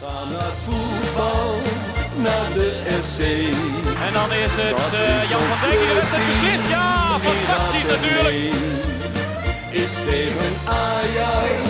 Ga 0.00 0.24
naar 0.24 0.52
voetbal, 0.64 1.60
naar 2.16 2.48
de 2.54 2.70
FC. 3.02 3.20
En 4.06 4.12
dan 4.12 4.32
is 4.32 4.52
het 4.62 4.94
eh, 4.94 5.16
is 5.16 5.28
Jan 5.28 5.40
van 5.40 5.68
Dijk 5.68 5.78
die 5.78 5.88
de 5.88 5.94
wedstrijd 5.94 6.24
clubteam, 6.24 6.40
beslist. 6.40 6.68
Ja, 6.68 7.18
fantastisch 7.22 7.88
natuurlijk. 7.94 8.36
Is 9.70 9.92
tegen 10.08 10.52
Ajax 10.64 11.60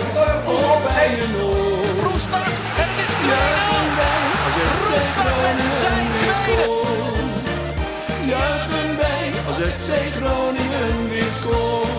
of 0.45 0.83
bij 0.83 1.09
een 1.23 1.35
oor. 1.41 2.11
Roestak 2.11 2.47
en 2.81 2.87
het 2.91 2.99
is 3.05 3.13
2-0. 3.15 3.27
Juichen 3.27 3.89
wij 3.99 4.23
als 4.47 4.57
FC 4.95 5.09
Roestak 5.19 5.57
met 5.57 5.73
zijn 5.81 6.05
Groningen 6.13 6.13
weer 6.13 6.37
tweede. 6.43 6.67
Juichen 8.31 8.89
wij 9.03 9.25
als 9.47 9.57
FC 9.77 9.89
Groningen 10.17 11.09
weer 11.09 11.31
scoort. 11.39 11.96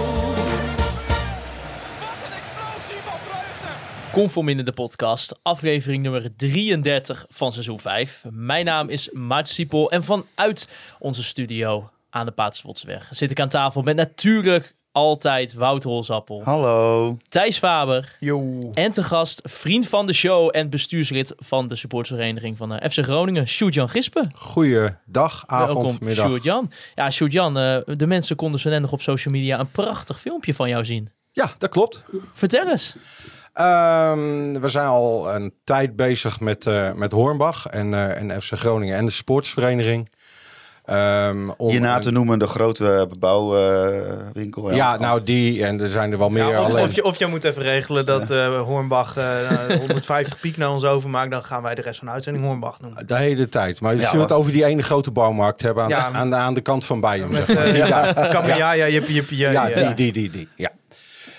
Conform 4.18 4.48
in 4.48 4.64
de 4.64 4.72
podcast, 4.72 5.38
aflevering 5.42 6.02
nummer 6.02 6.36
33 6.36 7.26
van 7.28 7.52
seizoen 7.52 7.80
5. 7.80 8.24
Mijn 8.30 8.64
naam 8.64 8.88
is 8.88 9.10
Maarten 9.12 9.54
Siepel 9.54 9.90
en 9.90 10.04
vanuit 10.04 10.68
onze 10.98 11.22
studio 11.22 11.90
aan 12.10 12.26
de 12.26 12.32
Paterswotsweg 12.32 13.08
zit 13.10 13.30
ik 13.30 13.40
aan 13.40 13.48
tafel 13.48 13.82
met 13.82 13.96
natuurlijk 13.96 14.74
altijd 14.92 15.54
Wouter 15.54 15.90
Holzappel, 15.90 16.42
Hallo. 16.44 17.18
Thijs 17.28 17.58
Faber 17.58 18.16
Yo. 18.18 18.70
en 18.72 18.92
te 18.92 19.02
gast 19.02 19.40
vriend 19.44 19.88
van 19.88 20.06
de 20.06 20.12
show 20.12 20.50
en 20.52 20.70
bestuurslid 20.70 21.34
van 21.36 21.68
de 21.68 21.76
supportersvereniging 21.76 22.56
van 22.56 22.68
de 22.68 22.90
FC 22.90 23.04
Groningen, 23.04 23.48
Sjoerd-Jan 23.48 23.88
Gispen. 23.88 24.30
Goeiedag, 24.34 25.44
avond, 25.46 25.78
Welkom, 25.78 25.96
middag. 26.00 26.26
Sjoerd-Jan. 26.26 26.70
Ja, 26.94 27.10
Sjoerd-Jan, 27.10 27.58
eh, 27.58 27.78
de 27.84 28.06
mensen 28.06 28.36
konden 28.36 28.60
zo 28.60 28.70
net 28.70 28.80
nog 28.80 28.92
op 28.92 29.00
social 29.00 29.34
media 29.34 29.60
een 29.60 29.70
prachtig 29.70 30.20
filmpje 30.20 30.54
van 30.54 30.68
jou 30.68 30.84
zien. 30.84 31.10
Ja, 31.32 31.52
dat 31.58 31.70
klopt. 31.70 32.02
Vertel 32.34 32.68
eens. 32.68 32.94
Ehm, 33.58 34.60
we 34.60 34.68
zijn 34.68 34.86
al 34.86 35.34
een 35.34 35.52
tijd 35.64 35.96
bezig 35.96 36.40
met, 36.40 36.66
eh, 36.66 36.92
met 36.92 37.12
Hornbach 37.12 37.66
en, 37.66 37.94
eh, 37.94 38.20
en 38.32 38.42
FC 38.42 38.52
Groningen 38.52 38.96
en 38.96 39.06
de 39.06 39.12
sportsvereniging. 39.12 40.10
Ehm, 40.84 41.48
om- 41.56 41.70
Je 41.70 41.80
na 41.80 41.98
te 41.98 42.10
noemen 42.10 42.38
de 42.38 42.46
grote 42.46 43.08
bouwwinkel. 43.20 44.74
Ja, 44.74 44.98
nou 44.98 45.22
die 45.22 45.64
en 45.64 45.80
er 45.80 45.88
zijn 45.88 46.12
er 46.12 46.18
wel 46.18 46.28
meer. 46.28 46.48
Ja, 46.48 46.60
of, 46.62 46.70
alleen, 46.70 46.84
of, 46.84 46.94
je, 46.94 47.04
of 47.04 47.18
je 47.18 47.26
moet 47.26 47.44
even 47.44 47.62
regelen 47.62 48.06
dat 48.06 48.30
eh 48.30 48.60
Hornbach 48.60 49.16
eh, 49.16 49.24
150 49.78 50.40
piek 50.40 50.56
naar 50.56 50.70
ons 50.70 50.84
overmaakt. 50.84 51.30
Dan 51.30 51.44
gaan 51.44 51.62
wij 51.62 51.74
de 51.74 51.82
rest 51.82 51.98
van 51.98 52.08
de 52.08 52.14
uitzending 52.14 52.44
Hornbach 52.44 52.80
noemen. 52.80 53.06
De 53.06 53.16
hele 53.16 53.48
tijd. 53.48 53.80
Maar 53.80 53.94
je 53.94 54.00
Ja, 54.00 54.08
zult 54.08 54.22
het 54.22 54.32
over 54.32 54.52
die 54.52 54.64
ene 54.64 54.82
grote 54.82 55.10
bouwmarkt 55.10 55.62
hebben 55.62 55.82
aan, 55.82 55.88
Ja. 55.88 56.10
aan, 56.12 56.30
de, 56.30 56.36
aan 56.36 56.54
de 56.54 56.60
kant 56.60 56.84
van 56.84 57.00
Bayern. 57.00 57.28
Met 57.32 57.44
zeg 57.46 57.56
maar. 57.56 57.64
eh 57.66 57.76
ja. 58.46 58.56
ja, 58.56 58.72
ja, 58.72 58.88
jippie, 58.88 59.14
jippie, 59.14 59.38
ja, 59.38 59.50
Ja, 59.50 59.66
ja. 59.66 59.74
die, 59.76 59.94
die, 59.94 60.12
die, 60.12 60.30
die. 60.30 60.48
Ja. 60.56 60.70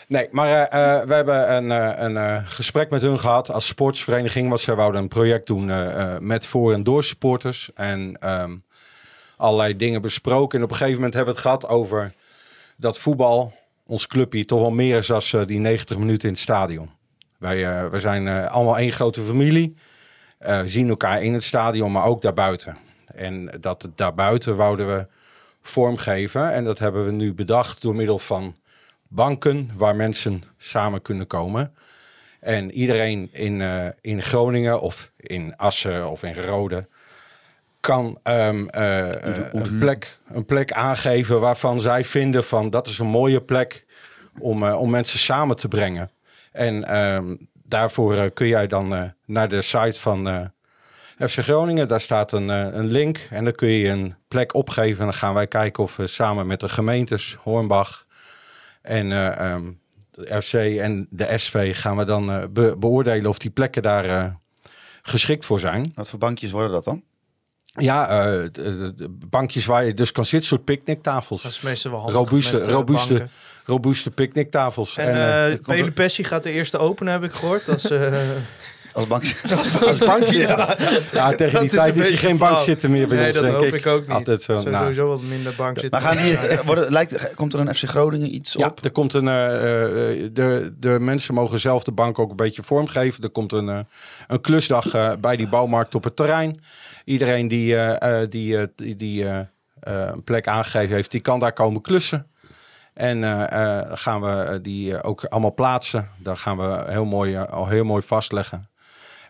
Nee, 0.10 0.28
maar 0.32 0.48
eh, 0.48 0.62
eh, 0.62 1.08
we 1.08 1.14
hebben 1.14 1.56
een, 1.56 1.72
eh, 1.72 1.94
een 1.98 2.48
gesprek 2.48 2.90
met 2.90 3.02
hun 3.02 3.20
gehad 3.20 3.52
als 3.52 3.68
sportsvereniging. 3.68 4.48
Want 4.50 4.60
zij 4.60 4.76
wouden 4.76 5.02
een 5.02 5.08
project 5.08 5.48
doen 5.48 5.66
met 6.28 6.46
voor- 6.46 6.74
en 6.74 6.84
door 6.84 7.04
supporters. 7.04 7.72
En 7.74 8.18
ehm, 8.20 8.56
allerlei 9.38 9.76
dingen 9.76 10.02
besproken. 10.02 10.58
En 10.58 10.64
op 10.64 10.72
een 10.72 10.76
gegeven 10.76 10.98
moment 10.98 11.14
hebben 11.14 11.34
we 11.34 11.40
het 11.40 11.50
gehad 11.50 11.68
over 11.68 12.14
dat 12.78 13.00
voetbal, 13.00 13.54
ons 13.86 14.08
clubje, 14.08 14.46
toch 14.46 14.60
wel 14.60 14.72
meer 14.72 14.98
is 14.98 15.08
dan 15.08 15.46
die 15.46 15.60
90 15.60 15.98
minuten 15.98 16.28
in 16.28 16.34
het 16.34 16.44
stadion. 16.44 16.90
Wij, 17.38 17.90
wij 17.90 18.00
zijn 18.00 18.28
allemaal 18.28 18.78
één 18.78 18.92
grote 18.92 19.22
familie. 19.22 19.76
Zien 20.66 20.90
elkaar 20.90 21.24
in 21.24 21.34
het 21.34 21.44
stadion, 21.44 21.92
maar 21.92 22.06
ook 22.06 22.22
daarbuiten. 22.22 22.78
En 23.16 23.58
dat 23.60 23.90
daarbuiten 23.96 24.56
wouden 24.56 24.88
we 24.96 25.08
vormgeven. 25.62 26.52
En 26.52 26.64
dat 26.64 26.80
hebben 26.80 27.06
we 27.06 27.12
nu 27.12 27.34
bedacht 27.34 27.82
door 27.82 27.96
middel 27.96 28.20
van 28.20 28.56
banken 29.10 29.70
waar 29.76 29.96
mensen 29.96 30.44
samen 30.58 31.02
kunnen 31.02 31.28
komen. 31.28 31.74
En 32.40 32.72
iedereen 32.72 33.30
in, 33.32 33.62
eh, 33.62 33.88
in 34.02 34.22
Groningen 34.22 34.82
of 34.82 35.12
in 35.18 35.56
Assen 35.58 36.10
of 36.10 36.24
in 36.24 36.36
Rode 36.36 36.88
kan 37.80 38.20
ehm, 38.24 38.68
eh, 38.68 39.08
een, 39.52 39.80
plek, 39.80 40.18
een 40.32 40.46
plek 40.46 40.72
aangeven 40.72 41.40
waarvan 41.40 41.80
zij 41.80 42.04
vinden 42.04 42.44
van 42.44 42.70
dat 42.70 42.88
is 42.88 43.00
een 43.00 43.08
mooie 43.08 43.42
plek 43.42 43.86
om, 44.40 44.64
eh, 44.64 44.80
om 44.80 44.90
mensen 44.90 45.20
samen 45.20 45.56
te 45.56 45.68
brengen. 45.68 46.12
En 46.52 46.84
ehm, 46.84 47.36
daarvoor 47.54 48.16
eh, 48.16 48.26
kun 48.34 48.48
jij 48.48 48.68
dan 48.68 48.96
eh, 48.96 49.04
naar 49.26 49.50
de 49.50 49.62
site 49.62 50.00
van 50.00 50.28
eh, 50.28 51.28
FC 51.28 51.40
Groningen. 51.40 51.88
Daar 51.88 52.02
staat 52.02 52.32
een, 52.32 52.50
eh, 52.50 52.68
een 52.72 52.92
link 52.92 53.28
en 53.30 53.44
dan 53.44 53.54
kun 53.54 53.68
je 53.68 53.90
een 53.90 54.16
plek 54.28 54.54
opgeven. 54.54 55.00
En 55.00 55.06
dan 55.06 55.14
gaan 55.14 55.34
wij 55.34 55.48
kijken 55.48 55.84
of 55.84 55.96
we 55.96 56.08
samen 56.08 56.48
met 56.48 56.60
de 56.60 56.70
gemeentes 56.70 57.38
Hornbach 57.42 58.06
en 58.90 59.12
eh, 59.12 59.52
ehm, 59.52 59.64
de 60.12 60.42
FC 60.42 60.54
en 60.54 61.08
de 61.10 61.38
SV 61.38 61.80
gaan 61.80 61.98
we 61.98 62.04
dan 62.04 62.32
eh, 62.32 62.44
be- 62.50 62.76
beoordelen 62.78 63.30
of 63.30 63.38
die 63.38 63.52
plekken 63.52 63.82
daar 63.82 64.06
eh, 64.06 64.26
geschikt 65.02 65.46
voor 65.46 65.60
zijn. 65.60 65.92
Wat 65.96 66.10
voor 66.10 66.20
bankjes 66.20 66.52
worden 66.52 66.72
dat 66.72 66.84
dan? 66.84 67.04
Ja, 67.66 68.08
eh, 68.10 68.32
de, 68.52 68.52
de- 68.52 68.94
de 68.96 69.10
bankjes 69.10 69.66
waar 69.66 69.86
je 69.86 69.94
dus 69.94 70.12
kan 70.12 70.26
zitten, 70.26 70.48
soort 70.50 70.64
picknicktafels. 70.64 71.42
Dat 71.44 71.52
is 71.52 71.62
meestal 71.62 71.92
wel 71.92 72.00
handig 72.00 72.18
Robuuste, 72.20 72.58
met, 72.58 72.68
robuuste, 72.68 73.28
robuuste 73.66 74.12
picknicktafels. 74.12 74.98
En, 74.98 75.08
En, 75.08 75.52
komt 75.52 75.78
Pele 75.78 75.92
Pessi 75.92 76.24
gaat 76.24 76.44
de 76.44 76.52
eerste 76.52 76.78
openen, 76.78 77.14
heb 77.14 77.24
ik 77.24 77.32
gehoord. 77.34 77.70
Als, 77.70 77.90
eh, 77.90 78.12
Als 79.06 79.08
bankje? 79.08 79.36
als 79.88 79.98
bankje, 79.98 80.38
ja. 80.38 80.76
Ja, 81.12 81.30
tegen 81.36 81.52
dat 81.54 81.62
die 81.62 81.70
is 81.70 81.76
tijd 81.76 81.96
is 81.96 81.96
je 81.96 82.10
beetje 82.12 82.28
geen 82.28 82.38
flauw. 82.38 82.50
bank 82.52 82.62
zitten 82.64 82.92
meer 82.92 83.08
bij 83.08 83.18
nee, 83.18 83.26
ons, 83.26 83.36
dat 83.36 83.44
denk 83.44 83.56
hoop 83.56 83.66
ik. 83.66 83.74
ik 83.74 83.86
ook 83.86 84.02
niet. 84.02 84.10
Altijd 84.12 84.42
zo, 84.42 84.56
Zo- 84.60 84.64
nou. 84.70 84.78
Sowieso 84.78 85.08
wat 85.08 85.22
minder 85.22 85.54
bank 85.58 85.80
zitten. 85.80 86.02
Maar 86.02 86.12
gaan 86.14 86.24
hier, 86.24 86.38
eh, 86.50 86.60
worden, 86.66 86.92
lijkt, 86.92 87.34
komt 87.36 87.54
er 87.54 87.60
een 87.60 87.76
FC 87.76 87.84
Groningen 87.90 88.34
iets 88.36 88.54
Ja, 88.54 88.68
op? 88.68 88.84
er 88.84 88.92
komt 88.92 89.14
een, 89.14 89.28
eh, 89.28 89.84
eh, 89.84 90.30
de, 90.34 90.74
de 90.80 90.98
mensen 91.00 91.34
mogen 91.34 91.60
zelf 91.60 91.84
de 91.84 91.92
bank 91.92 92.20
ook 92.20 92.30
een 92.30 92.36
beetje 92.36 92.64
vormgeven. 92.64 93.24
Er 93.24 93.30
komt 93.30 93.52
een, 93.54 93.70
eh, 93.70 93.80
een 94.28 94.42
klusdag 94.42 94.94
eh, 94.94 95.12
bij 95.20 95.36
die 95.36 95.50
bouwmarkt 95.50 95.96
op 95.96 96.04
het 96.04 96.16
terrein. 96.16 96.62
Iedereen 97.06 97.48
die, 97.48 97.76
eh, 97.76 98.22
eh, 98.22 98.30
die, 98.30 98.58
die, 98.76 98.96
die 98.96 99.26
eh, 99.26 99.40
eh, 99.80 100.10
een 100.14 100.24
plek 100.24 100.48
aangegeven 100.48 100.96
heeft, 100.96 101.12
die 101.12 101.22
kan 101.22 101.40
daar 101.40 101.54
komen 101.54 101.82
klussen. 101.82 102.28
En 102.94 103.24
eh, 103.24 103.78
eh, 103.80 103.92
gaan 103.94 104.22
we 104.22 104.60
die 104.62 105.04
ook 105.04 105.24
allemaal 105.24 105.54
plaatsen. 105.54 106.10
Daar 106.18 106.38
gaan 106.38 106.58
we 106.58 106.84
heel 106.88 107.06
mooi, 107.06 107.38
al 107.38 107.68
heel 107.68 107.84
mooi 107.84 108.02
vastleggen. 108.04 108.69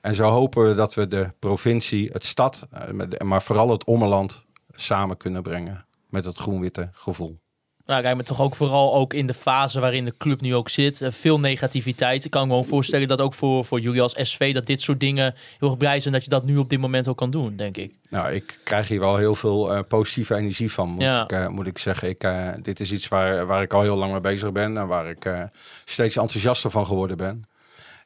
En 0.02 0.16
zo 0.16 0.24
hopen 0.30 0.68
we 0.68 0.76
dat 0.76 0.94
we 0.94 1.08
de 1.08 1.32
provincie, 1.40 2.10
het 2.14 2.26
stad, 2.26 2.68
eh, 2.72 3.20
maar 3.24 3.42
vooral 3.42 3.70
het 3.70 3.84
ommeland 3.84 4.46
samen 4.74 5.18
kunnen 5.18 5.42
brengen. 5.42 5.86
Met 6.10 6.26
het 6.26 6.38
groen-witte 6.38 6.90
gevoel. 6.94 7.40
Nou, 7.86 8.02
kijk, 8.02 8.16
maar 8.16 8.24
toch 8.24 8.42
ook 8.42 8.56
vooral 8.56 8.94
ook 8.96 9.14
in 9.14 9.28
de 9.28 9.34
fase 9.34 9.80
waarin 9.80 10.06
de 10.06 10.18
club 10.18 10.42
nu 10.42 10.56
ook 10.56 10.70
zit. 10.70 11.02
eh, 11.02 11.12
veel 11.12 11.40
negativiteit. 11.40 12.26
Ik 12.26 12.32
kan 12.32 12.42
me 12.42 12.50
gewoon 12.54 12.66
voorstellen 12.66 13.08
dat 13.08 13.22
ook 13.22 13.34
voor, 13.34 13.66
voor 13.66 13.80
jullie 13.80 14.02
als 14.02 14.16
SV... 14.22 14.54
dat 14.54 14.66
dit 14.66 14.82
soort 14.82 15.00
dingen 15.00 15.36
heel 15.60 15.68
erg 15.70 15.78
blij 15.78 16.00
zijn 16.00 16.14
dat 16.14 16.24
je 16.24 16.30
dat 16.30 16.44
nu 16.44 16.58
op 16.58 16.70
dit 16.70 16.80
moment 16.80 17.08
ook 17.08 17.18
kan 17.18 17.32
doen, 17.32 17.56
denk 17.56 17.78
ik. 17.78 17.94
Nou, 18.10 18.34
ik 18.34 18.60
krijg 18.64 18.88
hier 18.88 19.00
wel 19.00 19.18
heel 19.18 19.36
veel 19.36 19.74
eh, 19.74 19.80
positieve 19.88 20.36
energie 20.36 20.72
van, 20.72 20.90
moet, 20.90 21.02
Ja. 21.02 21.28
ik, 21.30 21.50
moet 21.50 21.68
ik 21.68 21.78
zeggen. 21.78 22.10
Ik, 22.10 22.28
dit 22.62 22.80
is 22.80 22.92
iets 22.92 23.08
waar, 23.08 23.46
waar 23.46 23.62
ik 23.62 23.74
al 23.74 23.82
heel 23.82 23.96
lang 23.98 24.12
mee 24.12 24.22
bezig 24.22 24.52
ben 24.52 24.78
en 24.78 24.88
waar 24.88 25.10
ik 25.10 25.50
steeds 25.86 26.16
enthousiaster 26.16 26.72
van 26.72 26.86
geworden 26.86 27.18
ben. 27.18 27.49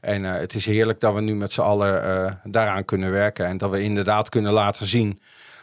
En 0.04 0.26
eh, 0.26 0.40
het 0.40 0.54
is 0.54 0.66
heerlijk 0.66 1.00
dat 1.00 1.14
we 1.14 1.22
nu 1.22 1.36
met 1.36 1.52
z'n 1.52 1.62
allen 1.62 2.04
eh, 2.04 2.32
daaraan 2.44 2.86
kunnen 2.86 3.12
werken 3.12 3.46
en 3.46 3.58
dat 3.58 3.70
we 3.70 3.82
inderdaad 3.82 4.30
kunnen 4.30 4.52
laten 4.52 4.86
zien 4.86 5.22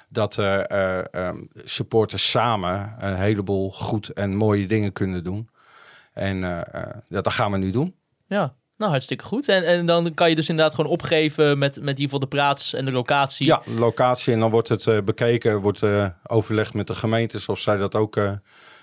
dat 0.08 0.38
eh, 0.38 1.14
ehm, 1.14 1.36
supporters 1.64 2.30
samen 2.30 2.94
een 2.98 3.16
heleboel 3.16 3.72
goed 3.72 4.08
en 4.08 4.34
mooie 4.34 4.66
dingen 4.66 4.92
kunnen 4.92 5.24
doen. 5.24 5.48
En 6.12 6.64
dat, 7.08 7.32
gaan 7.32 7.52
we 7.52 7.58
nu 7.58 7.70
doen. 7.70 7.94
Ja, 8.26 8.52
nou 8.76 8.90
hartstikke 8.90 9.24
goed. 9.24 9.48
En, 9.48 9.64
en 9.64 9.86
dan 9.86 10.14
kan 10.14 10.28
je 10.28 10.34
dus 10.34 10.48
inderdaad 10.48 10.74
gewoon 10.74 10.90
opgeven 10.90 11.58
met, 11.58 11.74
met 11.74 11.78
in 11.78 11.86
ieder 11.88 12.04
geval 12.04 12.18
de 12.18 12.26
plaats 12.26 12.74
en 12.74 12.84
de 12.84 12.92
locatie. 12.92 13.46
Ja, 13.46 13.62
locatie. 13.64 14.32
En 14.32 14.40
dan 14.40 14.50
wordt 14.50 14.68
het 14.68 15.04
bekeken, 15.04 15.60
wordt 15.60 15.82
overlegd 16.26 16.74
met 16.74 16.86
de 16.86 16.94
gemeentes 16.94 17.48
of 17.48 17.58
zij 17.58 17.76
dat 17.76 17.94
ook 17.94 18.20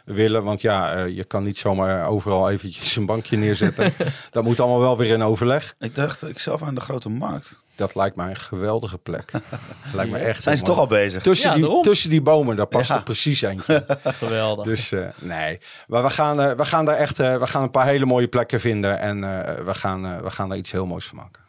willen. 0.07 0.43
Want 0.43 0.61
ja, 0.61 0.93
eh, 0.93 1.15
je 1.15 1.23
kan 1.23 1.43
niet 1.43 1.57
zomaar 1.57 2.07
overal 2.07 2.49
eventjes 2.49 2.95
een 2.95 3.05
bankje 3.05 3.37
neerzetten. 3.37 3.93
dat 4.31 4.43
moet 4.43 4.59
allemaal 4.59 4.79
wel 4.79 4.97
weer 4.97 5.13
in 5.13 5.23
overleg. 5.23 5.75
Ik 5.79 5.95
dacht 5.95 6.27
ik 6.29 6.39
zelf 6.39 6.61
aan 6.63 6.75
de 6.75 6.81
grote 6.81 7.09
markt. 7.09 7.59
Dat 7.75 7.95
lijkt 7.95 8.15
mij 8.15 8.29
een 8.29 8.35
geweldige 8.35 8.97
plek. 8.97 9.31
lijkt 9.93 10.11
me 10.11 10.17
echt. 10.17 10.43
Zijn 10.43 10.57
ze 10.57 10.63
toch 10.63 10.77
al 10.77 10.87
bezig? 10.87 11.21
Tussen, 11.23 11.49
Ja, 11.49 11.55
die, 11.67 11.81
tussen 11.81 12.09
die 12.09 12.21
bomen, 12.21 12.55
daar 12.55 12.65
past 12.65 12.87
Ja. 12.89 12.95
er 12.95 13.03
precies 13.03 13.41
eentje. 13.41 13.85
Geweldig. 14.03 14.65
Dus 14.65 14.91
eh, 14.91 15.07
nee, 15.19 15.59
maar 15.87 16.03
we 16.03 16.09
gaan, 16.09 16.41
eh, 16.41 16.51
we 16.51 16.65
gaan 16.65 16.85
daar 16.85 16.95
echt 16.95 17.19
eh, 17.19 17.37
we 17.37 17.47
gaan 17.47 17.63
een 17.63 17.71
paar 17.71 17.85
hele 17.85 18.05
mooie 18.05 18.27
plekken 18.27 18.59
vinden. 18.59 18.99
En 18.99 19.23
eh, 19.23 19.65
we, 19.65 19.75
gaan, 19.75 20.05
eh, 20.05 20.17
we 20.17 20.31
gaan 20.31 20.49
daar 20.49 20.57
iets 20.57 20.71
heel 20.71 20.85
moois 20.85 21.05
van 21.05 21.17
maken. 21.17 21.41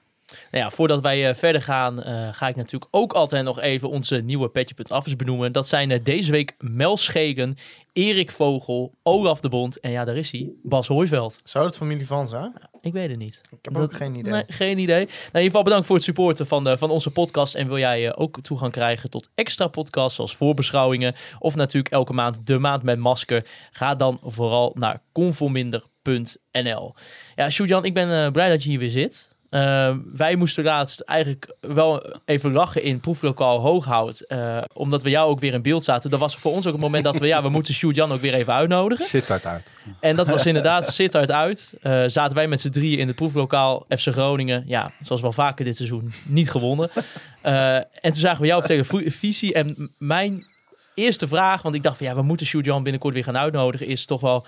Nou 0.51 0.65
ja, 0.65 0.71
voordat 0.71 1.01
wij 1.01 1.29
eh, 1.29 1.35
verder 1.35 1.63
gaan, 1.63 2.03
eh, 2.03 2.29
ga 2.33 2.49
ik 2.49 2.57
natuurlijk 2.57 2.97
ook 2.97 3.13
altijd 3.13 3.45
nog 3.45 3.61
even 3.61 3.89
onze 3.89 4.17
nieuwe 4.17 4.49
Petje.affers 4.49 5.17
benoemen. 5.17 5.53
Dat 5.53 5.69
zijn 5.69 5.91
eh, 5.91 6.05
deze 6.05 6.31
week 6.31 6.55
Mel 6.59 6.97
Schegen, 6.97 7.57
Erik 7.93 8.31
Vogel, 8.31 8.95
Olaf 9.03 9.41
de 9.41 9.49
Bond 9.49 9.81
en 9.81 9.91
ja, 9.91 10.05
daar 10.05 10.17
is 10.17 10.31
hij, 10.31 10.51
Bas 10.63 10.87
Hooiveld. 10.87 11.41
Zou 11.45 11.67
het 11.67 11.77
familie 11.77 12.07
van 12.07 12.29
zijn? 12.29 12.53
Ik 12.81 12.93
weet 12.93 13.09
het 13.09 13.19
niet. 13.19 13.41
Ik 13.51 13.59
heb 13.63 13.79
ook 13.79 13.93
geen 13.93 14.15
idee. 14.15 14.33
Nee, 14.33 14.45
geen 14.47 14.79
idee. 14.79 15.05
Nou, 15.05 15.09
in 15.09 15.25
ieder 15.25 15.43
geval 15.43 15.63
bedankt 15.63 15.87
voor 15.87 15.97
het 15.97 16.05
supporten 16.05 16.47
van, 16.47 16.65
de, 16.65 16.79
van 16.79 16.91
onze 16.91 17.11
podcast. 17.11 17.55
En 17.55 17.69
wil 17.69 17.79
jij 17.79 18.17
ook 18.17 18.41
toegang 18.41 18.73
krijgen 18.73 19.11
tot 19.11 19.31
extra 19.35 19.69
podcasts 19.69 20.15
zoals 20.15 20.37
voorbeschouwingen 20.37 21.15
of 21.39 21.55
natuurlijk 21.55 21.95
elke 21.95 22.13
maand 22.13 22.47
de 22.47 22.59
maand 22.59 22.83
met 22.83 22.99
masker. 22.99 23.47
Ga 23.71 23.95
dan 23.95 24.21
vooral 24.23 24.73
naar 24.75 25.03
conforminder.nl. 25.13 26.95
Ja, 27.35 27.51
Sjoerdjan, 27.51 27.85
ik 27.85 27.95
ben 27.95 28.33
blij 28.33 28.49
dat 28.49 28.63
je 28.63 28.69
hier 28.69 28.79
weer 28.79 28.91
zit. 28.91 29.28
Eh, 29.51 29.97
wij 30.13 30.37
moesten 30.37 30.65
laatst 30.65 31.01
eigenlijk 31.01 31.57
wel 31.61 32.17
even 32.25 32.53
lachen 32.53 32.83
in 32.83 33.01
proeflokaal 33.01 33.61
Hooghout. 33.61 34.21
eh, 34.21 34.59
omdat 34.73 35.03
we 35.03 35.11
jou 35.11 35.31
ook 35.31 35.41
weer 35.41 35.53
in 35.53 35.63
beeld 35.63 35.85
zaten. 35.85 36.11
Dat 36.11 36.21
was 36.21 36.37
voor 36.37 36.53
ons 36.53 36.67
ook 36.67 36.73
het 36.73 36.81
moment 36.81 37.05
dat 37.05 37.19
we, 37.19 37.27
ja, 37.27 37.43
we 37.43 37.49
moeten 37.49 37.75
Sjoerd 37.75 37.97
Jan 37.97 38.13
ook 38.13 38.21
weer 38.21 38.35
even 38.35 38.53
uitnodigen. 38.53 39.07
Zit 39.07 39.27
dat 39.27 39.47
uit. 39.47 39.75
En 40.01 40.17
dat 40.17 40.29
was 40.29 40.47
inderdaad 40.47 40.93
Sittard 40.95 41.31
uit. 41.31 41.73
Eh, 41.83 42.03
zaten 42.07 42.37
wij 42.37 42.49
met 42.49 42.61
z'n 42.61 42.71
drieën 42.71 42.99
in 42.99 43.07
het 43.07 43.17
proeflokaal 43.17 43.85
FC 43.89 44.07
Groningen. 44.07 44.65
Ja, 44.67 44.93
zoals 45.03 45.23
wel 45.23 45.33
vaker 45.33 45.65
dit 45.65 45.77
seizoen, 45.77 46.13
niet 46.25 46.51
gewonnen. 46.51 46.91
Eh, 47.41 47.75
en 47.77 47.87
toen 48.01 48.15
zagen 48.15 48.41
we 48.41 48.47
jou 48.47 48.61
op 48.61 48.67
televisie. 48.67 49.55
En 49.55 49.93
mijn 49.99 50.45
eerste 50.95 51.29
vraag, 51.29 51.63
want 51.63 51.75
ik 51.75 51.83
dacht 51.83 51.97
van 51.97 52.07
ja, 52.07 52.15
we 52.15 52.23
moeten 52.23 52.47
Sjoerd 52.47 52.65
Jan 52.65 52.83
binnenkort 52.83 53.15
weer 53.15 53.25
gaan 53.25 53.37
uitnodigen, 53.37 53.87
is 53.87 54.05
toch 54.05 54.21
wel, 54.21 54.47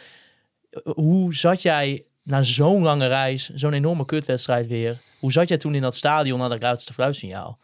hoe 0.83 1.35
zat 1.35 1.63
jij 1.63 2.05
na 2.23 2.43
zo'n 2.43 2.83
lange 2.83 3.07
reis, 3.07 3.49
zo'n 3.55 3.73
enorme 3.73 4.05
kutwedstrijd 4.05 4.67
weer, 4.67 4.99
hoe 5.19 5.33
zat 5.33 5.49
jij 5.49 5.59
toen 5.59 5.75
in 5.75 5.83
dat 5.83 5.95
stadion 5.97 6.39
naar 6.39 6.49
dat 6.49 6.63
ruitste 6.63 6.93
fluitsignaal? 6.93 7.59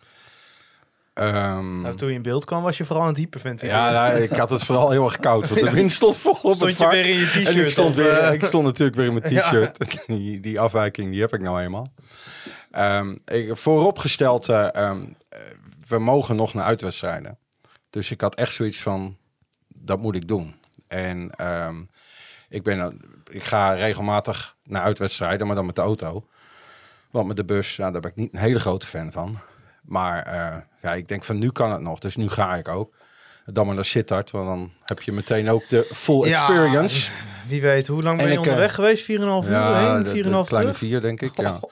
Ehm, 1.15 1.81
Nou, 1.81 1.97
toen 1.97 2.09
je 2.09 2.15
in 2.15 2.23
beeld 2.23 2.45
kwam, 2.45 2.63
was 2.63 2.77
je 2.77 2.85
vooral 2.85 3.03
aan 3.05 3.11
het 3.11 3.19
hyperventileren. 3.19 3.81
ja, 3.81 3.91
nou, 3.93 4.23
ik 4.23 4.31
had 4.31 4.51
het 4.51 4.65
vooral 4.65 4.91
heel 4.91 5.05
erg 5.05 5.17
koud. 5.19 5.49
Want 5.49 5.61
de 5.61 5.71
wind 5.81 5.93
stond 5.93 6.17
vol 6.17 6.33
op 6.33 6.55
Stond 6.55 6.61
het 6.61 6.79
je 6.79 6.89
weer 6.89 7.07
in 7.07 7.19
je 7.19 7.27
t-shirt? 7.27 7.47
En 7.47 7.57
ik 7.61 7.69
stond, 7.69 7.95
weer, 7.95 8.13
eh? 8.19 8.33
ik 8.33 8.45
stond 8.45 8.65
natuurlijk 8.65 8.97
weer 8.97 9.07
in 9.07 9.13
mijn 9.13 9.35
t-shirt. 9.35 9.77
Die, 10.07 10.41
die 10.41 10.61
afwijking 10.61 11.11
die 11.11 11.21
heb 11.21 11.35
ik 11.35 11.41
nou 11.41 11.61
eenmaal. 11.61 11.93
Ehm, 12.71 13.17
ik, 13.25 13.57
vooropgesteld, 13.57 14.49
eh, 14.49 14.75
ehm, 14.75 15.05
eh, 15.29 15.41
we 15.89 15.99
mogen 15.99 16.37
nog 16.37 16.55
naar 16.55 16.65
uitwedstrijden. 16.65 17.39
Dus 17.91 18.11
ik 18.11 18.21
had 18.21 18.35
echt 18.35 18.53
zoiets 18.53 18.81
van, 18.81 19.17
dat 19.69 19.99
moet 20.01 20.17
ik 20.17 20.29
doen. 20.29 20.55
En 20.89 21.31
ehm, 21.31 21.83
ik, 22.49 22.63
ben, 22.63 23.01
ik 23.37 23.45
ga 23.45 23.73
regelmatig 23.73 24.55
naar 24.65 24.83
uitwedstrijden, 24.83 25.47
maar 25.47 25.57
dan 25.57 25.67
met 25.67 25.75
de 25.75 25.81
auto. 25.81 26.27
Want 27.11 27.27
met 27.27 27.37
de 27.37 27.45
bus, 27.45 27.77
nou, 27.77 27.93
daar 27.93 28.01
ben 28.01 28.11
ik 28.11 28.17
niet 28.17 28.33
een 28.33 28.39
hele 28.39 28.59
grote 28.59 28.87
fan 28.87 29.13
van. 29.13 29.39
Maar 29.83 30.23
eh, 30.23 30.57
ja, 30.83 30.95
ik 30.95 31.09
denk 31.09 31.25
van 31.25 31.39
nu 31.39 31.51
kan 31.51 31.73
het 31.73 31.81
nog, 31.81 31.99
dus 31.99 32.17
nu 32.17 32.29
ga 32.29 32.55
ik 32.55 32.69
ook. 32.69 32.95
Dan 33.47 33.67
maar 33.67 33.75
naar 33.75 33.85
Sittard, 33.85 34.31
want 34.31 34.47
dan 34.47 34.73
heb 34.85 35.03
je 35.03 35.13
meteen 35.13 35.51
ook 35.51 35.69
de 35.69 35.89
full 35.95 36.29
Ja, 36.29 36.39
experience. 36.41 37.11
Wie 37.47 37.61
weet, 37.61 37.87
hoe 37.87 38.03
lang 38.03 38.17
ben 38.17 38.27
En 38.27 38.33
je 38.33 38.39
ik, 38.39 38.45
eh, 38.45 38.51
onderweg 38.51 38.75
geweest? 38.75 39.05
4,5 39.05 39.09
uur 39.47 39.51
Ja, 39.51 39.95
heen, 39.95 40.03
de, 40.03 40.11
4,5 40.11 40.13
de 40.13 40.21
kleine 40.23 40.47
terug? 40.47 40.77
vier, 40.79 41.01
denk 41.01 41.21
ik. 41.23 41.37
Ja. 41.41 41.61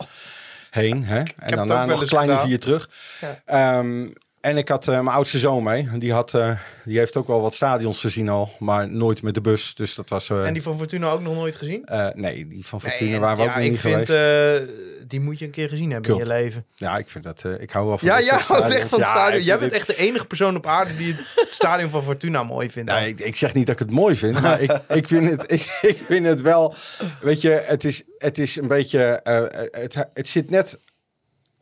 Heen, 0.71 1.05
hè? 1.05 1.23
En 1.37 1.57
daarna 1.57 1.85
nog 1.85 2.01
eens 2.01 2.11
kleine 2.11 2.33
gedaan. 2.33 2.47
vier 2.49 2.59
terug. 2.61 2.89
Ja. 3.21 3.41
Ehm, 3.45 4.09
en 4.45 4.57
ik 4.57 4.69
had 4.69 4.87
eh, 4.89 4.95
mijn 4.95 5.17
oudste 5.17 5.39
zoon 5.39 5.63
mee. 5.63 5.89
Die, 5.99 6.13
had, 6.13 6.35
eh, 6.35 6.51
die 6.85 6.99
heeft 6.99 7.17
ook 7.17 7.27
wel 7.27 7.41
wat 7.41 7.55
stadions 7.55 8.01
gezien 8.01 8.29
al, 8.29 8.51
maar 8.59 8.91
nooit 8.91 9.23
met 9.23 9.35
de 9.35 9.41
bus. 9.41 9.75
Dus 9.75 9.95
dat 9.95 10.09
was... 10.09 10.31
eh, 10.31 10.47
En 10.47 10.53
die 10.53 10.63
van 10.63 10.77
Fortuna 10.79 11.11
ook 11.11 11.21
nog 11.21 11.35
nooit 11.35 11.57
gezien? 11.57 11.85
eh, 11.85 12.07
nee, 12.15 12.49
die 12.49 12.67
van 12.67 12.81
Fortuna 12.81 13.11
Nee, 13.11 13.21
waren 13.21 13.37
we 13.37 13.43
ja, 13.43 13.49
ook 13.49 13.55
nog 13.55 13.65
ik 13.65 13.71
niet 13.71 13.81
vind, 13.81 14.07
geweest. 14.07 14.61
eh, 14.69 14.75
die 15.09 15.21
moet 15.21 15.39
je 15.39 15.45
een 15.45 15.51
keer 15.51 15.69
gezien 15.69 15.91
hebben 15.91 16.11
Kult. 16.17 16.29
in 16.29 16.35
je 16.37 16.43
leven. 16.43 16.65
ja, 16.75 16.99
ik 16.99 17.09
vind 17.09 17.25
dat... 17.25 17.45
eh, 17.45 17.61
ik 17.61 17.71
hou 17.71 17.87
wel 17.87 17.99
van 17.99 18.09
Ja, 18.09 18.19
echt 18.37 18.47
van 18.47 18.63
het. 18.63 18.91
Ja, 18.97 19.37
Jij 19.37 19.59
bent 19.59 19.71
dit- 19.71 19.73
echt 19.81 19.87
de 19.87 19.97
enige 19.97 20.25
persoon 20.25 20.57
op 20.57 20.67
aarde 20.67 20.97
die 20.97 21.15
het 21.35 21.51
stadion 21.61 21.91
van 21.91 22.03
Fortuna 22.03 22.43
mooi 22.43 22.71
vindt. 22.71 22.91
Nou, 22.91 23.07
ik, 23.07 23.21
ik 23.21 23.37
zeg 23.37 23.55
niet 23.55 23.67
dat 23.67 23.81
ik 23.81 23.87
het 23.87 23.91
mooi 23.97 24.17
vind, 24.17 24.41
maar 24.41 24.61
ik, 24.61 24.71
ik, 25.01 25.09
vind 25.09 25.31
het, 25.31 25.53
ik, 25.53 25.79
ik 25.83 25.99
vind 26.07 26.27
het 26.27 26.41
wel... 26.41 26.75
Weet 27.21 27.41
je, 27.41 27.63
het 27.67 27.85
is, 27.85 28.03
het 28.19 28.39
is 28.39 28.57
een 28.57 28.69
beetje... 28.69 29.01
eh, 29.05 29.43
het, 29.83 29.97
het 30.15 30.29
zit 30.29 30.51
net 30.51 30.79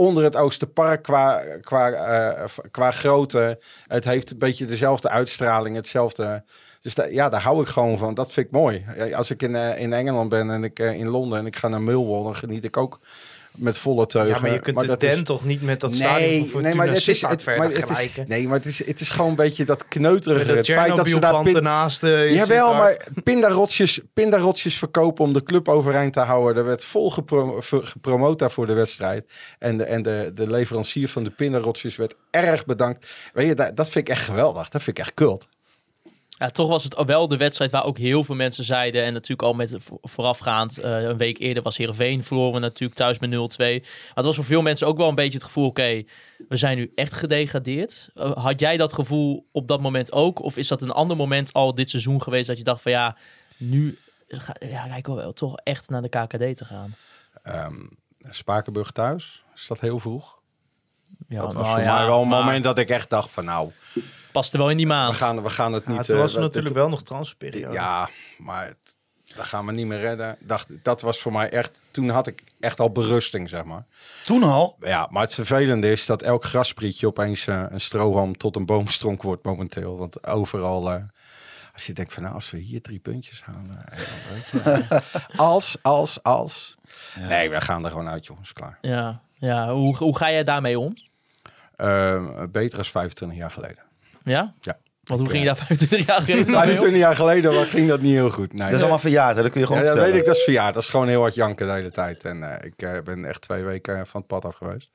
onder 0.02 0.24
het 0.24 0.36
Oosterpark 0.36 1.02
qua, 1.02 1.42
qua, 1.60 1.90
eh, 1.90 2.48
qua 2.70 2.90
grootte. 2.90 3.58
Het 3.86 4.04
heeft 4.04 4.30
een 4.30 4.38
beetje 4.38 4.66
dezelfde 4.66 5.08
uitstraling, 5.08 5.76
hetzelfde... 5.76 6.42
Dus 6.80 6.94
ja, 7.10 7.28
daar 7.28 7.42
hou 7.42 7.60
ik 7.60 7.68
gewoon 7.68 7.98
van. 7.98 8.14
Dat 8.14 8.32
vind 8.32 8.46
ik 8.46 8.52
mooi. 8.52 8.84
Als 9.14 9.30
ik 9.30 9.42
in, 9.42 9.56
eh, 9.56 9.80
in 9.80 9.92
Engeland 9.92 10.28
ben 10.28 10.50
en 10.50 10.64
ik 10.64 10.78
eh, 10.78 10.92
in 10.92 11.08
Londen 11.08 11.38
en 11.38 11.46
ik 11.46 11.56
ga 11.56 11.68
naar 11.68 11.82
Millwall, 11.82 12.22
dan 12.22 12.36
geniet 12.36 12.64
ik 12.64 12.76
ook 12.76 12.98
met 13.56 13.78
volle 13.78 14.06
teugen. 14.06 14.34
ja, 14.34 14.40
maar 14.40 14.52
je 14.52 14.58
kunt 14.60 14.80
de 14.80 14.86
dat 14.86 15.02
is- 15.02 15.14
Den 15.14 15.24
toch 15.24 15.44
niet 15.44 15.62
met 15.62 15.80
dat 15.80 15.94
stadion 15.94 16.38
van 16.38 16.48
Fortuna 16.48 16.68
nee, 16.68 16.74
maar 16.76 16.86
het 16.86 17.08
is, 17.08 17.20
het, 17.22 17.42
verder 17.42 17.62
maar 17.62 17.72
het 17.72 17.90
is, 17.90 18.26
nee, 18.26 18.46
maar 18.48 18.56
het 18.56 18.66
is, 18.66 18.86
het 18.86 19.00
is 19.00 19.10
gewoon 19.10 19.30
een 19.30 19.36
beetje 19.36 19.64
dat 19.64 19.88
kneuterige. 19.88 20.52
Het 20.52 20.66
feit 20.66 20.96
dat 20.96 21.08
ze 21.08 21.18
daar 21.18 21.42
pin, 21.42 21.56
ernaast. 21.56 22.02
eh, 22.02 22.26
in 22.26 22.34
Jawel, 22.34 22.74
maar 22.74 22.96
pindarotjes, 23.24 24.00
pindarotjes 24.14 24.74
verkopen 24.78 25.24
om 25.24 25.32
de 25.32 25.42
club 25.42 25.68
overeind 25.68 26.12
te 26.12 26.20
houden. 26.20 26.56
Er 26.56 26.64
werd 26.68 26.84
vol 26.84 27.12
ver- 27.58 27.86
gepromoot 27.86 28.44
voor 28.52 28.66
de 28.66 28.74
wedstrijd. 28.74 29.24
En, 29.58 29.76
de, 29.78 29.84
en 29.84 30.02
de, 30.02 30.30
de 30.34 30.50
leverancier 30.50 31.08
van 31.08 31.24
de 31.24 31.30
pindarotjes 31.30 31.96
werd 31.96 32.14
erg 32.30 32.64
bedankt. 32.64 33.08
Weet 33.32 33.46
je, 33.46 33.54
dat, 33.54 33.76
dat 33.76 33.88
vind 33.90 34.08
ik 34.08 34.14
echt 34.14 34.24
geweldig. 34.24 34.68
Dat 34.68 34.82
vind 34.82 34.98
ik 34.98 35.04
echt 35.04 35.14
kult. 35.14 35.46
Ja, 36.38 36.50
toch 36.50 36.68
was 36.68 36.84
het 36.84 37.02
wel 37.06 37.28
de 37.28 37.36
wedstrijd 37.36 37.70
waar 37.70 37.84
ook 37.84 37.98
heel 37.98 38.24
veel 38.24 38.34
mensen 38.34 38.64
zeiden. 38.64 39.04
En 39.04 39.12
natuurlijk 39.12 39.42
al 39.42 39.54
met 39.54 39.76
vo- 39.78 39.98
voorafgaand, 40.02 40.78
eh, 40.78 41.02
een 41.02 41.16
week 41.16 41.38
eerder 41.38 41.62
was 41.62 41.76
Heerenveen 41.76 42.24
verloren 42.24 42.52
we 42.52 42.58
natuurlijk 42.58 42.98
thuis 42.98 43.18
met 43.18 43.30
0-2. 43.30 43.80
Maar 43.80 44.14
het 44.14 44.24
was 44.24 44.34
voor 44.34 44.44
veel 44.44 44.62
mensen 44.62 44.86
ook 44.86 44.96
wel 44.96 45.08
een 45.08 45.14
beetje 45.14 45.38
het 45.38 45.46
gevoel, 45.46 45.66
oké, 45.66 46.02
we 46.48 46.56
zijn 46.56 46.76
nu 46.76 46.92
echt 46.94 47.12
gedegradeerd. 47.12 48.08
Eh, 48.14 48.30
had 48.36 48.60
jij 48.60 48.76
dat 48.76 48.92
gevoel 48.92 49.46
op 49.52 49.68
dat 49.68 49.80
moment 49.80 50.12
ook? 50.12 50.42
Of 50.42 50.56
is 50.56 50.68
dat 50.68 50.82
een 50.82 50.90
ander 50.90 51.16
moment 51.16 51.52
al 51.52 51.74
dit 51.74 51.90
seizoen 51.90 52.22
geweest 52.22 52.46
dat 52.46 52.58
je 52.58 52.64
dacht 52.64 52.82
van 52.82 52.92
ja, 52.92 53.16
nu 53.56 53.98
ga, 54.28 54.54
ja, 54.60 54.86
lijken 54.86 55.14
we 55.14 55.20
wel 55.20 55.32
toch 55.32 55.56
echt 55.56 55.90
naar 55.90 56.02
de 56.02 56.08
KKD 56.08 56.56
te 56.56 56.64
gaan? 56.64 56.94
Ehm, 57.42 57.86
Spakenburg 58.20 58.90
thuis, 58.90 59.44
is 59.54 59.66
dat 59.66 59.80
heel 59.80 59.98
vroeg? 59.98 60.40
Ja, 61.28 61.40
dat 61.40 61.52
was 61.52 61.62
nou 61.62 61.74
voor 61.74 61.82
ja, 61.84 61.96
mij 61.96 62.06
wel 62.06 62.22
een 62.22 62.28
maar 62.28 62.44
moment 62.44 62.64
dat 62.64 62.78
ik 62.78 62.88
echt 62.88 63.10
dacht 63.10 63.30
van 63.30 63.44
nou, 63.44 63.70
Past 64.32 64.52
er 64.52 64.58
wel 64.58 64.70
in 64.70 64.76
die 64.76 64.86
we 64.86 64.92
maand. 64.92 65.16
gaan, 65.16 65.42
we 65.42 65.50
gaan 65.50 65.72
het 65.72 65.84
Ja, 65.86 65.92
niet... 65.92 66.04
toen 66.04 66.14
eh, 66.14 66.20
was 66.20 66.32
er 66.32 66.38
we- 66.38 66.44
natuurlijk 66.44 66.74
wel 66.74 66.88
nog 66.88 67.02
transferperiode. 67.02 67.72
Ja, 67.72 68.08
maar 68.38 68.66
het, 68.66 68.96
dat 69.36 69.44
gaan 69.46 69.66
we 69.66 69.72
niet 69.72 69.86
meer 69.86 70.00
redden. 70.00 70.36
Dacht, 70.40 70.68
dat 70.82 71.00
was 71.00 71.20
voor 71.20 71.32
mij 71.32 71.50
echt... 71.50 71.82
Toen 71.90 72.08
had 72.08 72.26
ik 72.26 72.42
echt 72.60 72.80
al 72.80 72.90
berusting, 72.90 73.48
zeg 73.48 73.64
maar. 73.64 73.84
Toen 74.24 74.42
al? 74.42 74.76
Ja, 74.80 75.08
maar 75.10 75.22
het 75.22 75.34
vervelende 75.34 75.90
is 75.90 76.06
dat 76.06 76.22
elk 76.22 76.44
grasprietje 76.44 77.06
opeens 77.06 77.46
eh, 77.46 77.64
een 77.68 77.80
strohalm 77.80 78.36
tot 78.36 78.56
een 78.56 78.66
boomstronk 78.66 79.22
wordt 79.22 79.44
momenteel. 79.44 79.98
Want 79.98 80.26
overal... 80.26 80.90
eh, 80.92 81.02
als 81.72 81.86
je 81.86 81.92
denkt 81.92 82.12
van 82.14 82.22
nou, 82.22 82.34
als 82.34 82.50
we 82.50 82.58
hier 82.58 82.82
drie 82.82 82.98
puntjes 82.98 83.42
halen. 83.42 83.84
eh, 83.88 83.98
dan 83.98 84.34
weet 84.34 84.48
je, 84.48 84.60
eh, 85.30 85.38
als, 85.50 85.76
als, 85.82 86.22
als. 86.22 86.74
Nee, 87.18 87.50
we 87.50 87.60
gaan 87.60 87.84
er 87.84 87.90
gewoon 87.90 88.08
uit, 88.08 88.26
jongens. 88.26 88.52
Klaar. 88.52 88.78
Ja, 88.80 89.20
ja. 89.34 89.72
Hoe, 89.72 89.96
hoe 89.96 90.16
ga 90.16 90.30
jij 90.30 90.44
daarmee 90.44 90.78
om? 90.78 90.94
Eh, 91.76 92.42
beter 92.50 92.78
als 92.78 92.90
25 92.90 93.38
jaar 93.38 93.50
geleden. 93.50 93.81
Ja? 94.24 94.52
Ja. 94.60 94.78
Want 95.02 95.20
hoe 95.20 95.28
ging 95.28 95.40
je 95.42 95.46
daar 95.48 95.56
25 95.56 96.06
jaar 96.06 96.20
geleden 96.20 96.36
mee 96.46 96.54
om? 96.54 96.60
25 96.60 96.98
jaar 97.00 97.16
geleden 97.16 97.54
was- 97.54 97.68
ging 97.68 97.88
dat 97.88 98.00
niet 98.00 98.12
heel 98.12 98.30
goed. 98.30 98.52
Nee, 98.52 98.64
Dat 98.66 98.72
is 98.72 98.80
allemaal 98.80 98.98
verjaard, 98.98 99.36
hè? 99.36 99.42
dat 99.42 99.50
kun 99.50 99.60
je 99.60 99.66
Ja, 99.66 99.72
gewoon 99.72 99.82
dat 99.82 99.92
vertellen. 99.92 100.12
weet 100.14 100.22
ik, 100.22 100.26
dat 100.32 100.36
is 100.36 100.44
verjaard. 100.44 100.74
Dat 100.74 100.82
is 100.82 100.88
gewoon 100.88 101.08
heel 101.08 101.20
hard 101.20 101.34
janken 101.34 101.66
de 101.66 101.72
hele 101.72 101.90
tijd. 101.90 102.24
En 102.24 102.58
eh, 102.58 102.64
ik 102.66 102.82
eh, 102.82 103.02
ben 103.04 103.24
echt 103.24 103.40
twee 103.40 103.64
weken 103.64 104.06
van 104.06 104.20
het 104.20 104.28
pad 104.28 104.44
af 104.44 104.54
geweest. 104.54 104.90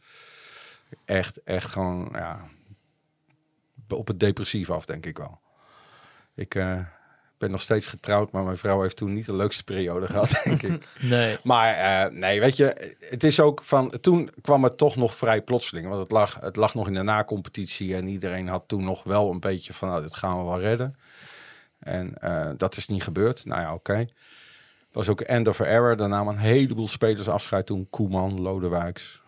Echt, 1.06 1.44
echt 1.44 1.70
gewoon, 1.72 2.10
ja, 2.14 2.40
op 3.90 4.08
het 4.08 4.20
depressief 4.20 4.70
af, 4.70 4.86
denk 4.86 5.06
ik 5.06 5.18
wel. 5.18 5.40
Ik 6.36 6.56
eh, 6.56 6.80
ben 7.38 7.52
nog 7.52 7.62
steeds 7.62 7.88
getrouwd, 7.88 8.32
maar 8.32 8.44
mijn 8.44 8.58
vrouw 8.58 8.82
heeft 8.82 8.96
toen 8.96 9.14
niet 9.14 9.26
de 9.26 9.36
leukste 9.36 9.64
periode 9.64 10.08
gehad, 10.12 10.42
denk 10.44 10.62
ik. 10.64 10.88
Nee. 11.00 11.38
Maar 11.44 11.76
eh, 11.76 12.12
nee, 12.12 12.40
weet 12.40 12.58
je, 12.58 12.96
het 13.00 13.24
is 13.24 13.40
ook 13.40 13.64
van, 13.64 13.94
toen 14.02 14.30
kwam 14.42 14.64
het 14.64 14.78
toch 14.78 14.96
nog 14.96 15.16
vrij 15.16 15.42
plotseling. 15.42 15.88
Want 15.88 16.02
het 16.02 16.12
lag, 16.12 16.40
het 16.40 16.56
lag 16.56 16.74
nog 16.74 16.88
in 16.88 16.94
de 16.94 17.02
na-competitie 17.02 17.96
en 17.96 18.08
iedereen 18.08 18.48
had 18.48 18.64
toen 18.68 18.84
nog 18.84 19.04
wel 19.04 19.32
een 19.32 19.40
beetje 19.40 19.74
van, 19.74 19.88
nou, 19.88 20.02
dit 20.02 20.16
gaan 20.16 20.38
we 20.38 20.44
wel 20.44 20.60
redden. 20.60 20.96
En 21.80 22.18
eh, 22.18 22.50
dat 22.58 22.78
is 22.78 22.88
niet 22.88 23.04
gebeurd. 23.04 23.46
Nou 23.46 23.62
ja, 23.62 23.74
oké. 23.74 23.96
Het 23.96 24.96
was 24.96 25.10
ook 25.10 25.22
end 25.22 25.48
of 25.48 25.60
error. 25.60 25.96
Daarna 25.96 26.16
namen 26.16 26.34
een 26.34 26.40
heleboel 26.40 26.88
spelers 26.88 27.28
afscheid 27.28 27.66
toen. 27.66 27.88
Koeman, 27.90 28.42
Lodewijks. 28.42 29.22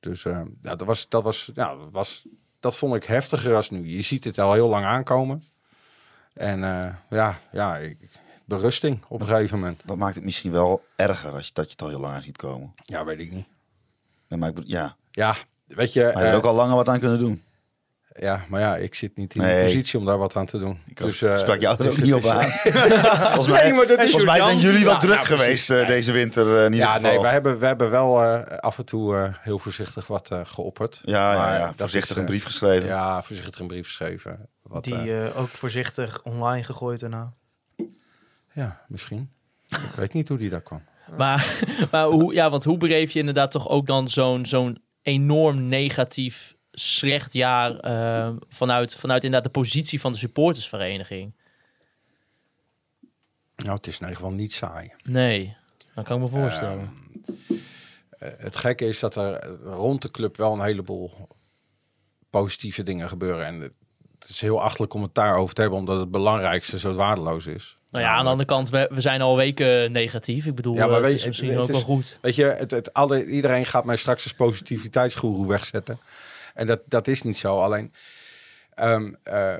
Dus 0.00 0.22
ja, 0.22 0.46
dat, 0.62 0.80
was, 0.80 1.08
dat, 1.08 1.22
was, 1.22 1.50
ja, 1.54 1.76
dat, 1.76 1.88
was, 1.90 2.26
dat 2.60 2.76
vond 2.76 2.94
ik 2.94 3.04
heftiger 3.04 3.54
als 3.54 3.70
nu. 3.70 3.88
Je 3.88 4.02
ziet 4.02 4.24
het 4.24 4.38
al 4.38 4.52
heel 4.52 4.68
lang 4.68 4.84
aankomen. 4.84 5.42
En 6.40 6.64
eh, 6.64 6.94
ja, 7.10 7.38
ja 7.52 7.76
ik, 7.76 7.96
berusting 8.44 9.04
op 9.08 9.20
een 9.20 9.26
gegeven 9.26 9.58
moment. 9.58 9.82
Dat 9.84 9.96
maakt 9.96 10.14
het 10.14 10.24
misschien 10.24 10.52
wel 10.52 10.84
erger 10.96 11.32
als 11.32 11.46
je, 11.46 11.52
dat 11.54 11.64
je 11.64 11.70
het 11.70 11.82
al 11.82 11.88
heel 11.88 12.00
lang 12.00 12.22
ziet 12.22 12.36
komen. 12.36 12.74
Ja, 12.84 13.04
weet 13.04 13.18
ik 13.18 13.32
niet. 13.32 13.46
Nee, 14.28 14.38
maar 14.38 14.48
ik 14.48 14.58
ja, 14.64 14.96
Ja, 15.10 15.36
weet 15.66 15.92
je... 15.92 16.10
maar 16.14 16.24
je 16.24 16.30
eh, 16.30 16.36
ook 16.36 16.44
al 16.44 16.54
langer 16.54 16.74
wat 16.74 16.88
aan 16.88 16.98
kunnen 16.98 17.18
doen. 17.18 17.42
Ja, 18.22 18.44
maar 18.48 18.60
ja, 18.60 18.76
ik 18.76 18.94
zit 18.94 19.16
niet 19.16 19.34
in 19.34 19.40
Nee. 19.40 19.56
de 19.58 19.64
positie 19.64 19.98
om 19.98 20.04
daar 20.04 20.18
wat 20.18 20.36
aan 20.36 20.46
te 20.46 20.58
doen. 20.58 20.78
Ik 20.86 20.96
dus, 20.96 21.22
eh, 21.22 21.38
sprak 21.38 21.60
jou 21.60 21.76
er 21.78 21.84
dus 21.84 21.92
ook 21.96 22.02
niet 22.02 22.14
op 22.14 22.24
aan. 22.24 22.50
volgens 23.34 23.46
mij, 23.46 23.62
Nee, 23.62 23.72
maar 23.72 23.86
dat 23.86 23.98
is 23.98 24.10
volgens 24.10 24.24
mij 24.24 24.40
zijn 24.42 24.58
jullie 24.58 24.84
wat 24.84 24.92
Ja, 24.92 24.98
druk 24.98 25.14
nou, 25.14 25.26
precies. 25.26 25.42
geweest 25.44 25.70
eh, 25.70 25.86
deze 25.86 26.12
winter 26.12 26.56
eh, 26.58 26.64
in 26.64 26.72
ieder 26.72 26.86
Ja, 26.86 26.92
geval. 26.94 27.10
nee, 27.10 27.20
we 27.20 27.26
hebben, 27.26 27.58
we 27.58 27.66
hebben 27.66 27.90
wel 27.90 28.22
eh, 28.22 28.58
af 28.58 28.78
en 28.78 28.84
toe 28.84 29.16
eh, 29.16 29.34
heel 29.40 29.58
voorzichtig 29.58 30.06
wat 30.06 30.30
eh, 30.30 30.40
geopperd. 30.44 31.02
ja, 31.04 31.32
ja, 31.32 31.38
Maar 31.38 31.58
ja, 31.58 31.66
dat 31.66 31.74
voorzichtig 31.76 32.10
is, 32.10 32.16
een 32.16 32.24
brief 32.28 32.44
geschreven. 32.44 32.88
Ja, 32.88 33.22
voorzichtig 33.22 33.60
een 33.60 33.66
brief 33.66 33.86
geschreven. 33.86 34.48
Wat, 34.62 34.84
Die 34.84 35.34
ook 35.34 35.48
voorzichtig 35.48 36.22
online 36.22 36.64
gegooid 36.64 37.00
daarna. 37.00 37.32
ja, 38.52 38.80
misschien. 38.88 39.30
ik 39.68 39.78
weet 39.96 40.12
niet 40.12 40.28
hoe 40.28 40.38
die 40.38 40.50
daar 40.50 40.60
kwam. 40.62 40.82
Maar, 41.16 41.58
maar 41.90 42.04
hoe, 42.04 42.34
ja, 42.34 42.50
want 42.50 42.64
hoe 42.64 42.76
beleef 42.76 43.10
je 43.12 43.18
inderdaad 43.18 43.50
toch 43.50 43.68
ook 43.68 43.86
dan 43.86 44.08
zo'n 44.08 44.46
zo'n 44.46 44.82
enorm 45.02 45.68
negatief, 45.68 46.54
slecht 46.72 47.32
jaar 47.32 47.76
eh, 47.76 48.30
vanuit, 48.48 48.94
vanuit 48.94 49.24
inderdaad 49.24 49.52
de 49.52 49.60
positie 49.60 50.00
van 50.00 50.12
de 50.12 50.18
supportersvereniging? 50.18 51.32
Nou, 53.56 53.76
het 53.76 53.86
is 53.86 53.94
in 53.94 54.00
ieder 54.00 54.16
geval 54.16 54.32
niet 54.32 54.52
saai. 54.52 54.92
Nee, 55.02 55.56
dat 55.94 56.04
kan 56.04 56.16
ik 56.16 56.22
me 56.22 56.38
voorstellen. 56.40 56.92
het 58.18 58.56
gekke 58.56 58.88
is 58.88 58.98
dat 59.00 59.16
er 59.16 59.46
rond 59.62 60.02
de 60.02 60.10
club 60.10 60.36
wel 60.36 60.52
een 60.52 60.62
heleboel 60.62 61.28
positieve 62.30 62.82
dingen 62.82 63.08
gebeuren. 63.08 63.46
En 63.46 63.60
het, 63.60 64.28
is 64.28 64.40
heel 64.40 64.62
achterlijk 64.62 64.94
om 64.94 65.02
het 65.02 65.14
daarover 65.14 65.54
te 65.54 65.60
hebben, 65.60 65.78
omdat 65.78 65.98
het 65.98 66.10
belangrijkste 66.10 66.78
zo 66.78 66.94
waardeloos 66.94 67.46
is. 67.46 67.76
Nou 67.90 68.04
ja, 68.04 68.10
aan 68.14 68.24
de 68.24 68.30
andere 68.30 68.48
kant, 68.48 68.70
we, 68.70 68.90
we 68.92 69.00
zijn 69.00 69.20
al 69.20 69.36
weken 69.36 69.92
negatief. 69.92 70.46
Ik 70.46 70.54
bedoel, 70.54 70.74
Ja, 70.74 70.86
maar 70.86 70.96
eh, 70.96 71.00
weet 71.02 71.10
het 71.10 71.20
is 71.20 71.26
misschien 71.26 71.50
het- 71.50 71.58
ook 71.58 71.66
wel 71.66 71.80
goed. 71.80 72.18
Weet 72.20 72.34
je, 72.34 72.44
het, 72.44 72.70
het, 72.70 72.92
alle, 72.92 73.26
iedereen 73.26 73.66
gaat 73.66 73.84
mij 73.84 73.96
straks 73.96 74.22
als 74.22 74.32
positiviteitsgoeroe 74.34 75.46
wegzetten. 75.48 75.98
En 76.60 76.66
dat, 76.66 76.80
dat 76.86 77.08
is 77.08 77.22
niet 77.22 77.38
zo. 77.38 77.58
Alleen, 77.58 77.92
ehm, 78.74 79.12
eh, 79.22 79.54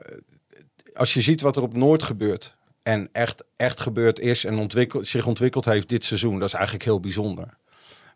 als 0.92 1.14
je 1.14 1.20
ziet 1.20 1.40
wat 1.40 1.56
er 1.56 1.62
op 1.62 1.76
Noord 1.76 2.02
gebeurt... 2.02 2.54
en 2.82 3.08
echt, 3.12 3.44
echt 3.56 3.80
gebeurd 3.80 4.18
is 4.18 4.44
en 4.44 4.70
zich 5.00 5.26
ontwikkeld 5.26 5.64
heeft 5.64 5.88
dit 5.88 6.04
seizoen... 6.04 6.38
dat 6.38 6.48
is 6.48 6.54
eigenlijk 6.54 6.84
heel 6.84 7.00
bijzonder. 7.00 7.56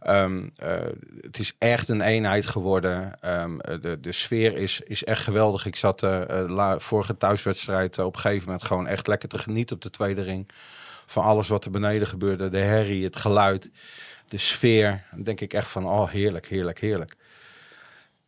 Ehm, 0.00 0.48
eh, 0.54 0.80
het 1.20 1.38
is 1.38 1.54
echt 1.58 1.88
een 1.88 2.00
eenheid 2.00 2.46
geworden. 2.46 3.20
Ehm, 3.20 3.60
eh, 3.60 3.80
de, 3.80 4.00
de 4.00 4.12
sfeer 4.12 4.56
is, 4.56 4.80
is 4.80 5.04
echt 5.04 5.22
geweldig. 5.22 5.66
Ik 5.66 5.76
zat 5.76 6.00
la, 6.46 6.78
vorige 6.78 7.16
thuiswedstrijd 7.16 7.98
op 7.98 8.14
een 8.14 8.20
gegeven 8.20 8.46
moment 8.46 8.64
gewoon 8.64 8.86
echt 8.86 9.06
lekker 9.06 9.28
te 9.28 9.38
genieten 9.38 9.76
op 9.76 9.82
de 9.82 9.90
tweede 9.90 10.22
ring. 10.22 10.48
Van 11.06 11.24
alles 11.24 11.48
wat 11.48 11.64
er 11.64 11.70
beneden 11.70 12.06
gebeurde. 12.06 12.48
De 12.48 12.58
herrie, 12.58 13.04
het 13.04 13.16
geluid, 13.16 13.70
de 14.28 14.38
sfeer. 14.38 15.04
Dan 15.10 15.22
denk 15.22 15.40
ik 15.40 15.52
echt 15.52 15.68
van, 15.68 15.86
oh 15.86 16.10
heerlijk, 16.10 16.46
heerlijk, 16.46 16.80
heerlijk. 16.80 17.16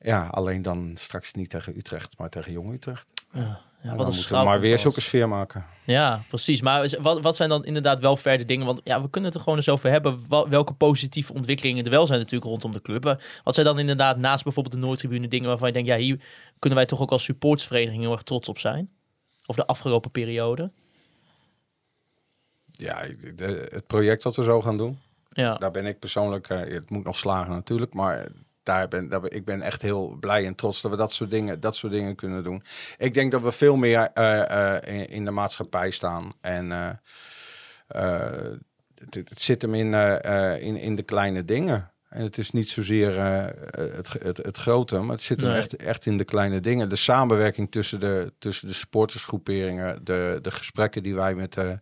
Ja, 0.07 0.27
alleen 0.31 0.63
dan 0.63 0.91
straks 0.95 1.33
niet 1.33 1.51
tegen 1.51 1.77
Utrecht, 1.77 2.19
maar 2.19 2.29
tegen 2.29 2.53
Jong 2.53 2.73
Utrecht. 2.73 3.13
Ja, 3.33 3.61
ja, 3.83 3.89
wat 3.97 4.07
dan 4.07 4.15
moeten 4.15 4.39
we 4.39 4.45
maar 4.45 4.61
weer 4.61 4.79
zulke 4.79 5.01
sfeer 5.01 5.29
maken. 5.29 5.65
Ja, 5.85 6.23
precies. 6.29 6.61
Maar 6.61 6.97
wat, 7.01 7.21
wat 7.21 7.37
zijn 7.37 7.49
dan 7.49 7.65
inderdaad 7.65 8.01
wel 8.01 8.17
verder 8.17 8.47
dingen? 8.47 8.67
Want 8.67 8.81
ja, 8.85 9.03
we 9.03 9.11
kunnen 9.11 9.31
het 9.31 9.35
er 9.39 9.45
gewoon 9.45 9.59
eens 9.59 9.69
over 9.69 9.91
hebben. 9.91 10.25
Welke 10.49 10.75
positieve 10.75 11.33
ontwikkelingen 11.33 11.85
er 11.85 11.91
wel 11.91 12.07
zijn 12.07 12.19
natuurlijk 12.19 12.51
rondom 12.51 12.73
de 12.73 12.83
club. 12.83 13.05
Wa- 13.05 13.19
Wat 13.45 13.55
zijn 13.55 13.67
dan 13.67 13.79
inderdaad 13.79 14.17
naast 14.19 14.45
bijvoorbeeld 14.45 14.75
de 14.75 14.81
Noordtribune 14.81 15.29
dingen 15.29 15.49
waarvan 15.49 15.67
je 15.69 15.73
denkt... 15.75 15.89
ja, 15.89 15.97
hier 15.97 16.21
kunnen 16.59 16.79
wij 16.79 16.87
toch 16.89 17.01
ook 17.01 17.11
als 17.11 17.25
supportsvereniging 17.25 18.03
heel 18.03 18.13
erg 18.13 18.23
trots 18.23 18.49
op 18.49 18.59
zijn? 18.59 18.91
Of 19.47 19.57
de 19.57 19.67
afgelopen 19.67 20.11
periode? 20.11 20.71
Ja, 22.73 23.03
het 23.71 23.87
project 23.87 24.23
dat 24.23 24.37
we 24.37 24.43
zo 24.43 24.61
gaan 24.63 24.77
doen, 24.77 24.99
Ja, 25.29 25.55
daar 25.55 25.71
ben 25.71 25.87
ik 25.87 25.99
persoonlijk, 25.99 26.49
eh, 26.49 26.59
het 26.59 26.91
moet 26.91 27.05
nog 27.05 27.17
slagen 27.17 27.53
natuurlijk, 27.53 27.95
maar 27.95 28.27
daar 28.67 28.89
ben, 28.89 29.09
daar 29.09 29.31
ik 29.31 29.45
ben 29.45 29.63
echt 29.63 29.83
heel 29.83 30.17
blij 30.21 30.47
en 30.47 30.55
trots 30.55 30.81
dat 30.81 30.91
we 30.91 30.97
dat 30.97 31.13
soort 31.13 31.31
dingen, 31.31 31.61
dat 31.61 31.77
soort 31.77 31.93
dingen 31.93 32.15
kunnen 32.15 32.45
doen. 32.45 32.63
Ik 32.99 33.15
denk 33.15 33.33
dat 33.33 33.43
we 33.43 33.53
veel 33.53 33.77
meer 33.77 34.09
eh, 34.15 34.75
eh, 34.75 34.95
in, 34.95 35.09
in 35.09 35.25
de 35.25 35.31
maatschappij 35.31 35.91
staan 35.91 36.33
en 36.41 36.73
eh, 36.73 36.91
het, 38.95 39.15
het 39.15 39.41
zit 39.41 39.63
hem 39.63 39.75
in, 39.75 39.95
in, 40.61 40.77
in 40.77 40.97
de 40.97 41.03
kleine 41.03 41.45
dingen. 41.45 41.91
En 42.09 42.23
het 42.23 42.39
is 42.39 42.51
niet 42.51 42.69
zozeer 42.69 43.21
het, 43.21 44.13
het, 44.23 44.37
het 44.37 44.57
grote, 44.57 44.99
maar 44.99 45.15
het 45.15 45.23
zit 45.23 45.41
hem 45.41 45.51
Nee. 45.51 45.59
echt, 45.59 45.77
echt 45.77 46.07
in 46.07 46.19
de 46.19 46.25
kleine 46.25 46.61
dingen. 46.61 46.89
De 46.89 46.97
samenwerking 46.97 47.71
tussen 47.71 48.01
de, 48.01 48.33
tussen 48.39 48.69
de 48.69 48.75
supportersgroeperingen, 48.75 50.05
de, 50.05 50.39
de 50.43 50.51
gesprekken 50.51 51.03
die 51.03 51.15
wij 51.15 51.35
met 51.35 51.53
de, 51.53 51.79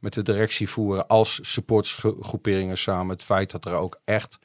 met 0.00 0.12
de 0.12 0.22
directie 0.22 0.68
voeren 0.68 1.06
als 1.06 1.38
supportersgroeperingen 1.42 2.78
samen. 2.78 3.12
Het 3.12 3.24
feit 3.24 3.50
dat 3.50 3.64
er 3.64 3.72
ook 3.72 4.00
echt 4.04 4.38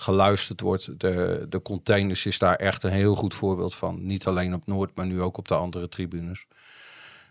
geluisterd 0.00 0.60
wordt. 0.60 1.00
De, 1.00 1.46
de 1.48 1.62
containers 1.62 2.26
is 2.26 2.38
daar 2.38 2.54
echt 2.54 2.82
een 2.82 2.90
heel 2.90 3.14
goed 3.14 3.34
voorbeeld 3.34 3.74
van. 3.74 4.06
Niet 4.06 4.26
alleen 4.26 4.54
op 4.54 4.66
Noord, 4.66 4.94
maar 4.94 5.06
nu 5.06 5.22
ook 5.22 5.36
op 5.36 5.48
de 5.48 5.54
andere 5.54 5.88
tribunes. 5.88 6.46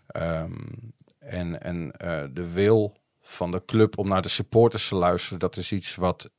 Ehm, 0.06 0.52
en 1.18 1.62
en 1.62 1.92
eh, 1.92 2.22
de 2.30 2.50
wil 2.50 2.96
van 3.22 3.50
de 3.50 3.62
club 3.64 3.98
om 3.98 4.08
naar 4.08 4.22
de 4.22 4.28
supporters 4.28 4.88
te 4.88 4.94
luisteren, 4.94 5.38
dat 5.38 5.56
is 5.56 5.72
iets 5.72 5.94
wat 5.94 6.30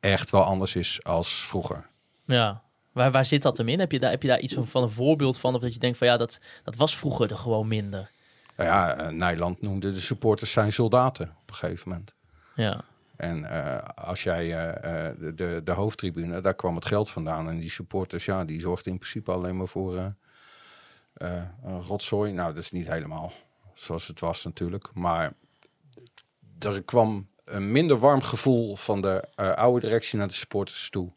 echt 0.00 0.30
wel 0.30 0.42
anders 0.42 0.76
is 0.76 1.04
als 1.04 1.32
vroeger. 1.32 1.86
ja. 2.24 2.62
Waar, 2.92 3.10
waar 3.10 3.24
zit 3.24 3.42
dat 3.42 3.56
hem 3.56 3.68
in? 3.68 3.78
Heb 3.78 3.92
je 3.92 3.98
daar, 3.98 4.10
heb 4.10 4.22
je 4.22 4.28
daar 4.28 4.40
iets 4.40 4.54
van, 4.54 4.66
van 4.66 4.82
een 4.82 4.90
voorbeeld 4.90 5.38
van? 5.38 5.54
Of 5.54 5.60
dat 5.60 5.72
je 5.74 5.78
denkt 5.78 5.98
van 5.98 6.06
ja, 6.06 6.16
dat, 6.16 6.40
dat 6.64 6.76
was 6.76 6.96
vroeger 6.96 7.30
er 7.30 7.36
gewoon 7.36 7.68
minder. 7.68 8.10
Nou 8.56 8.68
ja, 8.68 8.96
eh, 8.96 9.08
Nijland 9.08 9.62
noemde 9.62 9.92
de 9.92 10.00
supporters 10.00 10.52
zijn 10.52 10.72
soldaten 10.72 11.26
op 11.42 11.50
een 11.50 11.54
gegeven 11.54 11.88
moment. 11.88 12.14
Ja, 12.54 12.84
En 13.20 13.44
eh, 13.44 13.88
als 13.94 14.22
jij 14.22 14.54
eh, 14.54 15.08
eh, 15.08 15.16
de, 15.34 15.60
de, 15.64 15.72
hoofdtribune, 15.72 16.40
daar 16.40 16.54
kwam 16.54 16.74
het 16.74 16.86
geld 16.86 17.10
vandaan. 17.10 17.48
En 17.48 17.58
die 17.58 17.70
supporters, 17.70 18.24
ja, 18.24 18.44
die 18.44 18.60
zorgden 18.60 18.92
in 18.92 18.98
principe 18.98 19.32
alleen 19.32 19.56
maar 19.56 19.68
voor 19.68 20.14
een 21.14 21.82
rotzooi. 21.82 22.32
Nou, 22.32 22.54
dat 22.54 22.62
is 22.62 22.70
niet 22.70 22.88
helemaal 22.88 23.32
zoals 23.74 24.06
het 24.06 24.20
was 24.20 24.44
natuurlijk. 24.44 24.90
Maar 24.94 25.32
er 26.58 26.82
kwam 26.82 27.28
een 27.44 27.72
minder 27.72 27.98
warm 27.98 28.22
gevoel 28.22 28.76
van 28.76 29.00
de 29.00 29.24
oude 29.36 29.86
directie 29.86 30.18
naar 30.18 30.28
de 30.28 30.34
supporters 30.34 30.90
toe 30.90 31.12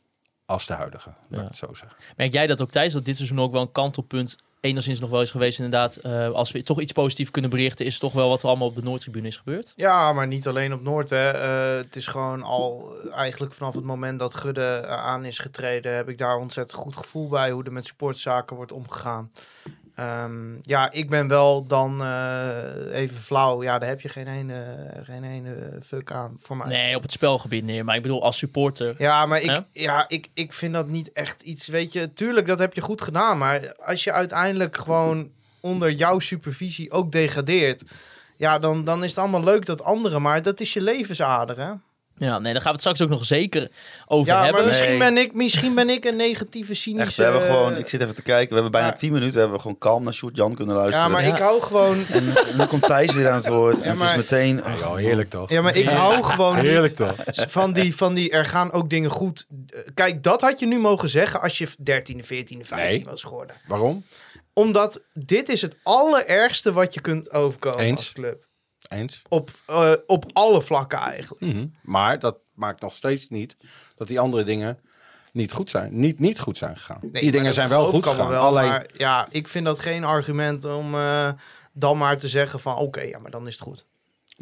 als 0.45 0.65
de 0.65 0.73
huidige, 0.73 1.09
laat 1.09 1.27
Ja. 1.29 1.41
ik 1.41 1.47
het 1.47 1.55
zo 1.55 1.73
zeggen. 1.73 1.97
Merk 2.17 2.31
jij 2.31 2.47
dat 2.47 2.61
ook 2.61 2.71
tijdens 2.71 2.93
dat 2.93 3.05
dit 3.05 3.15
seizoen 3.15 3.39
ook 3.39 3.51
wel 3.51 3.61
een 3.61 3.71
kantelpunt 3.71 4.37
enigszins 4.63 4.99
nog 4.99 5.09
wel 5.09 5.21
is 5.21 5.31
geweest 5.31 5.59
inderdaad. 5.59 5.95
eh, 5.95 6.29
als 6.29 6.51
we 6.51 6.63
toch 6.63 6.81
iets 6.81 6.91
positiefs 6.91 7.31
kunnen 7.31 7.49
berichten, 7.51 7.85
is 7.85 7.97
toch 7.97 8.13
wel 8.13 8.29
wat 8.29 8.41
er 8.41 8.47
allemaal 8.47 8.67
op 8.67 8.75
de 8.75 8.83
Noordtribune 8.83 9.27
is 9.27 9.37
gebeurd. 9.37 9.73
Ja, 9.75 10.13
maar 10.13 10.27
niet 10.27 10.47
alleen 10.47 10.73
op 10.73 10.81
Noord. 10.81 11.09
Hè. 11.09 11.29
Eh, 11.29 11.83
het 11.83 11.95
is 11.95 12.07
gewoon 12.07 12.43
al 12.43 12.93
eigenlijk 13.11 13.53
vanaf 13.53 13.75
het 13.75 13.83
moment 13.83 14.19
dat 14.19 14.35
Gudde 14.35 14.87
aan 14.87 15.25
is 15.25 15.39
getreden, 15.39 15.95
heb 15.95 16.09
ik 16.09 16.17
daar 16.17 16.37
ontzettend 16.37 16.79
goed 16.79 16.97
gevoel 16.97 17.27
bij 17.27 17.51
hoe 17.51 17.63
er 17.63 17.71
met 17.71 17.85
sportzaken 17.85 18.55
wordt 18.55 18.71
omgegaan. 18.71 19.31
Ehm, 19.95 20.55
ja, 20.61 20.91
ik 20.91 21.09
ben 21.09 21.27
wel 21.27 21.65
dan 21.65 22.01
eh, 22.01 22.57
even 22.91 23.17
flauw. 23.17 23.63
Ja, 23.63 23.79
daar 23.79 23.89
heb 23.89 24.01
je 24.01 24.09
geen 24.09 24.27
ene, 24.27 24.65
geen 25.03 25.23
ene 25.23 25.77
fuck 25.83 26.11
aan 26.11 26.37
voor 26.41 26.57
mij. 26.57 26.67
Nee, 26.67 26.95
op 26.95 27.01
het 27.01 27.11
spelgebied 27.11 27.63
neer. 27.63 27.85
Maar 27.85 27.95
ik 27.95 28.01
bedoel, 28.01 28.23
als 28.23 28.37
supporter. 28.37 28.95
Ja, 28.97 29.25
maar 29.25 29.41
ik, 29.41 29.49
Hè? 29.49 29.59
ja, 29.71 30.05
ik, 30.07 30.29
ik 30.33 30.53
vind 30.53 30.73
dat 30.73 30.87
niet 30.87 31.11
echt 31.11 31.41
iets. 31.41 31.67
Weet 31.67 31.93
je, 31.93 32.13
tuurlijk, 32.13 32.47
dat 32.47 32.59
heb 32.59 32.73
je 32.73 32.81
goed 32.81 33.01
gedaan. 33.01 33.37
Maar 33.37 33.73
als 33.85 34.03
je 34.03 34.11
uiteindelijk 34.11 34.77
gewoon 34.77 35.31
onder 35.59 35.91
jouw 35.91 36.19
supervisie 36.19 36.91
ook 36.91 37.11
degradeert. 37.11 37.83
Ja, 38.37 38.59
dan, 38.59 38.83
dan 38.83 39.03
is 39.03 39.09
het 39.09 39.19
allemaal 39.19 39.43
leuk 39.43 39.65
dat 39.65 39.83
anderen. 39.83 40.21
Maar 40.21 40.41
dat 40.41 40.59
is 40.59 40.73
je 40.73 40.81
levensader, 40.81 41.59
hè? 41.59 41.71
Ja, 42.23 42.39
nee, 42.39 42.53
daar 42.53 42.61
gaan 42.61 42.63
we 42.63 42.69
het 42.71 42.79
straks 42.79 43.01
ook 43.01 43.09
nog 43.09 43.25
zeker 43.25 43.71
over 44.07 44.31
Ja, 44.33 44.35
maar 44.35 44.45
hebben. 44.45 44.65
misschien, 44.65 44.89
Nee. 44.89 44.97
ben 44.97 45.17
ik, 45.17 45.33
misschien 45.33 45.75
ben 45.75 45.89
ik 45.89 46.05
een 46.05 46.15
negatieve, 46.15 46.73
cynische... 46.73 47.05
Echt, 47.07 47.15
we 47.15 47.23
hebben 47.23 47.41
gewoon, 47.41 47.77
ik 47.77 47.89
zit 47.89 48.01
even 48.01 48.15
te 48.15 48.21
kijken, 48.21 48.47
we 48.47 48.53
hebben 48.53 48.71
bijna 48.71 48.87
Ja. 48.87 48.93
10 48.93 49.11
minuten, 49.11 49.37
hebben 49.39 49.55
we 49.55 49.61
gewoon 49.61 49.77
kalm 49.77 50.03
naar 50.03 50.13
Sjoerd 50.13 50.35
Jan 50.37 50.55
kunnen 50.55 50.75
luisteren. 50.75 51.07
Ja, 51.07 51.13
maar 51.13 51.23
ik 51.25 51.35
hou 51.37 51.61
gewoon... 51.61 51.97
En, 52.13 52.33
dan 52.57 52.67
komt 52.67 52.85
Thijs 52.85 53.13
weer 53.13 53.29
aan 53.29 53.35
het 53.35 53.47
woord. 53.47 53.81
en 53.81 53.89
het 53.89 53.99
maar- 53.99 54.09
is 54.09 54.15
meteen... 54.15 54.55
Ja, 54.55 54.61
ach, 54.61 54.95
heerlijk 54.95 55.29
toch? 55.29 55.49
Ja, 55.49 55.61
maar 55.61 55.75
ik 55.75 55.89
hou 55.89 56.23
gewoon 56.23 56.55
Heerlijk 56.55 56.95
toch? 56.95 57.15
van 57.25 57.73
die, 57.73 57.95
van 57.95 58.13
die... 58.13 58.31
Er 58.31 58.45
gaan 58.45 58.71
ook 58.71 58.89
dingen 58.89 59.09
goed. 59.09 59.47
Kijk, 59.93 60.23
dat 60.23 60.41
had 60.41 60.59
je 60.59 60.65
nu 60.67 60.79
mogen 60.79 61.09
zeggen 61.09 61.41
als 61.41 61.57
je 61.57 61.67
13e, 61.67 62.23
14e, 62.25 62.65
15e 62.65 62.75
Nee. 62.75 63.03
was 63.09 63.23
geworden. 63.23 63.55
Waarom? 63.67 64.05
Omdat 64.53 65.01
dit 65.13 65.49
is 65.49 65.61
het 65.61 65.75
allerergste 65.83 66.73
wat 66.73 66.93
je 66.93 67.01
kunt 67.01 67.31
overkomen 67.31 67.79
Eens. 67.79 67.97
als 67.97 68.11
club. 68.13 68.43
Eens. 68.93 69.21
Op, 69.29 69.51
eh, 69.65 69.93
op 70.05 70.25
alle 70.33 70.61
vlakken 70.61 70.99
eigenlijk. 70.99 71.41
Mhm. 71.41 71.67
Maar 71.81 72.19
dat 72.19 72.37
maakt 72.53 72.81
nog 72.81 72.93
steeds 72.93 73.29
niet 73.29 73.57
dat 73.95 74.07
die 74.07 74.19
andere 74.19 74.43
dingen 74.43 74.79
niet 75.31 75.51
goed 75.51 75.69
zijn. 75.69 75.99
Niet, 75.99 76.19
niet 76.19 76.39
goed 76.39 76.57
zijn 76.57 76.77
gegaan. 76.77 76.99
Nee, 77.01 77.21
die 77.21 77.31
dingen 77.31 77.53
zijn 77.53 77.69
wel 77.69 77.85
goed 77.85 78.05
gegaan. 78.05 78.29
wel, 78.29 78.41
Alleen, 78.41 78.67
Maar 78.67 78.85
ja, 78.97 79.27
ik 79.29 79.47
vind 79.47 79.65
dat 79.65 79.79
geen 79.79 80.03
argument 80.03 80.65
om 80.65 80.95
eh, 80.95 81.31
dan 81.73 81.97
maar 81.97 82.17
te 82.17 82.27
zeggen 82.27 82.59
van... 82.59 82.75
Oké, 82.75 83.01
ja, 83.01 83.19
maar 83.19 83.31
dan 83.31 83.47
is 83.47 83.53
het 83.53 83.63
goed. 83.63 83.87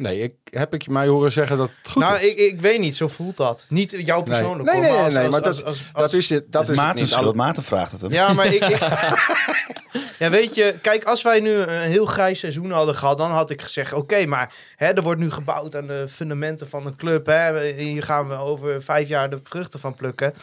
Nee, 0.02 0.20
ik, 0.20 0.34
heb 0.44 0.74
ik 0.74 0.88
mij 0.88 1.06
horen 1.06 1.32
zeggen 1.32 1.56
dat 1.56 1.70
het 1.82 1.88
goed 1.90 2.02
nou, 2.02 2.16
is? 2.16 2.22
ik, 2.26 2.38
ik 2.38 2.60
weet 2.60 2.78
niet, 2.80 2.96
zo 2.96 3.08
voelt 3.08 3.36
dat. 3.36 3.66
Niet 3.68 3.90
jouw 3.98 4.22
persoonlijk. 4.22 4.70
Nee, 4.72 4.80
nee, 4.80 4.90
maar 4.90 4.98
nee, 4.98 5.04
als- 5.04 5.14
nee, 5.14 5.22
als- 5.22 5.32
maar 5.32 5.42
als- 5.42 5.56
dat, 5.56 5.66
als- 5.66 5.90
dat 5.92 6.02
als- 6.02 6.12
is 6.14 6.28
het. 6.28 6.52
Dat 6.52 6.62
is 6.62 6.68
is 6.68 6.76
het 6.76 6.84
Maarten 6.84 7.24
niet. 7.24 7.34
Maarten 7.34 7.62
vraagt 7.62 7.92
het 7.92 8.00
hem. 8.00 8.12
Ja, 8.12 8.32
maar 8.32 8.46
ik, 8.46 8.62
ik- 8.64 8.78
ja, 10.18 10.30
weet 10.30 10.54
je, 10.54 10.74
kijk, 10.82 11.04
als 11.04 11.22
wij 11.22 11.40
nu 11.40 11.50
een 11.54 11.68
heel 11.90 12.04
grijs 12.06 12.38
seizoen 12.38 12.70
hadden 12.70 12.96
gehad, 12.96 13.18
dan 13.18 13.30
had 13.30 13.50
ik 13.50 13.62
gezegd: 13.62 13.92
oké, 13.92 14.26
maar 14.26 14.52
hè, 14.76 14.86
er 14.86 15.02
wordt 15.02 15.20
nu 15.20 15.30
gebouwd 15.30 15.76
aan 15.76 15.86
de 15.86 16.06
fundamenten 16.08 16.68
van 16.68 16.86
een 16.86 16.96
club. 16.96 17.26
Hè, 17.26 17.68
hier 17.72 18.02
gaan 18.02 18.28
we 18.28 18.34
over 18.34 18.82
vijf 18.82 19.08
jaar 19.08 19.30
de 19.30 19.40
vruchten 19.44 19.80
van 19.80 19.94
plukken. 19.94 20.34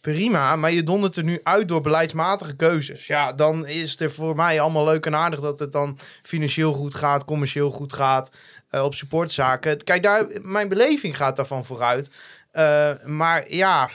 Prima, 0.00 0.56
maar 0.56 0.72
je 0.72 0.82
dondert 0.82 1.16
er 1.16 1.24
nu 1.24 1.40
uit 1.42 1.68
door 1.68 1.80
beleidsmatige 1.80 2.56
keuzes. 2.56 3.06
Ja, 3.06 3.32
dan 3.32 3.66
is 3.66 3.90
het 3.90 4.00
er 4.00 4.10
voor 4.10 4.36
mij 4.36 4.60
allemaal 4.60 4.84
leuk 4.84 5.06
en 5.06 5.14
aardig 5.16 5.40
dat 5.40 5.58
het 5.58 5.72
dan 5.72 5.98
financieel 6.22 6.72
goed 6.72 6.94
gaat, 6.94 7.24
commercieel 7.24 7.70
goed 7.70 7.92
gaat, 7.92 8.30
eh, 8.72 8.82
op 8.84 8.94
supportzaken. 8.94 9.84
Kijk, 9.84 10.02
daar, 10.02 10.26
mijn 10.42 10.68
beleving 10.68 11.16
gaat 11.16 11.36
daarvan 11.36 11.64
vooruit. 11.64 12.10
Eh, 12.50 12.90
maar 13.04 13.44
ja, 13.48 13.90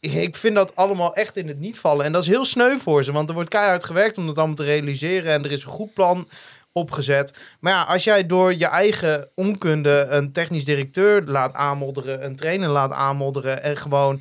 ik- 0.00 0.36
vind 0.36 0.54
dat 0.54 0.76
allemaal 0.76 1.14
echt 1.14 1.36
in 1.36 1.48
het 1.48 1.58
niet 1.58 1.78
vallen. 1.78 2.04
En 2.04 2.12
dat 2.12 2.22
is 2.22 2.28
heel 2.28 2.44
sneu 2.44 2.78
voor 2.78 3.04
ze, 3.04 3.12
want 3.12 3.28
er 3.28 3.34
wordt 3.34 3.50
keihard 3.50 3.84
gewerkt 3.84 4.18
om 4.18 4.26
dat 4.26 4.36
allemaal 4.38 4.54
te 4.56 4.64
realiseren. 4.64 5.32
En 5.32 5.44
er 5.44 5.52
is 5.52 5.62
een 5.64 5.70
goed 5.70 5.94
plan 5.94 6.28
opgezet. 6.72 7.38
Maar 7.60 7.72
ja, 7.72 7.82
als 7.82 8.04
jij 8.04 8.26
door 8.26 8.54
je 8.54 8.66
eigen 8.66 9.28
onkunde 9.34 10.06
een 10.10 10.32
technisch 10.32 10.64
directeur 10.64 11.22
laat 11.22 11.54
aanmodderen, 11.54 12.24
een 12.24 12.36
trainer 12.36 12.68
laat 12.68 12.92
aanmodderen 12.92 13.62
en 13.62 13.76
gewoon 13.76 14.20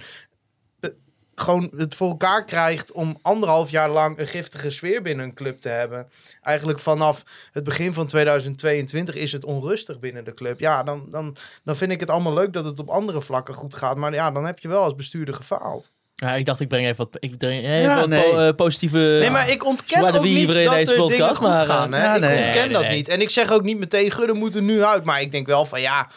gewoon 1.40 1.72
het 1.78 1.96
voor 1.96 2.10
elkaar 2.10 2.46
krijgt 2.46 2.92
om 2.92 3.18
anderhalf 3.22 3.70
jaar 3.70 3.90
lang 3.90 4.20
een 4.20 4.28
giftige 4.28 4.70
sfeer 4.70 5.02
binnen 5.02 5.26
een 5.26 5.34
club 5.34 5.60
te 5.62 5.70
hebben. 5.70 6.10
Eigenlijk 6.42 6.80
vanaf 6.80 7.24
het 7.52 7.64
begin 7.64 7.94
van 7.94 8.08
2022 8.08 9.16
is 9.16 9.32
het 9.32 9.46
onrustig 9.46 10.00
binnen 10.00 10.26
de 10.26 10.34
club. 10.34 10.60
Ja, 10.60 10.84
dan, 10.84 11.06
dan, 11.10 11.36
dan 11.64 11.76
vind 11.76 11.92
ik 11.92 12.00
het 12.00 12.10
allemaal 12.10 12.34
leuk 12.34 12.54
dat 12.54 12.66
het 12.66 12.80
op 12.80 12.90
andere 12.90 13.22
vlakken 13.22 13.54
goed 13.54 13.76
gaat. 13.76 13.98
Maar 13.98 14.14
ja, 14.14 14.32
dan 14.32 14.46
heb 14.46 14.60
je 14.60 14.68
wel 14.68 14.84
als 14.84 14.96
bestuurder 14.96 15.34
gefaald. 15.34 15.92
Ja, 16.16 16.36
ik 16.36 16.46
dacht, 16.46 16.60
ik 16.60 16.68
breng 16.68 16.86
even 16.86 16.98
wat, 16.98 17.18
ik 17.20 17.38
breng 17.38 17.64
even 17.64 17.82
Ja, 17.82 18.00
wat 18.00 18.10
nee. 18.10 18.32
po- 18.32 18.48
eh, 18.48 18.56
positieve... 18.56 18.98
Nee, 18.98 19.30
maar 19.30 19.50
ik 19.50 19.66
ontken 19.66 20.16
ook 20.16 20.24
niet 20.24 20.48
dat 20.48 20.56
deze 20.56 20.92
er 20.92 20.98
podcast, 20.98 21.10
dingen 21.10 21.36
goed 21.36 21.48
maar, 21.48 21.66
gaan. 21.66 21.94
Hè? 21.94 22.04
ja, 22.04 22.16
ik 22.16 22.22
nee. 22.22 22.36
ontken 22.36 22.54
Nee, 22.54 22.70
dat 22.70 22.82
nee. 22.82 22.96
niet. 22.96 23.08
En 23.08 23.22
ik 23.22 23.30
zeg 23.30 23.52
ook 23.52 23.64
niet 23.64 23.78
meteen, 23.80 24.12
Gudde 24.12 24.34
moet 24.34 24.56
er 24.56 24.62
nu 24.62 24.84
uit. 24.84 25.04
Maar 25.04 25.22
ik 25.22 25.32
denk 25.32 25.48
wel 25.48 25.66
van 25.66 25.82
ja, 25.82 26.08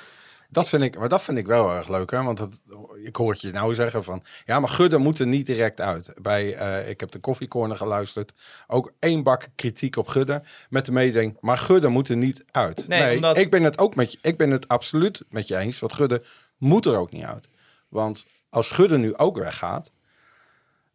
Dat 0.49 0.69
vind 0.69 0.83
ik, 0.83 0.99
maar 0.99 1.09
dat 1.09 1.23
vind 1.23 1.39
ik 1.39 1.47
wel 1.47 1.73
erg 1.73 1.89
leuk, 1.89 2.11
hè? 2.11 2.23
Want 2.23 2.39
het, 2.39 2.63
ik 3.05 3.17
hoor 3.17 3.33
het 3.33 3.41
je 3.41 3.51
nou 3.51 3.75
zeggen 3.75 4.05
van, 4.05 4.23
ja, 4.47 4.61
maar 4.61 4.69
Gudde 4.69 4.99
moet 4.99 5.19
er 5.19 5.27
niet 5.27 5.47
direct 5.47 5.81
uit. 5.81 6.13
Bij, 6.23 6.55
eh, 6.55 6.89
ik 6.89 7.01
heb 7.01 7.11
de 7.11 7.19
koffiecorner 7.19 7.77
geluisterd, 7.77 8.33
ook 8.67 8.93
één 8.99 9.23
bak 9.23 9.47
kritiek 9.57 9.97
op 9.97 10.07
Gudde, 10.09 10.43
met 10.71 10.87
de 10.87 10.93
mededeling, 10.93 11.37
maar 11.41 11.59
Gudde 11.59 11.89
moet 11.89 12.09
er 12.09 12.17
niet 12.17 12.45
uit. 12.51 12.89
Nee, 12.89 13.01
Nee, 13.01 13.15
omdat- 13.15 13.37
ik 13.37 13.51
ben 13.51 13.63
het 13.63 13.79
ook 13.79 13.95
met 13.95 14.13
je, 14.13 14.19
ik 14.23 14.37
ben 14.37 14.51
het 14.51 14.69
absoluut 14.69 15.23
met 15.31 15.49
je 15.49 15.57
eens, 15.57 15.79
want 15.79 15.93
Gudde 15.93 16.23
moet 16.59 16.87
er 16.87 16.97
ook 16.97 17.13
niet 17.13 17.25
uit. 17.25 17.49
Want 17.89 18.25
als 18.51 18.71
Gudde 18.71 18.99
nu 18.99 19.17
ook 19.17 19.39
weggaat, 19.39 19.91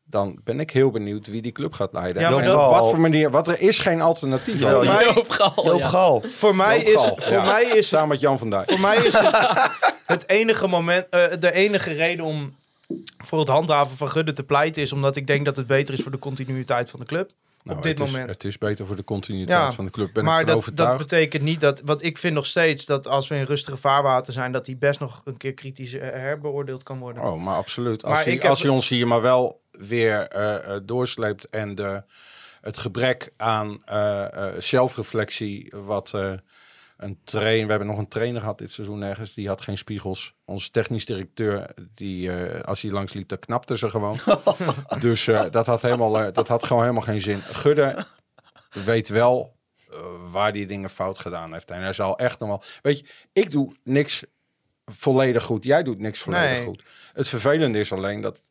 dan 0.09 0.39
ben 0.43 0.59
ik 0.59 0.71
heel 0.71 0.91
benieuwd 0.91 1.27
wie 1.27 1.41
die 1.41 1.51
club 1.51 1.73
gaat 1.73 1.93
leiden. 1.93 2.21
Ja, 2.21 2.29
maar 2.29 2.65
op 2.65 2.71
wat 2.71 2.89
voor 2.89 2.99
manier, 2.99 3.31
wat 3.31 3.47
er 3.47 3.59
is 3.59 3.79
geen 3.79 4.01
alternatief. 4.01 4.59
Jawel, 4.59 4.83
Voor 4.83 4.93
mij- 4.93 5.03
Joop 5.13 5.29
Gal, 5.29 5.65
Joop 5.65 5.79
ja. 5.79 5.87
Gal. 5.87 6.23
voor 6.31 6.55
mij 6.55 6.77
Joop 6.77 6.87
is, 6.87 7.01
Gal, 7.01 7.17
voor 7.21 7.33
ja. 7.37 7.45
mij 7.45 7.63
is 7.63 7.73
het 7.75 7.85
Samen 7.85 8.07
met 8.07 8.19
Jan 8.19 8.37
van 8.39 8.49
Dijk. 8.49 8.69
Voor 8.69 8.79
mij 8.79 8.97
is 8.97 9.13
het 9.13 9.69
het 10.05 10.29
enige 10.29 10.67
moment, 10.67 11.05
eh, 11.09 11.23
de 11.39 11.51
enige 11.51 11.93
reden 11.93 12.25
om 12.25 12.55
voor 13.17 13.39
het 13.39 13.47
handhaven 13.47 13.97
van 13.97 14.09
Gudde 14.09 14.33
te 14.33 14.43
pleiten 14.43 14.81
is 14.81 14.91
omdat 14.91 15.15
ik 15.15 15.27
denk 15.27 15.45
dat 15.45 15.55
het 15.57 15.67
beter 15.67 15.93
is 15.93 16.01
voor 16.01 16.11
de 16.11 16.19
continuïteit 16.19 16.89
van 16.89 16.99
de 16.99 17.05
club. 17.05 17.29
Nou, 17.67 17.77
op 17.77 17.83
dit 17.83 17.99
het 17.99 18.07
is, 18.07 18.13
moment. 18.13 18.31
Het 18.33 18.43
is 18.43 18.57
beter 18.57 18.85
voor 18.85 18.95
de 18.95 19.03
continuïteit 19.03 19.59
Ja, 19.59 19.71
van 19.71 19.85
de 19.85 19.91
club, 19.91 20.13
ben 20.13 20.23
maar 20.23 20.41
ik 20.41 20.47
dat, 20.47 20.69
dat 20.73 20.97
betekent 20.97 21.43
niet 21.43 21.59
dat, 21.61 21.81
want 21.85 22.03
ik 22.03 22.17
vind 22.17 22.33
nog 22.33 22.45
steeds 22.45 22.85
dat 22.85 23.07
als 23.07 23.27
we 23.27 23.35
in 23.35 23.43
rustige 23.43 23.77
vaarwater 23.77 24.33
zijn, 24.33 24.51
dat 24.51 24.65
die 24.65 24.77
best 24.77 24.99
nog 24.99 25.21
een 25.25 25.37
keer 25.37 25.53
kritisch 25.53 25.93
eh, 25.93 26.09
herbeoordeeld 26.09 26.83
kan 26.83 26.99
worden. 26.99 27.23
Oh, 27.23 27.41
maar 27.43 27.55
absoluut. 27.55 28.03
Als, 28.03 28.13
Maar 28.13 28.23
hij, 28.23 28.33
ik 28.33 28.41
heb- 28.41 28.49
als 28.49 28.61
hij 28.61 28.71
ons 28.71 28.89
hier 28.89 29.07
maar 29.07 29.21
wel 29.21 29.61
weer 29.71 30.19
eh, 30.27 30.55
eh, 30.75 30.81
doorsleept 30.83 31.49
en 31.49 31.75
de, 31.75 32.03
het 32.61 32.77
gebrek 32.77 33.31
aan 33.37 33.77
zelfreflectie, 34.59 35.73
wat 35.85 36.13
een 36.97 37.19
trainer, 37.23 37.63
we 37.65 37.69
hebben 37.69 37.87
nog 37.87 37.97
een 37.97 38.07
trainer 38.07 38.39
gehad 38.39 38.57
dit 38.57 38.71
seizoen 38.71 39.01
ergens, 39.01 39.33
die 39.33 39.47
had 39.47 39.61
geen 39.61 39.77
spiegels. 39.77 40.35
Onze 40.45 40.69
technisch 40.69 41.05
directeur, 41.05 41.69
die, 41.93 42.31
eh, 42.31 42.61
als 42.61 42.81
hij 42.81 42.91
langs 42.91 43.13
liep, 43.13 43.29
dan 43.29 43.39
knapte 43.39 43.77
ze 43.77 43.89
gewoon. 43.89 44.19
dus 44.99 45.27
eh, 45.27 45.45
dat, 45.51 45.65
had 45.65 45.81
helemaal, 45.81 46.19
eh, 46.19 46.33
dat 46.33 46.47
had 46.47 46.65
gewoon 46.65 46.81
helemaal 46.81 47.03
geen 47.03 47.21
zin. 47.21 47.39
Gudde 47.39 48.05
weet 48.85 49.07
wel 49.07 49.55
waar 50.31 50.51
die 50.51 50.65
dingen 50.65 50.89
fout 50.89 51.19
gedaan 51.19 51.53
heeft. 51.53 51.71
En 51.71 51.81
hij 51.81 51.93
zal 51.93 52.17
echt 52.17 52.39
nog 52.39 52.49
wel... 52.49 52.63
Weet 52.81 52.99
je, 52.99 53.05
ik 53.33 53.51
doe 53.51 53.75
niks 53.83 54.23
volledig 54.85 55.43
goed. 55.43 55.63
Jij 55.63 55.83
doet 55.83 55.99
niks 55.99 56.19
volledig 56.19 56.57
Nee. 56.57 56.65
goed. 56.65 56.83
Het 57.13 57.27
vervelende 57.27 57.79
is 57.79 57.91
alleen 57.91 58.21
dat 58.21 58.41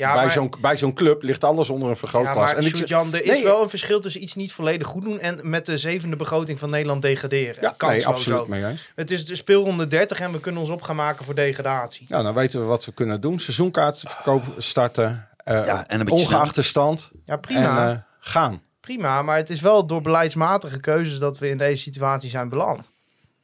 ja, 0.00 0.12
bij 0.12 0.22
maar- 0.22 0.30
zo'n 0.32 0.52
bij 0.60 0.76
zo'n 0.76 0.94
club 0.94 1.22
ligt 1.22 1.44
alles 1.44 1.70
onder 1.70 1.84
een 1.88 1.92
ja, 1.94 1.98
vergrootglas. 1.98 2.36
maar 2.36 2.56
en 2.56 2.64
ik 2.66 2.76
er 2.88 3.22
is 3.22 3.28
Nee, 3.30 3.44
wel 3.44 3.62
een 3.62 3.68
verschil 3.68 4.00
tussen 4.00 4.22
iets 4.22 4.34
niet 4.34 4.52
volledig 4.52 4.86
goed 4.86 5.02
doen 5.02 5.20
en 5.20 5.38
met 5.42 5.66
de 5.66 5.78
zevende 5.78 6.16
begroting 6.16 6.58
van 6.58 6.70
Nederland 6.70 7.02
degraderen. 7.02 7.54
ja, 7.60 7.68
nee, 7.68 7.76
Kansloos 7.76 8.04
absoluut 8.04 8.38
ook. 8.38 8.48
mee 8.48 8.64
eens. 8.66 8.90
Het 8.94 9.10
is 9.10 9.24
de 9.24 9.34
speelronde 9.34 9.86
30 9.86 10.20
en 10.20 10.32
we 10.32 10.40
kunnen 10.40 10.60
ons 10.60 10.70
op 10.70 10.82
gaan 10.82 10.96
maken 10.96 11.24
voor 11.24 11.34
degradatie. 11.34 12.06
Nou, 12.08 12.22
dan 12.24 12.34
weten 12.34 12.60
we 12.60 12.66
wat 12.66 12.84
we 12.84 12.92
kunnen 12.92 13.20
doen. 13.20 13.38
Seizoenkaartverkoop 13.38 14.42
starten. 14.58 15.28
eh, 15.44 15.54
Ja, 15.66 15.86
en 15.86 16.00
een 16.00 16.06
beetje 16.06 16.20
ongeacht 16.24 16.54
de 16.54 16.62
stand. 16.62 17.10
Ja, 17.24 17.36
prima. 17.36 17.88
En 17.88 17.92
eh, 17.92 17.98
gaan. 18.20 18.62
Prima, 18.80 19.22
maar 19.22 19.36
het 19.36 19.50
is 19.50 19.60
wel 19.60 19.86
door 19.86 20.00
beleidsmatige 20.00 20.80
keuzes 20.80 21.18
dat 21.18 21.38
we 21.38 21.48
in 21.48 21.58
deze 21.58 21.82
situatie 21.82 22.30
zijn 22.30 22.48
beland. 22.48 22.90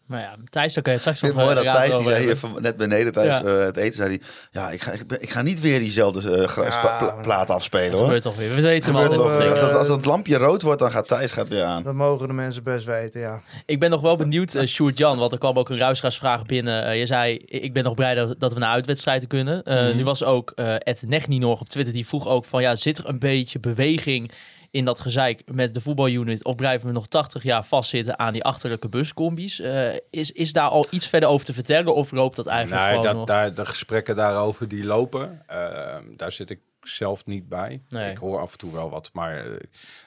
Maar 0.07 0.21
ja, 0.21 0.35
Thijs, 0.51 0.75
daar 0.75 0.83
kun 0.83 0.93
je 0.93 0.99
het 0.99 1.09
straks 1.09 1.23
Ik 1.23 1.25
vind 1.27 1.39
nog 1.39 1.49
het 1.49 1.55
mooi 1.55 1.67
eh, 1.69 1.73
dat 1.73 1.83
Thijs, 1.83 1.97
die 2.03 2.09
zei 2.15 2.25
hier 2.25 2.37
van, 2.37 2.59
net 2.63 2.77
beneden 2.77 3.13
tijdens 3.13 3.39
Ja. 3.39 3.45
eh, 3.45 3.65
het 3.65 3.77
eten, 3.77 3.95
zei 3.95 4.09
hij... 4.09 4.21
Ja, 4.53 4.71
ik 4.71 4.83
ga, 4.83 4.93
ik, 5.19 5.31
ga 5.31 5.43
niet 5.43 5.61
weer 5.61 5.79
diezelfde 5.79 6.31
eh, 6.31 6.57
Ja, 6.57 6.79
pla- 6.81 6.99
maar- 7.15 7.21
plaat 7.21 7.51
afspelen, 7.51 7.85
Dat 7.91 7.95
hoor. 7.95 8.05
gebeurt 8.05 8.23
toch 8.23 8.37
weer. 8.37 8.55
We 8.55 8.61
weten 8.61 8.95
hem 8.95 9.03
Gebeurt 9.03 9.19
altijd 9.19 9.37
toch, 9.37 9.45
wel 9.47 9.55
terug. 9.55 9.63
als, 9.63 9.73
als 9.79 9.89
dat 9.89 10.05
lampje 10.05 10.37
rood 10.37 10.63
wordt, 10.63 10.81
dan 10.81 10.91
gaat 10.91 11.09
Thijs 11.09 11.33
gaat 11.33 11.49
weer 11.49 11.63
aan. 11.65 11.83
Dat 11.83 11.95
mogen 11.95 12.27
de 12.29 12.35
mensen 12.35 12.63
best 12.63 12.87
weten, 12.87 13.21
ja. 13.21 13.41
Ik 13.67 13.81
ben 13.81 13.91
nog 13.91 14.01
wel 14.01 14.17
benieuwd, 14.17 14.55
uh, 14.55 14.63
Sjoerd 14.67 14.99
Jan, 14.99 15.19
want 15.19 15.33
er 15.33 15.39
kwam 15.39 15.59
ook 15.59 15.69
een 15.69 15.79
luisteraarsvraag 15.79 16.45
binnen. 16.47 16.97
Je 16.99 17.07
zei, 17.07 17.37
ik 17.37 17.73
ben 17.73 17.85
nog 17.85 17.95
blij 17.95 18.15
dat, 18.15 18.35
dat 18.39 18.53
we 18.53 18.59
naar 18.59 18.71
uitwedstrijden 18.73 19.29
kunnen. 19.29 19.63
Eh, 19.65 19.75
Mhm. 19.87 19.97
Nu 19.97 20.05
was 20.05 20.25
ook 20.25 20.53
eh 20.55 20.75
Ed 20.79 21.03
Negni 21.07 21.39
nog 21.39 21.61
op 21.61 21.69
Twitter, 21.69 21.93
die 21.95 22.07
vroeg 22.07 22.29
ook 22.29 22.45
van, 22.45 22.63
ja, 22.63 22.77
zit 22.77 22.99
er 22.99 23.09
een 23.09 23.19
beetje 23.19 23.59
beweging 23.61 24.31
in 24.77 24.85
dat 24.85 25.01
gezeik 25.01 25.43
met 25.53 25.75
de 25.75 25.81
voetbalunit? 25.81 26.45
Of 26.45 26.55
blijven 26.55 26.87
we 26.87 26.93
nog 26.93 27.07
80 27.07 27.43
jaar 27.43 27.65
vastzitten 27.65 28.19
aan 28.19 28.33
die 28.33 28.45
achterlijke 28.45 28.89
buscombi's? 28.89 29.61
Eh, 29.61 29.95
is, 30.11 30.33
is 30.33 30.53
daar 30.53 30.69
al 30.69 30.87
iets 30.91 31.07
verder 31.07 31.29
over 31.29 31.47
te 31.47 31.53
vertellen 31.53 31.95
of 31.95 32.11
loopt 32.11 32.37
dat 32.37 32.47
eigenlijk 32.47 32.81
Nee, 32.83 32.91
gewoon 32.91 33.05
dat, 33.05 33.15
nog? 33.15 33.27
daar, 33.27 33.55
de 33.55 33.67
gesprekken 33.67 34.17
daarover 34.17 34.69
die 34.69 34.85
lopen, 34.85 35.43
eh, 35.47 35.97
daar 36.17 36.33
zit 36.33 36.51
ik 36.51 36.61
zelf 36.83 37.27
niet 37.27 37.49
bij. 37.49 37.83
Nee. 37.89 38.11
Ik 38.11 38.17
hoor 38.17 38.41
af 38.41 38.53
en 38.53 38.59
toe 38.59 38.73
wel 38.73 38.91
wat, 38.91 39.11
maar 39.13 39.47
eh, 39.47 39.53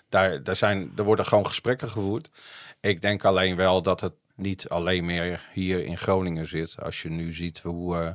daar, 0.09 0.43
daar, 0.43 0.55
zijn, 0.55 0.91
er 0.95 1.03
worden 1.03 1.25
gewoon 1.25 1.47
gesprekken 1.47 1.89
gevoerd. 1.89 2.29
Ik 2.79 3.01
denk 3.01 3.23
alleen 3.25 3.55
wel 3.55 3.81
dat 3.81 4.01
het 4.01 4.13
niet 4.35 4.69
alleen 4.69 5.05
meer 5.05 5.41
hier 5.53 5.85
in 5.85 5.97
Groningen 5.97 6.47
zit. 6.47 6.75
Als 6.83 7.01
je 7.01 7.09
nu 7.09 7.33
ziet 7.33 7.59
hoe 7.59 7.97
eh, 7.97 8.09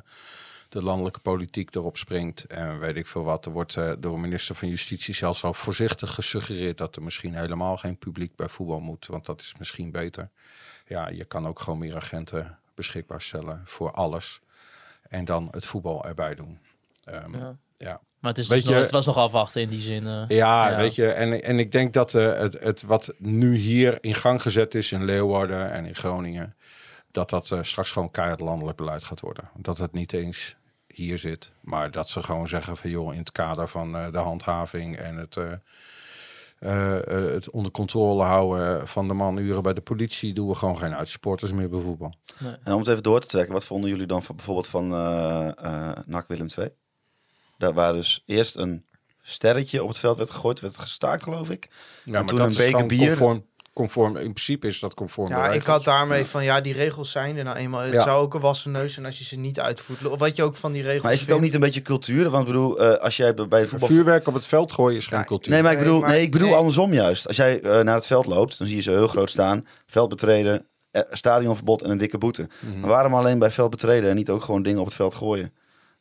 de 0.74 0.82
landelijke 0.82 1.20
politiek 1.20 1.74
erop 1.74 1.96
springt 1.96 2.44
en 2.44 2.78
weet 2.78 2.96
ik 2.96 3.06
veel 3.06 3.24
wat. 3.24 3.46
Er 3.46 3.52
wordt 3.52 3.76
eh, 3.76 3.92
door 3.98 4.14
de 4.14 4.20
minister 4.20 4.54
van 4.54 4.68
Justitie 4.68 5.14
zelfs 5.14 5.44
al 5.44 5.54
voorzichtig 5.54 6.14
gesuggereerd 6.14 6.78
dat 6.78 6.96
er 6.96 7.02
misschien 7.02 7.34
helemaal 7.34 7.76
geen 7.76 7.96
publiek 7.98 8.36
bij 8.36 8.48
voetbal 8.48 8.80
moet. 8.80 9.06
Want 9.06 9.26
dat 9.26 9.40
is 9.40 9.54
misschien 9.58 9.90
beter. 9.90 10.30
Ja, 10.86 11.08
je 11.08 11.24
kan 11.24 11.46
ook 11.46 11.60
gewoon 11.60 11.78
meer 11.78 11.96
agenten 11.96 12.58
beschikbaar 12.74 13.22
stellen 13.22 13.62
voor 13.64 13.90
alles. 13.92 14.40
En 15.08 15.24
dan 15.24 15.48
het 15.50 15.66
voetbal 15.66 16.04
erbij 16.04 16.34
doen. 16.34 16.58
Ehm, 17.04 17.36
Ja. 17.38 17.56
ja. 17.76 18.00
Maar 18.20 18.30
het, 18.32 18.38
is 18.42 18.48
dus 18.48 18.64
nog- 18.64 18.74
het 18.74 18.90
was 18.90 19.06
nog 19.06 19.16
afwachten 19.16 19.62
in 19.62 19.68
die 19.68 19.80
zin. 19.80 20.06
eh. 20.06 20.24
Ja, 20.28 20.70
Ja. 20.70 20.76
weet 20.76 20.94
je, 20.94 21.08
en, 21.10 21.42
en 21.42 21.58
ik 21.58 21.72
denk 21.72 21.92
dat 21.92 22.14
eh, 22.14 22.38
het, 22.38 22.60
het 22.60 22.82
wat 22.82 23.14
nu 23.18 23.56
hier 23.56 23.98
in 24.00 24.14
gang 24.14 24.42
gezet 24.42 24.74
is 24.74 24.92
in 24.92 25.04
Leeuwarden 25.04 25.70
en 25.72 25.84
in 25.84 25.94
Groningen, 25.94 26.56
dat 27.10 27.30
dat 27.30 27.52
straks 27.62 27.90
gewoon 27.90 28.10
keihard 28.10 28.40
landelijk 28.40 28.76
beleid 28.76 29.04
gaat 29.04 29.20
worden. 29.20 29.50
Dat 29.56 29.78
het 29.78 29.92
niet 29.92 30.12
eens 30.12 30.56
hier 30.94 31.18
zit, 31.18 31.52
maar 31.60 31.90
dat 31.90 32.08
ze 32.08 32.22
gewoon 32.22 32.48
zeggen 32.48 32.76
van 32.76 32.90
joh, 32.90 33.12
in 33.12 33.18
het 33.18 33.32
kader 33.32 33.68
van 33.68 33.96
eh, 33.96 34.12
de 34.12 34.18
handhaving 34.18 34.96
en 34.96 35.16
het, 35.16 35.36
eh, 35.36 35.52
eh, 36.58 37.32
het 37.32 37.50
onder 37.50 37.72
controle 37.72 38.22
houden 38.22 38.88
van 38.88 39.08
de 39.08 39.14
manuren 39.14 39.62
bij 39.62 39.72
de 39.72 39.80
politie, 39.80 40.32
doen 40.32 40.48
we 40.48 40.54
gewoon 40.54 40.78
geen 40.78 40.94
uitsporters 40.94 41.52
meer 41.52 41.68
bij 41.68 41.80
voetbal. 41.80 42.14
En 42.64 42.72
om 42.72 42.78
het 42.78 42.88
even 42.88 43.02
door 43.02 43.20
te 43.20 43.28
trekken, 43.28 43.52
wat 43.52 43.64
vonden 43.64 43.90
jullie 43.90 44.06
dan 44.06 44.22
van, 44.22 44.36
bijvoorbeeld 44.36 44.68
van 44.68 44.92
eh 44.92 45.48
eh 45.48 45.96
NAC 46.06 46.28
Willem 46.28 46.46
II? 46.58 46.68
Daar 47.58 47.74
waar 47.74 47.92
dus 47.92 48.22
eerst 48.26 48.56
een 48.56 48.84
sterretje 49.22 49.82
op 49.82 49.88
het 49.88 49.98
veld 49.98 50.16
werd 50.16 50.30
gegooid, 50.30 50.60
werd 50.60 50.78
gestaakt 50.78 51.22
geloof 51.22 51.50
ik. 51.50 51.68
Ja, 52.04 52.24
toen 52.24 52.36
dat 52.36 52.46
een 52.46 52.52
is 52.52 52.56
beker 52.56 52.72
gewoon 52.72 52.88
bier. 52.88 53.06
Conform, 53.06 53.46
conform, 53.74 54.16
in 54.16 54.32
principe 54.32 54.66
is 54.66 54.78
dat 54.80 54.94
conform 54.94 55.28
Ja, 55.28 55.50
ik 55.52 55.62
had 55.62 55.84
daarmee 55.84 56.24
van, 56.24 56.44
ja, 56.44 56.60
die 56.60 56.72
regels 56.72 57.10
zijn 57.10 57.36
er 57.36 57.44
nou 57.44 57.56
eenmaal. 57.56 57.80
Het 57.80 57.92
Ja. 57.92 58.02
zou 58.02 58.22
ook 58.22 58.34
een 58.34 58.40
wassen 58.40 58.70
neus 58.70 58.92
zijn 58.92 59.06
als 59.06 59.18
je 59.18 59.24
ze 59.24 59.36
niet 59.36 59.60
uitvoert. 59.60 60.06
Of 60.06 60.18
wat 60.18 60.36
je 60.36 60.42
ook 60.42 60.56
van 60.56 60.72
die 60.72 60.82
regels 60.82 61.02
Maar 61.02 61.12
is 61.12 61.20
het 61.20 61.32
ook 61.32 61.40
niet 61.40 61.54
een 61.54 61.60
beetje 61.60 61.82
cultuur? 61.82 62.30
Want 62.30 62.46
ik 62.46 62.52
bedoel, 62.52 62.78
eh, 62.78 62.98
als 63.02 63.16
jij 63.16 63.34
bij 63.34 63.60
de 63.60 63.68
voetbal... 63.68 63.88
Vuurwerk 63.88 64.26
op 64.26 64.34
het 64.34 64.46
veld 64.46 64.72
gooien 64.72 64.96
is 64.98 65.06
geen 65.06 65.18
Ja, 65.18 65.24
cultuur. 65.24 65.52
Nee, 65.52 65.62
maar 65.62 65.72
ik 65.72 65.76
Nee, 65.78 65.86
bedoel, 65.86 66.00
maar- 66.02 66.10
nee, 66.10 66.22
ik 66.22 66.30
bedoel 66.30 66.48
nee. 66.48 66.56
andersom 66.56 66.92
juist. 66.92 67.26
Als 67.26 67.36
jij 67.36 67.60
eh, 67.60 67.80
naar 67.80 67.94
het 67.94 68.06
veld 68.06 68.26
loopt, 68.26 68.58
dan 68.58 68.66
zie 68.66 68.76
je 68.76 68.82
ze 68.82 68.90
heel 68.90 69.08
groot 69.08 69.30
staan. 69.30 69.66
Veld 69.86 70.08
betreden, 70.08 70.66
eh, 70.90 71.02
stadionverbod 71.10 71.82
en 71.82 71.90
een 71.90 71.98
dikke 71.98 72.18
boete. 72.18 72.48
Mhm. 72.60 72.80
Maar 72.80 72.90
waarom 72.90 73.14
alleen 73.14 73.38
bij 73.38 73.50
veld 73.50 73.70
betreden 73.70 74.10
en 74.10 74.16
niet 74.16 74.30
ook 74.30 74.42
gewoon 74.42 74.62
dingen 74.62 74.80
op 74.80 74.86
het 74.86 74.94
veld 74.94 75.14
gooien? 75.14 75.52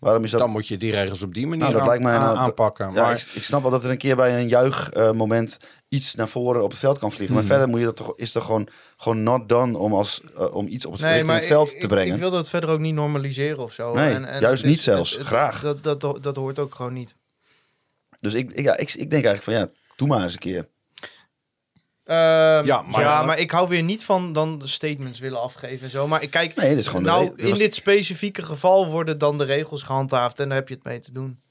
Waarom 0.03 0.23
is 0.23 0.31
dat... 0.31 0.39
Dan 0.39 0.49
moet 0.49 0.67
je 0.67 0.77
die 0.77 0.91
regels 0.91 1.21
op 1.21 1.33
die 1.33 1.47
manier 1.47 1.59
Nou, 1.63 1.71
dat 1.73 1.81
aan- 1.81 1.87
lijkt 1.87 2.03
mij 2.03 2.13
aan- 2.13 2.21
nou- 2.25 2.37
aanpakken. 2.37 2.85
Ja, 2.93 3.01
maar 3.01 3.13
ik, 3.13 3.21
ik 3.33 3.43
snap 3.43 3.61
wel 3.61 3.71
dat 3.71 3.83
er 3.83 3.89
een 3.89 3.97
keer 3.97 4.15
bij 4.15 4.39
een 4.39 4.47
juichmoment 4.47 5.59
iets 5.89 6.15
naar 6.15 6.27
voren 6.27 6.63
op 6.63 6.69
het 6.69 6.79
veld 6.79 6.99
kan 6.99 7.11
vliegen. 7.11 7.35
Mhm. 7.35 7.45
Maar 7.47 7.51
verder 7.51 7.67
moet 7.69 7.79
je 7.79 7.85
dat 7.85 7.95
toch, 7.95 8.13
is 8.15 8.31
toch 8.31 8.45
gewoon, 8.45 8.67
gewoon 8.97 9.23
not 9.23 9.49
done 9.49 9.77
om, 9.77 9.93
als, 9.93 10.21
eh, 10.37 10.55
om 10.55 10.67
iets 10.67 10.85
op 10.85 10.91
het, 10.91 11.01
Nee, 11.01 11.09
richting 11.09 11.31
maar 11.31 11.39
het 11.41 11.49
veld 11.51 11.67
ik, 11.71 11.75
te 11.77 11.81
ik- 11.83 11.87
brengen. 11.87 12.13
Ik, 12.13 12.19
wil 12.19 12.31
dat 12.31 12.49
verder 12.49 12.69
ook 12.69 12.79
niet 12.79 12.93
normaliseren 12.93 13.63
of 13.63 13.73
zo. 13.73 13.93
Nee, 13.93 14.19
juist 14.19 14.41
het 14.41 14.51
is- 14.51 14.61
niet 14.61 14.81
zelfs. 14.81 15.17
het- 15.17 15.25
Graag. 15.27 15.61
Dat, 15.61 15.83
dat, 15.83 16.01
dat, 16.01 16.23
dat 16.23 16.35
hoort 16.35 16.59
ook 16.59 16.75
gewoon 16.75 16.93
niet. 16.93 17.15
Dus 18.19 18.33
ik, 18.33 18.51
ik- 18.51 18.63
ja, 18.65 18.77
ik, 18.77 18.93
ik 18.93 19.09
denk 19.09 19.25
eigenlijk 19.25 19.43
van 19.43 19.53
ja, 19.53 19.69
doe 19.95 20.07
maar 20.07 20.23
eens 20.23 20.33
een 20.33 20.39
keer. 20.39 20.65
Ehm, 22.03 22.65
Ja, 22.65 22.83
ja, 22.91 23.23
maar- 23.23 23.39
ik 23.39 23.51
hou 23.51 23.67
weer 23.67 23.83
niet 23.83 24.05
van 24.05 24.33
dan 24.33 24.57
de 24.59 24.67
statements 24.67 25.19
willen 25.19 25.41
afgeven 25.41 25.85
en 25.85 25.91
zo. 25.91 26.07
Maar 26.07 26.21
ik 26.21 26.29
kijk, 26.29 26.55
Nee, 26.55 26.69
dit 26.69 26.77
is 26.77 26.87
gewoon 26.87 27.03
de 27.03 27.09
nou, 27.09 27.33
in 27.35 27.49
was- 27.49 27.57
dit 27.57 27.73
specifieke 27.75 28.43
geval 28.43 28.87
worden 28.91 29.17
dan 29.17 29.37
de 29.37 29.43
regels 29.43 29.83
gehandhaafd 29.83 30.39
en 30.39 30.47
daar 30.49 30.57
heb 30.57 30.67
je 30.67 30.73
het 30.75 30.83
mee 30.83 30.99
te 30.99 31.11
doen. 31.11 31.41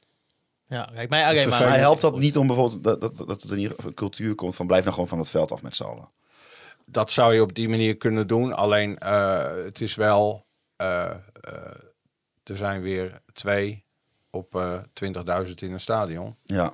Ja, 0.67 0.88
kijk, 0.95 1.09
mij 1.11 1.27
alleen 1.27 1.49
maar... 1.49 1.79
helpt 1.79 2.01
dat 2.01 2.19
niet 2.19 2.37
om 2.37 2.47
bijvoorbeeld 2.47 2.85
dat, 2.85 3.01
dat, 3.01 3.17
dat 3.17 3.43
het 3.43 3.51
in 3.51 3.59
ieder 3.59 3.77
geval 3.77 3.93
cultuur 3.95 4.35
komt 4.35 4.55
van 4.57 4.67
blijf 4.67 4.83
nou 4.83 4.95
gewoon 4.95 5.09
van 5.09 5.19
het 5.19 5.29
veld 5.31 5.53
af 5.53 5.62
met 5.62 5.77
z'n 5.77 5.83
allen. 5.85 6.11
dat 6.87 7.11
zou 7.11 7.35
je 7.35 7.43
op 7.43 7.55
die 7.55 7.69
manier 7.69 7.97
kunnen 7.97 8.27
doen. 8.27 8.53
Alleen 8.53 8.99
eh, 8.99 9.55
het 9.65 9.81
is 9.81 9.95
wel. 9.95 10.47
eh, 10.77 11.05
eh, 11.05 11.15
er 12.45 12.57
zijn 12.57 12.83
weer 12.83 13.21
twee 13.33 13.85
op 14.31 14.55
eh 14.55 14.79
20.000 14.93 15.62
in 15.62 15.73
een 15.73 15.81
stadion. 15.81 16.37
Ja. 16.45 16.73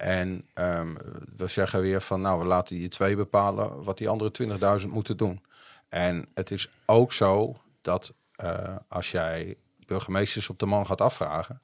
En 0.00 0.48
ehm, 0.54 0.94
we 1.36 1.46
zeggen 1.46 1.80
weer 1.80 2.00
van, 2.00 2.20
nou, 2.20 2.40
we 2.40 2.46
laten 2.46 2.76
die 2.76 2.88
twee 2.88 3.16
bepalen 3.16 3.84
wat 3.84 3.98
die 3.98 4.08
andere 4.08 4.80
20.000 4.80 4.86
moeten 4.88 5.16
doen. 5.16 5.44
En 5.88 6.28
het 6.34 6.50
is 6.50 6.68
ook 6.86 7.12
zo 7.12 7.60
dat 7.82 8.12
eh, 8.34 8.76
als 8.88 9.10
jij 9.10 9.56
burgemeesters 9.86 10.48
op 10.48 10.58
de 10.58 10.66
man 10.66 10.86
gaat 10.86 11.00
afvragen, 11.00 11.60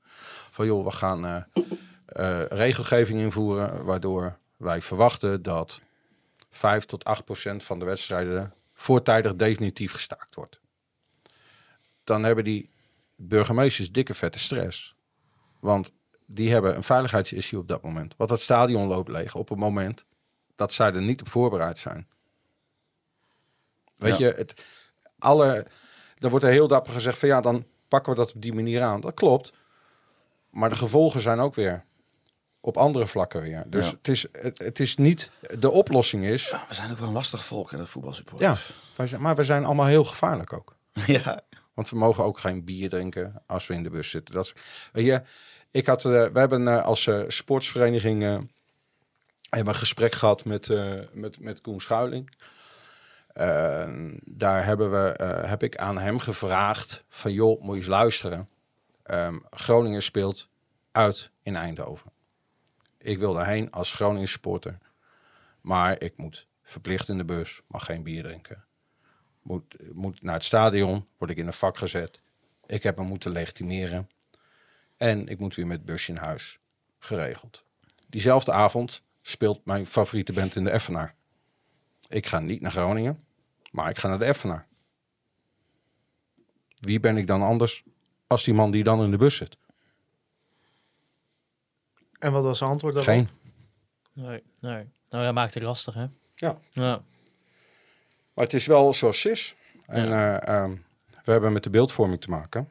van 0.51 0.67
joh, 0.67 0.85
we 0.85 0.91
gaan 0.91 1.27
eh, 1.27 1.43
eh, 2.07 2.47
regelgeving 2.47 3.19
invoeren, 3.19 3.85
waardoor 3.85 4.39
wij 4.57 4.83
verwachten 4.83 5.43
dat 5.43 5.81
5 6.51 6.85
tot 6.85 7.05
8 7.05 7.25
procent 7.25 7.65
van 7.65 7.79
de 7.79 7.85
wedstrijden 7.85 8.55
voortijdig 8.75 9.37
definitief 9.37 9.93
gestaakt 9.93 10.35
wordt. 10.35 10.61
Dan 12.05 12.23
hebben 12.23 12.45
die 12.45 12.71
burgemeesters 13.17 13.93
dikke 13.93 14.15
vette 14.15 14.39
stress. 14.39 14.95
Want 15.61 15.93
die 16.27 16.53
hebben 16.53 16.77
een 16.77 16.83
veiligheidsissue 16.83 17.59
op 17.61 17.69
dat 17.69 17.83
moment. 17.83 18.15
Want 18.17 18.31
het 18.31 18.41
stadion 18.41 18.87
loopt 18.87 19.09
leeg 19.09 19.35
op 19.35 19.49
het 19.49 19.59
moment 19.59 20.05
dat 20.57 20.73
zij 20.73 20.93
er 20.93 21.03
niet 21.03 21.21
op 21.21 21.29
voorbereid 21.29 21.79
zijn. 21.79 22.07
Weet 23.97 24.19
Ja. 24.19 24.27
je, 24.27 24.33
het, 24.35 24.63
alle, 25.19 25.67
er 26.19 26.31
wordt 26.31 26.45
er 26.45 26.51
heel 26.51 26.69
dapper 26.69 26.93
gezegd 26.93 27.19
van 27.19 27.29
ja, 27.29 27.41
dan 27.41 27.67
pakken 27.89 28.13
we 28.13 28.19
dat 28.19 28.35
op 28.35 28.43
die 28.43 28.53
manier 28.55 28.83
aan. 28.83 29.01
Dat 29.01 29.15
klopt. 29.15 29.53
Maar 30.51 30.69
de 30.69 30.77
gevolgen 30.77 31.21
zijn 31.21 31.39
ook 31.39 31.55
weer 31.55 31.85
op 32.61 32.77
andere 32.77 33.07
vlakken 33.07 33.41
weer. 33.43 33.65
Dus 33.67 33.85
Ja. 33.87 33.91
het, 33.97 34.09
is, 34.09 34.27
het, 34.33 34.59
het 34.59 34.81
is 34.81 34.97
niet, 34.97 35.31
de 35.59 35.71
oplossing 35.71 36.25
is, 36.25 36.51
We 36.69 36.75
zijn 36.75 36.91
ook 36.91 36.99
wel 36.99 37.09
een 37.09 37.15
lastig 37.15 37.45
volk, 37.45 37.71
hè, 37.71 37.77
de 37.77 37.83
ja, 37.83 37.89
voetbalsupporters. 37.89 38.73
wij 38.97 39.07
zijn, 39.07 39.21
maar 39.23 39.37
we 39.37 39.45
zijn 39.45 39.65
allemaal 39.65 39.87
heel 39.87 40.05
gevaarlijk 40.05 40.53
ook. 40.53 40.77
Ja. 41.07 41.41
Want 41.75 41.91
we 41.91 41.97
mogen 41.97 42.25
ook 42.25 42.39
geen 42.39 42.65
bier 42.65 42.89
drinken 42.89 43.43
als 43.47 43.67
we 43.67 43.75
in 43.75 43.83
de 43.83 43.91
bus 43.91 44.11
zitten. 44.11 44.35
Dat 44.35 44.45
is, 44.45 44.55
weet 44.93 45.05
je, 45.05 45.23
ik 45.71 45.87
had, 45.87 46.05
eh, 46.05 46.11
we 46.11 46.39
hebben 46.39 46.69
eh, 46.69 46.85
als 46.85 47.07
eh, 47.07 47.23
sportsvereniging 47.29 48.23
hebben 49.51 49.75
een 49.75 49.81
gesprek 49.81 50.13
gehad 50.13 50.45
met, 50.45 50.69
met, 51.13 51.41
met 51.41 51.61
Koen 51.61 51.81
Schuiling. 51.81 52.31
Eh, 53.33 53.89
daar 54.25 54.65
hebben 54.65 54.91
we, 54.91 55.25
heb 55.47 55.63
ik 55.63 55.77
aan 55.77 55.99
hem 55.99 56.19
gevraagd 56.19 57.05
van 57.09 57.33
joh, 57.33 57.61
moet 57.61 57.75
je 57.75 57.81
eens 57.81 57.87
luisteren. 57.91 58.49
Ehm, 59.03 59.39
Groningen 59.51 60.03
speelt 60.03 60.49
uit 60.93 61.31
in 61.43 61.57
Eindhoven. 61.57 62.11
Ik 62.99 63.19
wil 63.19 63.35
daarheen 63.35 63.71
als 63.71 63.93
Groningen 63.93 64.29
supporter. 64.29 64.79
Maar 65.61 66.01
ik 66.01 66.17
moet 66.17 66.47
verplicht 66.63 67.09
in 67.09 67.19
de 67.19 67.25
bus, 67.25 67.61
mag 67.67 67.85
geen 67.85 68.03
bier 68.03 68.23
drinken 68.23 68.67
moet, 69.47 69.95
moet 69.95 70.23
naar 70.23 70.35
het 70.35 70.45
stadion, 70.45 71.07
word 71.19 71.31
ik 71.31 71.37
in 71.37 71.47
een 71.47 71.53
vak 71.53 71.79
gezet. 71.79 72.21
Ik 72.67 72.83
heb 72.83 72.99
me 72.99 73.05
moeten 73.05 73.31
legitimeren. 73.31 74.09
En 74.97 75.29
ik 75.29 75.39
moet 75.39 75.55
weer 75.55 75.67
met 75.67 75.77
het 75.77 75.87
busje 75.87 76.13
in 76.13 76.19
huis. 76.19 76.59
Geregeld. 76.99 77.65
Diezelfde 78.07 78.53
avond 78.53 79.03
speelt 79.23 79.65
mijn 79.65 79.87
favoriete 79.87 80.33
band 80.33 80.57
in 80.57 80.65
de 80.65 80.71
Effenaar. 80.71 81.15
Ik 82.09 82.27
ga 82.27 82.39
niet 82.39 82.61
naar 82.61 82.71
Groningen, 82.71 83.25
maar 83.71 83.91
ik 83.91 83.99
ga 83.99 84.09
naar 84.09 84.19
de 84.19 84.25
Effenaar. 84.25 84.67
Wie 86.81 87.01
ben 87.01 87.17
ik 87.17 87.27
dan 87.27 87.43
anders 87.43 87.85
als 88.27 88.45
die 88.45 88.55
man 88.55 88.71
die 88.71 88.85
dan 88.85 89.03
in 89.03 89.11
de 89.11 89.17
bus 89.17 89.37
zit? 89.37 89.57
En 92.19 92.33
wat 92.33 92.43
was 92.43 92.59
zijn 92.59 92.71
antwoord 92.71 92.95
daarop? 92.95 93.15
Geen. 93.15 93.29
Nee, 94.13 94.43
nee. 94.61 94.89
Nou, 95.09 95.25
dat 95.25 95.35
maakt 95.35 95.55
het 95.55 95.63
lastig, 95.63 95.95
hè? 95.95 96.07
Ja. 96.35 96.59
Ja. 96.71 97.03
Maar 98.35 98.45
het 98.45 98.55
is 98.55 98.67
wel 98.67 98.95
zoals 98.95 99.23
het 99.23 99.33
is. 99.33 99.55
En 99.87 100.13
eh, 100.13 100.49
ehm, 100.49 100.77
we 101.25 101.33
hebben 101.33 101.53
met 101.53 101.63
de 101.63 101.71
beeldvorming 101.71 102.21
te 102.21 102.31
maken. 102.31 102.71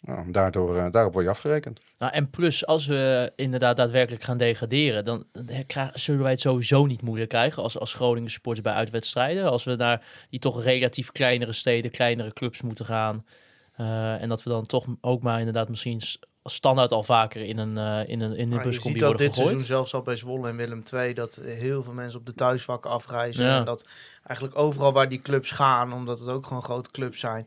Nou, 0.00 0.30
daardoor, 0.30 0.76
eh, 0.76 0.90
daarop 0.90 1.12
word 1.12 1.24
je 1.24 1.30
afgerekend. 1.30 1.80
Nou, 1.98 2.12
en 2.12 2.30
plus, 2.30 2.66
als 2.66 2.86
we 2.86 3.32
inderdaad 3.36 3.76
daadwerkelijk 3.76 4.22
gaan 4.22 4.36
degraderen, 4.36 5.04
dan, 5.04 5.24
dan 5.32 5.66
krijgen, 5.66 6.00
zullen 6.00 6.22
wij 6.22 6.30
het 6.30 6.40
sowieso 6.40 6.86
niet 6.86 7.02
moeilijk 7.02 7.30
krijgen 7.30 7.62
als, 7.62 7.78
als 7.78 7.94
Groningen 7.94 8.30
supporters 8.30 8.66
bij 8.66 8.74
uitwedstrijden. 8.74 9.50
Als 9.50 9.64
we 9.64 9.76
naar 9.76 10.02
die 10.30 10.40
toch 10.40 10.62
relatief 10.62 11.12
kleinere 11.12 11.52
steden, 11.52 11.90
kleinere 11.90 12.32
clubs 12.32 12.62
moeten 12.62 12.84
gaan. 12.84 13.24
Eh, 13.72 14.22
en 14.22 14.28
dat 14.28 14.42
we 14.42 14.50
dan 14.50 14.66
toch 14.66 14.86
ook 15.00 15.22
maar 15.22 15.38
inderdaad 15.38 15.68
misschien 15.68 16.00
standaard 16.44 16.92
al 16.92 17.04
vaker 17.04 17.40
in 17.40 17.58
een, 17.58 17.78
eh 17.78 18.08
in 18.08 18.20
een, 18.20 18.36
in 18.36 18.42
een 18.42 18.48
Maar 18.48 18.58
je 18.58 18.68
buscombi 18.68 18.98
ziet 18.98 19.00
dat 19.00 19.08
worden 19.08 19.26
dit 19.26 19.34
gegooid. 19.34 19.56
seizoen 19.56 19.76
zelfs 19.76 19.94
al 19.94 20.02
bij 20.02 20.16
Zwolle 20.16 20.48
en 20.48 20.56
Willem 20.56 20.82
II... 20.92 21.14
dat 21.14 21.40
heel 21.42 21.82
veel 21.82 21.92
mensen 21.92 22.20
op 22.20 22.26
de 22.26 22.34
thuisvakken 22.34 22.90
afreizen. 22.90 23.44
Ja. 23.44 23.58
En 23.58 23.64
dat 23.64 23.86
eigenlijk 24.26 24.58
overal 24.58 24.92
waar 24.92 25.08
die 25.08 25.18
clubs 25.18 25.50
gaan... 25.50 25.92
omdat 25.92 26.18
het 26.18 26.28
ook 26.28 26.46
gewoon 26.46 26.62
grote 26.62 26.90
clubs 26.90 27.20
zijn. 27.20 27.44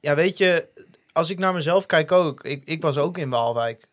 Ja, 0.00 0.14
weet 0.14 0.38
je, 0.38 0.68
als 1.16 1.30
ik 1.30 1.38
naar 1.38 1.52
mezelf 1.54 1.86
kijk 1.86 2.12
ook... 2.12 2.44
ik, 2.44 2.62
ik 2.64 2.82
was 2.82 2.96
ook 2.98 3.18
in 3.18 3.30
Waalwijk. 3.30 3.86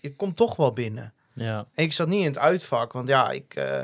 Ik 0.00 0.16
kom 0.16 0.34
toch 0.34 0.56
wel 0.56 0.72
binnen. 0.72 1.12
Ja. 1.32 1.66
Ik 1.74 1.92
zat 1.92 2.08
niet 2.08 2.20
in 2.20 2.26
het 2.26 2.38
uitvak, 2.38 2.92
want 2.92 3.08
ja, 3.08 3.30
ik, 3.30 3.54
eh, 3.54 3.82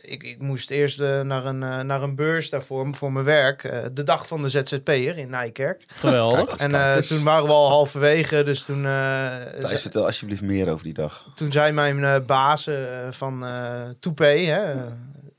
ik, 0.00 0.22
ik 0.22 0.40
moest 0.40 0.70
eerst 0.70 1.00
eh, 1.00 1.20
naar, 1.20 1.44
een, 1.44 1.62
eh, 1.62 1.80
naar 1.80 2.02
een 2.02 2.14
beurs 2.16 2.50
daarvoor 2.50 2.94
voor 2.94 3.12
mijn 3.12 3.24
werk. 3.24 3.64
eh, 3.64 3.84
de 3.92 4.02
dag 4.02 4.26
van 4.26 4.42
de 4.42 4.48
ZZP'er 4.48 5.18
in 5.18 5.30
Nijkerk. 5.30 5.84
Geweldig. 5.86 6.56
En 6.56 6.70
Kijk 6.70 7.02
eh, 7.02 7.08
toen 7.08 7.24
waren 7.24 7.44
we 7.46 7.52
al 7.52 7.68
halverwege, 7.68 8.42
dus 8.42 8.64
toen, 8.64 8.84
eh, 8.86 9.36
Thijs, 9.60 9.80
vertel 9.80 10.06
alsjeblieft 10.06 10.42
meer 10.42 10.70
over 10.70 10.84
die 10.84 10.92
dag. 10.94 11.26
toen 11.34 11.52
zei 11.52 11.72
mijn 11.72 12.04
eh, 12.04 12.20
baas 12.26 12.68
van 13.10 13.44
eh 13.46 13.82
Toupé, 14.00 14.24
hè, 14.38 14.74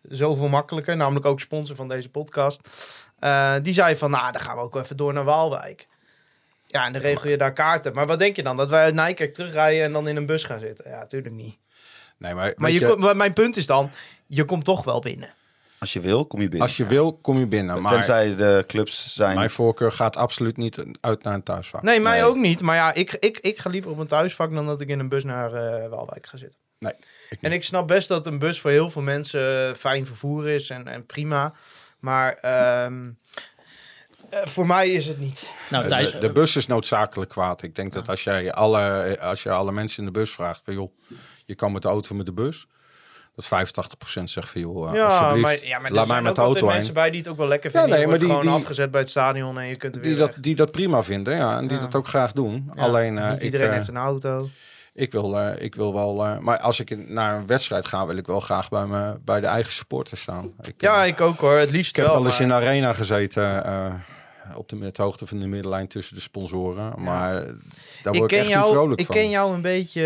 zoveel 0.02 0.48
makkelijker, 0.48 0.98
namelijk 0.98 1.26
ook 1.26 1.40
sponsor 1.40 1.76
van 1.76 1.88
deze 1.88 2.10
podcast. 2.10 2.60
eh, 3.20 3.54
die 3.62 3.74
zei 3.74 3.96
van, 3.96 4.12
nou, 4.12 4.32
dan 4.32 4.42
gaan 4.42 4.56
we 4.56 4.62
ook 4.62 4.76
even 4.76 4.98
door 4.98 5.14
naar 5.14 5.24
Waalwijk. 5.24 5.88
Ja, 6.76 6.86
en 6.86 6.94
dan 6.94 7.02
regel 7.02 7.30
je 7.30 7.38
daar 7.38 7.54
kaarten. 7.54 7.94
Maar 7.94 8.08
wat 8.08 8.20
denk 8.20 8.36
je 8.36 8.44
dan? 8.44 8.58
Dat 8.58 8.70
wij 8.70 8.84
uit 8.84 8.94
Nijkerk 8.94 9.34
terugrijden 9.34 9.84
en 9.84 9.92
dan 9.92 10.08
in 10.08 10.16
een 10.16 10.26
bus 10.26 10.44
gaan 10.44 10.60
zitten? 10.60 10.90
Ja, 10.90 11.00
natuurlijk 11.00 11.36
niet. 11.36 11.58
Nee, 12.18 12.34
maar, 12.34 12.54
Maar, 12.56 12.72
je, 12.72 12.80
je, 12.80 12.88
kom- 12.88 13.00
maar 13.00 13.16
mijn 13.16 13.34
punt 13.34 13.58
is 13.58 13.66
dan, 13.66 13.92
je 14.26 14.44
komt 14.46 14.64
toch 14.66 14.84
wel 14.84 15.00
binnen. 15.02 15.34
Als 15.80 15.94
je 15.94 16.00
wil, 16.00 16.26
kom 16.26 16.40
je 16.42 16.48
binnen. 16.48 16.68
als 16.68 16.78
je 16.78 16.86
wil, 16.86 17.14
kom 17.14 17.38
je 17.40 17.46
binnen. 17.46 17.82
Maar 17.82 17.92
Tenzij 17.92 18.36
de 18.36 18.64
clubs 18.68 19.14
zijn... 19.14 19.36
mijn 19.36 19.50
voorkeur 19.50 19.92
gaat 19.92 20.18
absoluut 20.18 20.58
niet 20.58 20.84
uit 21.02 21.24
naar 21.24 21.34
een 21.34 21.44
thuisvak. 21.44 21.82
Nee, 21.82 22.00
mij 22.00 22.18
Nee. 22.20 22.28
ook 22.28 22.36
niet. 22.36 22.62
Maar 22.62 22.76
ja, 22.76 22.94
ik, 22.94 23.12
ik, 23.20 23.38
ik 23.38 23.60
ga 23.60 23.70
liever 23.70 23.92
op 23.92 23.98
een 23.98 24.08
thuisvak 24.08 24.54
dan 24.54 24.66
dat 24.66 24.82
ik 24.82 24.88
in 24.88 25.00
een 25.00 25.10
bus 25.10 25.24
naar 25.24 25.54
eh, 25.54 25.90
Waalwijk 25.90 26.28
ga 26.28 26.38
zitten. 26.38 26.60
Nee, 26.80 26.94
ik 27.30 27.38
En 27.42 27.52
ik 27.52 27.64
snap 27.64 27.88
best 27.88 28.08
dat 28.08 28.28
een 28.28 28.40
bus 28.40 28.60
voor 28.62 28.72
heel 28.72 28.90
veel 28.90 29.02
mensen 29.02 29.76
fijn 29.76 30.06
vervoer 30.06 30.48
is 30.50 30.70
en, 30.70 30.88
en 30.88 31.06
prima. 31.06 31.54
Maar 32.00 32.34
ehm, 32.34 33.06
eh, 33.06 33.10
voor 34.44 34.68
mij 34.68 34.90
is 34.92 35.06
het 35.06 35.20
niet. 35.20 35.44
Nou, 35.70 35.88
de, 35.88 36.18
de 36.20 36.32
bus 36.32 36.56
is 36.56 36.68
noodzakelijk 36.68 37.30
kwaad. 37.30 37.62
Ik 37.64 37.76
denk 37.76 37.94
dat 37.94 38.10
als 38.10 38.24
jij 38.24 38.54
alle, 38.54 39.18
als 39.22 39.44
je 39.44 39.52
alle 39.52 39.72
mensen 39.72 40.00
in 40.00 40.06
de 40.06 40.20
bus 40.20 40.32
vraagt 40.32 40.62
van 40.64 40.74
joh, 40.74 40.92
je 41.46 41.56
kan 41.56 41.72
met 41.72 41.82
de 41.82 41.88
auto 41.88 42.10
of 42.10 42.16
met 42.18 42.26
de 42.26 42.34
bus. 42.34 42.68
Dat 43.36 43.46
85% 43.46 44.24
zegt 44.24 44.50
van 44.50 44.62
joh, 44.62 44.94
Ja, 44.94 45.06
alsjeblieft, 45.06 45.42
maar, 45.42 45.68
ja, 45.70 45.80
maar 45.80 45.90
er 45.90 45.96
laat 45.96 46.06
mij 46.08 46.16
zijn 46.16 46.22
met 46.24 46.30
ook 46.30 46.36
de 46.36 46.42
altijd 46.42 46.64
auto 46.64 46.66
mensen 46.66 46.84
heen. 46.94 46.94
bij 46.94 47.10
die 47.12 47.20
het 47.20 47.30
ook 47.30 47.38
wel 47.38 47.48
lekker 47.48 47.72
Ja, 47.74 47.80
vinden. 47.80 47.90
nee, 47.98 48.00
je 48.00 48.06
wordt 48.10 48.22
maar 48.22 48.32
die- 48.32 48.40
gewoon 48.42 48.56
die- 48.58 48.64
afgezet 48.64 48.92
bij 48.92 49.02
het 49.02 49.10
stadion 49.10 49.60
en 49.60 49.68
je 49.68 49.76
kunt 49.76 49.96
er 49.96 50.02
weer 50.02 50.10
Die 50.16 50.20
weg. 50.20 50.34
dat, 50.34 50.44
die 50.44 50.56
dat 50.56 50.72
prima 50.72 51.04
vinden, 51.04 51.36
ja, 51.36 51.58
en 51.58 51.68
die 51.68 51.78
Ja. 51.78 51.84
dat 51.84 51.96
ook 51.96 52.08
graag 52.08 52.32
doen. 52.32 52.72
Ja, 52.76 52.84
Alleen 52.84 53.18
eh, 53.18 53.28
niet 53.30 53.38
ik, 53.38 53.44
iedereen 53.44 53.68
eh, 53.70 53.74
heeft 53.74 53.88
een 53.88 53.98
auto. 53.98 54.50
ik, 54.94 55.12
wil, 55.12 55.40
eh, 55.40 55.64
ik 55.64 55.76
wil 55.76 55.94
wel, 55.94 56.26
eh, 56.26 56.38
maar 56.38 56.60
als 56.60 56.80
ik 56.80 56.90
in- 56.90 57.14
naar 57.14 57.36
een 57.38 57.48
wedstrijd 57.48 57.86
ga, 57.86 58.06
wil 58.06 58.18
ik 58.18 58.26
wel 58.28 58.40
graag 58.40 58.70
bij, 58.70 58.86
me, 58.86 59.18
bij 59.26 59.40
de 59.40 59.48
eigen 59.48 59.72
supporters 59.72 60.22
staan. 60.22 60.52
Ik, 60.62 60.74
Ja, 60.82 61.02
eh, 61.02 61.08
ik 61.08 61.22
ook 61.22 61.40
hoor. 61.40 61.58
Het 61.58 61.72
liefst 61.72 61.90
Ik 61.90 61.96
heb 61.96 62.06
wel. 62.06 62.16
wel 62.16 62.26
eens 62.26 62.34
maar- 62.34 62.42
in 62.42 62.48
de 62.48 62.54
arena 62.54 62.94
gezeten. 62.94 63.44
Eh, 64.50 64.58
op 64.58 64.70
de 64.70 64.76
met 64.76 64.98
hoogte 64.98 65.26
van 65.28 65.40
de 65.40 65.48
middenlijn 65.48 65.88
tussen 65.88 66.16
de 66.16 66.22
sponsoren. 66.22 66.94
Maar 66.98 67.34
daar 67.34 68.14
ik 68.14 68.20
word 68.20 68.22
ik, 68.22 68.28
ken 68.28 68.40
echt 68.40 68.48
jou, 68.48 68.64
niet 68.66 68.74
vrolijk 68.74 69.00
ik 69.00 69.06
van. 69.06 69.16
ken 69.16 69.30
jou 69.30 69.54
een 69.54 69.62
beetje. 69.62 70.02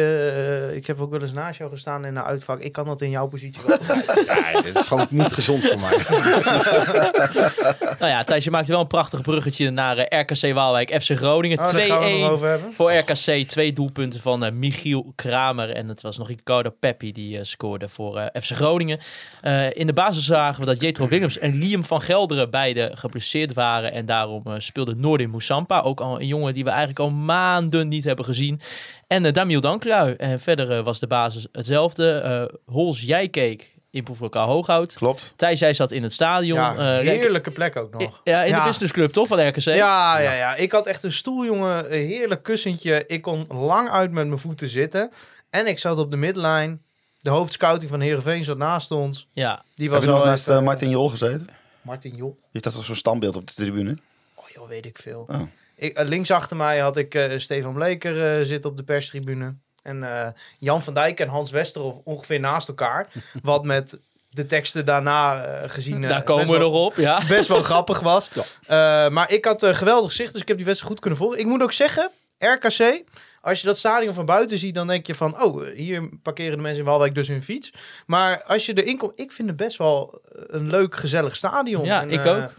eh, 0.69 0.75
ik 0.75 0.87
heb 0.87 1.01
ook 1.01 1.11
wel 1.11 1.21
eens 1.21 1.31
naast 1.33 1.57
jou 1.57 1.71
gestaan 1.71 2.05
in 2.05 2.13
de 2.13 2.23
uitvak. 2.23 2.59
Ik 2.59 2.71
kan 2.71 2.85
dat 2.85 3.01
in 3.01 3.09
jouw 3.09 3.27
positie 3.27 3.61
wel. 3.67 3.77
Ja, 4.25 4.61
dit 4.61 4.75
is 4.75 4.87
gewoon 4.87 5.07
niet 5.09 5.33
gezond 5.33 5.65
voor 5.65 5.79
mij. 5.79 5.97
nou 7.99 8.11
ja, 8.11 8.23
Thijs, 8.23 8.43
je 8.43 8.51
maakte 8.51 8.71
wel 8.71 8.81
een 8.81 8.87
prachtig 8.87 9.21
bruggetje 9.21 9.69
naar 9.69 9.97
eh, 9.97 10.19
RKC 10.21 10.53
Waalwijk, 10.53 11.01
FC 11.01 11.11
Groningen. 11.17 11.57
Oh, 11.59 11.71
daar 11.71 11.81
gaan 11.81 11.99
we 11.99 12.05
het 12.05 12.19
nog 12.19 12.29
2-1 12.29 12.31
over 12.33 12.47
hebben. 12.47 12.73
voor 12.73 12.93
RKC. 12.93 13.47
Twee 13.47 13.73
doelpunten 13.73 14.19
van 14.19 14.59
Michiel 14.59 15.11
Kramer. 15.15 15.69
En 15.69 15.87
het 15.87 16.01
was 16.01 16.17
nog 16.17 16.27
Ricardo 16.27 16.69
Peppi 16.79 17.11
die 17.11 17.43
scoorde 17.43 17.89
voor 17.89 18.29
FC 18.41 18.51
Groningen. 18.51 18.99
Eh, 19.41 19.75
in 19.75 19.87
de 19.87 19.93
basis 19.93 20.25
zagen 20.25 20.59
we 20.59 20.65
dat 20.65 20.81
Jetro 20.81 21.07
Willems 21.07 21.37
en 21.37 21.57
Liam 21.57 21.83
van 21.83 22.01
Gelderen 22.01 22.49
beide 22.49 22.91
geblesseerd 22.93 23.53
waren. 23.53 23.91
En 23.91 24.05
daarom 24.29 24.55
eh, 24.55 24.59
speelde 24.59 24.95
Noordin 24.95 25.29
Moussampa. 25.29 25.81
Ook 25.81 26.01
al 26.01 26.19
een 26.19 26.27
jongen 26.27 26.53
die 26.53 26.63
we 26.63 26.69
eigenlijk 26.69 26.99
al 26.99 27.09
maanden 27.09 27.87
niet 27.87 28.03
hebben 28.03 28.25
gezien. 28.25 28.61
En 29.07 29.23
uh, 29.25 29.31
Damiel 29.33 29.61
Danklui. 29.61 30.13
En 30.13 30.39
verder 30.39 30.71
eh, 30.77 30.83
was 30.83 30.99
de 30.99 31.07
basis 31.07 31.47
hetzelfde. 31.51 32.11
Eh 32.11 32.57
Hols, 32.73 33.01
jij 33.01 33.29
keek 33.29 33.77
in 33.91 34.03
proeflokaal 34.03 34.47
Hooghout. 34.47 34.93
Klopt. 34.93 35.33
Thijs, 35.35 35.59
jij 35.59 35.73
zat 35.73 35.91
in 35.91 36.03
het 36.03 36.13
stadion. 36.13 36.57
Ja, 36.59 36.75
Eh, 36.99 37.05
heerlijke 37.07 37.51
plek 37.51 37.75
ook 37.75 37.93
nog. 37.99 38.21
ja, 38.23 38.43
in 38.43 38.49
Ja. 38.49 38.59
de 38.63 38.67
businessclub 38.67 39.11
toch 39.11 39.27
van 39.27 39.47
RKC? 39.47 39.59
Ja, 39.63 40.19
ja, 40.19 40.33
ja. 40.33 40.55
Ik 40.55 40.71
had 40.71 40.87
echt 40.87 41.03
een 41.03 41.11
stoel, 41.11 41.45
jongen. 41.45 41.85
Een 41.93 42.05
heerlijk 42.07 42.43
kussentje. 42.43 43.03
Ik 43.07 43.21
kon 43.21 43.45
lang 43.49 43.89
uit 43.89 44.11
met 44.11 44.27
mijn 44.27 44.39
voeten 44.39 44.69
zitten. 44.69 45.11
En 45.49 45.67
ik 45.67 45.79
zat 45.79 45.97
op 45.97 46.11
de 46.11 46.17
midline. 46.17 46.77
De 47.21 47.29
hoofdscouting 47.29 47.91
van 47.91 47.99
Heerenveen 47.99 48.43
zat 48.43 48.57
naast 48.57 48.91
ons. 48.91 49.27
ja. 49.33 49.63
Die 49.75 49.85
Heb 49.85 49.95
was 49.95 50.05
je 50.05 50.09
nog 50.11 50.25
naast 50.25 50.47
eh, 50.49 50.61
Martin 50.61 50.89
Jol 50.89 51.09
gezeten? 51.09 51.47
Martin 51.81 52.15
Jol. 52.15 52.37
Je 52.51 52.59
staat 52.59 52.73
toch 52.73 52.85
zo'n 52.85 52.95
standbeeld 52.95 53.35
op 53.35 53.47
de 53.47 53.53
tribune? 53.53 53.97
Weet 54.69 54.85
ik 54.85 54.97
veel. 55.01 55.25
Oh. 55.27 55.41
Ik, 55.75 55.97
eh, 55.97 56.07
links 56.07 56.31
achter 56.31 56.57
mij 56.57 56.79
had 56.79 56.97
ik 56.97 57.15
eh, 57.15 57.37
Stefan 57.39 57.73
Bleker 57.73 58.39
eh, 58.39 58.45
zitten 58.45 58.69
op 58.69 58.77
de 58.77 58.83
perstribune. 58.83 59.53
En 59.83 60.03
eh, 60.23 60.27
Jan 60.57 60.81
van 60.83 60.93
Dijk 60.93 61.19
en 61.19 61.27
Hans 61.27 61.51
Westerhof 61.51 61.95
ongeveer 62.03 62.39
naast 62.39 62.67
elkaar. 62.67 63.07
Wat 63.43 63.63
met 63.63 63.97
de 64.29 64.45
teksten 64.45 64.85
daarna 64.85 65.45
gezien... 65.67 66.03
eh, 66.03 66.09
Daar 66.09 66.23
komen 66.23 66.43
best 66.45 66.57
we 66.57 66.63
wel- 66.63 66.71
nog 66.71 66.85
op, 66.85 66.95
ja. 66.95 67.21
best 67.27 67.47
wel 67.47 67.61
grappig 67.61 67.99
was. 67.99 68.29
Eh, 68.67 69.09
maar 69.09 69.31
ik 69.31 69.45
had 69.45 69.65
geweldig 69.65 70.11
zicht, 70.11 70.31
dus 70.33 70.41
ik 70.41 70.47
heb 70.47 70.57
die 70.57 70.65
wedstrijd 70.65 70.91
goed 70.93 71.01
kunnen 71.01 71.19
volgen. 71.19 71.39
Ik 71.39 71.45
moet 71.45 71.61
ook 71.61 71.71
zeggen, 71.71 72.09
RKC, 72.37 73.03
als 73.41 73.59
je 73.61 73.67
dat 73.67 73.77
stadion 73.77 74.13
van 74.13 74.25
buiten 74.25 74.57
ziet, 74.57 74.75
dan 74.75 74.87
denk 74.87 75.07
je 75.07 75.15
van, 75.15 75.41
oh, 75.43 75.65
hier 75.75 76.09
parkeren 76.23 76.55
de 76.55 76.61
mensen 76.61 76.79
in 76.79 76.85
Waalwijk 76.85 77.15
dus 77.15 77.27
hun 77.27 77.43
fiets. 77.43 77.73
Maar 78.05 78.43
als 78.43 78.65
je 78.65 78.73
erin 78.73 78.97
komt, 78.97 79.19
ik 79.19 79.31
vind 79.31 79.47
het 79.47 79.57
best 79.57 79.77
wel 79.77 80.21
een 80.47 80.69
leuk, 80.69 80.95
gezellig 80.95 81.35
stadion. 81.35 81.85
Ja, 81.85 82.01
En, 82.01 82.09
ik 82.11 82.25
ook. 82.25 82.53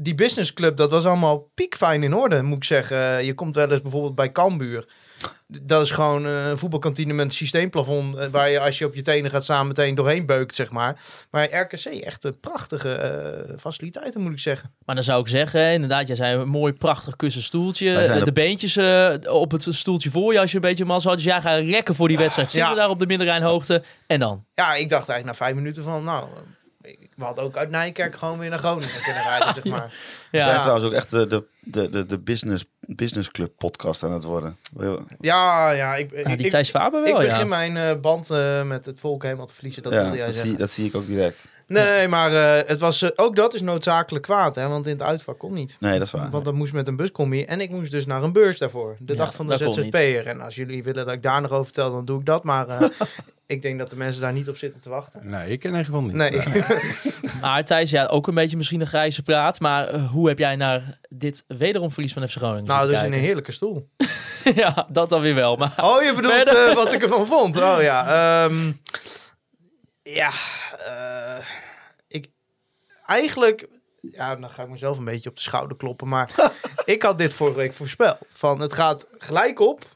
Die 0.00 0.14
businessclub, 0.14 0.76
dat 0.76 0.90
was 0.90 1.04
allemaal 1.04 1.50
piekfijn 1.54 2.02
in 2.02 2.14
orde, 2.14 2.42
moet 2.42 2.56
ik 2.56 2.64
zeggen. 2.64 3.24
Je 3.24 3.34
komt 3.34 3.54
wel 3.54 3.70
eens 3.70 3.82
bijvoorbeeld 3.82 4.14
bij 4.14 4.32
Cambuur. 4.32 4.84
Dat 5.46 5.82
is 5.82 5.90
gewoon 5.90 6.26
eh, 6.26 6.48
een 6.48 6.58
voetbalkantine 6.58 7.12
met 7.12 7.24
een 7.24 7.30
systeemplafond... 7.32 8.16
eh, 8.16 8.26
waar 8.26 8.50
je 8.50 8.60
als 8.60 8.78
je 8.78 8.84
op 8.86 8.94
je 8.94 9.02
tenen 9.02 9.30
gaat 9.30 9.42
staan 9.44 9.66
meteen 9.66 9.94
doorheen 9.94 10.26
beukt, 10.26 10.54
zeg 10.54 10.70
maar. 10.70 11.00
Maar 11.30 11.54
RKC, 11.60 11.84
echt 11.84 12.24
een 12.24 12.40
prachtige 12.40 12.92
eh, 12.92 13.54
faciliteiten, 13.58 14.20
moet 14.20 14.32
ik 14.32 14.38
zeggen. 14.38 14.70
Maar 14.84 14.94
dan 14.94 15.04
zou 15.04 15.20
ik 15.20 15.28
zeggen, 15.28 15.72
inderdaad, 15.72 16.06
jij 16.06 16.16
zei 16.16 16.40
een 16.40 16.48
mooi 16.48 16.72
prachtig 16.72 17.16
kussenstoeltje. 17.16 17.90
Er- 17.90 18.24
De 18.24 18.32
beentjes 18.32 18.78
op 19.28 19.50
het 19.50 19.66
stoeltje 19.70 20.10
voor 20.10 20.32
je 20.32 20.40
als 20.40 20.50
je 20.50 20.56
een 20.56 20.62
beetje 20.62 20.84
massa 20.84 21.08
had. 21.08 21.16
Dus 21.16 21.26
jij 21.26 21.40
gaat 21.40 21.60
rekken 21.64 21.94
voor 21.94 22.08
die 22.08 22.18
wedstrijd. 22.18 22.50
Zitten 22.50 22.70
Ja. 22.70 22.76
daar 22.76 22.88
op 22.90 22.98
de 22.98 23.06
Middenrijnhoogte. 23.06 23.82
En 24.06 24.20
dan? 24.20 24.44
Ja, 24.54 24.74
ik 24.74 24.88
dacht 24.88 25.08
eigenlijk 25.08 25.24
na 25.24 25.44
vijf 25.46 25.54
minuten 25.56 25.82
van, 25.82 26.04
nou, 26.04 26.28
we 27.18 27.24
hadden 27.24 27.44
ook 27.44 27.56
uit 27.56 27.70
Nijkerk 27.70 28.16
gewoon 28.16 28.38
weer 28.38 28.50
naar 28.50 28.58
Groningen 28.58 29.02
kunnen 29.02 29.22
rijden, 29.22 29.54
zeg 29.54 29.64
maar. 29.74 29.86
We 30.30 30.38
zijn 30.38 30.48
Ja, 30.48 30.60
trouwens 30.60 30.86
ook 30.86 30.92
echt 30.92 31.10
de, 31.10 31.26
de, 31.26 31.44
de, 31.70 31.90
de, 31.90 32.06
de 32.06 32.18
business, 32.18 32.64
business 32.80 33.30
club 33.30 33.52
podcast 33.58 34.02
aan 34.02 34.12
het 34.12 34.24
worden. 34.24 34.56
Ja, 35.20 35.70
ja, 35.70 35.94
ik, 35.94 36.12
ik, 36.12 36.26
Ah, 36.26 36.36
die 36.36 36.44
ik, 36.44 36.50
Thijs 36.50 36.70
Faber 36.70 37.06
ik 37.06 37.12
wel, 37.12 37.22
begin 37.22 37.38
ja. 37.38 37.44
mijn 37.44 37.76
eh, 37.76 38.00
band 38.00 38.30
eh, 38.30 38.62
met 38.62 38.86
het 38.86 38.98
volk 38.98 39.22
helemaal 39.22 39.46
te 39.46 39.54
verliezen, 39.54 39.82
dat 39.82 39.92
ja, 39.92 40.00
wilde 40.00 40.16
jij 40.16 40.24
dat 40.24 40.34
zeggen. 40.34 40.50
zie, 40.50 40.60
dat 40.60 40.70
zie 40.70 40.86
ik 40.86 40.96
ook 40.96 41.06
direct. 41.06 41.46
Nee, 41.66 42.08
maar 42.08 42.32
eh, 42.32 42.68
het 42.68 42.80
was, 42.80 43.18
ook 43.18 43.36
dat 43.36 43.54
is 43.54 43.60
noodzakelijk 43.60 44.24
kwaad, 44.24 44.54
hè, 44.54 44.68
want 44.68 44.86
in 44.86 44.92
het 44.92 45.02
uitvak 45.02 45.38
kon 45.38 45.52
niet. 45.52 45.76
Nee, 45.80 45.98
dat 45.98 46.06
is 46.06 46.12
waar. 46.12 46.30
Want 46.30 46.44
dat 46.44 46.54
moest 46.54 46.72
met 46.72 46.86
een 46.86 46.96
buscombi 46.96 47.44
en 47.44 47.60
ik 47.60 47.70
moest 47.70 47.90
dus 47.90 48.06
naar 48.06 48.22
een 48.22 48.32
beurs 48.32 48.58
daarvoor. 48.58 48.96
De 48.98 49.12
Ja, 49.12 49.18
dag 49.18 49.34
van 49.34 49.46
de 49.46 49.56
ZZP'er. 49.56 50.26
En 50.26 50.40
als 50.40 50.54
jullie 50.54 50.82
willen 50.82 51.06
dat 51.06 51.14
ik 51.14 51.22
daar 51.22 51.40
nog 51.40 51.50
over 51.50 51.64
vertel, 51.64 51.90
dan 51.90 52.04
doe 52.04 52.20
ik 52.20 52.26
dat. 52.26 52.44
Maar 52.44 52.68
eh, 52.68 52.88
ik 53.46 53.62
denk 53.62 53.78
dat 53.78 53.90
de 53.90 53.96
mensen 53.96 54.22
daar 54.22 54.32
niet 54.32 54.48
op 54.48 54.56
zitten 54.56 54.80
te 54.80 54.88
wachten. 54.88 55.20
Nee, 55.30 55.50
ik 55.50 55.64
in 55.64 55.70
ieder 55.70 55.84
geval 55.84 56.02
niet. 56.02 56.12
Nee. 56.14 56.40
Maar 57.40 57.64
Thijs, 57.64 57.90
ja, 57.90 58.06
ook 58.06 58.26
een 58.26 58.34
beetje 58.34 58.56
misschien 58.56 58.80
een 58.80 58.86
grijze 58.86 59.22
praat. 59.22 59.60
Maar 59.60 59.98
hoe 60.00 60.28
heb 60.28 60.38
jij 60.38 60.56
naar 60.56 60.98
dit 61.08 61.44
wederom 61.58 61.90
verlies 61.92 62.12
van 62.12 62.28
FC 62.28 62.36
Groningen 62.36 62.64
nou, 62.64 62.78
zitten 62.80 62.96
dus 62.98 63.06
in 63.06 63.12
een 63.12 63.24
heerlijke 63.24 63.52
stoel. 63.52 63.88
ja, 64.54 64.86
dat 64.90 65.08
dan 65.10 65.20
weer 65.20 65.34
wel. 65.34 65.56
Maar 65.56 65.74
Oh, 65.76 66.02
je 66.02 66.14
bedoelt 66.14 66.34
Verder. 66.34 66.68
eh, 66.68 66.74
wat 66.74 66.92
ik 66.92 67.02
ervan 67.02 67.26
vond? 67.26 67.56
Oh 67.56 67.82
ja. 67.82 68.06
ehm, 68.44 68.72
ja, 70.02 70.30
eh, 70.86 71.44
ik 72.08 72.28
eigenlijk. 73.06 73.68
Ja, 74.00 74.36
dan 74.36 74.50
ga 74.50 74.62
ik 74.62 74.68
mezelf 74.68 74.98
een 74.98 75.04
beetje 75.04 75.28
op 75.28 75.36
de 75.36 75.42
schouder 75.42 75.76
kloppen. 75.76 76.08
Maar 76.08 76.30
ik 76.84 77.02
had 77.02 77.18
dit 77.18 77.32
vorige 77.32 77.56
week 77.58 77.74
voorspeld. 77.74 78.18
Van 78.36 78.60
het 78.60 78.72
gaat 78.72 79.06
gelijk 79.18 79.60
op. 79.60 79.86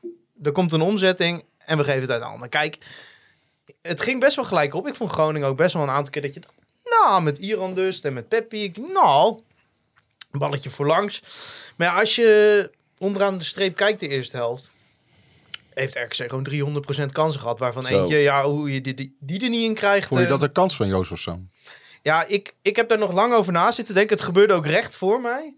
Er 0.42 0.52
komt 0.52 0.72
een 0.72 0.80
omzetting 0.80 1.44
en 1.58 1.78
we 1.78 1.84
geven 1.84 2.00
het 2.00 2.10
uit 2.10 2.22
handen. 2.22 2.48
Kijk, 2.48 2.78
het 3.82 4.00
ging 4.00 4.20
best 4.20 4.36
wel 4.36 4.44
gelijk 4.44 4.74
op. 4.74 4.86
Ik 4.86 4.94
vond 4.94 5.10
Groningen 5.10 5.48
ook 5.48 5.56
best 5.56 5.74
wel 5.74 5.82
een 5.82 5.90
aantal 5.90 6.12
keer 6.12 6.22
dat 6.22 6.34
je 6.34 6.40
dacht. 6.40 6.54
Nou, 6.84 7.22
met 7.22 7.38
Iran 7.38 7.74
dus 7.74 8.00
en 8.00 8.12
met 8.12 8.28
Peppi. 8.28 8.72
Nou, 8.92 9.38
balletje 10.38 10.70
voorlangs. 10.70 11.22
Maar 11.76 11.86
ja, 11.86 12.00
als 12.00 12.14
je 12.14 12.70
onderaan 12.98 13.38
de 13.38 13.44
streep 13.44 13.76
kijkt 13.76 14.00
de 14.00 14.08
eerste 14.08 14.36
helft 14.36 14.70
heeft 15.74 15.94
RKC 15.96 16.30
gewoon 16.30 16.82
300% 17.08 17.12
kansen 17.12 17.40
gehad. 17.40 17.58
Waarvan 17.58 17.82
Zo. 17.82 18.00
eentje, 18.00 18.16
ja, 18.16 18.44
hoe 18.44 18.72
je 18.72 18.80
die, 18.80 18.94
die, 18.94 19.16
die 19.20 19.42
er 19.42 19.48
niet 19.48 19.64
in 19.64 19.74
krijgt. 19.74 20.08
Vond 20.08 20.20
je 20.20 20.26
eh, 20.26 20.32
dat 20.32 20.42
een 20.42 20.52
kans 20.52 20.76
van 20.76 20.88
Jozef 20.88 21.18
zo? 21.18 21.38
Ja, 22.02 22.24
ik, 22.26 22.54
ik 22.62 22.76
heb 22.76 22.88
daar 22.88 22.98
nog 22.98 23.12
lang 23.12 23.32
over 23.32 23.52
na 23.52 23.72
zitten 23.72 23.94
denken. 23.94 24.16
Het 24.16 24.24
gebeurde 24.24 24.52
ook 24.52 24.66
recht 24.66 24.96
voor 24.96 25.20
mij. 25.20 25.54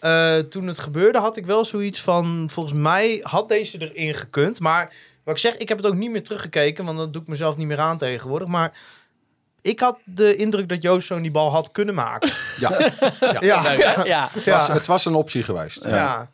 Eh, 0.00 0.38
toen 0.38 0.66
het 0.66 0.78
gebeurde 0.78 1.18
had 1.18 1.36
ik 1.36 1.46
wel 1.46 1.64
zoiets 1.64 2.00
van... 2.00 2.48
Volgens 2.50 2.74
mij 2.74 3.20
had 3.22 3.48
deze 3.48 3.90
erin 3.92 4.14
gekund. 4.14 4.60
Maar 4.60 4.94
wat 5.24 5.34
ik 5.34 5.40
zeg, 5.40 5.56
ik 5.56 5.68
heb 5.68 5.78
het 5.78 5.86
ook 5.86 5.94
niet 5.94 6.10
meer 6.10 6.22
teruggekeken. 6.22 6.84
Want 6.84 6.98
dat 6.98 7.12
doe 7.12 7.22
ik 7.22 7.28
mezelf 7.28 7.56
niet 7.56 7.66
meer 7.66 7.80
aan 7.80 7.98
tegenwoordig. 7.98 8.48
Maar 8.48 8.72
ik 9.62 9.80
had 9.80 9.98
de 10.04 10.36
indruk 10.36 10.68
dat 10.68 10.82
Joost 10.82 11.06
zo'n 11.06 11.22
die 11.22 11.30
bal 11.30 11.50
had 11.50 11.70
kunnen 11.72 11.94
maken. 11.94 12.32
Ja, 12.58 12.70
ja, 13.20 13.40
ja, 13.40 13.72
ja. 13.72 14.04
ja, 14.04 14.28
het, 14.32 14.46
was, 14.46 14.68
het 14.68 14.86
was 14.86 15.04
een 15.04 15.14
optie 15.14 15.42
geweest. 15.42 15.84
ja. 15.84 16.30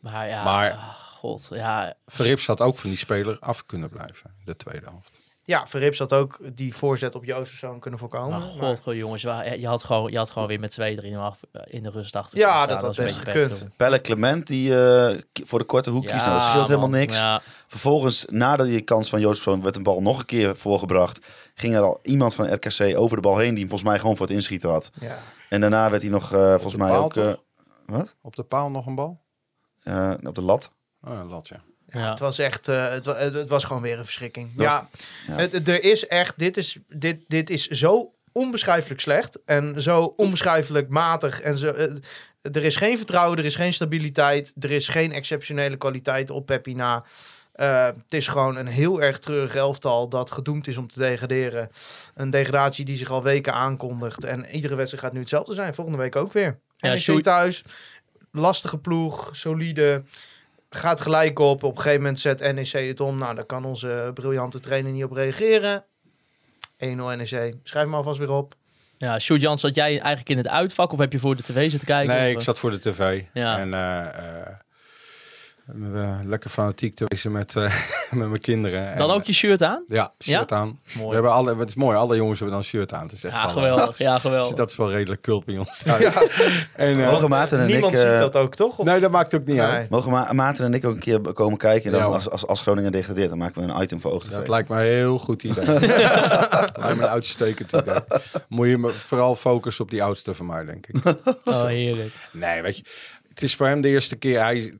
maar 0.00 0.28
ja, 0.28 0.44
Maar- 0.44 0.70
ah, 0.72 0.88
god, 0.94 1.48
ja. 1.52 1.94
Verrips 2.06 2.46
had 2.46 2.60
ook 2.60 2.78
van 2.78 2.88
die 2.90 2.98
speler 2.98 3.36
af 3.40 3.66
kunnen 3.66 3.88
blijven, 3.88 4.34
de 4.44 4.56
tweede 4.56 4.86
helft. 4.86 5.18
Ja, 5.50 5.66
Verrips 5.66 5.98
had 5.98 6.12
ook 6.12 6.40
die 6.54 6.74
voorzet 6.74 7.14
op 7.14 7.24
Joost 7.24 7.52
of 7.52 7.58
zo 7.58 7.78
kunnen 7.78 8.00
voorkomen. 8.00 8.30
Maar 8.30 8.38
Maar- 8.40 8.48
god, 8.48 8.80
god, 8.80 8.94
jongens, 8.94 9.22
je 9.22 9.66
had, 9.66 9.84
gewoon, 9.84 10.10
je 10.10 10.16
had 10.18 10.30
gewoon 10.30 10.48
weer 10.48 10.60
met 10.60 10.72
2-3 10.72 11.16
af 11.16 11.40
eh, 11.52 11.62
in 11.66 11.82
de 11.82 11.90
rust 11.90 12.16
achter. 12.16 12.38
Ja, 12.38 12.66
dat 12.66 12.82
had 12.82 12.96
een 12.96 13.04
best 13.04 13.16
gekund. 13.16 13.66
Pelle 13.76 14.00
Clement, 14.00 14.46
die 14.46 14.84
eh, 14.84 15.18
voor 15.44 15.58
de 15.58 15.64
korte 15.64 15.90
hoek 15.90 16.02
kiest, 16.02 16.14
nou, 16.14 16.30
dat 16.30 16.42
scheelt 16.42 16.68
helemaal 16.68 16.88
niks. 16.88 17.16
Ja, 17.16 17.42
Vervolgens, 17.66 18.24
nadat 18.28 18.66
die 18.66 18.80
kans 18.80 19.08
van 19.08 19.20
Jozefzoon 19.20 19.62
werd 19.62 19.76
een 19.76 19.82
bal 19.82 20.02
nog 20.02 20.18
een 20.18 20.26
keer 20.26 20.56
voorgebracht, 20.56 21.20
ging 21.54 21.74
er 21.74 21.82
al 21.82 21.98
iemand 22.02 22.34
van 22.34 22.52
RKC 22.54 22.98
over 22.98 23.16
de 23.16 23.22
bal 23.22 23.38
heen 23.38 23.48
die 23.50 23.58
hem 23.58 23.68
volgens 23.68 23.90
mij 23.90 23.98
gewoon 23.98 24.16
voor 24.16 24.26
het 24.26 24.34
inschieten 24.34 24.70
had. 24.70 24.90
ja. 25.00 25.18
En 25.48 25.60
daarna 25.60 25.90
werd 25.90 26.02
hij 26.02 26.10
nog 26.10 26.32
eh, 26.32 26.50
volgens 26.50 26.74
mij 26.76 26.88
paal, 26.90 27.04
ook 27.04 27.16
eh, 27.16 27.32
wat? 27.86 28.16
Op 28.22 28.36
de 28.36 28.42
paal 28.42 28.70
nog 28.70 28.86
een 28.86 28.94
bal? 28.94 29.20
Eh, 29.82 30.12
op 30.22 30.34
de 30.34 30.42
lat. 30.42 30.72
Oh, 31.02 31.12
een 31.18 31.28
lat, 31.28 31.48
ja. 31.48 31.60
Ja. 31.90 32.10
Het 32.10 32.18
was 32.18 32.38
echt, 32.38 32.68
eh, 32.68 32.88
het, 32.90 33.04
het, 33.04 33.34
het 33.34 33.48
was 33.48 33.64
gewoon 33.64 33.82
weer 33.82 33.98
een 33.98 34.04
verschrikking. 34.04 34.54
Dat 34.54 34.66
ja, 34.66 34.88
ja. 35.26 35.34
Het, 35.36 35.68
er 35.68 35.82
is 35.84 36.06
echt, 36.06 36.38
dit 36.38 36.56
is, 36.56 36.78
dit, 36.88 37.18
dit 37.28 37.50
is 37.50 37.66
zo 37.68 38.12
onbeschrijfelijk 38.32 39.00
slecht 39.00 39.38
en 39.44 39.82
zo 39.82 40.12
onbeschrijfelijk 40.16 40.88
matig 40.88 41.40
en 41.40 41.58
zo. 41.58 41.70
eh, 41.70 41.86
er 42.42 42.62
is 42.64 42.76
geen 42.76 42.96
vertrouwen, 42.96 43.38
er 43.38 43.44
is 43.44 43.54
geen 43.54 43.72
stabiliteit, 43.72 44.52
er 44.60 44.70
is 44.70 44.88
geen 44.88 45.12
exceptionele 45.12 45.76
kwaliteit 45.76 46.30
op 46.30 46.46
Peppi 46.46 46.74
na. 46.74 47.04
Eh, 47.52 47.84
het 47.86 48.14
is 48.14 48.28
gewoon 48.28 48.56
een 48.56 48.66
heel 48.66 49.02
erg 49.02 49.18
treurig 49.18 49.54
elftal 49.54 50.08
dat 50.08 50.30
gedoemd 50.30 50.66
is 50.66 50.76
om 50.76 50.88
te 50.88 50.98
degraderen. 50.98 51.70
Een 52.14 52.30
degradatie 52.30 52.84
die 52.84 52.96
zich 52.96 53.10
al 53.10 53.22
weken 53.22 53.54
aankondigt. 53.54 54.24
En 54.24 54.46
iedere 54.50 54.74
wedstrijd 54.74 55.04
gaat 55.04 55.12
nu 55.12 55.20
hetzelfde 55.20 55.54
zijn. 55.54 55.74
Volgende 55.74 55.98
week 55.98 56.16
ook 56.16 56.32
weer. 56.32 56.58
Ja, 56.76 56.88
NEC 56.88 56.98
Sjoerd- 56.98 57.22
thuis. 57.22 57.62
Lastige 58.32 58.78
ploeg. 58.78 59.28
Solide. 59.32 60.02
Gaat 60.70 61.00
gelijk 61.00 61.38
op. 61.38 61.62
Op 61.62 61.70
een 61.70 61.76
gegeven 61.76 62.00
moment 62.00 62.20
zet 62.20 62.52
NEC 62.54 62.88
het 62.88 63.00
om. 63.00 63.18
Nou, 63.18 63.34
daar 63.34 63.44
kan 63.44 63.64
onze 63.64 64.10
briljante 64.14 64.60
trainer 64.60 64.92
niet 64.92 65.04
op 65.04 65.12
reageren. 65.12 65.84
1-0 66.84 66.86
NEC. 66.86 67.54
Schrijf 67.62 67.86
me 67.88 67.96
alvast 67.96 68.18
weer 68.18 68.30
op. 68.30 68.54
ja, 68.98 69.18
Sjoerd 69.18 69.40
Jans, 69.40 69.60
zat 69.60 69.74
jij 69.74 69.90
eigenlijk 69.90 70.28
in 70.28 70.36
het 70.36 70.48
uitvak 70.48 70.92
of 70.92 70.98
heb 70.98 71.12
je 71.12 71.18
voor 71.18 71.36
de 71.36 71.42
tv 71.42 71.70
zitten 71.70 71.88
kijken? 71.88 72.14
Nee, 72.14 72.30
Of, 72.30 72.36
ik 72.38 72.44
zat 72.44 72.58
voor 72.58 72.70
de 72.70 72.78
tv. 72.80 73.22
Ja. 73.32 73.58
En 73.58 73.74
eh, 73.74 74.06
eh, 74.06 74.46
lekker 76.24 76.50
fanatiek 76.50 76.94
te 76.94 77.04
wezen 77.08 77.32
met, 77.32 77.56
eh, 77.56 77.62
met 78.10 78.28
mijn 78.28 78.40
kinderen. 78.40 78.98
Dan 78.98 79.08
En, 79.10 79.14
ook 79.14 79.24
je 79.24 79.32
shirt 79.32 79.62
aan? 79.62 79.82
Ja, 79.86 80.12
shirt 80.22 80.52
aan. 80.52 80.78
We 80.92 80.98
Mooi. 80.98 81.12
hebben 81.14 81.32
alle, 81.32 81.56
het 81.56 81.68
is 81.68 81.74
mooi, 81.74 81.96
alle 81.96 82.16
jongens 82.16 82.38
hebben 82.38 82.56
dan 82.56 82.64
shirt 82.66 82.92
aan. 82.92 83.02
Het 83.02 83.12
is 83.12 83.24
echt 83.24 83.34
Ja, 83.34 83.44
wel, 83.44 83.52
geweldig. 83.54 83.98
Ja, 83.98 84.12
Dat, 84.12 84.20
geweldig. 84.20 84.56
dat 84.56 84.70
is 84.70 84.76
wel 84.76 84.90
redelijk 84.90 85.22
kult 85.22 85.44
bij 85.44 85.58
ons. 85.58 85.78
thuis. 85.84 86.14
En, 86.76 87.00
eh, 87.00 87.10
Mogen 87.10 87.28
Maarten 87.28 87.58
en 87.58 87.66
Niemand 87.66 87.92
ik, 87.92 87.98
ziet 87.98 88.08
eh, 88.08 88.18
dat 88.18 88.36
ook, 88.36 88.54
toch? 88.54 88.78
Of- 88.78 88.86
nee, 88.86 89.00
dat 89.00 89.10
maakt 89.10 89.34
ook 89.34 89.44
niet 89.46 89.56
Nee. 89.56 89.66
uit. 89.66 89.90
Mogen 89.90 90.10
Ma- 90.10 90.32
Maarten 90.32 90.64
en 90.64 90.74
ik 90.74 90.84
ook 90.84 90.94
een 90.94 91.00
keer 91.00 91.20
komen 91.20 91.58
kijken? 91.58 91.84
En 91.92 91.98
dan 92.00 92.08
Ja, 92.08 92.14
als, 92.14 92.30
als, 92.30 92.46
als 92.46 92.60
Groningen 92.60 92.92
degradeert, 92.92 93.28
dan 93.28 93.38
maken 93.38 93.66
we 93.66 93.72
een 93.72 93.82
item 93.82 94.00
voor 94.00 94.12
Oog 94.12 94.24
TV. 94.24 94.30
Dat 94.32 94.48
lijkt 94.48 94.68
me 94.68 94.74
een 94.76 94.82
heel 94.82 95.18
goed 95.18 95.42
idee. 95.42 95.64
lijkt 95.78 96.78
me 96.78 97.02
een 97.02 97.06
uitstekend 97.08 97.72
idee. 97.72 97.98
Moet 98.48 98.66
je 98.68 98.78
me 98.78 98.88
vooral 98.88 99.36
focussen 99.36 99.84
op 99.84 99.90
die 99.90 100.02
oudste 100.02 100.34
van 100.34 100.46
mij, 100.46 100.64
denk 100.64 100.86
ik. 100.86 100.96
Oh, 101.44 101.62
heerlijk. 101.66 102.12
Nee, 102.30 102.62
weet 102.62 102.76
je, 102.76 102.82
het 103.28 103.42
is 103.42 103.54
voor 103.54 103.66
hem 103.66 103.80
de 103.80 103.88
eerste 103.88 104.16
keer. 104.16 104.40
Hij, 104.40 104.74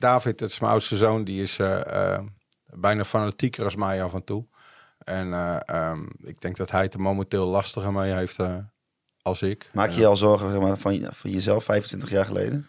David, 0.00 0.38
dat 0.38 0.48
is 0.48 0.60
mijn 0.60 0.72
oudste 0.72 0.96
zoon, 0.96 1.24
die 1.24 1.42
is 1.42 1.58
eh, 1.58 2.12
eh, 2.14 2.20
bijna 2.64 3.04
fanatieker 3.04 3.64
als 3.64 3.76
mij 3.76 4.02
af 4.02 4.14
en 4.14 4.24
toe. 4.24 4.44
En 4.98 5.32
eh, 5.32 5.56
ehm, 5.66 6.06
ik 6.22 6.40
denk 6.40 6.56
dat 6.56 6.70
hij 6.70 6.82
het 6.82 6.94
er 6.94 7.00
momenteel 7.00 7.46
lastiger 7.46 7.92
mee 7.92 8.12
heeft 8.12 8.38
als 9.22 9.42
ik. 9.42 9.70
Maak 9.72 9.90
je 9.90 10.00
je 10.00 10.06
al 10.06 10.16
zorgen 10.16 10.50
zeg 10.50 10.60
maar, 10.60 10.76
van, 10.76 11.08
van 11.10 11.30
jezelf 11.30 11.64
25 11.64 12.10
jaar 12.10 12.24
geleden? 12.24 12.68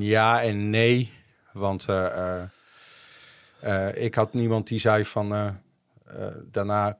Ja 0.00 0.42
en 0.42 0.70
nee, 0.70 1.12
want 1.52 1.86
ik 3.94 4.14
had 4.14 4.32
niemand 4.32 4.66
die 4.66 4.78
zei 4.78 5.04
van 5.04 5.58
daarna 6.44 6.98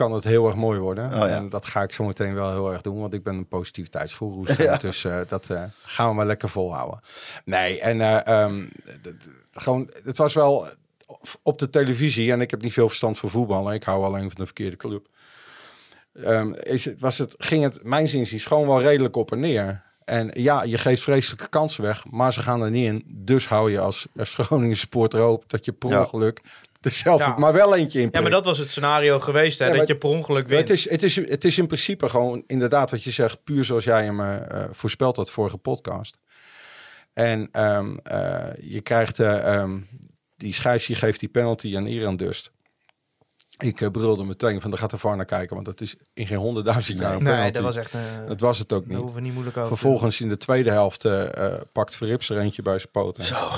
kan 0.00 0.12
het 0.12 0.24
heel 0.24 0.46
erg 0.46 0.54
mooi 0.54 0.78
worden. 0.78 1.04
Oh, 1.04 1.18
ja. 1.18 1.28
En 1.28 1.48
dat 1.48 1.66
ga 1.66 1.82
ik 1.82 1.92
zo 1.92 2.04
meteen 2.04 2.34
wel 2.34 2.50
heel 2.50 2.72
erg 2.72 2.80
doen, 2.80 3.00
want 3.00 3.14
ik 3.14 3.22
ben 3.22 3.34
een 3.34 3.48
positiviteitsgoeroe. 3.48 4.46
Ja. 4.58 4.76
Dus 4.76 5.04
eh, 5.04 5.20
dat 5.26 5.50
eh, 5.50 5.62
gaan 5.82 6.08
we 6.08 6.14
maar 6.14 6.26
lekker 6.26 6.48
volhouden. 6.48 7.00
Nee, 7.44 7.80
en 7.80 8.00
eh, 8.00 8.26
ehm, 8.26 8.66
gewoon, 9.52 9.90
het 10.04 10.18
was 10.18 10.34
wel 10.34 10.68
op 11.42 11.58
de 11.58 11.70
televisie 11.70 12.32
en 12.32 12.40
ik 12.40 12.50
heb 12.50 12.62
niet 12.62 12.72
veel 12.72 12.88
verstand 12.88 13.18
van 13.18 13.28
voetballen. 13.28 13.74
Ik 13.74 13.82
hou 13.82 14.04
alleen 14.04 14.30
van 14.30 14.36
de 14.36 14.44
verkeerde 14.44 14.76
club. 14.76 15.06
Ehm, 16.14 16.52
is 16.52 16.84
het, 16.84 17.00
was 17.00 17.18
het, 17.18 17.34
ging 17.38 17.62
het, 17.62 17.84
mijn 17.84 18.08
zin 18.08 18.20
is 18.20 18.44
gewoon 18.44 18.66
wel 18.66 18.80
redelijk 18.80 19.16
op 19.16 19.32
en 19.32 19.40
neer. 19.40 19.82
En 20.04 20.30
ja, 20.32 20.62
je 20.62 20.78
geeft 20.78 21.02
vreselijke 21.02 21.48
kansen 21.48 21.82
weg, 21.82 22.04
maar 22.10 22.32
ze 22.32 22.42
gaan 22.42 22.62
er 22.62 22.70
niet 22.70 22.86
in. 22.86 23.04
Dus 23.06 23.48
hou 23.48 23.70
je 23.70 23.80
als 23.80 24.06
FC 24.16 24.38
Groningen 24.38 24.76
supporter 24.76 25.20
hoop 25.20 25.44
dat 25.46 25.64
je 25.64 25.72
per 25.72 25.98
ongeluk 25.98 26.40
Ja. 27.04 27.34
maar 27.38 27.52
wel 27.52 27.76
eentje 27.76 28.00
in 28.00 28.08
Ja, 28.12 28.20
maar 28.20 28.30
dat 28.30 28.44
was 28.44 28.58
het 28.58 28.70
scenario 28.70 29.20
geweest, 29.20 29.58
hè? 29.58 29.66
Ja, 29.66 29.76
dat 29.76 29.86
je 29.86 29.96
per 29.96 30.08
ongeluk 30.08 30.48
wint. 30.48 30.68
Het 30.68 30.78
is, 30.78 30.90
het, 30.90 31.02
is, 31.02 31.16
het 31.16 31.44
is 31.44 31.58
in 31.58 31.66
principe 31.66 32.08
gewoon 32.08 32.44
inderdaad 32.46 32.90
wat 32.90 33.04
je 33.04 33.10
zegt, 33.10 33.44
puur 33.44 33.64
zoals 33.64 33.84
jij 33.84 34.04
hem 34.04 34.20
eh, 34.20 34.36
eh, 34.36 34.68
voorspeld 34.72 35.16
had 35.16 35.30
vorige 35.30 35.56
podcast. 35.56 36.18
En 37.12 37.48
ehm, 37.52 37.96
eh, 38.02 38.46
je 38.60 38.80
krijgt 38.80 39.18
eh, 39.18 39.54
ehm, 39.54 39.78
die 40.36 40.54
scheids, 40.54 40.86
die 40.86 40.96
geeft 40.96 41.20
die 41.20 41.28
penalty 41.28 41.76
aan 41.76 41.86
Iran 41.86 42.16
Dust. 42.16 42.50
Ik 43.58 43.92
brulde 43.92 44.24
meteen 44.24 44.60
van, 44.60 44.70
daar 44.70 44.78
gaat 44.78 44.90
de 44.90 44.98
VAR 44.98 45.16
naar 45.16 45.24
kijken, 45.24 45.54
want 45.54 45.66
dat 45.66 45.80
is 45.80 45.96
in 46.14 46.26
geen 46.26 46.38
honderdduizend 46.38 46.98
jaar 46.98 47.12
een 47.12 47.18
penalty. 47.18 47.40
nee, 47.40 47.52
dat 47.52 47.62
was 47.62 47.76
echt... 47.76 47.96
Dat 48.28 48.40
was 48.40 48.58
het 48.58 48.72
ook 48.72 48.80
daar 48.80 48.88
niet. 48.88 48.98
hoeven 48.98 49.16
we 49.16 49.22
niet 49.22 49.32
moeilijk 49.32 49.56
over 49.56 49.70
te 49.70 49.76
Vervolgens 49.76 50.20
in 50.20 50.28
de 50.28 50.36
tweede 50.36 50.70
helft 50.70 51.08
pakt 51.72 51.96
Verrips 51.96 52.30
er 52.30 52.38
eentje 52.38 52.62
bij 52.62 52.78
zijn 52.78 52.90
poten. 52.90 53.24
Zo. 53.24 53.48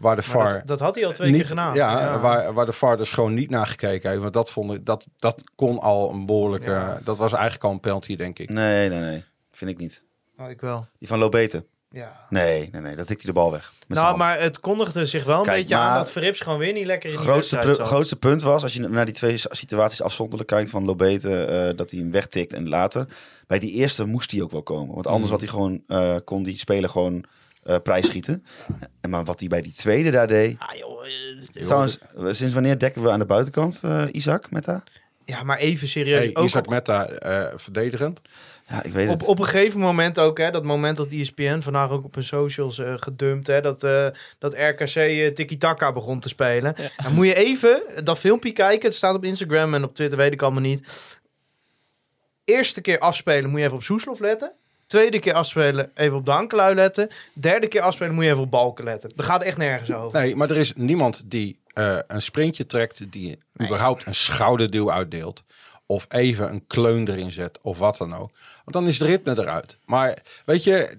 Waar 0.00 0.16
de 0.16 0.22
VAR 0.22 0.52
dat, 0.52 0.66
dat 0.66 0.80
had 0.80 0.94
hij 0.94 1.06
al 1.06 1.12
twee 1.12 1.30
niet, 1.30 1.38
keer 1.38 1.48
gedaan. 1.48 1.74
Ja, 1.74 2.20
Waar, 2.20 2.52
waar 2.52 2.66
de 2.66 2.72
VAR 2.72 2.96
dus 2.96 3.12
gewoon 3.12 3.34
niet 3.34 3.50
naar 3.50 3.66
gekeken 3.66 4.08
heeft. 4.08 4.22
Want 4.22 4.34
dat, 4.34 4.50
vond 4.50 4.72
ik, 4.72 4.86
dat, 4.86 5.06
dat 5.16 5.44
kon 5.54 5.78
al 5.78 6.10
een 6.10 6.26
behoorlijke... 6.26 6.70
Ja. 6.70 7.00
Dat 7.04 7.16
was 7.16 7.32
eigenlijk 7.32 7.64
al 7.64 7.70
een 7.70 7.80
penalty, 7.80 8.16
denk 8.16 8.38
ik. 8.38 8.50
Nee, 8.50 8.88
nee, 8.88 9.00
nee. 9.00 9.24
Vind 9.50 9.70
ik 9.70 9.78
niet. 9.78 10.02
Oh, 10.38 10.50
ik 10.50 10.60
wel. 10.60 10.86
Die 10.98 11.08
van 11.08 11.18
Lobete. 11.18 11.64
Ja. 11.90 12.26
Nee, 12.28 12.68
nee, 12.72 12.80
nee. 12.80 12.96
Dat 12.96 13.06
tikt 13.06 13.22
hij 13.22 13.32
de 13.32 13.38
bal 13.38 13.50
weg. 13.50 13.72
Nou, 13.86 14.16
maar 14.16 14.40
het 14.40 14.60
kondigde 14.60 15.06
zich 15.06 15.24
wel 15.24 15.38
een 15.38 15.44
Kijk, 15.44 15.56
beetje 15.56 15.76
aan 15.76 15.96
dat 15.96 16.10
Verrips 16.10 16.40
gewoon 16.40 16.58
weer 16.58 16.72
niet 16.72 16.86
lekker 16.86 17.10
in 17.10 17.16
die 17.16 17.24
grootste, 17.24 17.56
wedstrijd 17.56 17.88
grootste 17.88 18.16
punt 18.16 18.42
was, 18.42 18.62
als 18.62 18.74
je 18.74 18.88
naar 18.88 19.04
die 19.04 19.14
twee 19.14 19.34
situaties 19.36 20.02
afzonderlijk 20.02 20.48
kijkt 20.48 20.70
van 20.70 20.84
Lobete, 20.84 21.44
eh, 21.44 21.76
dat 21.76 21.90
hij 21.90 22.00
hem 22.00 22.10
wegtikt 22.10 22.52
en 22.52 22.68
later. 22.68 23.06
Bij 23.46 23.58
die 23.58 23.72
eerste 23.72 24.04
moest 24.04 24.30
hij 24.30 24.42
ook 24.42 24.50
wel 24.50 24.62
komen. 24.62 24.94
Want 24.94 25.06
anders 25.06 25.30
had 25.30 25.40
hij 25.40 25.48
gewoon, 25.48 25.82
eh, 25.86 26.14
kon 26.24 26.42
die 26.42 26.58
speler 26.58 26.90
gewoon 26.90 27.24
eh 27.74 27.82
prijsschieten. 27.82 28.44
En 29.00 29.10
maar 29.10 29.24
wat 29.24 29.40
hij 29.40 29.48
bij 29.48 29.62
die 29.62 29.72
tweede 29.72 30.10
daar 30.10 30.26
deed. 30.28 30.56
Ah, 30.58 30.76
joh, 30.76 31.06
eh, 31.06 31.64
Trouwens, 31.64 31.98
eh, 32.16 32.26
sinds 32.30 32.52
wanneer 32.52 32.78
dekken 32.78 33.02
we 33.02 33.10
aan 33.10 33.18
de 33.18 33.24
buitenkant, 33.24 33.80
eh, 33.84 34.04
Isaac, 34.12 34.50
Meta? 34.50 34.82
ja, 35.24 35.42
maar 35.42 35.58
even 35.58 35.88
serieus. 35.88 36.18
Hey, 36.18 36.30
ook 36.34 36.44
Isaac 36.44 36.64
op, 36.64 36.70
Meta 36.70 37.08
eh, 37.08 37.58
verdedigend. 37.58 38.20
Ja, 38.68 38.82
ik 38.82 38.92
weet 38.92 39.08
op, 39.08 39.18
het. 39.18 39.28
op 39.28 39.38
een 39.38 39.44
gegeven 39.44 39.80
moment 39.80 40.18
ook, 40.18 40.38
hè, 40.38 40.50
dat 40.50 40.64
moment 40.64 40.96
dat 40.96 41.10
ESPN 41.10 41.60
vandaag 41.60 41.90
ook 41.90 42.04
op 42.04 42.14
hun 42.14 42.24
socials 42.24 42.78
eh, 42.78 42.94
gedumpt, 42.96 43.46
hè, 43.46 43.60
dat, 43.60 43.84
eh, 43.84 44.06
dat 44.38 44.54
RKC 44.54 44.94
eh, 44.94 45.32
tiki-taka 45.32 45.92
begon 45.92 46.20
te 46.20 46.28
spelen. 46.28 46.74
Dan 47.02 47.14
moet 47.14 47.26
je 47.26 47.34
even 47.34 47.82
dat 48.04 48.18
filmpje 48.18 48.52
kijken. 48.52 48.88
Het 48.88 48.96
staat 48.96 49.14
op 49.14 49.24
Instagram 49.24 49.74
en 49.74 49.84
op 49.84 49.94
Twitter, 49.94 50.18
weet 50.18 50.32
ik 50.32 50.42
allemaal 50.42 50.60
niet. 50.60 50.88
Eerste 52.44 52.80
keer 52.80 52.98
afspelen 52.98 53.50
moet 53.50 53.58
je 53.58 53.64
even 53.64 53.76
op 53.76 53.82
Soeslof 53.82 54.18
letten. 54.18 54.52
Tweede 54.90 55.18
keer 55.18 55.34
afspelen 55.34 55.90
even 55.94 56.16
op 56.16 56.24
de 56.24 56.32
Ankelui 56.32 56.74
letten. 56.74 57.08
Derde 57.32 57.68
keer 57.68 57.80
afspelen 57.80 58.14
moet 58.14 58.24
je 58.24 58.30
even 58.30 58.42
op 58.42 58.50
Balken 58.50 58.84
letten. 58.84 59.10
Dat 59.16 59.24
gaat 59.24 59.42
echt 59.42 59.56
nergens 59.56 59.92
over. 59.92 60.20
Nee, 60.20 60.36
maar 60.36 60.50
er 60.50 60.56
is 60.56 60.72
niemand 60.76 61.22
die 61.26 61.58
eh, 61.66 61.98
een 62.06 62.22
sprintje 62.22 62.66
trekt... 62.66 63.12
die 63.12 63.38
überhaupt 63.62 64.06
een 64.06 64.14
schouderduw 64.14 64.92
uitdeelt. 64.92 65.42
Of 65.86 66.06
even 66.08 66.50
een 66.50 66.66
kleun 66.66 67.08
erin 67.08 67.32
zet. 67.32 67.58
Of 67.62 67.78
wat 67.78 67.96
dan 67.96 68.14
ook. 68.14 68.30
Want 68.64 68.72
dan 68.72 68.86
is 68.86 68.98
de 68.98 69.04
ritme 69.04 69.38
eruit. 69.38 69.76
Maar 69.84 70.18
weet 70.44 70.64
je... 70.64 70.96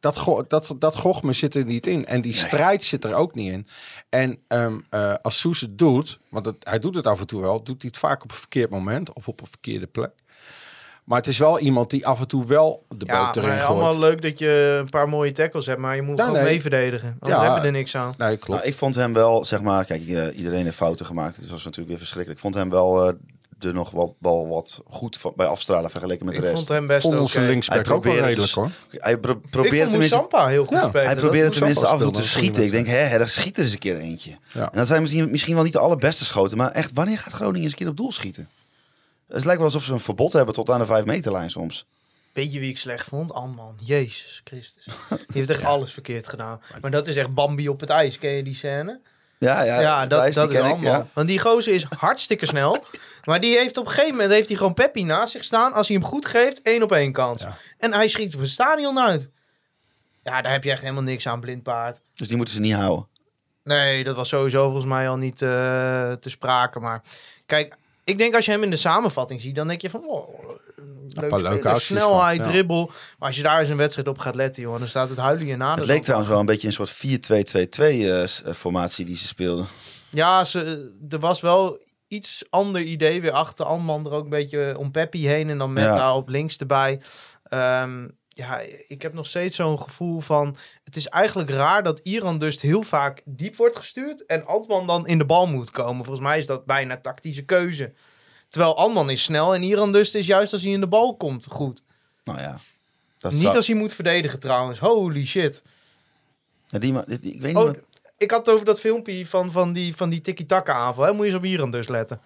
Dat, 0.00 0.16
go 0.16 0.44
dat, 0.48 0.74
dat 0.78 0.96
gochme 0.96 1.32
zit 1.32 1.54
er 1.54 1.64
niet 1.64 1.86
in. 1.86 2.06
En 2.06 2.20
die 2.20 2.32
strijd 2.32 2.82
zit 2.82 3.04
er 3.04 3.14
ook 3.14 3.34
niet 3.34 3.52
in. 3.52 3.66
En 4.08 4.38
ehm, 4.48 4.78
eh, 4.90 5.14
als 5.22 5.38
Soes 5.38 5.60
het 5.60 5.78
doet... 5.78 6.18
Want 6.28 6.46
het, 6.46 6.56
hij 6.60 6.78
doet 6.78 6.94
het 6.94 7.06
af 7.06 7.20
en 7.20 7.26
toe 7.26 7.40
wel. 7.40 7.62
Doet 7.62 7.82
hij 7.82 7.90
het 7.90 8.00
vaak 8.00 8.22
op 8.22 8.30
een 8.30 8.36
verkeerd 8.36 8.70
moment. 8.70 9.12
Of 9.12 9.28
op 9.28 9.40
een 9.40 9.46
verkeerde 9.46 9.86
plek. 9.86 10.12
Maar 11.04 11.18
het 11.18 11.26
is 11.26 11.38
wel 11.38 11.58
iemand 11.58 11.90
die 11.90 12.06
af 12.06 12.20
en 12.20 12.28
toe 12.28 12.46
wel 12.46 12.84
de 12.88 13.04
Ja, 13.06 13.24
boot 13.24 13.36
erin 13.36 13.48
maar 13.48 13.58
gooit. 13.60 13.70
allemaal 13.70 13.98
leuk 13.98 14.22
dat 14.22 14.38
je 14.38 14.76
een 14.80 14.90
paar 14.90 15.08
mooie 15.08 15.32
tackles 15.32 15.66
hebt, 15.66 15.80
maar 15.80 15.96
je 15.96 16.02
moet 16.02 16.18
Ja, 16.18 16.24
gewoon 16.24 16.40
nee. 16.40 16.48
mee 16.50 16.60
verdedigen. 16.60 17.16
Anders 17.20 17.42
Ja. 17.42 17.52
heb 17.52 17.60
je 17.62 17.66
er 17.66 17.72
niks 17.72 17.96
aan. 17.96 18.14
Nee, 18.18 18.36
klopt. 18.36 18.48
Nou, 18.60 18.72
ik 18.72 18.74
vond 18.78 18.94
hem 18.94 19.12
wel, 19.12 19.44
zeg 19.44 19.60
maar, 19.62 19.84
kijk, 19.84 20.08
eh, 20.08 20.38
iedereen 20.38 20.64
heeft 20.64 20.76
fouten 20.76 21.06
gemaakt. 21.06 21.36
Het 21.36 21.50
was 21.50 21.60
natuurlijk 21.64 21.88
weer 21.88 21.98
verschrikkelijk. 21.98 22.38
Ik 22.40 22.44
vond 22.44 22.54
hem 22.54 22.70
wel 22.70 23.06
eh 23.08 23.12
er 23.60 23.74
nog 23.74 23.90
wel, 23.90 24.16
wel 24.18 24.48
wat 24.48 24.80
goed 24.86 25.16
van, 25.18 25.32
bij 25.36 25.46
afstralen 25.46 25.90
vergeleken 25.90 26.24
met 26.26 26.34
Ik 26.34 26.40
de 26.40 26.46
rest. 26.46 26.56
vond 26.58 26.68
hem 26.78 26.86
best 26.86 27.02
Vond 27.02 27.34
linksback 27.34 27.86
Hij 27.86 27.94
ook 27.94 28.04
wel 28.04 28.12
probeerde 28.12 28.26
redelijk 28.26 28.52
hoor. 28.52 28.70
Hij 28.90 29.18
pro 29.18 29.32
Ik 29.32 29.50
probeerde 29.50 29.78
vond 29.78 29.90
tenminste... 29.90 30.26
Heel 30.48 30.64
goed 30.64 30.76
Ja, 30.76 30.88
spelen. 30.88 31.06
Hij 31.06 31.16
probeerde 31.16 31.50
tenminste 31.50 31.86
af 31.86 31.92
en 31.92 31.98
toe 31.98 32.12
te 32.12 32.22
schieten. 32.22 32.62
Ik 32.64 32.70
denk, 32.70 32.86
hè, 32.86 32.94
er 32.94 33.28
schiet 33.28 33.56
er 33.56 33.62
eens 33.62 33.72
een 33.72 33.78
keer 33.78 33.98
eentje. 33.98 34.30
Ja. 34.52 34.60
En 34.62 34.78
dat 34.78 34.86
zijn 34.86 35.00
misschien, 35.02 35.30
misschien 35.30 35.54
wel 35.54 35.64
niet 35.64 35.72
de 35.72 35.78
allerbeste 35.78 36.24
schoten. 36.24 36.56
Maar 36.56 36.70
echt, 36.70 36.90
wanneer 36.94 37.18
gaat 37.18 37.32
Groningen 37.32 37.62
eens 37.62 37.70
een 37.72 37.78
keer 37.78 37.88
op 37.88 37.96
doel 37.96 38.12
schieten? 38.12 38.48
Het 39.34 39.44
lijkt 39.44 39.60
wel 39.60 39.70
alsof 39.70 39.84
ze 39.84 39.92
een 39.92 40.00
verbod 40.00 40.32
hebben 40.32 40.54
tot 40.54 40.70
aan 40.70 40.78
de 40.78 40.86
5 40.86 41.04
meterlijn 41.04 41.50
soms. 41.50 41.86
Weet 42.32 42.52
je 42.52 42.60
wie 42.60 42.70
ik 42.70 42.78
slecht 42.78 43.08
vond? 43.08 43.32
Anman. 43.32 43.78
Jezus 43.80 44.40
Christus. 44.44 44.84
Die 45.08 45.18
heeft 45.26 45.50
echt 45.50 45.64
alles 45.64 45.92
verkeerd 45.92 46.28
gedaan. 46.28 46.60
Maar 46.80 46.90
dat 46.90 47.06
is 47.06 47.16
echt 47.16 47.34
Bambi 47.34 47.68
op 47.68 47.80
het 47.80 47.90
ijs. 47.90 48.18
Ken 48.18 48.30
je 48.30 48.42
die 48.42 48.54
scène? 48.54 49.00
Ja, 49.38 49.62
ja, 49.62 49.80
Ja, 49.80 50.06
dat, 50.06 50.34
dat 50.34 50.50
is 50.50 50.58
Anman. 50.58 50.80
ja. 50.80 51.06
Want 51.12 51.26
die 51.28 51.38
gozer 51.38 51.74
is 51.74 51.86
hartstikke 51.98 52.46
snel. 52.46 52.84
Maar 53.24 53.40
die 53.40 53.58
heeft 53.58 53.76
op 53.76 53.86
een 53.86 53.90
gegeven 53.92 54.12
moment 54.14 54.32
heeft 54.32 54.48
hij 54.48 54.56
gewoon 54.56 54.74
Peppi 54.74 55.04
naast 55.04 55.32
zich 55.32 55.44
staan. 55.44 55.72
Als 55.72 55.88
hij 55.88 55.96
hem 55.96 56.06
goed 56.06 56.26
geeft, 56.26 56.62
één 56.62 56.82
op 56.82 56.92
één 56.92 57.12
kans. 57.12 57.42
Ja. 57.42 57.56
En 57.78 57.92
hij 57.92 58.08
schiet 58.08 58.34
op 58.34 58.40
het 58.40 58.50
stadion 58.50 58.98
uit. 58.98 59.28
Ja, 60.22 60.42
daar 60.42 60.52
heb 60.52 60.64
je 60.64 60.70
echt 60.70 60.80
helemaal 60.82 61.02
niks 61.02 61.26
aan, 61.26 61.40
blind 61.40 61.62
paard. 61.62 62.00
Dus 62.14 62.28
die 62.28 62.36
moeten 62.36 62.54
ze 62.54 62.60
niet 62.60 62.74
houden. 62.74 63.06
Nee, 63.64 64.04
dat 64.04 64.16
was 64.16 64.28
sowieso 64.28 64.64
volgens 64.64 64.84
mij 64.84 65.08
al 65.08 65.16
niet 65.16 65.42
eh, 65.42 65.48
te 66.12 66.30
sprake. 66.30 66.80
Maar 66.80 67.02
kijk, 67.46 67.76
ik 68.04 68.18
denk 68.18 68.34
als 68.34 68.44
je 68.44 68.50
hem 68.50 68.62
in 68.62 68.70
de 68.70 68.76
samenvatting 68.76 69.40
ziet, 69.40 69.54
dan 69.54 69.68
denk 69.68 69.80
je 69.80 69.90
van... 69.90 70.04
Oh, 70.06 70.38
leuk 71.08 71.28
paar 71.28 71.40
leuke 71.42 71.68
acties 71.68 71.86
snelheid, 71.86 72.44
ja. 72.44 72.50
dribbel. 72.50 72.86
Maar 73.18 73.28
als 73.28 73.36
je 73.36 73.42
daar 73.42 73.60
eens 73.60 73.68
een 73.68 73.76
wedstrijd 73.76 74.08
op 74.08 74.18
gaat 74.18 74.34
letten, 74.34 74.62
joh, 74.62 74.78
dan 74.78 74.88
staat 74.88 75.08
het 75.08 75.18
huilen 75.18 75.46
je 75.46 75.56
na. 75.56 75.74
Het 75.74 75.86
leek 75.86 76.02
trouwens 76.02 76.30
wel 76.30 76.40
een 76.40 76.46
beetje 76.46 76.66
een 76.66 76.72
soort 76.72 76.92
4-2-2-2 76.92 76.96
eh, 78.46 79.06
die 79.06 79.16
ze 79.16 79.26
speelden. 79.26 79.66
Ja, 80.10 80.44
ze, 80.44 80.92
er 81.08 81.18
was 81.18 81.40
wel 81.40 81.78
iets 82.08 82.44
ander 82.50 82.82
idee 82.82 83.20
weer 83.20 83.32
achter 83.32 83.66
Anman 83.66 84.06
er 84.06 84.12
ook 84.12 84.24
een 84.24 84.30
beetje 84.30 84.78
om 84.78 84.90
Peppi 84.90 85.28
heen 85.28 85.50
en 85.50 85.58
dan 85.58 85.72
met 85.72 85.84
Ja. 85.84 85.96
daar 85.96 86.14
op 86.14 86.28
links 86.28 86.56
erbij. 86.56 87.00
Ehm, 87.44 88.08
ja, 88.28 88.60
ik 88.86 89.02
heb 89.02 89.14
nog 89.14 89.26
steeds 89.26 89.56
zo'n 89.56 89.80
gevoel 89.80 90.20
van... 90.20 90.56
Het 90.94 91.02
is 91.02 91.08
eigenlijk 91.08 91.50
raar 91.50 91.82
dat 91.82 91.98
Iran 92.02 92.38
dus 92.38 92.60
heel 92.60 92.82
vaak 92.82 93.22
diep 93.24 93.56
wordt 93.56 93.76
gestuurd... 93.76 94.26
en 94.26 94.46
Antman 94.46 94.86
dan 94.86 95.06
in 95.06 95.18
de 95.18 95.24
bal 95.24 95.46
moet 95.46 95.70
komen. 95.70 96.04
Volgens 96.04 96.26
mij 96.26 96.38
is 96.38 96.46
dat 96.46 96.64
bijna 96.66 96.96
tactische 97.00 97.42
keuze. 97.44 97.92
Terwijl 98.48 98.76
Antman 98.76 99.10
is 99.10 99.22
snel 99.22 99.54
en 99.54 99.62
Iran 99.62 99.92
dus 99.92 100.14
is 100.14 100.26
juist 100.26 100.52
als 100.52 100.62
hij 100.62 100.70
in 100.70 100.80
de 100.80 100.86
bal 100.88 101.16
komt 101.16 101.46
goed. 101.50 101.82
Nou 102.24 102.40
ja. 102.40 102.58
Dat 103.18 103.32
Niet 103.32 103.40
zou- 103.40 103.56
als 103.56 103.66
hij 103.66 103.76
moet 103.76 103.92
verdedigen 103.92 104.40
trouwens. 104.40 104.78
Holy 104.78 105.26
shit. 105.26 105.62
Ja, 106.68 106.78
die, 106.78 106.92
ma- 106.92 107.04
die- 107.06 107.18
die- 107.18 107.32
ik 107.34 107.40
weet 107.40 107.54
niet 107.54 107.62
Oh, 107.62 107.66
wat- 107.70 107.88
ik 108.18 108.30
had 108.30 108.46
het 108.46 108.54
over 108.54 108.66
dat 108.66 108.80
filmpje 108.80 109.26
van, 109.26 109.50
van 109.50 109.72
die, 109.72 109.96
van 109.96 110.08
die 110.10 110.20
tiki-taka 110.20 110.72
aanval. 110.72 111.04
Hè? 111.04 111.10
Moet 111.12 111.20
je 111.20 111.26
eens 111.26 111.34
op 111.34 111.44
Iran 111.44 111.70
dus 111.70 111.88
letten. 111.88 112.20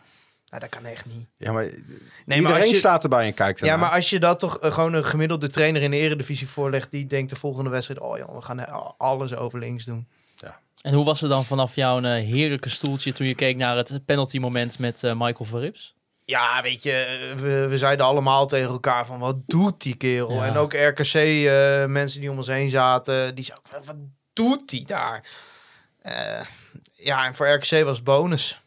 Nou, 0.50 0.62
dat 0.62 0.70
kan 0.70 0.84
echt 0.84 1.06
niet. 1.06 1.28
Ja, 1.36 1.52
maar 1.52 1.62
Nee, 1.62 1.72
iedereen 2.26 2.42
maar 2.42 2.60
als 2.60 2.70
je, 2.70 2.76
staat 2.76 3.02
erbij 3.02 3.26
en 3.26 3.34
kijkt 3.34 3.58
ja, 3.60 3.64
ernaar. 3.64 3.78
maar 3.78 3.96
als 3.96 4.10
je 4.10 4.18
dat 4.18 4.38
toch 4.38 4.58
eh, 4.58 4.72
gewoon 4.72 4.92
een 4.92 5.04
gemiddelde 5.04 5.48
trainer 5.48 5.82
in 5.82 5.90
de 5.90 5.96
eredivisie 5.96 6.48
voorlegt... 6.48 6.90
die 6.90 7.06
denkt 7.06 7.30
de 7.30 7.36
volgende 7.36 7.70
wedstrijd... 7.70 8.00
oh 8.00 8.18
joh, 8.18 8.34
we 8.34 8.42
gaan 8.42 8.60
eh, 8.60 8.86
alles 8.96 9.34
over 9.34 9.58
links 9.58 9.84
doen. 9.84 10.08
En 10.78 10.94
hoe 10.94 11.04
was 11.04 11.20
het 11.20 11.30
dan 11.30 11.44
vanaf 11.44 11.74
jouw 11.74 12.00
eh, 12.00 12.24
heerlijke 12.24 12.68
stoeltje 12.68 13.12
toen 13.12 13.26
je 13.26 13.34
keek 13.34 13.56
naar 13.56 13.76
het 13.76 14.04
penalty 14.04 14.38
moment 14.38 14.78
met 14.78 15.02
Michael 15.02 15.44
Verrips? 15.44 15.94
Ja, 16.24 16.62
weet 16.62 16.82
je, 16.82 17.32
we, 17.36 17.66
we 17.68 17.78
zeiden 17.78 18.06
allemaal 18.06 18.46
tegen 18.46 18.70
elkaar 18.70 19.06
van... 19.06 19.18
wat 19.18 19.36
doet 19.46 19.82
die 19.82 19.96
kerel? 19.96 20.32
Ja. 20.32 20.44
En 20.44 20.56
ook 20.56 20.72
RKC-mensen 20.72 22.20
die 22.20 22.30
om 22.30 22.36
ons 22.36 22.46
heen 22.46 22.70
zaten... 22.70 23.34
die 23.34 23.44
zeiden 23.44 23.74
ook, 23.74 23.84
wat 23.84 23.96
doet 24.32 24.68
die 24.68 24.86
daar? 24.86 25.24
Eh, 26.02 26.40
ja, 26.94 27.26
en 27.26 27.34
voor 27.34 27.48
RKC 27.48 27.84
was 27.84 27.96
het 27.96 28.04
bonus. 28.04 28.60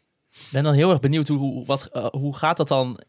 Ik 0.52 0.58
ben 0.58 0.66
dan 0.66 0.74
heel 0.76 0.90
erg 0.90 1.00
benieuwd 1.00 1.28
hoe, 1.28 1.38
hoe, 1.38 1.66
wat, 1.66 1.88
eh, 1.92 2.06
hoe 2.06 2.36
gaat 2.36 2.56
dat 2.56 2.68
dan 2.68 3.00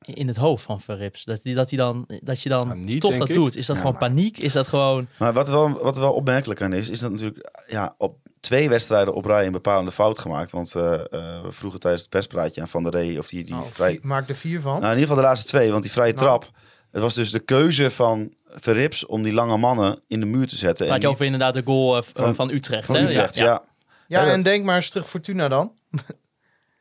in 0.00 0.26
het 0.28 0.36
hoofd 0.36 0.64
van 0.64 0.80
Verrips? 0.80 1.24
Dat, 1.24 1.42
die, 1.42 1.54
dat, 1.54 1.68
hij 1.70 1.78
dan, 1.78 2.08
dat 2.22 2.42
je 2.42 2.48
dan 2.48 2.66
Nou, 2.68 2.78
niet, 2.80 3.00
toch 3.00 3.16
dat 3.16 3.28
ik. 3.28 3.34
doet. 3.34 3.56
Is 3.56 3.66
dat 3.66 3.76
Ja, 3.76 3.82
gewoon 3.82 3.98
paniek? 3.98 4.38
Is 4.38 4.52
dat 4.52 4.66
gewoon... 4.66 5.06
Maar 5.18 5.32
wat 5.32 5.46
er 5.46 5.52
wel, 5.52 5.82
wat 5.82 5.94
er 5.96 6.02
wel 6.02 6.12
opmerkelijk 6.12 6.62
aan 6.62 6.72
is, 6.72 6.88
is 6.88 6.98
dat 7.00 7.10
natuurlijk 7.10 7.50
ja, 7.66 7.94
op 7.98 8.16
twee 8.40 8.68
wedstrijden 8.68 9.14
op 9.14 9.24
rij 9.24 9.46
een 9.46 9.52
bepalende 9.52 9.90
fout 9.92 10.18
gemaakt. 10.18 10.50
Want 10.50 10.74
eh, 10.74 10.92
eh, 10.92 11.00
we 11.42 11.48
vroegen 11.52 11.80
tijdens 11.80 12.02
het 12.02 12.10
perspraatje 12.10 12.60
aan 12.60 12.68
Van 12.68 12.82
der 12.82 12.92
Rey 12.92 13.18
of 13.18 13.28
die, 13.28 13.44
die 13.44 13.54
Nou, 13.54 13.66
vrij... 13.72 13.90
vier- 13.90 14.00
maak 14.02 14.28
er 14.28 14.36
vier 14.36 14.60
van. 14.60 14.72
Nou, 14.80 14.84
in 14.84 14.88
ieder 14.98 15.00
geval 15.02 15.16
de 15.16 15.22
laatste 15.28 15.46
twee, 15.48 15.70
want 15.70 15.82
die 15.82 15.92
vrije 15.92 16.12
Nou. 16.12 16.24
trap. 16.24 16.50
Het 16.90 17.02
was 17.02 17.14
dus 17.14 17.30
de 17.30 17.40
keuze 17.40 17.90
van 17.90 18.32
Verrips 18.48 19.06
om 19.06 19.22
die 19.22 19.32
lange 19.32 19.56
mannen 19.56 20.00
in 20.08 20.20
de 20.20 20.26
muur 20.26 20.46
te 20.46 20.56
zetten. 20.56 20.86
Praat 20.86 21.02
je 21.02 21.08
over 21.08 21.24
inderdaad 21.24 21.54
de 21.54 21.62
goal 21.64 22.02
Van- 22.02 22.34
van, 22.34 22.50
Utrecht, 22.50 22.86
van 22.86 22.94
hè? 22.96 23.02
Utrecht, 23.06 23.34
ja. 23.36 23.44
ja. 23.44 23.50
Ja, 24.06 24.18
Ja, 24.20 24.24
dat- 24.24 24.34
en 24.34 24.42
denk 24.42 24.64
maar 24.64 24.76
eens 24.76 24.90
terug 24.90 25.08
Fortuna 25.08 25.48
dan. 25.48 25.72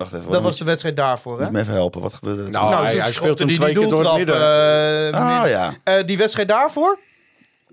Wacht 0.02 0.14
even, 0.14 0.32
Dat 0.32 0.42
was 0.42 0.58
de 0.58 0.66
wedstrijd 0.66 0.96
daarvoor, 0.96 1.38
hè? 1.38 1.44
Moet 1.44 1.54
me 1.54 1.60
even 1.60 1.74
helpen, 1.74 2.02
wat 2.02 2.14
gebeurde 2.14 2.44
er? 2.44 2.50
Nou, 2.50 2.90
toen? 2.92 3.00
hij- 3.02 3.12
speelt 3.12 3.38
hem 3.40 3.48
die 3.48 3.58
twee 3.58 3.74
die 3.74 3.80
keer 3.84 3.90
door 3.96 4.00
het 4.06 4.16
doeltrap, 4.28 4.42
eh, 4.42 5.20
ah 5.20 5.32
midden. 5.42 5.50
ja, 5.60 5.74
Eh, 5.84 6.06
die 6.06 6.18
wedstrijd 6.18 6.48
daarvoor, 6.48 7.00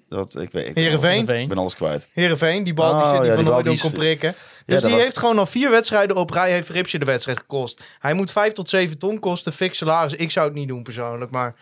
dat, 0.09 0.37
ik, 0.39 0.53
weet, 0.53 0.69
ik, 0.69 0.75
Heerenveen. 0.77 1.21
ik 1.21 1.27
Veen. 1.27 1.49
ben 1.49 1.59
alles 1.59 1.75
kwijt. 1.75 2.09
Heerenveen, 2.13 2.65
die 2.65 2.75
bal 2.75 2.93
die, 2.95 3.03
Oh, 3.03 3.11
zit, 3.11 3.21
die 3.21 3.29
ja, 3.31 3.35
Van 3.37 3.45
Hooydonk 3.45 3.75
die 3.75 3.81
kon 3.81 3.93
prikken. 3.93 4.35
Dus 4.67 4.81
die 4.83 4.91
was- 4.93 5.03
heeft 5.03 5.19
gewoon 5.19 5.39
al 5.39 5.47
vier 5.47 5.71
wedstrijden 5.71 6.17
op 6.17 6.31
rij, 6.31 6.51
heeft 6.53 6.69
Ripsje 6.69 6.99
de 6.99 7.05
wedstrijd 7.05 7.39
gekost. 7.39 7.83
Hij 7.99 8.15
moet 8.15 8.33
vijf 8.33 8.53
tot 8.53 8.69
zeven 8.69 8.99
ton 8.99 9.19
kosten, 9.19 9.53
fix 9.53 9.79
salaris. 9.79 10.15
Ik 10.15 10.31
zou 10.31 10.47
het 10.47 10.55
niet 10.57 10.69
doen 10.69 10.83
persoonlijk, 10.83 11.31
maar 11.31 11.55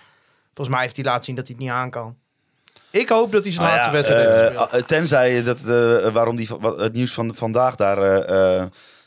volgens 0.54 0.68
mij 0.76 0.84
heeft 0.84 0.96
hij 0.96 1.04
laten 1.04 1.24
zien 1.24 1.34
dat 1.34 1.46
hij 1.46 1.56
het 1.58 1.64
niet 1.66 1.74
aan 1.74 1.90
kan. 1.90 2.16
Ik 2.90 3.08
hoop 3.08 3.32
dat 3.32 3.42
hij 3.44 3.52
zijn 3.52 3.64
Nou 3.64 3.76
laatste 3.76 3.96
ja, 3.96 3.96
wedstrijd 4.02 4.26
heeft 4.28 4.54
eh, 4.54 4.60
gespeeld. 4.60 4.82
eh, 4.82 4.86
tenzij 4.88 5.42
dat, 5.42 5.60
waarom 6.12 6.36
die, 6.36 6.48
wat, 6.60 6.80
het 6.80 6.92
nieuws 6.92 7.12
van 7.12 7.34
vandaag 7.34 7.74
daar 7.74 7.98
eh, 8.02 8.56
eh, 8.60 8.66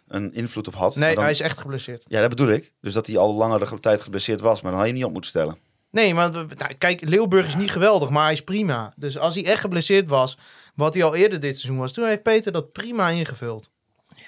een 0.09 0.33
invloed 0.33 0.67
op 0.67 0.75
had. 0.75 0.95
Nee, 0.95 1.13
dan- 1.13 1.23
hij 1.23 1.31
is 1.31 1.39
echt 1.39 1.57
geblesseerd. 1.59 2.05
Ja, 2.07 2.21
dat 2.21 2.29
bedoel 2.29 2.47
ik. 2.49 2.73
Dus 2.81 2.93
dat 2.93 3.07
hij 3.07 3.17
al 3.17 3.33
langere 3.33 3.79
tijd 3.79 4.01
geblesseerd 4.01 4.41
was. 4.41 4.61
Maar 4.61 4.71
dan 4.71 4.79
had 4.79 4.89
je 4.89 4.95
niet 4.95 5.03
op 5.05 5.11
moeten 5.11 5.29
stellen. 5.29 5.57
Nee, 5.91 6.13
maar 6.13 6.31
nou, 6.31 6.73
kijk, 6.77 7.09
Leeuwburg 7.09 7.47
is 7.47 7.55
niet 7.55 7.71
geweldig, 7.71 8.09
maar 8.09 8.23
hij 8.23 8.33
is 8.33 8.43
prima. 8.43 8.93
Dus 8.95 9.17
als 9.17 9.35
hij 9.35 9.45
echt 9.45 9.59
geblesseerd 9.61 10.07
was, 10.07 10.37
wat 10.75 10.93
hij 10.93 11.03
al 11.03 11.15
eerder 11.15 11.39
dit 11.39 11.57
seizoen 11.57 11.79
was, 11.81 11.93
toen 11.93 12.05
heeft 12.05 12.23
Peter 12.23 12.51
dat 12.51 12.71
prima 12.71 13.09
ingevuld. 13.09 13.69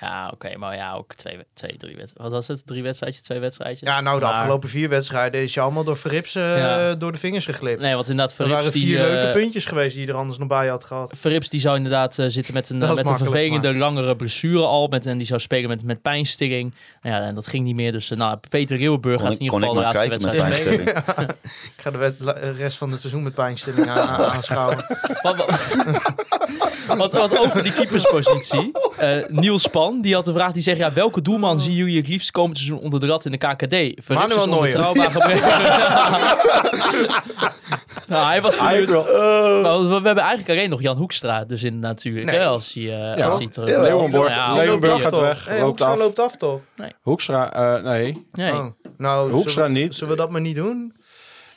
Ja, 0.02 0.30
oké, 0.34 0.58
maar 0.58 0.76
ja, 0.76 0.94
ook 0.94 1.14
twee, 1.16 1.38
twee 1.54 1.78
drie 1.78 1.96
wedstrijden. 1.96 2.32
Wat 2.32 2.32
was 2.32 2.58
het? 2.58 2.68
Drie 2.68 2.84
wedstrijdjes, 2.84 3.24
twee 3.24 3.40
wedstrijdjes? 3.40 3.90
Ja, 3.90 4.02
nou, 4.02 4.20
de 4.20 4.26
Maar- 4.26 4.34
afgelopen 4.34 4.70
vier 4.70 4.90
wedstrijden 4.90 5.42
is 5.42 5.54
je 5.54 5.60
allemaal 5.60 5.84
door 5.84 5.98
Verrips 5.98 6.36
eh, 6.36 6.58
Ja. 6.58 6.94
door 6.94 7.12
de 7.12 7.18
vingers 7.18 7.46
geglipt. 7.46 7.80
Nee, 7.82 7.94
want 7.96 8.10
inderdaad, 8.10 8.30
er 8.30 8.36
Verrips 8.36 8.58
waren 8.58 8.72
die... 8.72 8.86
vier 8.86 9.00
eh, 9.06 9.12
leuke 9.12 9.32
puntjes 9.40 9.66
geweest 9.66 9.96
die 9.96 10.06
je 10.06 10.12
er 10.12 10.18
anders 10.18 10.38
nog 10.38 10.48
bij 10.48 10.68
had 10.68 10.84
gehad. 10.84 11.12
Verrips 11.16 11.50
die 11.50 11.60
zou 11.60 11.76
inderdaad 11.76 12.20
eh, 12.20 12.26
zitten 12.30 12.54
met 12.54 12.70
een, 12.70 12.82
eh, 12.84 12.94
met 12.94 13.08
een 13.10 13.18
vervelende 13.18 13.74
langere 13.76 14.16
blessure 14.16 14.66
al. 14.66 14.88
Met, 14.88 15.06
en 15.06 15.18
die 15.18 15.28
zou 15.28 15.40
spelen 15.40 15.70
met, 15.70 15.84
met 15.84 16.02
pijnstilling. 16.02 16.74
Nou 17.02 17.16
ja, 17.16 17.28
en 17.28 17.36
dat 17.36 17.48
ging 17.48 17.66
niet 17.66 17.76
meer. 17.76 17.92
Dus 17.92 18.12
eh, 18.12 18.18
nou, 18.18 18.38
Peter 18.50 18.78
gaat 18.78 19.32
ik, 19.34 19.40
in 19.40 19.42
ieder 19.42 19.60
geval 19.60 19.74
de 19.74 19.80
laatste 19.80 20.10
wedstrijd 20.10 20.56
spelen. 20.56 20.84
pijnstelling. 20.84 21.30
Ik 21.76 21.82
ga 21.82 21.90
de 21.92 22.16
eh, 22.34 22.58
rest 22.58 22.78
van 22.78 22.92
het 22.92 23.00
seizoen 23.00 23.24
met 23.24 23.34
pijnstilling 23.34 23.88
aan, 23.90 23.98
aan- 24.08 24.26
aanschouwen. 24.32 24.86
Wat, 25.22 25.36
wat, 26.98 27.12
wat, 27.22 27.40
over 27.40 27.64
die 27.64 27.74
keeperspositie. 27.74 28.72
Eh, 28.98 29.28
Niels 29.28 29.68
Die 30.02 30.14
had 30.14 30.26
de 30.26 30.34
vraag, 30.34 30.52
die 30.52 30.64
zegt... 30.64 30.78
Ja, 30.78 30.94
welke 30.94 31.22
doelman 31.22 31.60
zien 31.60 31.74
jullie 31.74 31.98
het 31.98 32.08
liefst 32.08 32.32
komend 32.32 32.58
seizoen 32.58 32.80
onder 32.80 33.00
de 33.00 33.08
rat 33.08 33.26
in 33.26 33.32
de 33.32 33.38
KKD? 33.38 33.70
Verrips 34.04 34.08
Manuel 34.08 34.48
Neuer. 34.48 34.80
nou, 38.08 38.26
hij 38.28 38.42
was 38.42 38.58
benieuwd. 38.58 38.90
Nou, 38.90 39.82
we, 39.84 39.88
we 39.88 39.94
hebben 40.06 40.18
eigenlijk 40.24 40.50
alleen 40.50 40.70
nog 40.70 40.82
Jan 40.82 40.98
Hoekstra. 40.98 41.44
Dus 41.46 41.64
in 41.64 41.80
natuurlijk, 41.80 42.26
Nee. 42.26 42.36
hè, 42.40 42.46
als 42.46 42.74
hij, 42.74 42.84
eh 42.84 43.18
Ja. 43.18 43.26
als 43.28 43.38
hij 43.38 43.48
terug... 43.48 43.70
Ja, 43.70 43.82
Leeuwenborg, 43.82 44.36
Ja, 44.36 44.54
Leeuwenburg 44.54 44.92
Loopt 44.92 45.06
af, 45.06 45.12
gaat 45.12 45.20
toch? 45.20 45.28
weg, 45.28 45.46
Hey, 45.46 45.54
loopt 45.60 45.66
Hoekstra 45.68 45.92
af. 45.92 45.98
loopt 45.98 46.20
af, 46.20 46.36
toch? 46.36 46.60
Hoekstra, 47.02 47.54
eh, 47.54 47.84
nee. 47.84 48.26
Nee. 48.32 48.54
Oh. 48.54 48.66
Nou, 48.98 49.32
Hoekstra 49.32 49.52
zullen 49.64 49.74
we- 49.74 49.80
niet. 49.80 49.96
Zullen 49.96 50.14
we 50.14 50.20
dat 50.22 50.32
maar 50.32 50.42
niet 50.42 50.56
doen? 50.56 50.94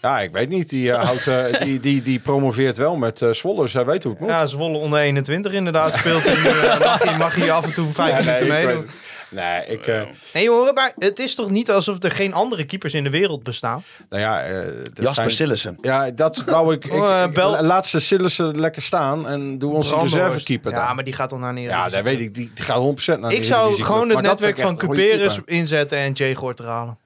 Ja, 0.04 0.20
ik 0.20 0.32
weet 0.32 0.48
niet. 0.48 0.68
Die, 0.68 0.92
eh, 0.92 1.04
houdt, 1.04 1.26
eh, 1.26 1.60
die, 1.64 1.80
die, 1.80 2.02
die 2.02 2.18
promoveert 2.18 2.76
wel 2.76 2.96
met 2.96 3.22
eh 3.22 3.30
Zwolle, 3.30 3.62
dus 3.62 3.72
hij 3.72 3.84
weet 3.84 4.02
hoe 4.02 4.12
het 4.12 4.20
moet. 4.20 4.30
Ja, 4.30 4.46
Zwolle 4.46 4.78
onder 4.78 4.98
21 4.98 5.52
inderdaad 5.52 5.94
speelt. 5.94 6.26
En, 6.26 6.42
mag, 6.78 7.02
hij, 7.02 7.16
mag 7.18 7.34
hij 7.34 7.52
af 7.52 7.64
en 7.64 7.72
toe 7.72 7.92
vijf 7.92 8.10
Ja, 8.10 8.22
nee, 8.22 8.24
minuten 8.24 8.58
ik 8.58 8.66
meedoen. 8.66 8.90
Nee, 9.28 9.66
ik... 9.66 9.86
eh, 9.86 10.00
Nee 10.34 10.48
hoor, 10.48 10.72
maar 10.72 10.92
het 10.98 11.18
is 11.18 11.34
toch 11.34 11.50
niet 11.50 11.70
alsof 11.70 12.02
er 12.02 12.10
geen 12.10 12.34
andere 12.34 12.64
keepers 12.64 12.94
in 12.94 13.04
de 13.04 13.10
wereld 13.10 13.42
bestaan? 13.42 13.84
nou 14.08 14.22
ja, 14.22 14.40
eh, 14.42 14.50
er 14.56 14.74
Jasper 14.94 15.14
schijnt- 15.14 15.32
Sillissen. 15.32 15.78
Ja, 15.80 16.10
dat 16.10 16.44
wou 16.46 16.74
ik. 16.74 16.84
ik, 16.86 16.92
Oh, 16.92 17.22
ik- 17.28 17.34
bel- 17.34 17.62
laat 17.62 17.86
ze 17.86 18.00
Sillissen 18.00 18.60
lekker 18.60 18.82
staan 18.82 19.28
en 19.28 19.58
doe 19.58 19.74
onze 19.74 19.98
reservekeeper 20.00 20.72
dan. 20.72 20.80
Ja, 20.80 20.94
maar 20.94 21.04
die 21.04 21.14
gaat 21.14 21.30
dan 21.30 21.40
naar 21.40 21.52
neer. 21.52 21.68
Ja, 21.68 21.88
dat 21.88 22.02
weet 22.02 22.20
ik. 22.20 22.34
Die, 22.34 22.50
die 22.54 22.64
gaat 22.64 23.16
100% 23.16 23.20
naar 23.20 23.32
Ik 23.32 23.44
zou 23.44 23.82
gewoon 23.82 24.08
het 24.08 24.20
netwerk 24.20 24.58
van 24.60 24.76
Cuperus 24.76 25.38
inzetten 25.44 25.98
en 25.98 26.12
Jay 26.12 26.34
Gort 26.34 26.58
halen. 26.58 26.98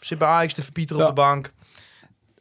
Zit 0.00 0.18
bij 0.18 0.28
Ajax 0.28 0.54
de 0.54 0.62
Verpieter 0.62 0.96
Ja. 0.96 1.02
op 1.02 1.08
de 1.08 1.14
bank. 1.14 1.52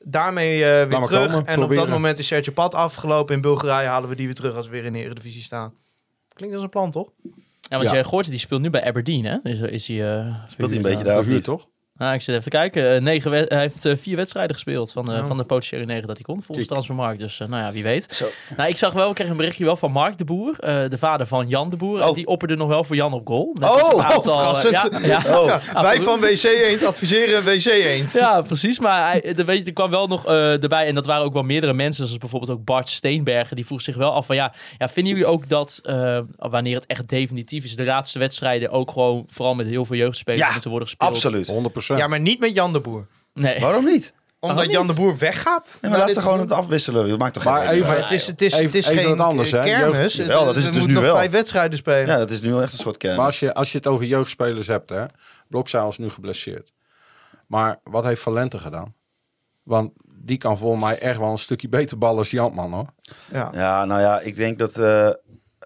Daarmee 0.09 0.53
eh, 0.65 0.87
weer 0.89 1.01
terug. 1.01 1.31
komen, 1.31 1.45
en 1.45 1.63
op 1.63 1.75
dat 1.75 1.89
moment 1.89 2.19
is 2.19 2.27
Sergio 2.27 2.53
Pat 2.53 2.75
afgelopen. 2.75 3.35
In 3.35 3.41
Bulgarije 3.41 3.87
halen 3.87 4.09
we 4.09 4.15
die 4.15 4.25
weer 4.25 4.35
terug 4.35 4.55
als 4.55 4.65
we 4.65 4.71
weer 4.71 4.85
in 4.85 4.93
de 4.93 4.99
Eredivisie 4.99 5.41
staan. 5.43 5.73
Klinkt 6.33 6.55
als 6.55 6.63
een 6.63 6.69
plan, 6.69 6.91
toch? 6.91 7.09
Ja, 7.23 7.77
want 7.77 7.83
Ja. 7.83 7.91
jij 7.91 8.03
Goorten, 8.03 8.31
die 8.31 8.39
speelt 8.39 8.61
nu 8.61 8.69
bij 8.69 8.83
Aberdeen, 8.83 9.25
hè? 9.25 9.37
Is, 9.43 9.59
is 9.59 9.87
hij, 9.87 10.17
eh, 10.17 10.35
Speelt 10.47 10.69
hij 10.69 10.77
een 10.77 10.83
beetje 10.85 11.03
daar 11.03 11.13
Verhuurd, 11.15 11.35
niet? 11.35 11.43
toch? 11.43 11.67
Nou, 11.99 12.13
ik 12.13 12.21
zit 12.21 12.29
even 12.29 12.43
te 12.43 12.57
kijken. 12.57 12.95
Eh, 12.95 13.01
negen 13.01 13.31
hij 13.31 13.45
heeft 13.59 13.85
eh, 13.85 13.95
vier 13.97 14.15
wedstrijden 14.15 14.53
gespeeld 14.55 14.91
van 14.91 15.05
de, 15.05 15.11
Oh. 15.11 15.25
van 15.25 15.37
de 15.37 15.43
potentiële 15.43 15.85
negen 15.85 16.07
dat 16.07 16.15
hij 16.15 16.25
kon 16.25 16.43
volgens. 16.43 16.67
Transfermarkt. 16.67 17.19
Dus 17.19 17.39
eh, 17.39 17.47
nou 17.47 17.63
ja, 17.63 17.71
wie 17.71 17.83
weet. 17.83 18.07
Zo. 18.13 18.27
Nou, 18.57 18.69
ik 18.69 18.77
zag 18.77 18.93
wel, 18.93 19.09
ik 19.09 19.15
kreeg 19.15 19.29
een 19.29 19.37
berichtje 19.37 19.65
wel 19.65 19.75
van 19.77 19.91
Mark 19.91 20.17
de 20.17 20.23
Boer, 20.25 20.55
eh, 20.59 20.89
de 20.89 20.97
vader 20.97 21.27
van 21.27 21.47
Jan 21.47 21.69
de 21.69 21.75
Boer. 21.77 22.01
En 22.01 22.07
Oh. 22.07 22.15
die 22.15 22.27
opperde 22.27 22.55
nog 22.55 22.67
wel 22.67 22.83
voor 22.83 22.95
Jan 22.95 23.13
op 23.13 23.27
goal. 23.27 23.55
Net 23.59 23.69
Oh, 23.69 24.05
aantal, 24.05 24.33
eh, 24.33 24.37
verrassend. 24.39 24.71
ja, 24.71 24.89
ja, 25.23 25.39
Oh, 25.39 25.45
Ja, 25.73 25.81
wij 25.81 26.01
van 26.01 26.19
WC 26.19 26.43
Eend 26.43 26.83
adviseren 26.83 27.43
WC 27.43 27.65
Eend. 27.65 28.11
ja, 28.13 28.41
precies. 28.41 28.79
Maar 28.79 29.11
hij, 29.11 29.23
er, 29.35 29.45
weet 29.45 29.59
je, 29.59 29.63
er 29.65 29.73
kwam 29.73 29.89
wel 29.89 30.07
nog 30.07 30.25
eh, 30.25 30.63
erbij, 30.63 30.87
en 30.87 30.95
dat 30.95 31.05
waren 31.05 31.23
ook 31.25 31.33
wel 31.33 31.43
meerdere 31.43 31.73
mensen, 31.73 32.03
zoals 32.05 32.19
bijvoorbeeld 32.19 32.51
ook 32.51 32.65
Bart 32.65 32.89
Steenbergen, 32.89 33.55
die 33.55 33.65
vroeg 33.65 33.81
zich 33.81 33.95
wel 33.95 34.11
af 34.11 34.25
van 34.25 34.35
ja, 34.35 34.53
ja 34.77 34.89
vinden 34.89 35.13
jullie 35.13 35.27
ook 35.27 35.49
dat 35.49 35.79
eh, 35.83 36.19
wanneer 36.37 36.75
het 36.75 36.85
echt 36.85 37.07
definitief 37.09 37.63
is, 37.63 37.75
de 37.75 37.83
laatste 37.85 38.19
wedstrijden 38.19 38.69
ook 38.71 38.91
gewoon 38.91 39.25
vooral 39.29 39.53
met 39.55 39.67
heel 39.67 39.85
veel 39.85 39.95
jeugdspelers 39.97 40.41
Ja, 40.41 40.51
moeten 40.51 40.69
worden 40.69 40.87
gespeeld? 40.87 41.11
absoluut. 41.13 41.47
100%. 41.47 41.88
Ja, 41.97 42.07
maar 42.07 42.19
niet 42.19 42.39
met 42.39 42.53
Jan 42.53 42.73
de 42.73 42.79
Boer. 42.79 43.07
Nee. 43.33 43.59
Waarom 43.59 43.85
niet? 43.85 44.13
Omdat 44.39 44.71
Jan 44.71 44.87
de? 44.87 44.93
Boer 44.93 45.17
weggaat. 45.17 45.65
Nee, 45.65 45.77
na 45.81 45.89
maar 45.89 45.97
laat 45.97 46.07
dit 46.07 46.15
ze 46.17 46.21
gewoon 46.21 46.39
het 46.39 46.51
afwisselen. 46.51 47.09
Dat 47.09 47.19
maakt 47.19 47.33
toch 47.33 47.43
Maar 47.43 47.61
geen 47.61 47.69
even- 47.69 47.87
Maar 47.87 47.97
even... 47.97 48.09
het 48.09 48.19
is, 48.21 48.27
het 48.27 48.41
is, 48.41 48.53
het 48.55 48.75
is 48.75 48.87
Even- 48.87 49.03
geen 49.03 49.19
anders, 49.19 49.51
hè? 49.51 49.59
kermis. 49.59 49.97
Jeugd- 49.97 50.15
Jawel, 50.29 50.45
dat 50.45 50.55
is 50.57 50.63
het 50.63 50.73
dus 50.73 50.85
nu 50.85 50.93
nog 50.93 51.01
wel. 51.03 51.15
vijf 51.15 51.31
wedstrijden 51.31 51.77
spelen. 51.77 52.05
Ja, 52.07 52.17
dat 52.17 52.31
is 52.31 52.41
nu 52.41 52.49
wel 52.51 52.61
echt 52.61 52.71
een 52.73 52.79
soort 52.79 52.97
kern. 52.97 53.15
Maar 53.15 53.25
als 53.25 53.39
je, 53.39 53.53
als 53.53 53.71
je 53.71 53.77
het 53.77 53.87
over 53.87 54.05
jeugdspelers 54.05 54.67
hebt, 54.67 54.89
hè. 54.89 55.05
Blokzaal 55.47 55.89
is 55.89 55.97
nu 55.97 56.09
geblesseerd. 56.09 56.73
Maar 57.47 57.79
wat 57.83 58.03
heeft 58.03 58.21
Valente 58.21 58.59
gedaan? 58.59 58.93
Want 59.63 59.91
die 60.05 60.37
kan 60.37 60.57
volgens 60.57 60.83
mij 60.83 60.99
echt 60.99 61.19
wel 61.19 61.31
een 61.31 61.37
stukje 61.37 61.69
beter 61.69 61.97
ballen 61.97 62.17
als 62.17 62.29
die 62.29 62.39
Antman, 62.39 62.73
hoor. 62.73 62.85
Ja. 63.31 63.49
Ja, 63.53 63.85
nou 63.85 64.01
ja, 64.01 64.19
ik 64.19 64.35
denk 64.35 64.59
dat, 64.59 64.77
eh 64.77 65.09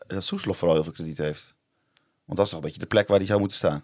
dat 0.07 0.23
Soeslof 0.23 0.57
vooral 0.57 0.75
heel 0.75 0.83
veel 0.85 0.93
krediet 0.93 1.17
heeft. 1.17 1.53
Want 2.25 2.37
dat 2.37 2.45
is 2.45 2.49
toch 2.51 2.59
een 2.61 2.65
beetje 2.65 2.81
de 2.81 2.85
plek 2.85 3.07
waar 3.07 3.17
hij 3.17 3.27
zou 3.27 3.39
moeten 3.39 3.57
staan. 3.57 3.83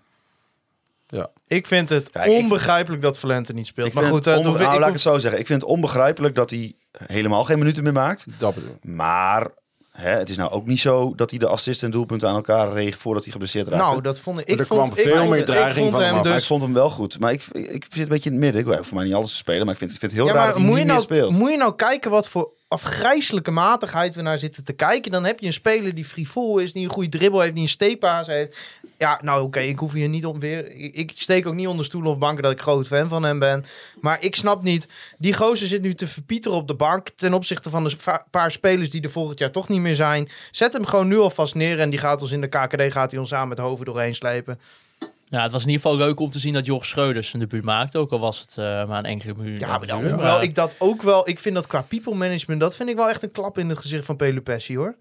Ja. 1.11 1.29
Ik 1.47 1.65
vind 1.67 1.89
het 1.89 2.09
Kijk, 2.09 2.25
ik- 2.31 2.37
onbegrijpelijk 2.37 3.01
dat 3.01 3.19
Valente 3.19 3.53
niet 3.53 3.67
speelt. 3.67 3.87
Ik 3.87 3.93
maar 3.93 4.03
vind 4.03 4.15
goed, 4.15 4.25
het 4.25 4.33
eh, 4.33 4.39
onbe- 4.47 4.59
nou, 4.59 4.73
ik 4.73 4.79
laat 4.79 4.87
ik 4.87 4.93
het 4.93 5.01
zo 5.03 5.17
zeggen. 5.19 5.39
Ik 5.39 5.45
vind 5.47 5.61
het 5.61 5.69
onbegrijpelijk 5.71 6.35
dat 6.35 6.49
hij 6.49 6.73
helemaal 7.05 7.43
geen 7.43 7.57
minuten 7.59 7.83
meer 7.83 7.93
maakt. 7.93 8.25
Dat 8.37 8.55
bedoel 8.55 8.69
ik. 8.81 8.83
Maar 8.89 9.47
hè, 9.91 10.09
het 10.09 10.29
is 10.29 10.37
nou 10.37 10.51
ook 10.51 10.65
niet 10.65 10.79
zo 10.79 11.13
dat 11.15 11.29
hij 11.29 11.39
de 11.39 11.47
assist 11.47 11.83
en 11.83 11.91
doelpunten 11.91 12.29
aan 12.29 12.35
elkaar 12.35 12.73
reeg 12.73 12.97
voordat 12.97 13.23
hij 13.23 13.31
geblesseerd 13.31 13.67
raakte. 13.67 13.85
nou, 13.85 14.01
dat 14.01 14.19
vond 14.19 14.39
ik. 14.39 14.47
Ik 14.47 14.59
er 14.59 14.65
vond, 14.65 14.79
kwam 14.79 14.97
ik 14.99 15.03
veel 15.05 15.17
vond- 15.17 15.29
meer 15.29 15.39
ik 15.39 15.45
dreiging 15.45 15.85
vond 15.91 16.03
van 16.03 16.13
hem 16.13 16.21
dus 16.23 16.37
ik 16.41 16.47
vond 16.47 16.61
hem 16.61 16.73
wel 16.73 16.89
goed. 16.89 17.19
Maar 17.19 17.31
ik, 17.31 17.43
ik 17.51 17.85
zit 17.89 18.01
een 18.03 18.07
beetje 18.07 18.29
in 18.29 18.35
het 18.35 18.43
midden. 18.43 18.61
Ik 18.71 18.77
hoef 18.77 18.87
voor 18.87 18.97
mij 18.97 19.05
niet 19.05 19.13
alles 19.13 19.29
te 19.31 19.35
spelen. 19.35 19.63
Maar 19.65 19.73
ik 19.73 19.79
vind, 19.79 19.91
ik 19.93 19.99
vind 19.99 20.11
het 20.11 20.21
heel 20.21 20.29
Ja, 20.29 20.35
raar 20.35 20.45
dat 20.45 20.55
hij 20.55 20.63
niet 20.65 20.73
meer 20.75 20.85
nou, 20.85 21.01
speelt. 21.01 21.31
moet 21.33 21.51
je 21.51 21.57
nou 21.57 21.75
kijken 21.75 22.11
wat 22.11 22.27
voor 22.29 22.51
afgrijzelijke 22.69 23.51
matigheid 23.51 24.15
we 24.15 24.21
naar 24.21 24.37
zitten 24.37 24.63
te 24.63 24.73
kijken? 24.73 25.11
Dan 25.11 25.25
heb 25.25 25.39
je 25.39 25.45
een 25.45 25.53
speler 25.53 25.95
die 25.95 26.05
frivol 26.05 26.57
is, 26.57 26.73
die 26.73 26.83
een 26.83 26.91
goede 26.91 27.09
dribbel 27.17 27.39
heeft, 27.39 27.53
die 27.53 27.63
een 27.63 27.69
steekpaas 27.69 28.27
heeft. 28.27 28.57
Ja, 28.97 29.19
nou 29.23 29.43
oké, 29.43 29.59
ik 29.59 29.79
hoef 29.79 29.93
hier 29.93 30.09
niet 30.09 30.25
om 30.25 30.39
weer... 30.39 30.71
Ik, 30.71 31.11
steek 31.15 31.47
ook 31.47 31.53
niet 31.53 31.67
onder 31.67 31.85
stoelen 31.85 32.11
of 32.11 32.17
banken 32.17 32.43
dat 32.43 32.51
ik 32.51 32.61
groot 32.61 32.87
fan 32.87 33.09
van 33.09 33.23
hem 33.23 33.39
ben. 33.39 33.65
Maar 34.01 34.23
ik 34.23 34.35
snap 34.35 34.63
niet, 34.63 34.87
die 35.17 35.33
gozer 35.33 35.67
zit 35.67 35.81
nu 35.81 35.93
te 35.93 36.07
verpieteren 36.07 36.57
op 36.57 36.67
de 36.67 36.75
bank 36.75 37.09
ten 37.09 37.33
opzichte 37.33 37.69
van 37.69 37.83
de 37.83 38.21
paar 38.31 38.51
spelers 38.51 38.89
die 38.89 39.01
er 39.01 39.11
volgend 39.11 39.39
jaar 39.39 39.51
toch 39.51 39.69
niet 39.69 39.81
meer 39.81 39.95
zijn. 39.95 40.29
Zet 40.51 40.73
hem 40.73 40.85
gewoon 40.85 41.07
nu 41.07 41.17
alvast 41.17 41.55
neer 41.55 41.79
en 41.79 41.89
die 41.89 41.99
gaat 41.99 42.21
ons 42.21 42.31
in 42.31 42.41
de 42.41 42.47
KKD, 42.47 42.91
gaat 42.93 43.11
hij 43.11 43.19
ons 43.19 43.29
samen 43.29 43.47
met 43.47 43.57
hoofd 43.57 43.85
doorheen 43.85 44.15
slepen. 44.15 44.59
Ja, 45.29 45.41
het 45.41 45.51
was 45.51 45.61
in 45.61 45.69
ieder 45.69 45.81
geval 45.81 45.97
leuk 45.97 46.19
om 46.19 46.29
te 46.29 46.39
zien 46.39 46.53
dat 46.53 46.65
Jorg 46.65 46.85
Schreuders 46.85 47.33
een 47.33 47.39
debuut 47.39 47.63
maakte. 47.63 47.97
Ook 47.97 48.11
al 48.11 48.19
was 48.19 48.39
het 48.39 48.57
eh, 48.57 48.65
maar 48.87 48.97
een 48.97 49.05
enkele 49.05 49.33
minuut. 49.37 49.59
Ja, 49.59 49.77
maar 49.77 49.87
dan, 49.87 50.07
hoewel 50.07 50.41
ik 50.41 50.55
dat 50.55 50.75
ook 50.79 51.01
wel... 51.01 51.29
Ik 51.29 51.39
vind 51.39 51.55
dat 51.55 51.67
qua 51.67 51.81
people 51.81 52.15
management, 52.15 52.59
dat 52.59 52.75
vind 52.75 52.89
ik 52.89 52.95
wel 52.95 53.09
echt 53.09 53.23
een 53.23 53.31
klap 53.31 53.57
in 53.57 53.69
het 53.69 53.77
gezicht 53.77 54.05
van 54.05 54.15
Pelupessi 54.15 54.77
hoor. 54.77 54.95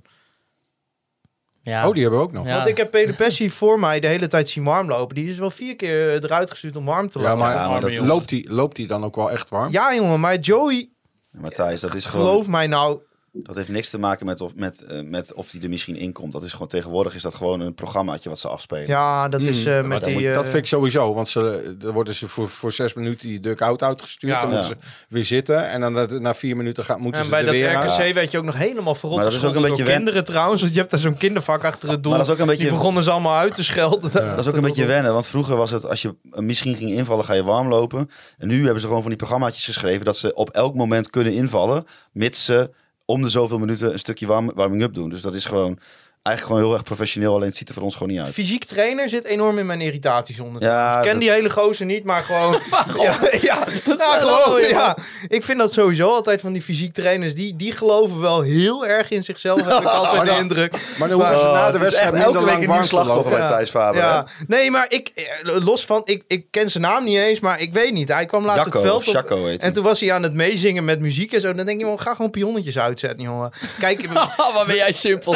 ja. 1.62 1.86
Oh, 1.88 1.92
die 1.92 2.02
hebben 2.02 2.20
we 2.20 2.26
ook 2.26 2.32
nog. 2.32 2.46
Ja. 2.46 2.54
Want 2.54 2.66
ik 2.66 2.76
heb 2.76 2.90
Pelupessi 2.90 3.50
voor 3.60 3.80
mij 3.80 4.00
de 4.00 4.06
hele 4.06 4.26
tijd 4.26 4.48
zien 4.48 4.64
warm 4.64 4.88
lopen. 4.88 5.14
Die 5.14 5.28
is 5.28 5.38
wel 5.38 5.50
vier 5.50 5.76
keer 5.76 6.24
eruit 6.24 6.50
gestuurd 6.50 6.76
om 6.76 6.84
warm 6.84 7.08
te 7.08 7.18
Ja, 7.18 7.34
maar, 7.34 7.54
Ja, 7.54 7.68
maar 7.68 7.80
dat 7.80 7.98
loopt 7.98 8.28
die 8.28 8.52
loopt 8.52 8.76
die 8.76 8.86
dan 8.86 9.04
ook 9.04 9.16
wel 9.16 9.30
echt 9.30 9.48
warm? 9.48 9.72
Ja, 9.72 9.94
jongen, 9.94 10.20
maar 10.20 10.38
Joey, 10.38 10.88
Matthijs, 11.30 11.80
dat 11.80 11.94
is 11.94 12.06
gewoon... 12.06 12.26
geloof 12.26 12.48
mij 12.48 12.66
nou... 12.66 13.00
Dat 13.32 13.56
heeft 13.56 13.68
niks 13.68 13.90
te 13.90 13.98
maken 13.98 14.26
met 14.26 14.40
of, 14.40 14.54
met, 14.54 14.84
eh, 14.84 15.00
met 15.02 15.32
of 15.34 15.50
die 15.50 15.62
er 15.62 15.68
misschien 15.68 15.96
in 15.96 16.12
komt. 16.12 16.32
Dat 16.32 16.42
is 16.42 16.52
gewoon 16.52 16.68
tegenwoordig 16.68 17.14
is 17.14 17.22
dat 17.22 17.34
gewoon 17.34 17.60
een 17.60 17.74
programmaatje 17.74 18.28
wat 18.28 18.38
ze 18.38 18.48
afspelen. 18.48 18.86
Ja, 18.86 19.28
dat 19.28 19.40
is 19.40 19.64
Mm, 19.64 19.66
eh, 19.72 19.78
maar 19.80 19.88
met 19.88 20.04
die... 20.04 20.12
moet- 20.14 20.22
dat 20.34 20.44
eh, 20.44 20.50
vind 20.50 20.54
ik 20.56 20.66
sowieso, 20.66 21.14
want 21.14 21.28
ze, 21.28 21.74
dan 21.78 21.92
worden 21.92 22.14
ze 22.14 22.28
voor, 22.28 22.48
voor 22.48 22.72
zes 22.72 22.94
minuten 22.94 23.28
die 23.28 23.40
duck-out 23.40 23.82
uitgestuurd. 23.82 24.32
Ja. 24.32 24.40
dan 24.40 24.50
moeten 24.50 24.68
ze 24.68 24.76
weer 25.08 25.24
zitten 25.24 25.68
en 25.68 25.80
dan 25.80 25.92
dat- 25.94 26.20
na 26.20 26.34
vier 26.34 26.56
minuten 26.56 26.84
gaan, 26.84 27.00
moeten 27.00 27.20
en 27.20 27.26
ze 27.26 27.30
bij 27.32 27.40
er 27.40 27.46
dat 27.46 27.54
weer 27.54 27.72
RKC 28.06 28.14
werd 28.14 28.30
je 28.30 28.38
ook 28.38 28.44
nog 28.44 28.56
helemaal 28.56 28.94
verrot 28.94 29.16
Maar 29.16 29.24
dat 29.24 29.34
is 29.34 29.44
ook 29.44 29.54
een 29.54 29.62
beetje 29.62 29.84
wen- 29.84 29.94
kinderen 29.96 30.24
trouwens. 30.24 30.60
Want 30.60 30.72
je 30.74 30.78
hebt 30.78 30.90
daar 30.90 31.00
zo'n 31.00 31.16
kindervak 31.16 31.64
achter 31.64 31.90
het 31.90 32.02
doel. 32.02 32.10
Maar 32.12 32.20
dat 32.24 32.28
is 32.28 32.34
ook 32.34 32.40
een 32.40 32.46
beetje- 32.46 32.62
Die 32.62 32.72
begonnen 32.72 33.02
ze 33.02 33.10
allemaal 33.10 33.36
uit 33.36 33.54
te 33.54 33.62
schelden. 33.64 34.10
Dat 34.12 34.38
is 34.38 34.46
ook 34.46 34.54
een 34.54 34.62
beetje 34.62 34.84
wennen, 34.86 35.12
want 35.12 35.26
vroeger 35.26 35.56
was 35.56 35.70
het 35.70 35.86
als 35.86 36.02
je 36.02 36.14
eh, 36.32 36.38
misschien 36.40 36.74
ging 36.76 36.90
invallen, 36.90 37.24
ga 37.24 37.32
je 37.34 37.42
warm 37.44 37.68
lopen. 37.68 38.10
En 38.38 38.48
nu 38.48 38.62
hebben 38.62 38.80
ze 38.80 38.86
gewoon 38.86 39.00
van 39.02 39.10
die 39.10 39.18
programmaatjes 39.18 39.64
geschreven 39.64 40.04
dat 40.04 40.16
ze 40.16 40.34
op 40.34 40.50
elk 40.50 40.74
moment 40.74 41.10
kunnen 41.10 41.32
invallen, 41.34 41.84
mits 42.12 42.44
ze 42.44 42.70
om 43.10 43.22
de 43.22 43.28
zoveel 43.28 43.58
minuten 43.58 43.92
een 43.92 43.98
stukje 43.98 44.26
warm, 44.26 44.50
warming-up 44.54 44.94
doen. 44.94 45.08
Dus 45.08 45.20
dat 45.22 45.34
is 45.34 45.44
gewoon 45.44 45.78
eigenlijk 46.22 46.46
gewoon 46.46 46.62
heel 46.70 46.72
erg 46.78 46.82
professioneel. 46.88 47.34
Alleen 47.34 47.48
het 47.48 47.56
ziet 47.56 47.68
er 47.68 47.74
voor 47.74 47.82
ons 47.82 47.92
gewoon 47.94 48.08
niet 48.12 48.20
uit. 48.20 48.32
Fysiek 48.34 48.64
trainer 48.64 49.08
zit 49.08 49.24
enorm 49.24 49.58
in 49.58 49.66
mijn 49.66 49.80
irritatiezone. 49.80 50.58
Ja, 50.58 50.96
ik 50.96 51.02
ken 51.02 51.10
dat- 51.12 51.20
die 51.20 51.30
hele 51.30 51.50
gozer 51.50 51.86
niet, 51.86 52.04
maar 52.04 52.22
gewoon... 52.22 52.52
ja, 53.00 53.18
ja, 53.40 53.64
gewoon, 53.96 54.62
ja. 54.68 54.96
Ik 55.28 55.44
vind 55.44 55.58
dat 55.58 55.72
sowieso 55.72 56.08
altijd 56.08 56.40
van 56.40 56.52
die 56.52 56.62
fysiek 56.62 56.94
trainers. 56.94 57.34
Die, 57.34 57.56
die 57.56 57.72
geloven 57.72 58.20
wel 58.20 58.40
heel 58.40 58.86
erg 58.86 59.10
in 59.10 59.22
zichzelf, 59.24 59.64
heb 59.64 59.80
ik 59.80 59.86
altijd 59.98 60.24
de 60.24 60.36
indruk. 60.42 60.72
Maar 60.98 61.08
dan 61.08 61.18
hoeven 61.20 61.36
ze 61.38 61.46
Oh, 61.46 61.52
na 61.52 61.70
de 61.70 61.76
is 61.76 61.82
wedstrijd 61.82 62.14
elke 62.14 62.38
week 62.38 62.46
lang 62.48 62.62
een 62.62 62.70
nieuw 62.70 62.82
slachtoffer 62.82 63.36
bij 63.38 63.46
Thijs 63.46 63.70
Faber. 63.70 64.00
Ja, 64.00 64.26
nee, 64.46 64.70
maar 64.70 64.86
ik, 64.88 65.08
eh, 65.14 65.24
los 65.64 65.84
van, 65.84 66.00
ik, 66.04 66.24
ik 66.26 66.46
ken 66.50 66.70
zijn 66.70 66.82
naam 66.82 67.04
niet 67.04 67.16
eens, 67.18 67.40
maar 67.40 67.60
ik 67.60 67.72
weet 67.72 67.92
niet. 67.92 68.08
Hij 68.08 68.26
kwam 68.26 68.44
laatst 68.44 68.64
Jacco, 68.64 68.78
het 68.78 68.88
veld 68.88 69.06
op. 69.08 69.14
Jacco 69.14 69.46
en 69.46 69.56
hij. 69.60 69.70
toen 69.70 69.84
was 69.84 70.00
hij 70.00 70.12
aan 70.12 70.22
het 70.22 70.34
meezingen 70.34 70.84
met 70.84 71.00
muziek 71.00 71.32
en 71.32 71.40
zo. 71.40 71.52
Dan 71.52 71.66
denk 71.66 71.80
je, 71.80 71.86
man, 71.86 72.00
ga 72.00 72.14
gewoon 72.14 72.30
pionnetjes 72.30 72.78
uitzetten, 72.78 73.22
jongen. 73.22 73.50
Kijk, 73.78 74.08
Oh, 74.14 74.54
wat 74.54 74.66
ben 74.66 74.76
jij 74.76 74.92
simpel. 74.92 75.34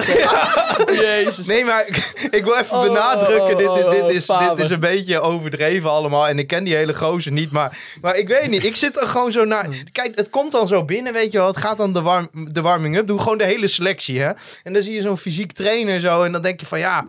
Jezus. 0.86 1.46
Nee, 1.46 1.64
maar 1.64 1.86
ik, 2.30 2.44
wil 2.44 2.56
even 2.56 2.76
Oh, 2.76 2.82
benadrukken. 2.82 3.56
Dit, 3.56 3.74
dit, 3.74 3.90
dit, 3.90 4.02
oh, 4.02 4.10
is, 4.10 4.26
dit 4.26 4.58
is 4.58 4.70
een 4.70 4.80
beetje 4.80 5.20
overdreven 5.20 5.90
allemaal. 5.90 6.28
En 6.28 6.38
ik 6.38 6.46
ken 6.46 6.64
die 6.64 6.74
hele 6.74 6.94
gozer 6.94 7.32
niet. 7.32 7.50
Maar, 7.50 7.78
maar 8.00 8.16
ik 8.16 8.28
weet 8.28 8.48
niet. 8.48 8.64
Ik 8.64 8.76
zit 8.76 9.00
er 9.00 9.06
gewoon 9.06 9.32
zo 9.32 9.44
naar. 9.44 9.68
Kijk, 9.92 10.16
het 10.16 10.30
komt 10.30 10.52
dan 10.52 10.66
zo 10.66 10.84
binnen. 10.84 11.12
Weet 11.12 11.32
je 11.32 11.38
wel. 11.38 11.46
Het 11.46 11.56
gaat 11.56 11.78
dan 11.78 11.92
de, 11.92 12.02
warm, 12.02 12.28
de 12.32 12.60
warming-up. 12.60 13.06
Doe 13.06 13.18
gewoon 13.18 13.38
de 13.38 13.44
hele 13.44 13.68
selectie. 13.68 14.20
Hè? 14.20 14.30
En 14.62 14.72
dan 14.72 14.82
zie 14.82 14.94
je 14.94 15.02
zo'n 15.02 15.18
fysiek 15.18 15.52
trainer 15.52 16.00
zo. 16.00 16.22
En 16.22 16.32
dan 16.32 16.42
denk 16.42 16.60
je 16.60 16.66
van 16.66 16.78
ja. 16.78 17.06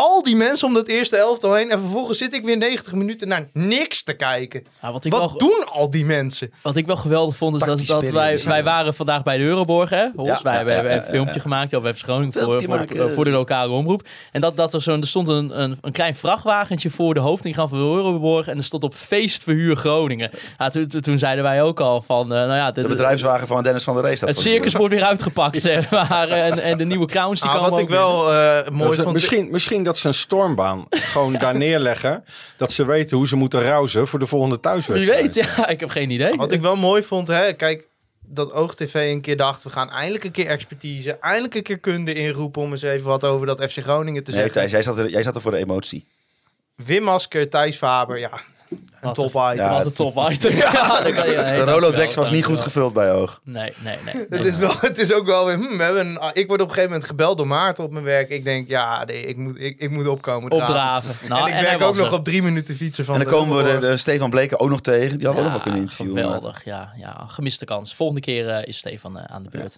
Al 0.00 0.22
die 0.22 0.36
mensen 0.36 0.66
om 0.66 0.74
dat 0.74 0.86
eerste 0.86 1.16
elftal 1.16 1.54
heen. 1.54 1.70
En 1.70 1.80
vervolgens 1.80 2.18
zit 2.18 2.32
ik 2.32 2.44
weer 2.44 2.56
90 2.56 2.92
minuten 2.92 3.28
naar 3.28 3.48
niks 3.52 4.02
te 4.02 4.12
kijken. 4.12 4.64
Ja, 4.82 4.92
wat 4.92 5.04
ik 5.04 5.12
Wat 5.12 5.20
wel, 5.20 5.38
doen 5.38 5.64
al 5.64 5.90
die 5.90 6.04
mensen? 6.04 6.52
Wat 6.62 6.76
ik 6.76 6.86
wel 6.86 6.96
geweldig 6.96 7.36
vond, 7.36 7.54
is 7.54 7.86
dat, 7.86 8.10
wij, 8.10 8.40
wij 8.44 8.56
ja. 8.56 8.62
waren 8.62 8.94
vandaag 8.94 9.22
bij 9.22 9.38
de 9.38 9.44
Euroborg, 9.44 9.90
hè? 9.90 10.08
Hols. 10.16 10.28
Ja, 10.28 10.42
wij 10.42 10.52
ja, 10.52 10.56
hebben 10.56 10.74
ja, 10.74 10.80
hebben 10.80 10.92
ja, 10.98 11.02
een 11.02 11.10
filmpje 11.10 11.34
ja. 11.34 11.40
gemaakt 11.40 11.74
over 11.74 11.94
FC 11.94 12.02
Groningen 12.02 12.32
voor, 12.32 12.60
Filmpje 12.60 12.96
voor, 12.96 13.10
voor 13.10 13.24
de 13.24 13.30
lokale 13.30 13.72
omroep. 13.72 14.02
En 14.32 14.40
dat, 14.40 14.56
dat 14.56 14.74
er, 14.74 14.80
zo'n 14.80 15.00
er 15.00 15.08
stond 15.08 15.28
een, 15.28 15.60
een, 15.60 15.78
een 15.80 15.92
klein 15.92 16.14
vrachtwagentje 16.14 16.90
voor 16.90 17.14
de 17.14 17.20
hoofdingang 17.20 17.68
van 17.68 17.78
de 17.78 17.84
Euroborg 17.84 18.46
en 18.46 18.56
er 18.56 18.62
stond 18.62 18.84
op 18.84 18.94
feestverhuur 18.94 19.76
Groningen. 19.76 20.30
Ja, 20.58 20.68
toen, 20.68 20.86
toen, 20.86 21.00
toen 21.00 21.18
zeiden 21.18 21.44
wij 21.44 21.62
ook 21.62 21.80
al 21.80 22.02
van, 22.02 22.22
eh, 22.22 22.38
nou 22.38 22.54
ja, 22.54 22.72
de, 22.72 22.82
De 22.82 22.88
bedrijfswagen 22.88 23.46
van 23.46 23.62
Dennis 23.62 23.84
van 23.84 24.02
der 24.02 24.16
staat 24.16 24.28
het 24.28 24.38
circus 24.38 24.72
wordt 24.72 24.94
weer 24.94 25.04
uitgepakt, 25.04 25.60
zeg 25.70 25.90
maar. 25.90 26.28
En, 26.28 26.58
en 26.58 26.78
de 26.78 26.84
nieuwe 26.84 27.06
clowns 27.06 27.40
die 27.40 27.48
Ah, 27.50 27.54
komen 27.56 27.70
wat 27.70 27.78
ik 27.78 27.88
wel 27.88 28.32
eh, 28.32 28.68
mooi 28.68 29.02
vond. 29.02 29.12
misschien, 29.12 29.48
misschien 29.50 29.84
dat 29.84 29.89
ze 29.98 30.08
een 30.08 30.14
stormbaan 30.14 30.86
gewoon 30.90 31.32
daar 31.32 31.56
neerleggen. 31.56 32.24
Dat 32.56 32.72
ze 32.72 32.84
weten 32.84 33.16
hoe 33.16 33.28
ze 33.28 33.36
moeten 33.36 33.62
rousen 33.62 34.06
voor 34.08 34.18
de 34.18 34.26
volgende 34.26 34.54
Wie 34.54 34.62
thuiswedstrijd. 34.64 35.22
weet, 35.22 35.34
ja, 35.56 35.68
ik 35.68 35.80
heb 35.80 35.88
geen 35.88 36.10
idee. 36.10 36.36
Wat 36.36 36.52
ik 36.52 36.60
wel 36.60 36.76
mooi 36.76 37.02
vond, 37.02 37.28
hè, 37.28 37.52
kijk, 37.52 37.88
dat 38.20 38.52
OogTV 38.52 38.94
een 38.94 39.20
keer 39.20 39.36
dacht, 39.36 39.62
we 39.64 39.70
gaan 39.70 39.90
eindelijk 39.90 40.24
een 40.24 40.30
keer 40.30 40.46
expertise, 40.46 41.18
eindelijk 41.18 41.54
een 41.54 41.62
keer 41.62 41.78
kunde 41.78 42.12
inroepen 42.14 42.62
om 42.62 42.70
eens 42.70 42.82
even 42.82 43.06
wat 43.06 43.24
over 43.24 43.46
dat 43.46 43.62
FC 43.70 43.78
Groningen 43.78 44.24
te 44.24 44.30
Nee, 44.30 44.40
zeggen. 44.40 44.60
Thijs, 44.60 44.70
jij 44.70 44.82
zat, 44.82 44.98
er, 44.98 45.08
jij 45.10 45.22
zat 45.22 45.34
er 45.34 45.40
voor 45.40 45.50
de 45.50 45.56
emotie. 45.56 46.06
Wim 46.76 47.02
Masker, 47.02 47.48
Thijs 47.48 47.76
Faber, 47.76 48.18
ja, 48.18 48.30
een 49.00 49.12
top 49.12 49.26
item. 49.26 49.56
Ja, 49.56 49.70
Wat 49.70 49.86
een 49.86 49.92
top 49.92 50.30
item. 50.30 50.52
Ja, 50.56 51.02
dat 51.02 51.14
kan 51.14 51.30
je 51.30 51.36
De 51.36 51.64
Rolodex 51.64 52.14
was 52.14 52.30
niet 52.30 52.44
goed 52.44 52.60
gevuld 52.60 52.92
bij 52.92 53.12
Oog. 53.12 53.40
Nee, 53.44 53.72
nee, 53.78 53.96
nee. 54.04 54.26
Het 54.30 54.44
is, 54.44 54.56
wel, 54.56 54.72
het 54.80 54.98
is 54.98 55.12
ook 55.12 55.26
wel 55.26 55.46
weer, 55.46 55.56
hm, 55.56 55.76
we 55.76 55.82
hebben 55.82 56.06
een, 56.06 56.30
ik 56.32 56.46
word 56.46 56.60
op 56.60 56.68
een 56.68 56.74
gegeven 56.74 56.90
moment 56.90 57.04
gebeld 57.04 57.36
door 57.36 57.46
Maarten 57.46 57.84
op 57.84 57.90
mijn 57.90 58.04
werk. 58.04 58.28
Ik 58.28 58.44
denk, 58.44 58.68
ja, 58.68 59.04
nee, 59.04 59.26
ik, 59.26 59.36
moet, 59.36 59.60
ik, 59.60 59.78
ik 59.78 59.90
moet 59.90 60.06
opkomen 60.06 60.50
draven. 60.50 60.68
Opdraven. 60.68 61.28
Nou, 61.28 61.40
en 61.40 61.46
ik 61.46 61.52
hij 61.52 61.62
werk 61.62 61.82
ook 61.82 61.96
nog 61.96 62.06
er. 62.06 62.12
op 62.12 62.24
drie 62.24 62.42
minuten 62.42 62.76
fietsen 62.76 63.04
van 63.04 63.14
En 63.14 63.20
dan 63.20 63.30
de 63.30 63.36
komen 63.36 63.64
we 63.64 63.78
de, 63.78 63.96
Stefan 63.96 64.30
Bleken 64.30 64.60
ook 64.60 64.70
nog 64.70 64.80
tegen. 64.80 65.18
Die 65.18 65.26
hadden 65.26 65.44
we 65.44 65.50
ook 65.50 65.54
nog 65.54 65.64
wel 65.64 65.72
kunnen 65.72 65.80
interviewen. 65.80 66.22
Geweldig, 66.22 66.64
ja, 66.64 66.92
ja. 66.96 67.24
Gemiste 67.26 67.64
kans. 67.64 67.94
Volgende 67.94 68.20
keer 68.20 68.48
eh, 68.48 68.68
is 68.68 68.76
Stefan 68.76 69.18
eh, 69.18 69.24
aan 69.24 69.42
de 69.42 69.48
beurt. 69.50 69.76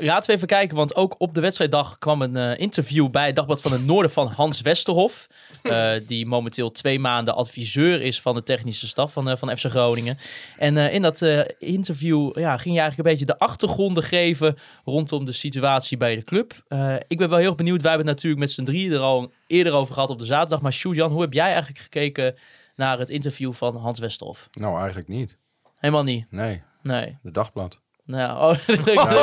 Laten 0.00 0.26
we 0.30 0.32
even 0.36 0.46
kijken, 0.48 0.76
want 0.76 0.96
ook 0.96 1.14
op 1.18 1.34
de 1.34 1.40
wedstrijddag 1.40 1.98
kwam 1.98 2.22
een 2.22 2.36
eh, 2.36 2.58
interview 2.58 3.10
bij 3.10 3.26
het 3.26 3.36
Dagblad 3.36 3.60
van 3.60 3.72
het 3.72 3.84
Noorden 3.86 4.10
van 4.10 4.26
Hans 4.26 4.60
Westerhof. 4.60 5.26
eh, 5.62 5.90
die 6.08 6.26
momenteel 6.26 6.70
twee 6.70 6.98
maanden 6.98 7.34
adviseur 7.34 8.02
is 8.02 8.20
van 8.20 8.34
de 8.34 8.42
technische 8.42 8.88
staf 8.88 9.12
van, 9.12 9.28
eh, 9.30 9.36
van 9.36 9.56
FC 9.56 9.64
Groningen. 9.66 10.18
En 10.58 10.76
eh, 10.76 10.94
in 10.94 11.02
dat 11.02 11.22
eh, 11.22 11.40
interview 11.58 12.38
ja, 12.38 12.56
ging 12.56 12.74
je 12.74 12.80
eigenlijk 12.80 12.98
een 12.98 13.14
beetje 13.16 13.32
de 13.32 13.38
achtergronden 13.38 14.02
geven 14.02 14.56
rondom 14.84 15.24
de 15.24 15.32
situatie 15.32 15.96
bij 15.96 16.14
de 16.14 16.22
club. 16.22 16.62
Eh, 16.68 16.94
ik 17.08 17.18
ben 17.18 17.28
wel 17.28 17.38
heel 17.38 17.54
benieuwd. 17.54 17.80
Wij 17.82 17.90
hebben 17.90 18.06
het 18.08 18.16
natuurlijk 18.16 18.42
met 18.42 18.50
z'n 18.50 18.64
drieën 18.64 18.92
er 18.92 18.98
al 19.00 19.32
eerder 19.46 19.72
over 19.72 19.94
gehad 19.94 20.10
op 20.10 20.18
de 20.18 20.24
zaterdag. 20.24 20.60
Maar 20.60 20.72
Sjoerd-Jan, 20.72 21.10
hoe 21.12 21.20
heb 21.20 21.32
jij 21.32 21.46
eigenlijk 21.46 21.78
gekeken 21.78 22.34
naar 22.76 22.98
het 22.98 23.10
interview 23.10 23.52
van 23.52 23.76
Hans 23.76 23.98
Westerhof? 23.98 24.48
Nou, 24.52 24.78
eigenlijk 24.78 25.08
niet. 25.08 25.36
Helemaal 25.76 26.04
niet. 26.04 26.26
Nee, 26.30 26.62
Nee. 26.82 27.18
het 27.22 27.34
dagblad. 27.34 27.80
Nou, 28.10 28.22
ja, 28.22 28.36
oh, 28.48 28.56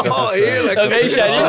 Oh, 0.05 0.29
heerlijk. 0.31 0.75
dat 0.75 0.87
weet 0.87 1.13
jij 1.13 1.29
niet. 1.29 1.39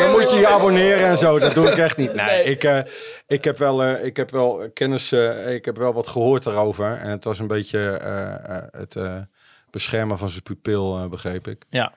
Dan 0.00 0.10
moet 0.10 0.30
je 0.30 0.36
je 0.38 0.48
abonneren 0.48 1.04
en 1.06 1.18
zo. 1.18 1.38
Dat 1.38 1.54
doe 1.54 1.66
ik 1.68 1.76
echt 1.76 1.96
niet. 1.96 2.14
Nee, 2.14 2.26
Nee. 2.26 2.44
Ik, 2.44 2.64
eh, 2.64 2.78
ik, 3.26 3.44
heb 3.44 3.58
wel, 3.58 3.82
eh, 3.82 4.04
ik 4.04 4.16
heb 4.16 4.30
wel 4.30 4.70
kennis. 4.74 5.12
eh, 5.12 5.54
ik 5.54 5.64
heb 5.64 5.76
wel 5.76 5.92
wat 5.92 6.06
gehoord 6.08 6.42
daarover. 6.42 6.96
En 6.98 7.10
het 7.10 7.24
was 7.24 7.38
een 7.38 7.46
beetje 7.46 7.78
eh, 7.90 8.56
eh, 8.56 8.62
het 8.70 8.96
eh, 8.96 9.16
beschermen 9.70 10.18
van 10.18 10.28
zijn 10.28 10.42
pupil, 10.42 10.98
eh, 10.98 11.06
begreep 11.08 11.48
ik. 11.48 11.62
Ja. 11.70 11.92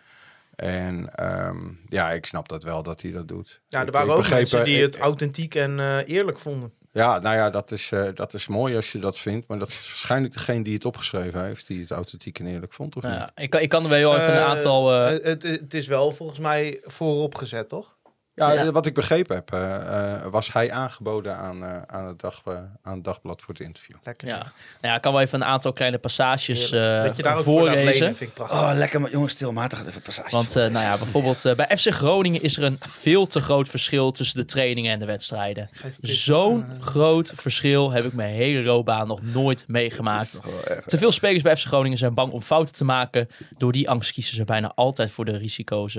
En 0.56 1.10
ehm, 1.16 1.58
ja, 1.90 2.12
ik 2.12 2.26
snap 2.26 2.50
dat 2.50 2.64
wel 2.64 2.84
dat 2.84 3.02
hij 3.02 3.12
dat 3.12 3.28
doet. 3.28 3.62
Ja, 3.68 3.80
er 3.82 3.88
Ik- 3.88 3.94
waren 3.94 4.10
ik 4.10 4.18
ook 4.18 4.30
mensen 4.30 4.60
eh, 4.60 4.66
die 4.66 4.76
ik- 4.78 4.82
het 4.82 4.98
authentiek 4.98 5.56
en 5.56 5.80
eh, 5.80 5.98
eerlijk 6.06 6.40
vonden. 6.40 6.74
Ja, 6.92 7.20
nou 7.20 7.36
ja, 7.36 7.50
dat 7.50 7.72
is, 7.72 7.92
eh, 7.92 8.04
dat 8.14 8.34
is 8.34 8.48
mooi 8.48 8.76
als 8.76 8.92
je 8.92 9.00
dat 9.00 9.18
vindt. 9.20 9.48
Maar 9.48 9.60
dat 9.60 9.68
is 9.68 9.76
waarschijnlijk 9.76 10.34
degene 10.34 10.64
die 10.64 10.74
het 10.74 10.86
opgeschreven 10.86 11.44
heeft, 11.44 11.68
die 11.68 11.82
het 11.82 11.92
authentiek 11.92 12.40
en 12.40 12.48
eerlijk 12.48 12.74
vond, 12.74 12.96
of 12.96 13.04
Nou 13.04 13.16
niet? 13.16 13.24
ja, 13.36 13.44
ik, 13.44 13.50
kan, 13.50 13.62
ik 13.62 13.70
kan 13.70 13.84
er 13.84 13.90
wel 13.90 13.98
heel 13.98 14.16
even 14.16 14.30
een 14.34 14.40
Eh, 14.40 14.46
aantal... 14.46 14.94
eh, 14.94 15.10
het, 15.10 15.24
het, 15.24 15.44
het 15.44 15.74
is 15.74 15.88
wel 15.88 16.12
volgens 16.12 16.40
mij 16.40 16.80
voorop 16.84 17.36
gezet, 17.36 17.70
toch? 17.70 17.97
Ja, 18.38 18.52
Ja. 18.52 18.72
wat 18.72 18.86
ik 18.86 18.94
begrepen 18.94 19.36
heb, 19.36 19.52
eh, 19.54 19.76
eh, 19.76 20.26
was 20.32 20.54
hij 20.54 20.72
aangeboden 20.72 21.38
aan, 21.38 21.64
eh, 21.64 21.82
aan, 21.88 22.06
het 22.06 22.20
dag, 22.20 22.42
aan 22.82 22.94
het 22.96 23.04
dagblad 23.04 23.42
voor 23.42 23.54
het 23.54 23.64
interview. 23.64 23.96
Lekker. 24.04 24.28
ja. 24.28 24.38
Nou 24.38 24.48
ja, 24.82 24.96
ik 24.96 25.02
kan 25.02 25.12
wel 25.12 25.22
even 25.22 25.42
een 25.42 25.48
aantal 25.48 25.74
kleine 25.74 25.98
passages 25.98 26.72
eh 26.72 27.04
dat 27.04 27.16
je 27.16 27.24
daar 27.24 27.36
voor 27.36 27.44
voorlezen. 27.44 27.84
lenen, 27.84 28.16
vind 28.16 28.20
ik 28.30 28.34
prachtig. 28.34 28.60
Oh, 28.60 28.72
lekker. 28.74 29.02
maar 29.02 29.12
Jongens, 29.12 29.34
stil. 29.34 29.52
Maarten 29.52 29.78
gaat 29.78 29.88
even 29.88 30.00
het 30.04 30.08
passage 30.16 30.36
Want 30.36 30.56
eh, 30.56 30.64
nou 30.64 30.86
ja, 30.86 30.98
bijvoorbeeld 30.98 31.54
bij 31.56 31.78
FC 31.78 31.94
Groningen 31.94 32.42
is 32.42 32.58
er 32.58 32.64
een 32.64 32.80
veel 32.80 33.28
te 33.28 33.42
groot 33.42 33.70
verschil 33.70 34.12
tussen 34.12 34.40
de 34.40 34.46
trainingen 34.46 34.94
en 34.94 35.00
de 35.00 35.06
wedstrijden. 35.06 35.70
Zo'n 36.02 36.66
groot 36.80 37.32
verschil 37.36 37.92
heb 37.92 38.04
ik 38.04 38.14
mijn 38.14 38.34
hele 38.34 38.62
loopbaan 38.64 39.08
nog 39.08 39.22
nooit 39.22 39.64
meegemaakt. 39.68 40.40
Te 40.86 40.98
veel 40.98 41.12
spelers 41.12 41.44
bij 41.44 41.56
FC 41.58 41.66
Groningen 41.68 41.98
zijn 41.98 42.14
bang 42.14 42.32
om 42.32 42.42
fouten 42.42 42.74
te 42.74 42.84
maken. 42.84 43.30
Door 43.58 43.72
die 43.72 43.90
angst 43.90 44.12
kiezen 44.12 44.36
ze 44.36 44.44
bijna 44.44 44.72
altijd 44.76 45.12
voor 45.12 45.26
de 45.26 45.38
risico's. 45.38 45.98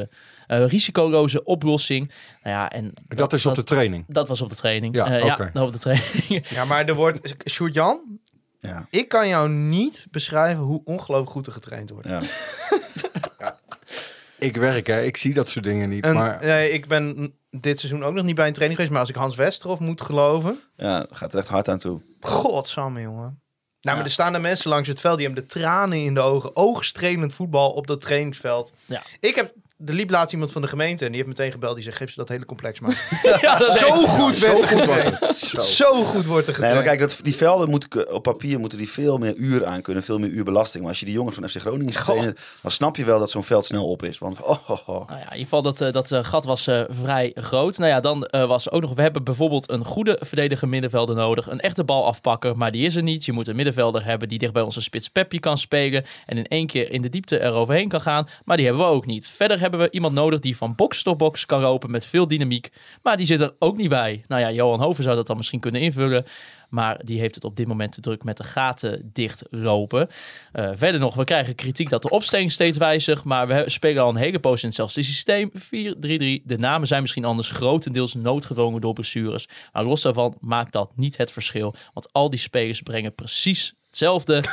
Eh, 0.48 0.66
risicoloze 0.66 1.44
oplossing. 1.44 2.12
Nou 2.42 2.56
ja, 2.56 2.70
en 2.70 2.92
Dat, 3.08 3.32
is 3.32 3.46
op 3.46 3.54
de 3.54 3.62
training. 3.64 4.04
Dat 4.08 4.28
was 4.28 4.40
op 4.40 4.48
de 4.48 4.54
training. 4.56 4.94
Ja, 4.94 5.06
Eh, 5.18 5.24
oké. 5.24 5.50
ja 5.54 5.62
op 5.62 5.72
de 5.72 5.78
training. 5.78 6.48
Ja, 6.48 6.64
maar 6.64 6.84
er 6.84 6.94
wordt... 6.94 7.34
Sjoerd-Jan, 7.50 8.18
Ja. 8.60 8.86
ik 8.90 9.08
kan 9.08 9.28
jou 9.28 9.48
niet 9.48 10.06
beschrijven 10.10 10.62
hoe 10.64 10.80
ongelooflijk 10.84 11.30
goed 11.30 11.46
er 11.46 11.52
getraind 11.52 11.90
wordt. 11.90 12.08
Ja. 13.38 13.56
Ik 14.38 14.56
werk, 14.56 14.86
hè. 14.86 15.02
Ik 15.02 15.16
zie 15.16 15.34
dat 15.34 15.48
soort 15.48 15.64
dingen 15.64 15.88
niet. 15.88 16.04
En, 16.04 16.14
maar 16.14 16.38
nee, 16.44 16.70
ik 16.70 16.86
ben 16.86 17.34
dit 17.50 17.78
seizoen 17.78 18.04
ook 18.04 18.14
nog 18.14 18.24
niet 18.24 18.34
bij 18.34 18.46
een 18.46 18.52
training 18.52 18.80
geweest, 18.80 18.90
maar 18.90 19.00
als 19.06 19.10
ik 19.16 19.20
Hans 19.22 19.36
Westerhof 19.36 19.78
moet 19.78 20.00
geloven... 20.00 20.58
ja, 20.74 21.06
gaat 21.10 21.32
er 21.32 21.38
echt 21.38 21.48
hard 21.48 21.68
aan 21.68 21.78
toe. 21.78 22.00
Godsamme, 22.20 23.00
jongen. 23.00 23.40
Nou, 23.80 23.96
maar 23.96 24.06
er 24.06 24.12
staan 24.12 24.34
er 24.34 24.40
mensen 24.40 24.70
langs 24.70 24.88
het 24.88 25.00
veld 25.00 25.16
die 25.18 25.26
hebben 25.26 25.44
de 25.44 25.50
tranen 25.50 25.98
in 25.98 26.14
de 26.14 26.20
ogen. 26.20 26.56
Oogstrelend 26.56 27.34
voetbal 27.34 27.70
op 27.70 27.86
dat 27.86 28.00
trainingsveld. 28.00 28.72
Ja. 28.84 29.02
Ik 29.20 29.34
heb... 29.34 29.52
Er 29.86 29.94
liep 29.94 30.10
laatst 30.10 30.32
iemand 30.32 30.52
van 30.52 30.62
de 30.62 30.68
gemeente 30.68 31.04
en 31.04 31.12
die 31.12 31.16
heeft 31.22 31.38
meteen 31.38 31.52
gebeld. 31.52 31.74
Die 31.74 31.84
zegt, 31.84 31.96
geef 31.96 32.10
ze 32.10 32.16
dat 32.16 32.28
hele 32.28 32.44
complex 32.44 32.80
maar. 32.80 33.20
ja, 33.40 33.58
dat 33.58 33.78
zo 33.78 33.90
goed 33.90 34.38
werd 34.38 34.60
er 34.60 34.68
goed 34.68 35.02
het. 35.02 35.36
Zo. 35.36 35.58
Zo 35.58 36.04
goed 36.04 36.24
wordt 36.24 36.46
er 36.48 36.52
Nee, 36.52 36.54
getraind. 36.54 36.74
maar 36.74 36.82
kijk, 36.82 36.98
dat, 36.98 37.18
die 37.22 37.34
velden 37.34 37.70
moeten 37.70 38.12
op 38.12 38.22
papier 38.22 38.58
moeten 38.58 38.78
die 38.78 38.88
veel 38.90 39.18
meer 39.18 39.34
uur 39.34 39.66
aan 39.66 39.82
kunnen, 39.82 40.02
veel 40.02 40.18
meer 40.18 40.30
uur 40.30 40.44
belasting. 40.44 40.82
Maar 40.82 40.92
als 40.92 41.00
je 41.00 41.06
die 41.06 41.14
jongens 41.14 41.34
van 41.36 41.48
FC 41.48 41.56
Groningen 41.56 41.92
ziet 41.92 42.04
trainen, 42.04 42.34
dan 42.62 42.70
snap 42.70 42.96
je 42.96 43.04
wel 43.04 43.18
dat 43.18 43.30
zo'n 43.30 43.44
veld 43.44 43.64
snel 43.64 43.88
op 43.90 44.02
is. 44.02 44.18
Want 44.18 44.42
oh, 44.42 44.70
oh, 44.70 44.88
oh. 44.88 45.08
Nou 45.08 45.08
ja, 45.08 45.16
in 45.16 45.22
ieder 45.22 45.38
geval 45.38 45.62
dat, 45.62 45.80
eh, 45.80 45.92
dat 45.92 46.12
eh, 46.12 46.24
gat 46.24 46.44
was 46.44 46.66
eh, 46.66 46.80
vrij 46.88 47.30
groot. 47.34 47.78
Nou 47.78 47.90
ja, 47.90 48.00
dan 48.00 48.24
eh, 48.24 48.46
was 48.46 48.70
ook 48.70 48.80
nog... 48.80 48.94
We 48.94 49.02
hebben 49.02 49.24
bijvoorbeeld 49.24 49.70
een 49.70 49.84
goede 49.84 50.18
verdediger 50.20 50.68
middenvelder 50.68 51.16
nodig. 51.16 51.48
Een 51.50 51.60
echte 51.60 51.84
bal 51.84 52.06
afpakken, 52.06 52.58
maar 52.58 52.70
die 52.70 52.86
is 52.86 52.96
er 52.96 53.02
niet. 53.02 53.24
Je 53.24 53.32
moet 53.32 53.46
een 53.48 53.56
middenvelder 53.56 54.04
hebben 54.04 54.28
die 54.28 54.38
dicht 54.38 54.52
bij 54.52 54.62
onze 54.62 54.80
spits 54.82 55.08
Pepje 55.08 55.40
kan 55.40 55.58
spelen. 55.58 56.04
En 56.26 56.36
in 56.38 56.46
één 56.46 56.66
keer 56.66 56.90
in 56.92 57.02
de 57.02 57.08
diepte 57.08 57.42
eroverheen 57.42 57.88
kan 57.88 58.00
gaan. 58.00 58.28
Maar 58.44 58.56
die 58.56 58.66
hebben 58.66 58.84
we 58.84 58.90
ook 58.90 59.06
niet. 59.06 59.28
Verder 59.28 59.56
hebben 59.56 59.66
we 59.76 59.90
iemand 59.90 60.14
nodig 60.14 60.40
die 60.40 60.56
van 60.56 60.74
box 60.74 61.02
tot 61.02 61.16
box 61.16 61.46
kan 61.46 61.60
lopen 61.60 61.90
met 61.90 62.06
veel 62.06 62.26
dynamiek. 62.26 62.68
Maar 63.02 63.16
die 63.16 63.26
zit 63.26 63.40
er 63.40 63.54
ook 63.58 63.76
niet 63.76 63.88
bij. 63.88 64.24
Nou 64.26 64.42
ja, 64.42 64.50
Johan 64.50 64.80
Hoven 64.80 65.04
zou 65.04 65.16
dat 65.16 65.26
dan 65.26 65.36
misschien 65.36 65.60
kunnen 65.60 65.80
invullen. 65.80 66.24
Maar 66.68 67.00
die 67.04 67.20
heeft 67.20 67.34
het 67.34 67.44
op 67.44 67.56
dit 67.56 67.66
moment 67.66 67.92
te 67.92 68.00
druk 68.00 68.24
met 68.24 68.36
de 68.36 68.44
gaten 68.44 69.10
dichtlopen. 69.12 70.08
Eh 70.52 70.70
verder 70.74 71.00
nog, 71.00 71.14
we 71.14 71.24
krijgen 71.24 71.54
kritiek 71.54 71.90
dat 71.90 72.02
de 72.02 72.10
opstelling 72.10 72.52
steeds 72.52 72.78
wijzigt. 72.78 73.24
Maar 73.24 73.48
we 73.48 73.64
spelen 73.66 74.02
al 74.02 74.08
een 74.08 74.16
hele 74.16 74.38
poos 74.38 74.60
in 74.62 74.66
hetzelfde 74.66 75.02
systeem. 75.02 75.50
4-3-3. 75.52 75.58
De 76.44 76.56
namen 76.58 76.88
zijn 76.88 77.00
misschien 77.00 77.24
anders 77.24 77.50
grotendeels 77.50 78.14
noodgedwongen 78.14 78.80
door 78.80 78.92
blessures. 78.92 79.48
Maar 79.72 79.84
los 79.84 80.02
daarvan 80.02 80.36
maakt 80.40 80.72
dat 80.72 80.96
niet 80.96 81.16
het 81.16 81.30
verschil. 81.30 81.74
Want 81.92 82.12
al 82.12 82.30
die 82.30 82.38
spelers 82.38 82.82
brengen 82.82 83.14
precies 83.14 83.74
hetzelfde. 83.98 84.42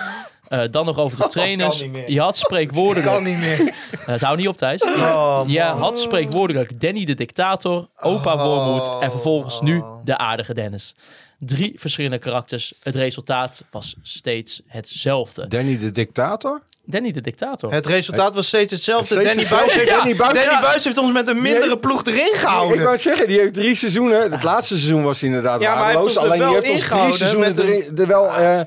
Eh, 0.46 0.62
dan 0.72 0.86
nog 0.86 0.98
over 1.00 1.18
de 1.18 1.28
trainers. 1.28 1.84
Je 2.08 2.20
had 2.20 2.38
spreekwoordelijk... 2.38 3.06
kan 3.06 3.24
niet 3.24 3.38
meer. 3.38 3.74
Het 4.06 4.22
houdt 4.22 4.38
niet 4.40 4.48
op, 4.48 4.58
Thijs. 4.58 4.82
Oh, 4.84 5.42
Je 5.48 5.62
had 5.62 6.00
spreekwoordelijk 6.00 6.82
Danny 6.82 7.06
de 7.06 7.14
dictator, 7.14 7.88
opa 8.02 8.34
Oh. 8.34 8.44
Wormoed 8.44 8.92
en 9.04 9.12
vervolgens 9.12 9.62
nu 9.62 9.84
de 10.04 10.18
aardige 10.18 10.54
Dennis. 10.54 10.96
Drie 11.40 11.74
verschillende 11.80 12.18
karakters. 12.18 12.74
Het 12.84 12.96
resultaat 12.96 13.64
was 13.72 13.96
steeds 14.02 14.62
hetzelfde. 14.68 15.48
Danny 15.48 15.78
de 15.80 15.92
dictator? 15.92 16.62
Danny 16.84 17.12
de 17.12 17.22
dictator. 17.22 17.72
Het 17.72 17.86
resultaat 17.86 18.36
was 18.36 18.48
steeds 18.48 18.72
hetzelfde. 18.72 19.06
Steeds 19.22 19.26
Danny. 19.36 19.50
Buis 19.50 19.74
heeft, 19.74 19.88
Ja. 19.90 19.98
Danny 19.98 20.16
Buis- 20.16 20.34
Danny 20.34 20.52
Ja. 20.52 20.62
Buis 20.62 20.84
heeft 20.84 20.98
ons 20.98 21.12
met 21.14 21.28
een 21.28 21.42
mindere 21.42 21.68
heeft- 21.70 21.82
ploeg 21.82 22.04
erin 22.04 22.26
Ik 22.34 22.34
gehouden. 22.36 22.78
wou 22.78 22.92
het 22.92 23.02
zeggen, 23.02 23.28
die 23.28 23.40
heeft 23.40 23.54
drie 23.54 23.76
seizoenen. 23.76 24.32
Het 24.32 24.44
laatste 24.44 24.74
seizoen 24.78 25.04
was 25.04 25.20
hij 25.20 25.30
inderdaad 25.30 25.62
Ja, 25.62 25.76
maar 25.76 25.84
hij 25.86 25.94
heeft 25.96 26.14
waardeloos. 26.16 26.24
ons 26.24 26.42
Alleen 26.44 26.62
die 26.62 26.72
heeft 26.72 26.90
ons 26.92 27.02
drie 27.02 27.14
seizoenen 27.18 27.60
een- 27.60 27.66
erin- 27.84 27.98
er 27.98 28.08
wel... 28.08 28.36
eh, 28.36 28.60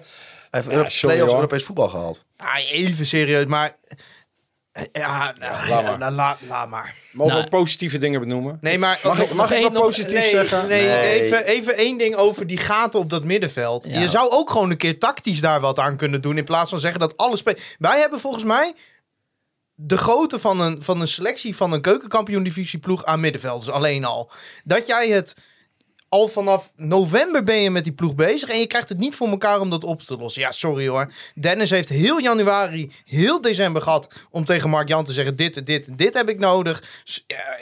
Hij 0.50 0.62
heeft 0.62 0.92
sorry, 0.92 1.14
play-offs 1.14 1.18
hoor. 1.32 1.34
Europees 1.34 1.64
voetbal 1.64 1.88
gehaald. 1.88 2.24
Ah, 2.36 2.70
even 2.72 3.06
serieus, 3.06 3.44
maar... 3.46 3.76
Ja, 4.92 5.34
nou, 5.38 5.52
laat 5.52 5.68
ja, 5.68 5.80
maar. 5.96 6.12
la- 6.12 6.36
la- 6.48 6.66
maar. 6.66 6.94
mogen 7.12 7.32
Nou, 7.32 7.44
we 7.44 7.50
positieve 7.50 7.98
dingen 7.98 8.20
benoemen? 8.20 8.58
Nee, 8.60 8.78
maar... 8.78 9.00
Mag 9.04 9.20
ik, 9.20 9.32
mag 9.32 9.50
ik 9.52 9.62
wat 9.62 9.72
nog- 9.72 9.96
nee, 9.96 10.22
zeggen? 10.22 10.68
Nee, 10.68 10.88
Nee. 10.88 11.20
Even, 11.20 11.44
even 11.44 11.76
één 11.76 11.98
ding 11.98 12.14
over 12.16 12.46
die 12.46 12.56
gaten 12.58 13.00
op 13.00 13.10
dat 13.10 13.24
middenveld. 13.24 13.84
Ja. 13.84 14.00
Je 14.00 14.08
zou 14.08 14.30
ook 14.30 14.50
gewoon 14.50 14.70
een 14.70 14.76
keer 14.76 14.98
tactisch 14.98 15.40
daar 15.40 15.60
wat 15.60 15.78
aan 15.78 15.96
kunnen 15.96 16.20
doen. 16.20 16.38
In 16.38 16.44
plaats 16.44 16.70
van 16.70 16.78
zeggen 16.80 17.00
dat 17.00 17.16
alle 17.16 17.36
spelers. 17.36 17.76
Wij 17.78 17.98
hebben 17.98 18.20
volgens 18.20 18.44
mij 18.44 18.74
de 19.74 19.96
grootte 19.96 20.38
van 20.38 20.60
een, 20.60 20.82
van 20.82 21.00
een 21.00 21.08
selectie 21.08 21.56
van 21.56 21.72
een 21.72 21.80
keukenkampioen-divisieploeg 21.80 23.04
aan 23.04 23.20
middenvelders 23.20 23.70
alleen 23.70 24.04
al. 24.04 24.30
Dat 24.64 24.86
jij 24.86 25.08
het. 25.08 25.34
Al 26.08 26.28
vanaf 26.28 26.72
november 26.76 27.42
ben 27.42 27.56
je 27.56 27.70
met 27.70 27.84
die 27.84 27.92
ploeg 27.92 28.14
bezig 28.14 28.48
en 28.48 28.58
je 28.58 28.66
krijgt 28.66 28.88
het 28.88 28.98
niet 28.98 29.14
voor 29.14 29.28
elkaar 29.28 29.60
om 29.60 29.70
dat 29.70 29.84
op 29.84 30.02
te 30.02 30.16
lossen. 30.16 30.42
Ja, 30.42 30.52
sorry 30.52 30.88
hoor. 30.88 31.12
Dennis 31.34 31.70
heeft 31.70 31.88
heel 31.88 32.20
januari, 32.20 32.90
heel 33.04 33.40
december 33.40 33.82
gehad 33.82 34.08
om 34.30 34.44
tegen 34.44 34.70
Mark 34.70 34.88
Jan 34.88 35.04
te 35.04 35.12
zeggen: 35.12 35.36
dit, 35.36 35.66
dit, 35.66 35.98
dit 35.98 36.14
heb 36.14 36.28
ik 36.28 36.38
nodig. 36.38 37.02
Ja, 37.26 37.56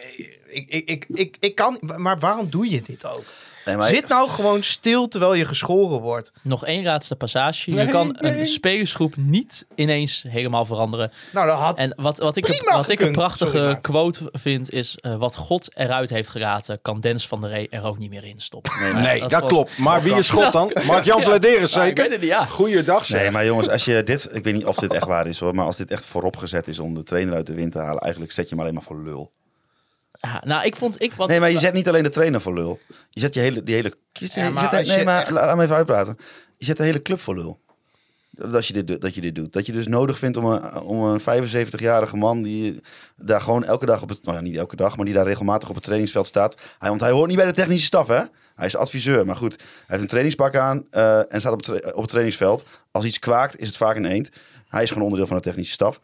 ik, 0.47 0.69
ik, 0.69 0.89
ik, 0.89 1.07
ik, 1.09 1.37
ik 1.41 1.55
kan, 1.55 1.79
maar 1.97 2.19
waarom 2.19 2.51
doe 2.51 2.71
je 2.71 2.83
dit 2.83 3.07
ook? 3.07 3.25
Nee, 3.67 3.77
maar 3.77 3.87
Zit 3.87 4.09
nou 4.09 4.29
gewoon 4.29 4.63
stil 4.63 5.09
terwijl 5.09 5.35
je 5.35 5.45
geschoren 5.45 6.01
wordt. 6.01 6.33
Nog 6.43 6.65
één 6.65 6.85
laatste 6.85 7.17
passage. 7.17 7.71
Je 7.71 7.77
Nee, 7.77 7.87
kan 7.87 8.17
nee. 8.21 8.41
een 8.41 8.47
spelersgroep 8.47 9.17
niet 9.17 9.67
ineens 9.75 10.25
helemaal 10.29 10.65
veranderen. 10.65 11.13
Nou, 11.33 11.47
dat 11.47 11.59
had 11.59 11.79
En 11.79 11.93
wat, 11.97 12.19
wat, 12.19 12.37
ik, 12.37 12.49
een, 12.49 12.55
Prima 12.57 12.77
wat 12.77 12.89
ik 12.91 13.01
een 13.01 13.13
prachtige 13.13 13.51
Sorry, 13.57 13.77
quote 13.81 14.21
vind 14.33 14.71
is... 14.73 14.97
eh, 15.01 15.17
wat 15.17 15.37
God 15.37 15.77
eruit 15.77 16.11
heeft 16.11 16.29
gelaten, 16.29 16.79
kan 16.83 17.01
Dennis 17.01 17.27
van 17.29 17.41
der 17.41 17.51
Rey 17.51 17.67
er 17.71 17.85
ook 17.85 17.99
niet 17.99 18.11
meer 18.11 18.25
in 18.25 18.41
stoppen. 18.41 18.73
Nee, 19.03 19.27
dat 19.29 19.45
klopt. 19.45 19.79
Maar 19.79 20.03
wie 20.03 20.15
is 20.15 20.29
God 20.29 20.53
dan? 20.53 20.71
Mark-Jan 20.87 21.23
Vladeris 21.23 21.73
Ja, 21.73 21.85
ik 21.85 21.97
weet 21.97 21.97
zeker? 21.97 22.13
het 22.13 22.21
niet, 22.21 22.31
ja. 22.31 22.45
Goeiedag 22.47 23.05
zeg. 23.05 23.21
Nee, 23.21 23.31
maar 23.31 23.45
jongens, 23.45 23.69
als 23.69 23.85
je 23.85 24.03
dit, 24.05 24.29
ik 24.33 24.45
weet 24.45 24.55
niet 24.55 24.65
of 24.67 24.77
dit 24.77 24.93
echt 24.93 25.07
waar 25.07 25.27
is 25.27 25.39
hoor, 25.41 25.55
maar 25.55 25.67
als 25.67 25.77
dit 25.77 25.91
echt 25.91 26.07
vooropgezet 26.07 26.69
is 26.69 26.79
om 26.79 26.95
de 26.95 27.03
trainer 27.03 27.35
uit 27.35 27.47
de 27.47 27.55
wind 27.55 27.73
te 27.73 27.79
halen, 27.79 27.99
eigenlijk 28.03 28.33
zet 28.33 28.45
je 28.49 28.51
hem 28.51 28.61
alleen 28.61 28.75
maar 28.75 28.83
voor 28.83 29.03
lul. 29.03 29.33
Ja, 30.21 30.43
nou, 30.45 30.65
ik 30.65 30.77
vond... 30.77 31.03
Ik, 31.03 31.13
wat, 31.13 31.29
Nee, 31.29 31.41
maar 31.41 31.51
je 31.51 31.59
zet 31.59 31.73
niet 31.75 31.89
alleen 31.89 32.03
de 32.03 32.09
trainer 32.09 32.41
voor 32.41 32.55
lul. 32.55 32.79
Je 33.11 33.21
zet 33.21 33.35
je 33.35 33.41
hele, 33.41 33.63
die 33.63 33.75
hele, 33.75 33.93
je 34.13 34.27
zet, 34.27 34.35
Ja, 34.35 34.47
je 34.49 34.59
zet- 34.71 34.87
nee, 34.87 34.99
je 34.99 35.05
maar 35.05 35.23
echt- 35.23 35.31
laat 35.31 35.57
me 35.57 35.63
even 35.63 35.77
uitpraten. 35.77 36.17
Je 36.59 36.65
zet 36.65 36.77
de 36.77 36.83
hele 36.83 37.03
club 37.03 37.21
voor 37.21 37.35
lul. 37.35 37.61
Dat 38.31 38.67
je 38.67 38.73
dit, 38.73 38.87
doet- 38.89 39.01
dat 39.01 39.15
je 39.15 39.21
dit 39.21 39.35
doet. 39.35 39.53
Dat 39.53 39.67
je 39.67 39.73
dus 39.73 39.87
nodig 39.87 40.19
vindt 40.19 40.37
om 40.37 40.45
een, 40.45 40.81
om 40.81 41.03
een 41.05 41.21
75-jarige 41.21 42.17
man 42.17 42.43
die 42.43 42.81
daar 43.17 43.41
gewoon 43.41 43.65
elke 43.65 43.87
dag 43.87 44.03
op 44.03 44.09
het, 44.09 44.23
nou 44.25 44.37
ja, 44.37 44.43
niet 44.43 44.57
elke 44.57 44.77
dag, 44.77 44.97
maar 44.97 45.05
die 45.05 45.15
daar 45.15 45.25
regelmatig 45.27 45.69
op 45.69 45.75
het 45.75 45.85
trainingsveld 45.85 46.27
staat. 46.27 46.57
Hij, 46.79 46.89
want 46.89 47.01
hij 47.01 47.11
hoort 47.11 47.29
niet 47.29 47.37
bij 47.37 47.47
de 47.47 47.53
technische 47.53 47.87
staf, 47.87 48.07
hè? 48.09 48.23
Hij 48.55 48.67
is 48.67 48.77
adviseur, 48.77 49.27
maar 49.27 49.37
goed. 49.37 49.57
Hij 49.57 49.67
heeft 49.87 50.01
een 50.01 50.07
trainingspak 50.07 50.57
aan 50.57 50.87
eh, 50.91 51.33
en 51.33 51.41
staat 51.41 51.53
op 51.53 51.61
op 51.95 52.01
het 52.01 52.09
trainingsveld. 52.09 52.65
Als 52.91 53.05
iets 53.05 53.19
kwaakt, 53.19 53.59
is 53.61 53.67
het 53.67 53.77
vaak 53.77 53.97
een 53.97 54.05
eend. 54.07 54.31
Hij 54.69 54.83
is 54.83 54.89
gewoon 54.89 55.03
onderdeel 55.05 55.27
van 55.29 55.37
de 55.37 55.43
technische 55.43 55.73
staf. 55.73 56.01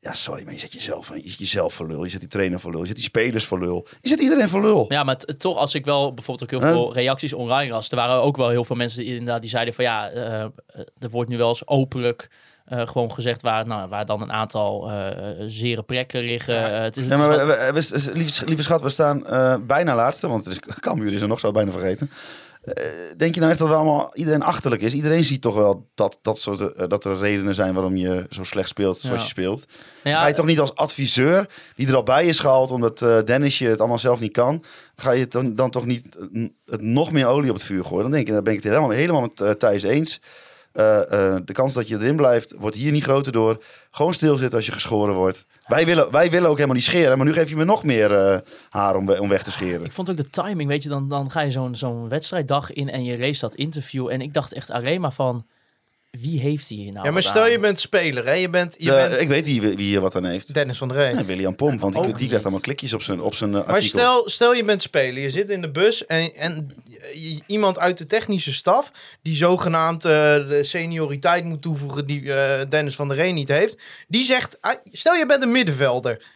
Ja, 0.00 0.12
sorry, 0.14 0.44
maar 0.44 0.52
je 0.52 0.58
zet 0.58 0.72
jezelf, 0.72 1.08
je 1.14 1.28
zet 1.30 1.38
jezelf 1.38 1.74
voor 1.74 1.86
lul. 1.86 2.04
Je 2.04 2.10
zet 2.10 2.20
die 2.20 2.28
trainer 2.28 2.60
voor 2.60 2.70
lul. 2.70 2.80
Je 2.80 2.86
zet 2.86 2.96
die 2.96 3.04
spelers 3.04 3.44
voor 3.44 3.58
lul. 3.60 3.86
Je 4.00 4.08
zet 4.08 4.20
iedereen 4.20 4.48
voor 4.48 4.60
lul. 4.60 4.84
Ja, 4.88 5.04
maar 5.04 5.16
toch, 5.16 5.56
als 5.56 5.74
ik 5.74 5.84
wel 5.84 6.14
bijvoorbeeld 6.14 6.52
ook 6.52 6.60
heel 6.60 6.68
Huh? 6.68 6.78
veel 6.78 6.92
reacties 6.94 7.32
online 7.32 7.72
las, 7.72 7.90
er 7.90 7.96
waren 7.96 8.22
ook 8.22 8.36
wel 8.36 8.48
heel 8.48 8.64
veel 8.64 8.76
mensen 8.76 8.98
die 9.04 9.08
inderdaad 9.12 9.40
die 9.40 9.50
zeiden 9.50 9.74
van 9.74 9.84
ja, 9.84 10.08
eh, 10.10 10.42
eh, 10.42 10.50
er 10.98 11.10
wordt 11.10 11.30
nu 11.30 11.36
wel 11.36 11.48
eens 11.48 11.66
openlijk 11.66 12.30
eh, 12.64 12.86
gewoon 12.86 13.12
gezegd 13.12 13.42
waar, 13.42 13.66
nou, 13.66 13.88
waar 13.88 14.06
dan 14.06 14.22
een 14.22 14.32
aantal 14.32 14.90
eh 14.90 15.34
zere 15.46 15.82
plekken 15.82 16.20
liggen. 16.22 16.82
Het 16.82 16.96
is, 16.96 17.02
het 17.08 17.18
Ja, 17.18 17.20
is 17.20 17.26
maar 17.36 17.46
we, 17.46 17.70
we- 17.72 17.72
we- 18.04 18.12
lieve, 18.12 18.46
lieve 18.46 18.62
schat, 18.62 18.80
we 18.82 18.88
staan 18.88 19.26
eh, 19.26 19.56
bijna 19.66 19.94
laatste, 19.94 20.28
want 20.28 20.44
het 20.44 20.52
is 20.68 20.74
Cambuur 20.80 21.12
is 21.12 21.22
er 21.22 21.28
nog, 21.28 21.42
het 21.42 21.52
bijna 21.52 21.70
vergeten. 21.70 22.10
Eh, 22.66 22.84
denk 23.16 23.34
je 23.34 23.40
nou 23.40 23.52
echt 23.52 23.60
dat 23.60 23.68
we 23.68 23.74
allemaal 23.74 24.10
iedereen 24.14 24.42
achterlijk 24.42 24.82
is? 24.82 24.92
Iedereen 24.92 25.24
ziet 25.24 25.40
toch 25.40 25.54
wel 25.54 25.88
dat, 25.94 26.18
dat, 26.22 26.38
soort, 26.38 26.60
eh, 26.74 26.88
dat 26.88 27.04
er 27.04 27.18
redenen 27.18 27.54
zijn 27.54 27.74
waarom 27.74 27.96
je 27.96 28.26
zo 28.30 28.42
slecht 28.44 28.68
speelt 28.68 29.00
zoals 29.00 29.16
Ja. 29.16 29.22
je 29.22 29.30
speelt. 29.30 29.66
nou 30.02 30.16
ja, 30.16 30.20
ga 30.22 30.28
je 30.28 30.34
toch 30.34 30.46
niet 30.46 30.60
als 30.60 30.74
adviseur, 30.74 31.48
die 31.76 31.86
er 31.88 31.94
al 31.96 32.02
bij 32.02 32.26
is 32.26 32.38
gehaald 32.38 32.70
omdat 32.70 33.02
eh 33.02 33.18
Dennisje 33.24 33.64
het 33.64 33.78
allemaal 33.78 33.98
zelf 33.98 34.20
niet 34.20 34.32
kan, 34.32 34.64
ga 34.96 35.10
je 35.10 35.26
dan, 35.28 35.54
dan 35.54 35.70
toch 35.70 35.86
niet 35.86 36.16
het 36.66 36.80
nog 36.80 37.12
meer 37.12 37.26
olie 37.26 37.50
op 37.50 37.56
het 37.56 37.64
vuur 37.64 37.84
gooien? 37.84 38.02
Dan 38.02 38.10
denk 38.12 38.26
ik, 38.26 38.32
daar 38.32 38.42
ben 38.42 38.52
ik 38.54 38.62
het 38.62 38.68
helemaal, 38.72 38.90
helemaal 38.90 39.30
met 39.36 39.58
Thijs 39.58 39.82
eens. 39.82 40.20
Eh, 40.76 40.98
eh, 40.98 41.40
de 41.44 41.52
kans 41.52 41.72
dat 41.72 41.88
je 41.88 41.94
erin 41.94 42.16
blijft, 42.16 42.54
wordt 42.58 42.76
hier 42.76 42.92
niet 42.92 43.02
groter 43.02 43.32
door. 43.32 43.62
Gewoon 43.90 44.14
stilzitten 44.14 44.56
als 44.56 44.66
je 44.66 44.72
geschoren 44.72 45.14
wordt. 45.14 45.44
Wij 45.66 45.86
willen, 45.86 46.10
wij 46.10 46.30
willen 46.30 46.48
ook 46.48 46.54
helemaal 46.54 46.76
niet 46.76 46.84
scheren, 46.84 47.16
maar 47.16 47.26
nu 47.26 47.32
geef 47.32 47.48
je 47.48 47.56
me 47.56 47.64
nog 47.64 47.84
meer 47.84 48.14
eh, 48.14 48.38
haar 48.68 48.96
om, 48.96 49.10
om 49.10 49.28
weg 49.28 49.42
te 49.42 49.50
scheren. 49.50 49.84
Ik 49.84 49.92
vond 49.92 50.10
ook 50.10 50.16
de 50.16 50.30
timing, 50.30 50.68
weet 50.68 50.82
je, 50.82 50.88
dan, 50.88 51.08
dan 51.08 51.30
ga 51.30 51.40
je 51.40 51.50
zo'n 51.50 51.74
zo'n 51.74 52.08
wedstrijddag 52.08 52.72
in 52.72 52.90
en 52.90 53.04
je 53.04 53.18
leest 53.18 53.40
dat 53.40 53.54
interview. 53.54 54.08
En 54.08 54.20
ik 54.20 54.34
dacht 54.34 54.52
echt 54.52 54.70
alleen 54.70 55.00
maar 55.00 55.12
van, 55.12 55.46
wie 56.20 56.40
heeft 56.40 56.68
hier 56.68 56.92
nou 56.92 57.06
Ja, 57.06 57.12
maar 57.12 57.22
stel 57.22 57.42
aan? 57.42 57.50
je 57.50 57.58
bent 57.58 57.80
speler, 57.80 58.24
hè? 58.24 58.32
Je 58.32 58.50
bent, 58.50 58.74
je 58.78 58.84
De- 58.84 58.90
bent 59.08 59.20
Ik 59.20 59.28
weet 59.28 59.44
wie, 59.44 59.60
wie 59.60 59.76
hier 59.76 60.00
wat 60.00 60.14
aan 60.16 60.24
heeft. 60.24 60.54
Dennis 60.54 60.78
van 60.78 60.88
der 60.88 60.96
Rey. 60.96 61.14
Ja, 61.14 61.24
William 61.24 61.56
Pomp, 61.56 61.80
want 61.80 61.94
die, 61.94 62.14
die 62.14 62.26
krijgt 62.26 62.42
allemaal 62.44 62.60
klikjes 62.62 62.92
op 62.92 63.02
zijn, 63.02 63.20
op 63.20 63.34
zijn 63.34 63.50
eh, 63.54 63.56
Maar 63.66 63.74
artikel. 63.74 63.98
stel, 63.98 64.28
stel 64.28 64.54
je 64.54 64.64
bent 64.64 64.82
speler, 64.82 65.22
je 65.22 65.30
zit 65.30 65.50
in 65.50 65.60
de 65.60 65.70
bus 65.70 66.06
en, 66.06 66.34
en 66.34 66.68
iemand 67.46 67.78
uit 67.78 67.98
de 67.98 68.06
technische 68.06 68.52
staf, 68.52 68.90
die 69.22 69.36
zogenaamd 69.36 70.04
eh, 70.04 70.10
de 70.48 70.58
senioriteit 70.62 71.44
moet 71.44 71.62
toevoegen 71.62 72.06
die 72.06 72.32
eh, 72.32 72.64
Dennis 72.68 72.94
van 72.94 73.08
der 73.08 73.16
Rey 73.16 73.32
niet 73.32 73.48
heeft, 73.48 73.78
die 74.08 74.24
zegt, 74.24 74.58
ah, 74.60 74.74
stel 74.92 75.14
je 75.14 75.26
bent 75.26 75.42
een 75.42 75.52
middenvelder 75.52 76.34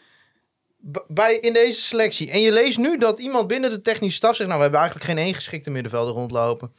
bij, 1.09 1.35
in 1.39 1.53
deze 1.53 1.81
selectie 1.81 2.31
en 2.31 2.41
je 2.41 2.53
leest 2.53 2.79
nu 2.79 2.99
dat 2.99 3.19
iemand 3.21 3.47
binnen 3.47 3.71
de 3.71 3.81
technische 3.81 4.17
staf 4.17 4.37
zegt, 4.37 4.49
nou 4.49 4.57
we 4.57 4.63
hebben 4.63 4.81
eigenlijk 4.81 5.11
geen 5.11 5.25
één 5.25 5.35
geschikte 5.35 5.71
middenvelder 5.71 6.15
rondlopen. 6.15 6.73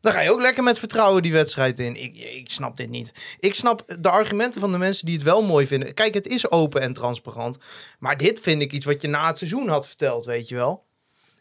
Dan 0.00 0.12
ga 0.12 0.20
je 0.20 0.32
ook 0.32 0.40
lekker 0.40 0.62
met 0.62 0.78
vertrouwen 0.78 1.22
die 1.22 1.32
wedstrijd 1.32 1.78
in. 1.78 2.02
Ik, 2.02 2.16
ik 2.16 2.50
snap 2.50 2.76
dit 2.76 2.90
niet. 2.90 3.12
Ik 3.38 3.54
snap 3.54 3.96
de 4.00 4.10
argumenten 4.10 4.60
van 4.60 4.72
de 4.72 4.78
mensen 4.78 5.06
die 5.06 5.14
het 5.14 5.24
wel 5.24 5.42
mooi 5.42 5.66
vinden. 5.66 5.94
Kijk, 5.94 6.14
het 6.14 6.26
is 6.26 6.50
open 6.50 6.80
en 6.80 6.92
transparant. 6.92 7.58
Maar 7.98 8.16
dit 8.16 8.40
vind 8.40 8.62
ik 8.62 8.72
iets 8.72 8.84
wat 8.84 9.00
je 9.00 9.08
na 9.08 9.26
het 9.26 9.38
seizoen 9.38 9.68
had 9.68 9.86
verteld, 9.86 10.24
weet 10.24 10.48
je 10.48 10.54
wel. 10.54 10.86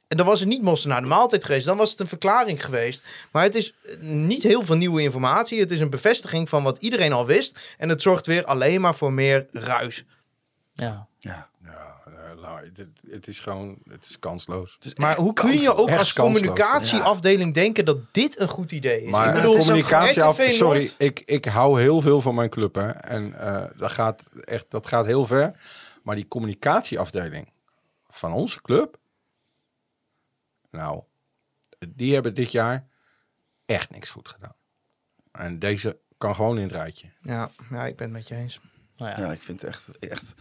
En 0.07 0.17
dan 0.17 0.25
was 0.25 0.39
het 0.39 0.49
niet 0.49 0.61
mossen 0.61 0.89
naar 0.89 1.01
de 1.01 1.07
maaltijd 1.07 1.43
geweest. 1.43 1.65
Dan 1.65 1.77
was 1.77 1.91
het 1.91 1.99
een 1.99 2.07
verklaring 2.07 2.65
geweest. 2.65 3.03
Maar 3.31 3.43
het 3.43 3.55
is 3.55 3.73
eh, 3.83 3.97
niet 3.99 4.43
heel 4.43 4.61
veel 4.61 4.75
nieuwe 4.75 5.01
informatie. 5.01 5.59
Het 5.59 5.71
is 5.71 5.79
een 5.79 5.89
bevestiging 5.89 6.49
van 6.49 6.63
wat 6.63 6.77
iedereen 6.77 7.13
al 7.13 7.25
wist. 7.25 7.75
En 7.77 7.89
het 7.89 8.01
zorgt 8.01 8.25
weer 8.25 8.45
alleen 8.45 8.81
maar 8.81 8.95
voor 8.95 9.13
meer 9.13 9.47
ruis. 9.51 10.03
Ja. 10.73 11.07
Ja. 11.19 11.49
Het, 13.09 13.27
is 13.27 13.39
gewoon, 13.39 13.77
het 13.89 14.05
is 14.05 14.19
kansloos. 14.19 14.77
Maar 14.95 15.15
hoe 15.15 15.33
kun 15.33 15.57
je 15.57 15.75
ook 15.75 15.89
Echt 15.89 15.99
als 15.99 16.13
communicatieafdeling 16.13 17.53
denken 17.53 17.85
dat 17.85 17.97
dit 18.11 18.39
een 18.39 18.47
goed 18.47 18.71
idee 18.71 19.01
is? 19.03 19.09
Maar 19.11 19.27
ik 19.27 19.33
bedoel, 19.33 19.57
communicatie 19.57 20.23
af, 20.23 20.37
RTV 20.37 20.51
sorry, 20.51 20.91
ik, 20.97 21.19
ik 21.19 21.45
hou 21.45 21.81
heel 21.81 22.01
veel 22.01 22.21
van 22.21 22.35
mijn 22.35 22.49
club 22.49 22.75
hè. 22.75 22.89
En 22.89 23.39
eh, 23.39 23.63
dat, 23.75 23.91
gaat 23.91 24.29
echt, 24.43 24.65
dat 24.69 24.87
gaat 24.87 25.05
heel 25.05 25.25
ver. 25.25 25.61
Maar 26.03 26.15
die 26.15 26.27
communicatieafdeling 26.27 27.51
van 28.09 28.33
onze 28.33 28.61
club, 28.61 28.97
nou, 30.71 31.01
die 31.87 32.13
hebben 32.13 32.33
dit 32.33 32.51
jaar 32.51 32.87
echt 33.65 33.89
niks 33.89 34.09
goed 34.09 34.27
gedaan. 34.27 34.55
En 35.31 35.59
deze 35.59 35.99
kan 36.17 36.35
gewoon 36.35 36.57
in 36.57 36.63
het 36.63 36.71
rijtje. 36.71 37.07
Ja, 37.21 37.49
ja, 37.69 37.85
ik 37.85 37.95
ben 37.95 38.07
het 38.07 38.15
met 38.15 38.27
je 38.27 38.35
eens. 38.35 38.59
Nou 38.97 39.11
ja. 39.11 39.19
Ja, 39.19 39.31
ik 39.31 39.43
vind 39.43 39.61
het 39.61 39.69
echt, 39.69 39.97
echt... 39.99 40.33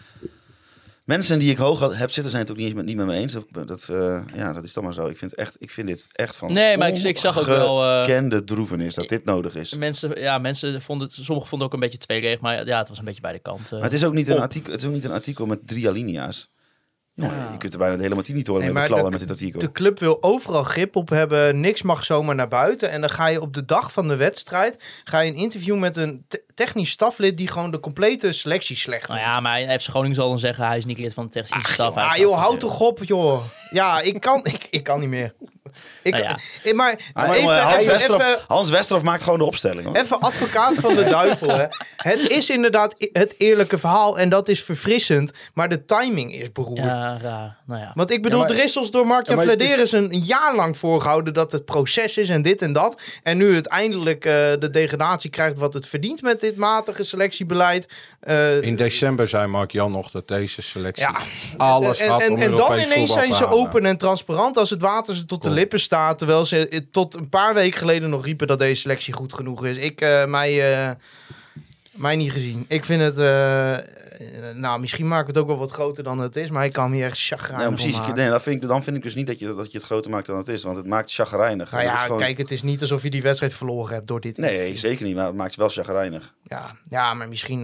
Mensen 1.06 1.38
die 1.38 1.50
ik 1.50 1.56
hoog 1.56 1.78
had- 1.80 1.94
heb 1.94 2.10
zitten 2.10 2.30
zijn 2.30 2.42
het 2.42 2.50
ook 2.50 2.56
niet, 2.56 2.82
niet 2.84 2.96
met 2.96 3.06
me 3.06 3.14
eens. 3.14 3.36
Dat, 3.66 3.88
eh, 3.90 4.20
ja, 4.34 4.52
dat 4.52 4.64
is 4.64 4.72
dan 4.72 4.84
maar 4.84 4.92
zo. 4.92 5.06
Ik 5.06 5.18
vind, 5.18 5.34
echt, 5.34 5.56
ik 5.58 5.70
vind 5.70 5.86
dit 5.86 6.06
echt 6.12 6.36
van 6.36 6.52
Nee, 6.52 6.76
maar 6.76 6.88
ik, 6.88 6.98
ik 6.98 7.18
zag 7.18 7.38
ook 7.38 7.46
wel... 7.46 7.84
eh, 7.84 8.04
Kende 8.04 8.44
droevenis 8.44 8.94
dat 8.94 9.08
dit 9.08 9.24
nodig 9.24 9.54
is. 9.54 9.74
Mensen, 9.74 10.20
ja, 10.20 10.38
mensen 10.38 10.82
vonden 10.82 11.06
het, 11.06 11.16
sommigen 11.16 11.48
vonden 11.48 11.68
het 11.68 11.76
ook 11.76 11.82
een 11.82 11.88
beetje 11.90 12.06
tweeledig, 12.06 12.40
maar 12.40 12.66
ja, 12.66 12.78
het 12.78 12.88
was 12.88 12.98
een 12.98 13.04
beetje 13.04 13.20
bij 13.20 13.32
de 13.32 13.38
kant. 13.38 13.70
Maar 13.70 13.82
het 13.82 13.92
is 13.92 14.04
ook 14.04 14.14
niet 14.14 14.28
een 14.28 14.38
artikel, 14.38 14.72
het 14.72 14.80
is 14.80 14.86
ook 14.86 14.92
niet 14.94 15.04
een 15.04 15.10
artikel 15.10 15.46
met 15.46 15.66
drie 15.66 15.88
alinea's. 15.88 16.48
Ja. 17.18 17.48
Je 17.52 17.58
kunt 17.58 17.72
er 17.72 17.78
bijna 17.78 17.96
de 17.96 18.02
hele 18.02 18.14
niet 18.36 18.46
horen 18.46 18.62
Nee, 18.64 18.72
mee 18.72 18.82
met 19.10 19.18
dit 19.20 19.30
artikel. 19.30 19.60
De 19.60 19.72
club 19.72 19.98
wil 19.98 20.22
overal 20.22 20.62
grip 20.62 20.96
op 20.96 21.08
hebben. 21.08 21.60
Niks 21.60 21.82
mag 21.82 22.04
zomaar 22.04 22.34
naar 22.34 22.48
buiten. 22.48 22.90
En 22.90 23.00
dan 23.00 23.10
ga 23.10 23.26
je 23.26 23.40
op 23.40 23.54
de 23.54 23.64
dag 23.64 23.92
van 23.92 24.08
de 24.08 24.16
wedstrijd... 24.16 24.84
ga 25.04 25.20
je 25.20 25.30
een 25.30 25.36
interview 25.36 25.78
met 25.78 25.96
een 25.96 26.24
te- 26.28 26.44
technisch 26.54 26.90
staflid... 26.90 27.36
die 27.36 27.48
gewoon 27.48 27.70
de 27.70 27.80
complete 27.80 28.32
selectie 28.32 28.76
slecht 28.76 29.08
Nou 29.08 29.20
maakt. 29.20 29.34
ja, 29.34 29.40
maar 29.40 29.78
FC 29.80 29.88
Groningen 29.88 30.16
zal 30.16 30.28
dan 30.28 30.38
zeggen, 30.38 30.66
hij 30.66 30.78
is 30.78 30.84
niet 30.84 30.98
lid 30.98 31.14
van 31.14 31.24
de 31.24 31.30
technische 31.30 31.72
staf. 31.72 31.94
Ah 31.96 32.02
joh, 32.16 32.16
gewoon 32.18 32.38
houd 32.38 32.60
toch 32.60 32.80
op 32.80 33.04
joh. 33.04 33.44
Ja, 33.70 34.00
ik 34.00 34.20
kan, 34.20 34.44
ik, 34.54 34.66
ik 34.70 34.82
kan 34.82 35.00
niet 35.00 35.08
meer. 35.08 35.34
Ik, 36.02 36.12
Nou 36.12 36.24
ja. 36.24 36.38
eh, 36.62 36.72
maar 36.74 36.98
Ah, 37.12 37.28
even, 37.28 37.40
jongen, 37.40 37.58
Hans, 37.60 37.74
even, 37.76 37.92
Westerhof, 37.92 38.22
even, 38.22 38.38
Hans 38.46 38.70
Westerhof 38.70 39.02
maakt 39.04 39.22
gewoon 39.22 39.38
de 39.38 39.44
opstelling. 39.44 39.86
Hoor. 39.86 39.96
even 39.96 40.20
advocaat 40.20 40.76
van 40.76 40.94
de 40.94 41.04
duivel. 41.04 41.48
Hè. 41.56 41.64
Het 41.96 42.30
is 42.30 42.50
inderdaad 42.50 42.94
het 43.12 43.34
eerlijke 43.38 43.78
verhaal 43.78 44.18
en 44.18 44.28
dat 44.28 44.48
is 44.48 44.62
verfrissend. 44.62 45.32
Maar 45.54 45.68
de 45.68 45.84
timing 45.84 46.34
is 46.34 46.52
beroerd. 46.52 46.78
Ja, 46.78 47.18
raar. 47.22 47.56
Nou 47.66 47.80
ja. 47.80 47.90
Want 47.94 48.10
ik 48.10 48.22
bedoel, 48.22 48.40
Ja, 48.40 48.46
maar- 48.46 48.56
er 48.56 48.64
is 48.64 48.76
ons 48.76 48.90
door 48.90 49.06
Mark 49.06 49.26
Ja, 49.28 49.34
maar 49.34 49.46
het 49.46 49.60
is- 49.60 49.66
Vladeris 49.66 49.92
een 49.92 50.18
jaar 50.18 50.54
lang 50.54 50.78
voorgehouden 50.78 51.34
dat 51.34 51.52
het 51.52 51.64
proces 51.64 52.16
is 52.16 52.28
en 52.28 52.42
dit 52.42 52.62
en 52.62 52.72
dat. 52.72 53.00
En 53.22 53.36
nu 53.36 53.54
het 53.54 53.66
eindelijk 53.66 54.24
eh, 54.24 54.32
de 54.58 54.70
degradatie 54.70 55.30
krijgt 55.30 55.58
wat 55.58 55.74
het 55.74 55.86
verdient 55.86 56.22
met 56.22 56.40
dit 56.40 56.56
matige 56.56 57.04
selectiebeleid. 57.04 57.88
Eh, 58.20 58.60
In 58.62 58.76
december 58.76 59.28
zei 59.28 59.46
Mark 59.46 59.72
Jan 59.72 59.92
nog 59.92 60.10
dat 60.10 60.28
deze 60.28 60.62
selectie 60.62 61.06
Ja. 61.08 61.16
alles 61.56 61.98
en, 61.98 62.08
had 62.08 62.22
en, 62.22 62.32
om 62.32 62.38
en 62.42 62.54
dan 62.54 62.78
ineens 62.78 63.12
zijn 63.12 63.34
ze 63.34 63.46
open 63.48 63.86
en 63.86 63.96
transparant 63.96 64.56
als 64.56 64.70
het 64.70 64.80
water 64.80 65.14
ze 65.14 65.24
tot 65.26 65.42
de 65.42 65.48
Cool. 65.48 65.60
Lippen 65.66 65.80
staat. 65.80 66.18
Terwijl 66.18 66.46
ze 66.46 66.68
eh, 66.68 66.80
tot 66.90 67.14
een 67.14 67.28
paar 67.28 67.54
weken 67.54 67.78
geleden 67.78 68.10
nog 68.10 68.24
riepen 68.24 68.46
dat 68.46 68.58
deze 68.58 68.80
selectie 68.80 69.14
goed 69.14 69.32
genoeg 69.32 69.66
is. 69.66 69.76
Ik, 69.76 70.00
eh, 70.00 70.24
mij, 70.26 70.74
eh, 70.86 70.90
mij 71.92 72.16
niet 72.16 72.32
gezien. 72.32 72.64
Ik 72.68 72.84
vind 72.84 73.02
het, 73.02 73.16
nou 74.56 74.80
misschien 74.80 75.08
maak 75.08 75.20
ik 75.20 75.26
het 75.26 75.38
ook 75.38 75.46
wel 75.46 75.58
wat 75.58 75.70
groter 75.70 76.04
dan 76.04 76.18
het 76.18 76.36
is. 76.36 76.50
Maar 76.50 76.64
ik 76.64 76.72
kan 76.72 76.92
hier 76.92 77.04
echt 77.06 77.18
chagrijnig 77.26 77.68
Ja, 77.68 77.74
precies. 77.74 77.98
Nee, 78.14 78.28
dan, 78.28 78.40
vind 78.40 78.62
ik, 78.62 78.68
dan 78.68 78.82
vind 78.82 78.96
ik 78.96 79.02
dus 79.02 79.14
niet 79.14 79.26
dat 79.26 79.38
je, 79.38 79.54
dat 79.54 79.72
je 79.72 79.78
het 79.78 79.86
groter 79.86 80.10
maakt 80.10 80.26
dan 80.26 80.36
het 80.36 80.48
is. 80.48 80.62
Want 80.62 80.76
het 80.76 80.86
maakt 80.86 81.12
chagrijnig. 81.12 81.70
Nou 81.70 81.82
ja, 81.84 81.96
gewoon- 81.96 82.18
kijk, 82.18 82.38
het 82.38 82.50
is 82.50 82.62
niet 82.62 82.80
alsof 82.80 83.02
je 83.02 83.10
die 83.10 83.22
wedstrijd 83.22 83.54
verloren 83.54 83.94
hebt 83.94 84.06
door 84.06 84.20
dit. 84.20 84.36
Nee, 84.36 84.50
interview. 84.50 84.76
zeker 84.76 85.04
niet. 85.04 85.14
Maar 85.16 85.26
het 85.26 85.34
maakt 85.34 85.56
wel 85.56 85.68
chagrijnig. 85.68 86.34
Ja, 86.42 86.76
ja, 86.88 87.14
maar 87.14 87.28
misschien 87.28 87.62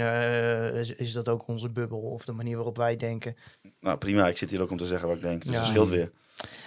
is, 0.75 0.95
is 0.95 1.13
dat 1.13 1.29
ook 1.29 1.49
onze 1.49 1.69
bubbel 1.69 1.99
of 1.99 2.25
de 2.25 2.33
manier 2.33 2.55
waarop 2.57 2.77
wij 2.77 2.97
denken. 2.97 3.37
Nou, 3.81 3.99
prima. 3.99 4.29
Ik 4.29 4.37
zit 4.37 4.51
hier 4.51 4.63
ook 4.63 4.71
om 4.71 4.77
te 4.77 4.87
zeggen 4.87 5.09
wat 5.09 5.17
ik 5.17 5.23
denk. 5.23 5.43
Dus 5.45 5.53
Ja. 5.53 5.59
dat 5.59 5.67
scheelt 5.69 5.89
weer. 5.89 6.11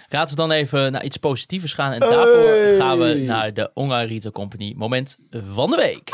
Laten 0.08 0.34
we 0.36 0.40
dan 0.40 0.50
even 0.50 0.92
naar 0.92 1.04
iets 1.04 1.16
positievers 1.16 1.72
gaan. 1.72 1.92
En 1.92 2.00
daarvoor 2.00 2.78
gaan 2.78 2.98
we 2.98 3.14
naar 3.26 3.54
de 3.54 3.70
Online 3.74 4.06
Retail 4.06 4.32
Company 4.32 4.74
moment 4.76 5.18
van 5.30 5.70
de 5.70 5.76
week. 5.76 6.10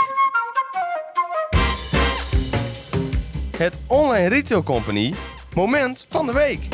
Het 3.57 3.81
Online 3.87 4.29
Retail 4.29 4.63
Company 4.63 5.15
moment 5.55 6.07
van 6.09 6.27
de 6.27 6.33
week. 6.33 6.69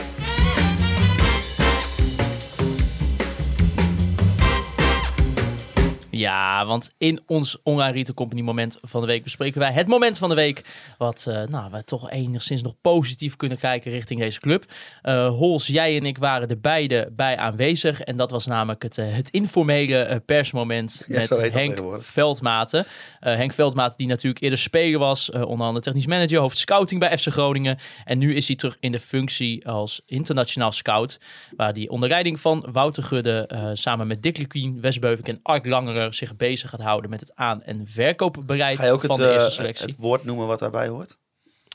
Ja, 6.19 6.67
want 6.67 6.91
in 6.99 7.21
ons 7.27 7.59
Online 7.63 7.93
Retail 7.93 8.15
Company 8.15 8.41
moment 8.41 8.79
van 8.83 9.01
de 9.01 9.07
week 9.07 9.23
bespreken 9.23 9.61
wij 9.61 9.73
het 9.73 9.87
moment 9.87 10.19
van 10.19 10.29
de 10.29 10.35
week. 10.35 10.65
Wat 10.97 11.25
eh, 11.29 11.43
nou, 11.43 11.71
we 11.71 11.85
toch 11.85 12.11
enigszins 12.11 12.63
nog 12.63 12.75
positief 12.81 13.37
kunnen 13.37 13.59
kijken 13.59 13.91
richting 13.91 14.21
deze 14.21 14.41
club. 14.41 14.65
Eh 15.03 15.29
Hols, 15.29 15.67
jij 15.67 15.97
en 15.97 16.07
ik 16.07 16.19
waren 16.19 16.49
er 16.49 16.61
beide 16.61 17.09
bij 17.13 17.37
aanwezig. 17.37 18.01
En 18.01 18.17
dat 18.17 18.31
was 18.31 18.47
namelijk 18.47 18.83
het, 18.83 18.99
eh, 18.99 19.07
het 19.11 19.31
informele 19.31 20.23
persmoment 20.27 21.03
Ja, 21.07 21.19
met 21.29 21.53
Henk. 21.53 21.83
Veldmaten. 21.99 22.87
Henk 23.21 23.53
Veldmaten 23.53 23.99
die 23.99 24.07
natuurlijk 24.07 24.43
eerder 24.43 24.59
speler 24.59 24.99
was. 24.99 25.31
onder 25.31 25.67
andere 25.67 25.85
technisch 25.85 26.07
manager, 26.07 26.39
hoofd 26.39 26.59
scouting 26.59 27.01
bij 27.01 27.19
FC 27.19 27.27
Groningen. 27.27 27.79
En 28.05 28.19
nu 28.19 28.35
is 28.35 28.47
hij 28.47 28.57
terug 28.57 28.77
in 28.81 28.93
de 28.93 29.01
functie 29.01 29.69
als 29.69 30.03
internationaal 30.07 30.73
scout. 30.73 31.21
Waar 31.57 31.73
hij 31.73 31.89
onder 31.89 32.09
leiding 32.09 32.41
van 32.41 32.69
Wouter 32.73 33.03
Gudde 33.03 33.71
samen 33.73 34.07
met 34.07 34.23
Dick 34.23 34.39
Lukien, 34.39 34.81
Wes 34.81 34.99
Beuvink 34.99 35.29
en 35.29 35.41
Art 35.43 35.67
Langerer 36.09 36.29
zich 36.29 36.37
bezig 36.37 36.71
gaat 36.71 36.81
houden 36.81 37.11
met 37.11 37.21
het 37.21 37.35
aan- 37.35 37.63
en 37.63 37.87
verkoopbeleid 37.87 38.79
Ga 38.79 38.85
je 38.85 38.93
ook 38.93 39.01
van 39.01 39.11
het, 39.11 39.19
de 39.19 39.33
eerste 39.33 39.49
eh, 39.49 39.55
selectie. 39.55 39.87
het 39.87 39.97
woord 39.99 40.25
noemen 40.25 40.47
wat 40.47 40.59
daarbij 40.59 40.89
hoort? 40.89 41.19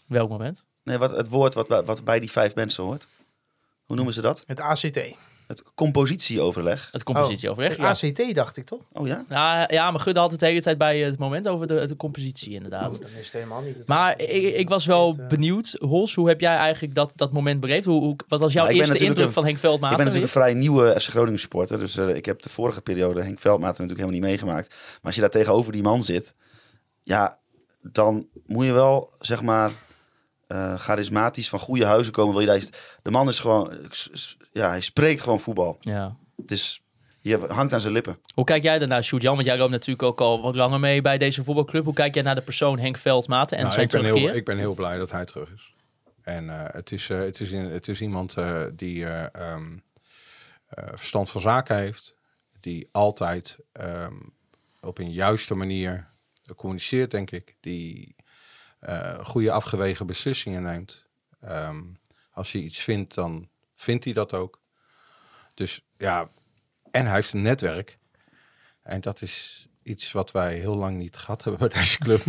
Welk 0.07 0.29
moment? 0.29 0.65
Nee, 0.83 0.97
wat, 0.97 1.11
het 1.11 1.27
woord 1.27 1.53
wat, 1.53 1.67
wat 1.85 2.03
bij 2.03 2.19
die 2.19 2.31
vijf 2.31 2.55
mensen 2.55 2.83
hoort. 2.83 3.07
Hoe 3.83 3.95
noemen 3.95 4.13
ze 4.13 4.21
dat? 4.21 4.43
Het 4.47 4.59
ACT. 4.59 4.99
Het 5.47 5.63
compositieoverleg. 5.75 6.89
Het 6.91 7.03
compositieoverleg. 7.03 7.77
Het 7.77 7.99
ja. 7.99 8.07
ACT 8.07 8.35
dacht 8.35 8.57
ik 8.57 8.65
toch? 8.65 8.79
Oh 8.91 9.07
ja? 9.07 9.25
Ja, 9.29 9.67
ja, 9.71 9.91
maar 9.91 9.99
Gudde 9.99 10.19
had 10.19 10.31
het 10.31 10.39
de 10.39 10.45
hele 10.45 10.61
tijd 10.61 10.77
bij 10.77 10.99
het 10.99 11.19
moment 11.19 11.47
over 11.47 11.67
de, 11.67 11.85
de 11.87 11.95
compositie 11.95 12.53
inderdaad. 12.53 12.99
Oh, 12.99 13.05
is 13.21 13.31
helemaal 13.31 13.61
niet 13.61 13.77
het 13.77 13.87
Maar 13.87 14.19
ik, 14.21 14.55
ik 14.55 14.69
was 14.69 14.85
wel 14.85 15.15
eh, 15.19 15.27
benieuwd, 15.27 15.75
Hols, 15.79 16.15
hoe 16.15 16.27
heb 16.27 16.39
jij 16.39 16.55
eigenlijk 16.55 16.95
dat, 16.95 17.11
dat 17.15 17.31
moment 17.31 17.59
beleefd? 17.59 17.85
Hoe, 17.85 18.01
hoe, 18.01 18.15
wat 18.27 18.39
was 18.39 18.53
jouw 18.53 18.65
Nou, 18.65 18.75
eerste 18.77 18.97
indruk 19.05 19.25
een- 19.25 19.31
van 19.31 19.43
Henk 19.45 19.57
Veldmaten? 19.57 19.89
Ik 19.99 20.03
ben 20.03 20.05
natuurlijk 20.13 20.33
een 20.35 20.41
vrij 20.41 20.53
nieuwe 20.53 20.99
FC 20.99 21.09
Groningen 21.09 21.39
supporter. 21.39 21.79
Dus 21.79 21.97
eh, 21.97 22.15
ik 22.15 22.25
heb 22.25 22.41
de 22.41 22.49
vorige 22.49 22.81
periode 22.81 23.21
Henk 23.21 23.39
Veldmaten 23.39 23.81
natuurlijk 23.81 23.99
helemaal 24.09 24.19
niet 24.19 24.29
meegemaakt. 24.29 24.69
Maar 24.69 24.99
als 25.01 25.15
je 25.15 25.21
daar 25.21 25.29
tegenover 25.29 25.71
die 25.71 25.83
man 25.83 26.03
zit, 26.03 26.35
ja, 27.03 27.37
dan 27.81 28.27
moet 28.45 28.65
je 28.65 28.71
wel, 28.71 29.13
zeg 29.19 29.41
maar, 29.41 29.71
eh, 30.53 30.77
charismatisch 30.77 31.49
van 31.49 31.59
goede 31.59 31.85
huizen 31.85 32.13
komen. 32.13 32.31
Wil 32.31 32.41
je 32.41 32.47
daar, 32.47 32.61
de 33.01 33.11
man 33.11 33.29
is 33.29 33.39
gewoon, 33.39 33.73
ja, 34.51 34.69
hij 34.69 34.81
spreekt 34.81 35.21
gewoon 35.21 35.39
voetbal. 35.39 35.77
Ja. 35.79 36.15
Het 36.41 36.51
is, 36.51 36.81
je 37.19 37.37
hangt 37.47 37.73
aan 37.73 37.81
zijn 37.81 37.93
lippen. 37.93 38.17
Hoe 38.33 38.45
kijk 38.45 38.63
jij 38.63 38.79
daarnaar, 38.79 39.03
Sjoerd-Jan? 39.03 39.35
Want 39.35 39.47
jij 39.47 39.57
loopt 39.57 39.71
natuurlijk 39.71 40.03
ook 40.03 40.21
al 40.21 40.41
wat 40.41 40.55
langer 40.55 40.79
mee 40.79 41.01
bij 41.01 41.17
deze 41.17 41.43
voetbalclub. 41.43 41.85
Hoe 41.85 41.93
kijk 41.93 42.13
jij 42.13 42.23
naar 42.23 42.35
de 42.35 42.41
persoon 42.41 42.79
Henk 42.79 42.97
Veldmaten 42.97 43.57
en 43.57 43.63
Nou, 43.63 43.73
zijn 43.75 43.85
ik, 43.85 43.91
ben 43.91 44.01
terugkeer? 44.01 44.27
heel, 44.29 44.37
ik 44.37 44.45
ben 44.45 44.57
heel 44.57 44.73
blij 44.73 44.97
dat 44.97 45.11
hij 45.11 45.25
terug 45.25 45.49
is. 45.55 45.73
En 46.21 46.49
eh, 46.49 46.73
het, 46.73 46.91
is, 46.91 47.09
eh, 47.09 47.19
het, 47.19 47.39
is 47.39 47.51
in, 47.51 47.65
het 47.65 47.87
is 47.87 48.01
iemand 48.01 48.37
eh, 48.37 48.61
die 48.73 49.05
eh, 49.05 49.51
ehm, 49.51 49.77
eh, 50.67 50.87
verstand 50.93 51.29
van 51.29 51.41
zaken 51.41 51.77
heeft. 51.77 52.15
Die 52.59 52.89
altijd 52.91 53.57
ehm, 53.71 54.15
op 54.81 54.97
een 54.97 55.11
juiste 55.11 55.55
manier 55.55 56.07
communiceert, 56.55 57.11
denk 57.11 57.31
ik. 57.31 57.55
Die 57.59 58.15
eh, 58.85 59.25
goede 59.25 59.51
afgewegen 59.51 60.05
beslissingen 60.05 60.63
neemt. 60.63 61.05
Ehm, 61.41 61.81
als 62.31 62.51
hij 62.51 62.61
iets 62.61 62.79
vindt, 62.79 63.13
dan 63.15 63.47
vindt 63.75 64.03
hij 64.03 64.13
dat 64.13 64.33
ook. 64.33 64.61
Dus 65.53 65.81
ja, 65.97 66.29
en 66.91 67.05
hij 67.05 67.15
heeft 67.15 67.33
een 67.33 67.41
netwerk. 67.41 67.97
En 68.83 69.01
dat 69.01 69.21
is 69.21 69.67
iets 69.83 70.11
wat 70.11 70.31
wij 70.31 70.55
heel 70.55 70.75
lang 70.75 70.97
niet 70.97 71.17
gehad 71.17 71.43
hebben 71.43 71.69
bij 71.69 71.79
deze 71.79 71.97
club. 71.97 72.21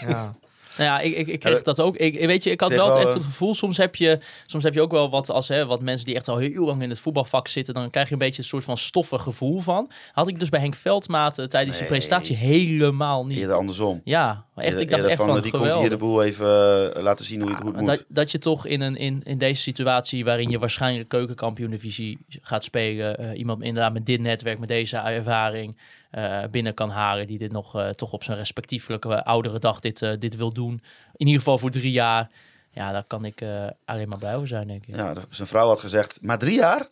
Ja. 0.00 0.34
Nou 0.76 0.90
ja, 0.90 1.00
ik, 1.00 1.16
ik, 1.16 1.26
ik 1.26 1.40
kreeg 1.40 1.62
dat 1.62 1.80
ook. 1.80 1.96
Ik, 1.96 2.26
weet 2.26 2.42
je, 2.42 2.50
ik 2.50 2.60
had 2.60 2.70
wel 2.70 2.98
echt 2.98 3.12
het 3.14 3.24
gevoel, 3.24 3.54
soms 3.54 3.76
heb, 3.76 3.96
je, 3.96 4.20
soms 4.46 4.64
heb 4.64 4.74
je 4.74 4.80
ook 4.80 4.90
wel 4.90 5.10
wat, 5.10 5.30
als, 5.30 5.48
hè, 5.48 5.66
wat 5.66 5.82
mensen 5.82 6.06
die 6.06 6.14
echt 6.14 6.28
al 6.28 6.36
heel 6.36 6.64
lang 6.64 6.82
in 6.82 6.88
het 6.88 6.98
voetbalvak 6.98 7.48
zitten, 7.48 7.74
dan 7.74 7.90
krijg 7.90 8.06
je 8.06 8.12
een 8.12 8.18
beetje 8.18 8.42
een 8.42 8.48
soort 8.48 8.64
van 8.64 8.76
stoffig 8.78 9.22
gevoel 9.22 9.60
van. 9.60 9.90
Had 10.12 10.28
ik 10.28 10.38
dus 10.40 10.48
bij 10.48 10.60
Henk 10.60 10.74
Veldmaten 10.74 11.48
tijdens 11.48 11.76
die 11.78 11.88
Nee. 11.88 11.98
presentatie 11.98 12.36
helemaal 12.36 13.26
niet. 13.26 13.38
Eerder 13.38 13.56
andersom. 13.56 14.00
Ja, 14.04 14.46
maar 14.58 14.66
echt, 14.66 14.80
ik 14.80 14.90
dacht 14.90 15.04
echt 15.04 15.22
van, 15.22 15.40
die 15.40 15.52
komt 15.52 15.74
hier 15.74 15.90
de 15.90 15.96
boel 15.96 16.22
even 16.22 16.46
eh, 16.94 17.02
laten 17.02 17.24
zien 17.24 17.40
hoe, 17.40 17.50
het, 17.50 17.58
hoe 17.58 17.70
het 17.70 17.80
moet. 17.80 17.88
Dat, 17.88 18.04
dat 18.08 18.30
je 18.30 18.38
toch 18.38 18.66
in, 18.66 18.80
een, 18.80 18.96
in, 18.96 19.20
in 19.24 19.38
deze 19.38 19.62
situatie, 19.62 20.24
waarin 20.24 20.50
je 20.50 20.58
waarschijnlijk 20.58 21.08
keukenkampioen-divisie 21.08 22.18
gaat 22.28 22.64
spelen, 22.64 23.18
eh, 23.18 23.38
iemand 23.38 23.62
inderdaad 23.62 23.92
met 23.92 24.06
dit 24.06 24.20
netwerk, 24.20 24.58
met 24.58 24.68
deze 24.68 24.96
ervaring 24.96 25.78
eh, 26.10 26.42
binnen 26.50 26.74
kan 26.74 26.90
halen, 26.90 27.26
die 27.26 27.38
dit 27.38 27.52
nog 27.52 27.92
toch 27.94 28.12
op 28.12 28.24
zijn 28.24 28.38
respectievelijke 28.38 29.24
oudere 29.24 29.58
dag 29.58 29.80
dit, 29.80 30.16
dit 30.18 30.36
wil 30.36 30.52
doen. 30.52 30.82
In 31.16 31.26
ieder 31.26 31.38
geval 31.38 31.58
voor 31.58 31.70
drie 31.70 31.92
jaar. 31.92 32.30
Ja, 32.70 32.92
daar 32.92 33.04
kan 33.04 33.24
ik 33.24 33.42
alleen 33.84 34.08
maar 34.08 34.18
blij 34.18 34.36
over 34.36 34.48
zijn, 34.48 34.66
denk 34.66 34.86
ik. 34.86 34.96
Ja, 34.96 35.14
zijn 35.28 35.48
vrouw 35.48 35.68
had 35.68 35.80
gezegd, 35.80 36.18
maar 36.22 36.38
drie 36.38 36.56
jaar? 36.56 36.88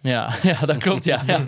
Ja, 0.00 0.34
ja 0.42 0.60
dat 0.60 1.04
ja. 1.04 1.22
ja. 1.26 1.44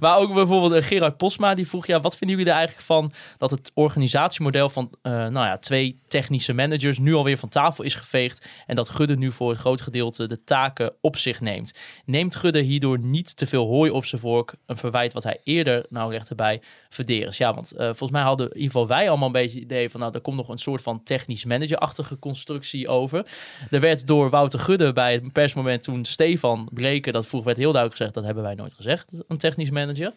Maar 0.00 0.16
ook 0.16 0.34
bijvoorbeeld 0.34 0.72
eh, 0.72 0.82
Gerard 0.82 1.16
Posma, 1.16 1.54
die 1.54 1.68
vroeg... 1.68 1.86
Ja, 1.86 2.00
wat 2.00 2.16
vinden 2.16 2.36
jullie 2.36 2.52
er 2.52 2.58
eigenlijk 2.58 2.86
van 2.86 3.12
dat 3.38 3.50
het 3.50 3.70
organisatiemodel 3.74 4.68
van 4.68 4.92
eh, 5.02 5.12
nou 5.12 5.46
ja, 5.46 5.56
twee 5.56 6.00
technische 6.08 6.52
managers 6.52 6.98
nu 6.98 7.14
alweer 7.14 7.38
van 7.38 7.48
tafel 7.48 7.84
is 7.84 7.94
geveegd 7.94 8.46
en 8.66 8.76
dat 8.76 8.88
Gudde 8.88 9.16
nu 9.16 9.32
voor 9.32 9.50
het 9.50 9.58
groot 9.58 9.80
gedeelte 9.80 10.28
de 10.28 10.44
taken 10.44 10.92
op 11.00 11.16
zich 11.16 11.40
neemt? 11.40 11.72
Neemt 12.04 12.36
Gudde 12.36 12.60
hierdoor 12.60 12.98
niet 12.98 13.36
te 13.36 13.46
veel 13.46 13.66
hooi 13.66 13.90
op 13.90 14.04
zijn 14.04 14.20
vork? 14.20 14.54
Een 14.66 14.76
verwijt 14.76 15.12
wat 15.12 15.24
hij 15.24 15.40
eerder 15.44 15.86
nou 15.88 16.12
recht 16.12 16.30
erbij 16.30 16.60
verderes. 16.88 17.36
Ja, 17.36 17.54
want 17.54 17.72
eh, 17.72 17.86
volgens 17.86 18.10
mij 18.10 18.22
hadden 18.22 18.46
in 18.46 18.56
ieder 18.56 18.70
geval 18.70 18.88
wij 18.88 19.08
allemaal 19.08 19.26
een 19.26 19.32
beetje 19.32 19.58
het 19.58 19.64
idee 19.64 19.90
van... 19.90 20.00
nou, 20.00 20.12
er 20.14 20.20
komt 20.20 20.36
nog 20.36 20.48
een 20.48 20.58
soort 20.58 20.82
van 20.82 21.02
technisch 21.02 21.44
managerachtige 21.44 22.18
constructie 22.18 22.88
over. 22.88 23.26
Er 23.70 23.80
werd 23.80 24.06
door 24.06 24.30
Wouter 24.30 24.58
Gudde 24.58 24.92
bij 24.92 25.12
het 25.12 25.32
persmoment 25.32 25.82
toen 25.82 26.04
Stefan 26.04 26.68
Breken 26.72 27.12
dat 27.12 27.26
vroeg, 27.26 27.44
werd 27.44 27.58
heel 27.60 27.69
duidelijk 27.72 27.96
gezegd, 27.96 28.14
dat 28.14 28.24
hebben 28.24 28.42
wij 28.42 28.54
nooit 28.54 28.74
gezegd, 28.74 29.12
een 29.28 29.38
technisch 29.38 29.70
manager. 29.70 30.12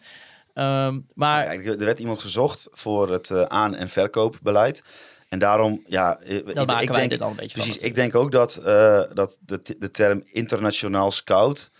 Ehm, 0.54 1.00
maar 1.14 1.46
er 1.46 1.78
werd 1.78 1.98
iemand 1.98 2.18
gezocht 2.22 2.68
voor 2.72 3.10
het 3.10 3.30
eh, 3.30 3.42
aan- 3.42 3.74
en 3.74 3.88
verkoopbeleid. 3.88 4.82
En 5.28 5.38
daarom, 5.38 5.84
ja, 5.86 6.18
eh, 6.18 6.36
ik, 6.36 6.48
ik 6.48 6.54
wij 6.66 6.86
denk, 6.86 7.10
dit 7.10 7.18
dan 7.18 7.30
een 7.30 7.36
beetje 7.36 7.56
precies, 7.56 7.76
van. 7.76 7.86
ik 7.86 7.94
denk 7.94 8.14
ook 8.14 8.32
dat, 8.32 8.56
eh, 8.56 9.02
dat 9.14 9.38
de, 9.40 9.60
de 9.78 9.90
term 9.90 10.22
internationaal 10.24 11.10
scout, 11.10 11.70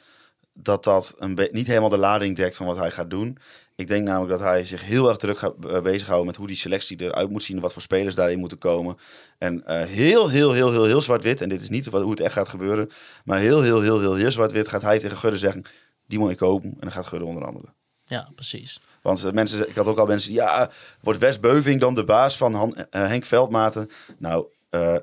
dat 0.53 0.85
dat 0.85 1.15
een 1.19 1.49
niet 1.51 1.67
helemaal 1.67 1.89
de 1.89 1.97
lading 1.97 2.37
dekt 2.37 2.57
van 2.57 2.67
wat 2.67 2.77
hij 2.77 2.91
gaat 2.91 3.11
doen. 3.11 3.39
Ik 3.77 3.89
denk 3.89 4.05
namelijk 4.05 4.31
dat 4.31 4.41
hij 4.41 4.65
zich 4.65 4.85
heel 4.85 5.09
erg 5.09 5.17
druk 5.17 5.39
gaat 5.39 5.55
eh, 5.69 5.81
bezighouden 5.81 6.27
met 6.27 6.37
hoe 6.37 6.47
die 6.47 6.57
selectie 6.57 7.01
eruit 7.03 7.31
moet 7.31 7.43
zien, 7.43 7.61
wat 7.61 7.73
voor 7.73 7.83
spelers 7.83 8.15
daarin 8.15 8.39
moeten 8.39 8.59
komen. 8.59 8.97
En 9.39 9.67
eh, 9.67 9.87
heel, 9.87 10.29
heel, 10.29 10.53
heel, 10.53 10.71
heel, 10.73 10.85
heel 10.85 11.01
zwart-wit, 11.01 11.41
en 11.41 11.49
dit 11.49 11.61
is 11.61 11.69
niet 11.69 11.87
wat, 11.87 12.03
hoe 12.03 12.11
het 12.11 12.21
echt 12.21 12.33
gaat 12.33 12.49
gebeuren, 12.49 12.91
maar 13.25 13.39
heel, 13.39 13.63
heel, 13.63 13.81
heel, 13.81 14.01
heel, 14.01 14.15
heel 14.15 14.31
zwart-wit 14.31 14.69
gaat 14.69 14.83
hij 14.83 14.99
tegen 14.99 15.17
Gudde 15.19 15.39
zeggen, 15.39 15.63
die 16.07 16.19
moet 16.19 16.31
ik 16.31 16.37
kopen. 16.37 16.71
En 16.71 16.77
dan 16.81 16.93
gaat 16.93 17.07
Gudde 17.07 17.27
onder 17.27 17.45
andere. 17.45 17.67
Ja, 18.05 18.31
precies. 18.35 18.81
Want 19.03 19.25
eh, 19.25 19.33
mensen, 19.33 19.69
ik 19.69 19.75
had 19.75 19.87
ook 19.87 19.99
al 19.99 20.07
mensen 20.07 20.29
die, 20.31 20.39
ja, 20.39 20.71
wordt 21.01 21.19
Wes 21.21 21.41
Beuving 21.41 21.81
dan 21.81 21.95
de 21.95 22.05
baas 22.05 22.37
van 22.37 22.55
Han- 22.55 22.77
eh, 22.77 23.07
Henk 23.07 23.25
Veldmaten? 23.25 23.91
Nou, 24.19 24.47
eh, 24.71 24.97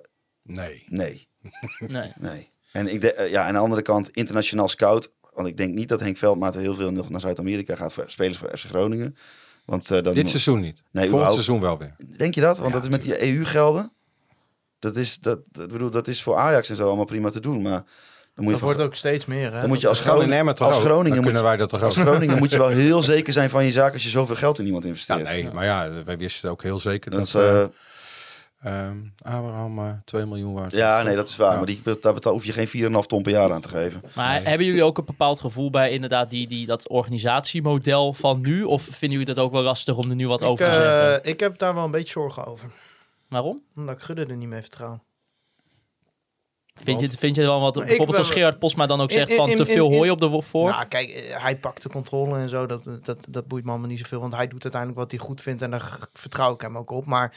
Nee. 0.44 0.86
nee, 0.88 1.28
Nee. 1.88 2.12
nee. 2.20 2.50
En 2.72 2.88
ik 2.88 3.02
de, 3.02 3.14
eh, 3.14 3.30
ja, 3.32 3.46
aan 3.48 3.54
de 3.54 3.60
andere 3.60 3.82
kant, 3.82 4.10
internationaal 4.10 4.70
scout, 4.70 5.12
want 5.34 5.48
ik 5.48 5.58
denk 5.58 5.74
niet 5.74 5.90
dat 5.90 6.00
Henk 6.00 6.18
Veldmaten 6.18 6.62
heel 6.62 6.76
veel 6.76 6.92
nog 6.92 7.10
naar 7.10 7.20
Zuid-Amerika 7.20 7.76
gaat 7.76 7.94
voor 7.94 8.04
spelers 8.08 8.38
voor 8.38 8.58
FC 8.58 8.66
Groningen. 8.66 9.16
Want 9.66 9.92
eh, 9.92 10.04
dan 10.04 10.14
Dit 10.14 10.30
seizoen 10.30 10.60
niet. 10.60 10.66
Nee, 10.74 10.82
Volgend 10.92 11.08
überhaupt- 11.10 11.34
seizoen 11.34 11.60
wel 11.62 11.78
weer. 11.78 11.96
Denk 12.18 12.36
je 12.36 12.42
dat? 12.42 12.58
Want 12.58 12.70
Ja, 12.70 12.76
dat 12.76 12.84
is 12.84 12.90
met 12.90 13.02
die 13.02 13.24
EU-gelden. 13.34 13.92
Dat 14.80 14.96
is, 14.96 15.18
dat, 15.20 15.40
dat, 15.52 15.72
bedoel, 15.72 15.90
dat 15.90 16.08
is 16.08 16.24
voor 16.24 16.36
Ajax 16.36 16.70
en 16.70 16.76
zo 16.76 16.88
allemaal 16.88 17.06
prima 17.06 17.30
te 17.30 17.40
doen. 17.40 17.62
Maar 17.62 17.72
dan 17.72 17.84
moet 18.36 18.44
je, 18.46 18.50
Dat 18.50 18.60
van- 18.60 18.68
wordt 18.68 18.82
ook 18.82 18.96
steeds 18.96 19.26
meer. 19.26 19.54
Hè? 19.54 19.60
dan 19.60 19.70
moet 19.70 19.82
je 19.82 19.88
als, 19.88 20.00
Groningen, 20.00 20.48
als? 20.58 20.78
Groningen, 20.78 21.16
moet, 21.16 21.24
kunnen 21.24 21.42
je- 21.42 21.48
wij 21.48 21.58
dat 21.58 21.70
toch 21.70 21.84
als 21.84 21.96
Groningen 21.98 22.38
moet 22.38 22.52
je 22.52 22.58
wel 22.58 22.68
heel 22.88 23.02
zeker 23.04 23.34
zijn 23.34 23.50
van 23.50 23.66
je 23.66 23.72
zaak 23.72 23.94
als 23.94 24.04
je 24.04 24.10
zoveel 24.10 24.36
geld 24.36 24.60
in 24.60 24.66
iemand 24.66 24.84
Ja, 24.84 24.90
investeert. 24.90 25.24
nee, 25.24 25.50
maar 25.54 25.66
ja, 25.66 26.04
wij 26.04 26.18
wisten 26.18 26.50
ook 26.50 26.64
heel 26.64 26.80
zeker 26.80 27.12
Dat 27.12 27.32
dat, 27.32 27.70
is, 27.70 27.76
ehm 28.62 28.98
Abraham 29.24 29.80
eh 29.80 29.94
2 30.06 30.26
miljoen 30.26 30.54
waard 30.54 30.72
ja, 30.72 31.02
nee, 31.04 31.16
dat 31.16 31.28
is 31.28 31.36
waar. 31.36 31.52
Ja. 31.52 31.58
Maar 31.58 31.66
die, 31.66 31.82
daar 32.02 32.14
betaal, 32.14 32.34
hoef 32.34 32.46
je 32.46 32.52
geen 32.52 32.92
4,5 33.04 33.08
ton 33.08 33.22
per 33.22 33.32
jaar 33.32 33.52
aan 33.54 33.62
te 33.62 33.70
geven. 33.70 34.02
Maar 34.16 34.44
hebben 34.44 34.66
jullie 34.66 34.84
ook 34.84 34.98
een 34.98 35.06
bepaald 35.06 35.40
gevoel 35.40 35.70
bij 35.70 35.92
inderdaad 35.92 36.30
die, 36.30 36.48
die, 36.48 36.66
dat 36.66 36.90
organisatiemodel 36.90 38.14
van 38.14 38.42
nu? 38.42 38.64
Of 38.64 38.82
vinden 38.84 39.20
jullie 39.20 39.34
dat 39.34 39.44
ook 39.44 39.52
wel 39.52 39.62
lastig 39.62 39.98
om 39.98 40.10
er 40.10 40.16
nu 40.16 40.28
wat 40.28 40.42
ik, 40.42 40.48
over 40.48 40.66
te 40.66 40.72
eh, 40.72 40.78
zeggen? 40.78 41.24
ik 41.24 41.40
heb 41.40 41.58
daar 41.58 41.76
wel 41.76 41.84
een 41.84 41.92
beetje 41.92 42.12
zorgen 42.12 42.46
over. 42.46 42.72
Waarom? 43.30 43.64
Omdat 43.76 43.96
ik 43.96 44.02
Gudde 44.02 44.26
er 44.26 44.38
niet 44.38 44.50
mee 44.50 44.62
vertrouw. 44.62 45.00
Vind 46.84 47.00
je, 47.00 47.10
vind 47.10 47.36
je 47.36 47.42
wel 47.42 47.60
wat, 47.62 47.74
bijvoorbeeld 47.74 48.06
ben- 48.06 48.16
zoals 48.16 48.30
Gerard 48.30 48.60
Posma 48.60 48.86
dan 48.86 49.02
ook 49.02 49.10
In- 49.10 49.18
zegt 49.18 49.30
in- 49.30 49.36
van 49.36 49.50
in- 49.50 49.56
te 49.56 49.66
veel 49.66 49.92
hooi 49.92 50.10
op 50.10 50.20
de 50.20 50.42
voor? 50.42 50.70
Nou, 50.70 50.86
kijk, 50.86 51.10
eh, 51.10 51.42
hij 51.44 51.58
pakt 51.58 51.82
de 51.82 51.90
controle 51.90 52.38
en 52.38 52.50
zo. 52.50 52.66
Dat, 52.66 52.84
dat, 53.04 53.26
dat 53.30 53.48
boeit 53.48 53.64
me 53.64 53.70
allemaal 53.70 53.90
niet 53.90 54.00
zoveel. 54.00 54.20
Want 54.20 54.36
hij 54.36 54.48
doet 54.48 54.64
uiteindelijk 54.64 55.02
wat 55.02 55.12
hij 55.12 55.20
goed 55.20 55.42
vindt. 55.42 55.62
En 55.62 55.72
daar 55.72 55.98
vertrouw 56.14 56.54
ik 56.54 56.62
hem 56.62 56.78
ook 56.78 56.92
op. 56.92 57.06
Maar 57.06 57.34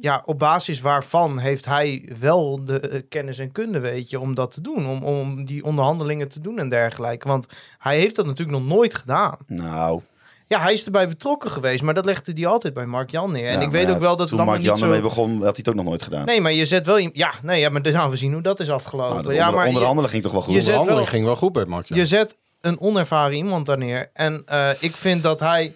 ja, 0.00 0.22
op 0.24 0.38
basis 0.38 0.80
waarvan 0.80 1.38
heeft 1.38 1.64
hij 1.64 2.12
wel 2.20 2.64
de 2.64 2.80
eh, 2.80 3.00
kennis 3.08 3.38
en 3.38 3.52
kunde, 3.52 3.78
weet 3.80 4.10
je, 4.10 4.20
om 4.20 4.34
dat 4.34 4.50
te 4.50 4.60
doen. 4.60 4.86
Om, 4.86 5.02
om 5.04 5.44
die 5.44 5.64
onderhandelingen 5.64 6.28
te 6.28 6.40
doen 6.40 6.58
en 6.58 6.68
dergelijke. 6.68 7.28
Want 7.28 7.46
hij 7.78 7.98
heeft 7.98 8.16
dat 8.16 8.26
natuurlijk 8.26 8.58
nog 8.58 8.66
nooit 8.68 8.94
gedaan. 8.94 9.36
Nou, 9.46 10.00
Ja, 10.46 10.60
hij 10.60 10.72
is 10.72 10.84
erbij 10.84 11.08
betrokken 11.08 11.50
geweest. 11.50 11.82
Maar 11.82 11.94
dat 11.94 12.04
legde 12.04 12.32
hij 12.34 12.46
altijd 12.46 12.74
bij 12.74 12.86
Mark 12.86 13.10
Jan 13.10 13.32
neer. 13.32 13.46
En 13.48 13.52
ja, 13.58 13.60
ik 13.60 13.70
weet 13.70 13.90
ook 13.90 13.98
wel 13.98 14.08
dat 14.10 14.18
het 14.18 14.28
toen 14.28 14.38
allemaal 14.38 14.54
Mark 14.54 14.66
Jan 14.66 14.78
zo... 14.78 14.84
ermee 14.84 15.00
begon, 15.00 15.30
had 15.32 15.40
hij 15.40 15.50
het 15.56 15.68
ook 15.68 15.74
nog 15.74 15.84
nooit 15.84 16.02
gedaan. 16.02 16.24
Nee, 16.26 16.40
maar 16.40 16.52
je 16.52 16.66
zet 16.66 16.86
wel... 16.86 16.98
Ja, 17.12 17.32
nee, 17.42 17.60
ja, 17.60 17.68
maar 17.68 17.82
dus, 17.82 17.92
nou, 17.98 18.10
we 18.10 18.16
zien 18.16 18.32
hoe 18.32 18.42
dat 18.42 18.60
is 18.60 18.70
afgelopen. 18.70 19.12
Nou, 19.12 19.24
dat 19.24 19.32
ja, 19.34 19.38
onder- 19.40 19.54
maar 19.54 19.64
je- 19.64 19.68
onderhandelen 19.70 20.10
ging 20.10 20.22
toch 20.22 20.32
wel 20.32 20.42
goed. 20.42 20.54
je 20.54 20.60
zet 20.62 20.70
De 20.70 20.76
handeling 20.76 21.02
wel- 21.04 21.12
ging 21.12 21.24
wel 21.24 21.36
goed 21.36 21.52
bij 21.52 21.64
Mark. 21.64 21.86
Je 21.86 22.06
zet 22.06 22.36
een 22.60 22.80
onervaren 22.80 23.36
iemand 23.36 23.66
daar 23.66 23.78
neer. 23.78 24.10
En 24.12 24.42
eh, 24.46 24.68
ik 24.80 24.92
vind 24.92 25.22
dat 25.22 25.40
hij... 25.40 25.74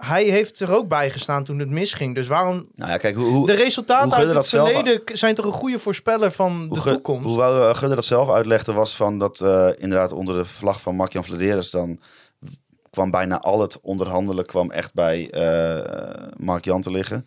Hij 0.00 0.24
heeft 0.24 0.60
er 0.60 0.76
ook 0.76 0.88
bij 0.88 1.10
gestaan 1.10 1.44
toen 1.44 1.58
het 1.58 1.70
misging. 1.70 2.14
Dus 2.14 2.26
waarom... 2.26 2.68
Nou 2.74 2.90
ja, 2.90 2.96
kijk, 2.96 3.16
hoe, 3.16 3.30
hoe, 3.30 3.46
De 3.46 3.52
resultaten 3.52 4.04
hoe 4.08 4.14
uit 4.16 4.26
het 4.26 4.34
dat 4.34 4.48
verleden 4.48 5.02
zijn 5.12 5.34
toch 5.34 5.44
een 5.46 5.52
goede 5.52 5.78
voorspeller 5.78 6.30
van 6.30 6.60
hoe 6.68 6.74
de 6.74 6.80
Gu- 6.80 6.90
toekomst? 6.90 7.24
Hoe 7.28 7.36
wou, 7.36 7.68
eh, 7.68 7.74
Gudde 7.76 7.94
dat 7.94 8.04
zelf 8.04 8.30
uitlegde 8.30 8.72
was 8.72 8.96
van 8.96 9.18
dat 9.18 9.40
eh, 9.40 9.68
inderdaad 9.76 10.12
onder 10.12 10.36
de 10.36 10.44
vlag 10.44 10.80
van 10.80 10.96
Mark-Jan 10.96 11.24
Vladeres 11.24 11.70
dan 11.70 12.00
kwam 12.90 13.10
bijna 13.10 13.40
al 13.40 13.60
het 13.60 13.80
onderhandelen 13.80 14.46
kwam 14.46 14.70
echt 14.70 14.94
bij 14.94 15.30
eh 15.30 16.28
Mark-Jan 16.36 16.80
te 16.80 16.90
liggen. 16.90 17.26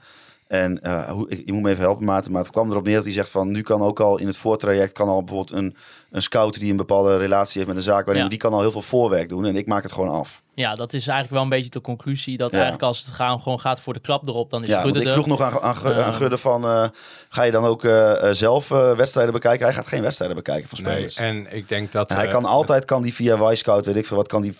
En 0.53 0.81
eh, 0.81 1.09
hoe, 1.09 1.29
ik, 1.29 1.41
je 1.45 1.53
moet 1.53 1.61
me 1.61 1.69
even 1.69 1.81
helpen, 1.81 2.05
Maarten, 2.05 2.31
maar 2.31 2.41
het 2.41 2.51
kwam 2.51 2.71
erop 2.71 2.85
neer 2.85 2.95
dat 2.95 3.03
hij 3.03 3.13
zegt 3.13 3.29
van 3.29 3.51
nu 3.51 3.61
kan 3.61 3.81
ook 3.81 3.99
al 3.99 4.17
in 4.19 4.27
het 4.27 4.37
voortraject 4.37 4.91
kan 4.93 5.07
al 5.07 5.23
bijvoorbeeld 5.23 5.59
een, 5.59 5.75
een 6.11 6.21
scout 6.21 6.59
die 6.59 6.71
een 6.71 6.77
bepaalde 6.77 7.17
relatie 7.17 7.53
heeft 7.55 7.67
met 7.67 7.75
een 7.77 7.83
zaak, 7.83 8.05
waarin 8.05 8.23
Ja. 8.23 8.29
die 8.29 8.39
kan 8.39 8.53
al 8.53 8.59
heel 8.61 8.71
veel 8.71 8.81
voorwerk 8.81 9.29
doen 9.29 9.45
en 9.45 9.55
ik 9.55 9.67
maak 9.67 9.83
het 9.83 9.91
gewoon 9.91 10.09
af. 10.09 10.41
Ja, 10.55 10.75
dat 10.75 10.93
is 10.93 11.01
eigenlijk 11.07 11.29
wel 11.33 11.41
een 11.43 11.49
beetje 11.49 11.69
de 11.69 11.81
conclusie. 11.81 12.37
Dat 12.37 12.51
Ja. 12.51 12.55
eigenlijk 12.57 12.85
als 12.87 13.05
het 13.05 13.13
gaan, 13.15 13.39
gewoon 13.41 13.59
gaat 13.59 13.79
voor 13.81 13.93
de 13.93 13.99
klap 13.99 14.27
erop, 14.27 14.49
dan 14.49 14.61
is 14.61 14.67
Ja, 14.67 14.81
Gudde 14.81 14.99
ik 14.99 15.05
er. 15.05 15.11
vroeg 15.11 15.25
nog 15.25 15.41
aan, 15.41 15.61
aan, 15.61 15.75
Gu- 15.75 15.93
aan 16.01 16.13
Gudde 16.13 16.37
van, 16.37 16.63
eh, 16.63 16.83
ga 17.29 17.43
je 17.43 17.51
dan 17.51 17.65
ook 17.65 17.83
eh, 17.83 18.29
zelf 18.31 18.71
eh, 18.71 18.91
wedstrijden 18.95 19.33
bekijken? 19.33 19.65
Hij 19.65 19.73
gaat 19.75 19.87
geen 19.87 20.01
wedstrijden 20.01 20.37
bekijken 20.37 20.69
van 20.69 20.81
Nee, 20.83 20.93
spelers. 20.93 21.15
en 21.15 21.55
ik 21.55 21.69
denk 21.69 21.91
dat... 21.91 22.09
En 22.09 22.15
hij 22.15 22.27
kan 22.27 22.45
altijd, 22.45 22.85
kan 22.85 23.01
die 23.01 23.13
via 23.13 23.47
Wisecout, 23.47 23.85
weet 23.85 23.95
ik 23.95 24.05
veel 24.05 24.17
wat, 24.17 24.27
kan 24.27 24.41
die 24.41 24.53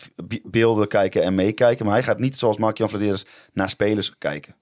beelden 0.43 0.87
kijken 0.87 1.23
en 1.23 1.35
meekijken. 1.35 1.85
Maar 1.85 1.93
hij 1.95 2.03
gaat 2.03 2.19
niet 2.19 2.37
zoals 2.37 2.57
Mark-Jan 2.57 2.89
Vladeres 2.89 3.25
naar 3.53 3.69
spelers 3.69 4.17
kijken. 4.17 4.55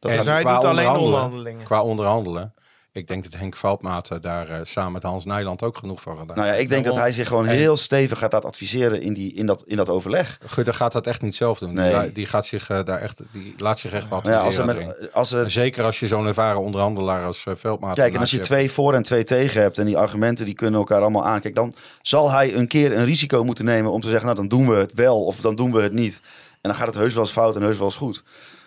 Dat 0.00 0.10
En 0.10 0.16
Dus 0.16 0.26
qua 0.26 0.54
doet 0.54 0.64
alleen 0.64 0.88
onderhandelingen. 0.88 1.64
Qua 1.64 1.82
onderhandelen. 1.82 2.54
Ik 2.92 3.08
denk 3.08 3.24
dat 3.30 3.40
Henk 3.40 3.56
Veldmaten 3.56 4.20
daar 4.20 4.48
eh, 4.48 4.58
samen 4.62 4.92
met 4.92 5.02
Hans 5.02 5.24
Nijland 5.24 5.62
ook 5.62 5.76
genoeg 5.76 6.00
van 6.00 6.16
gedaan. 6.16 6.36
nou 6.36 6.48
ja, 6.48 6.54
ik 6.54 6.68
denk 6.68 6.84
dat 6.84 6.96
hij 6.96 7.12
zich 7.12 7.28
gewoon 7.28 7.46
En- 7.46 7.56
heel 7.56 7.76
stevig 7.76 8.18
gaat 8.18 8.32
laten 8.32 8.48
adviseren 8.48 9.02
in, 9.02 9.12
die, 9.14 9.32
in, 9.32 9.46
dat, 9.46 9.62
in 9.66 9.76
dat 9.76 9.88
overleg. 9.88 10.38
Gudde 10.46 10.72
gaat 10.72 10.92
dat 10.92 11.06
echt 11.06 11.22
niet 11.22 11.34
zelf 11.34 11.58
doen. 11.58 11.74
Nee. 11.74 12.00
Die, 12.00 12.12
die, 12.12 12.26
gaat 12.26 12.46
zich 12.46 12.70
eh, 12.70 12.84
daar 12.84 13.00
echt, 13.00 13.20
die 13.32 13.54
laat 13.56 13.78
zich 13.78 13.92
echt 13.92 14.08
wat 14.08 14.24
Maar 14.24 14.32
ja, 14.32 14.40
als 14.40 14.56
er 14.56 14.64
met, 14.64 15.12
als 15.12 15.32
er, 15.32 15.50
Zeker 15.50 15.84
als 15.84 16.00
je 16.00 16.06
zo'n 16.06 16.26
ervaren 16.26 16.60
onderhandelaar 16.60 17.24
als 17.24 17.44
uh, 17.44 17.54
Veldmaten 17.56 18.02
kijk, 18.02 18.14
en 18.14 18.20
als 18.20 18.30
je 18.30 18.36
hebt. 18.36 18.48
twee 18.48 18.70
voor 18.70 18.94
en 18.94 19.02
twee 19.02 19.24
tegen 19.24 19.62
hebt 19.62 19.78
en 19.78 19.86
die 19.86 19.98
argumenten 19.98 20.44
die 20.44 20.54
kunnen 20.54 20.80
elkaar 20.80 21.00
allemaal 21.00 21.26
aan. 21.26 21.40
Kijk, 21.40 21.54
dan 21.54 21.72
zal 22.02 22.30
hij 22.30 22.54
een 22.54 22.68
keer 22.68 22.96
een 22.96 23.04
risico 23.04 23.44
moeten 23.44 23.64
nemen 23.64 23.90
om 23.90 24.00
te 24.00 24.08
zeggen, 24.08 24.24
nou 24.26 24.36
dan 24.38 24.48
doen 24.48 24.68
we 24.68 24.74
het 24.74 24.92
wel 24.92 25.24
of 25.24 25.36
dan 25.40 25.54
doen 25.54 25.72
we 25.72 25.82
het 25.82 25.92
niet. 25.92 26.20
En 26.50 26.70
dan 26.70 26.74
gaat 26.74 26.86
het 26.86 26.96
heus 26.96 27.14
wel 27.14 27.22
eens 27.22 27.32
fout 27.32 27.56
en 27.56 27.62
heus 27.62 27.76
wel 27.76 27.86
eens 27.86 27.96
goed. 27.96 28.24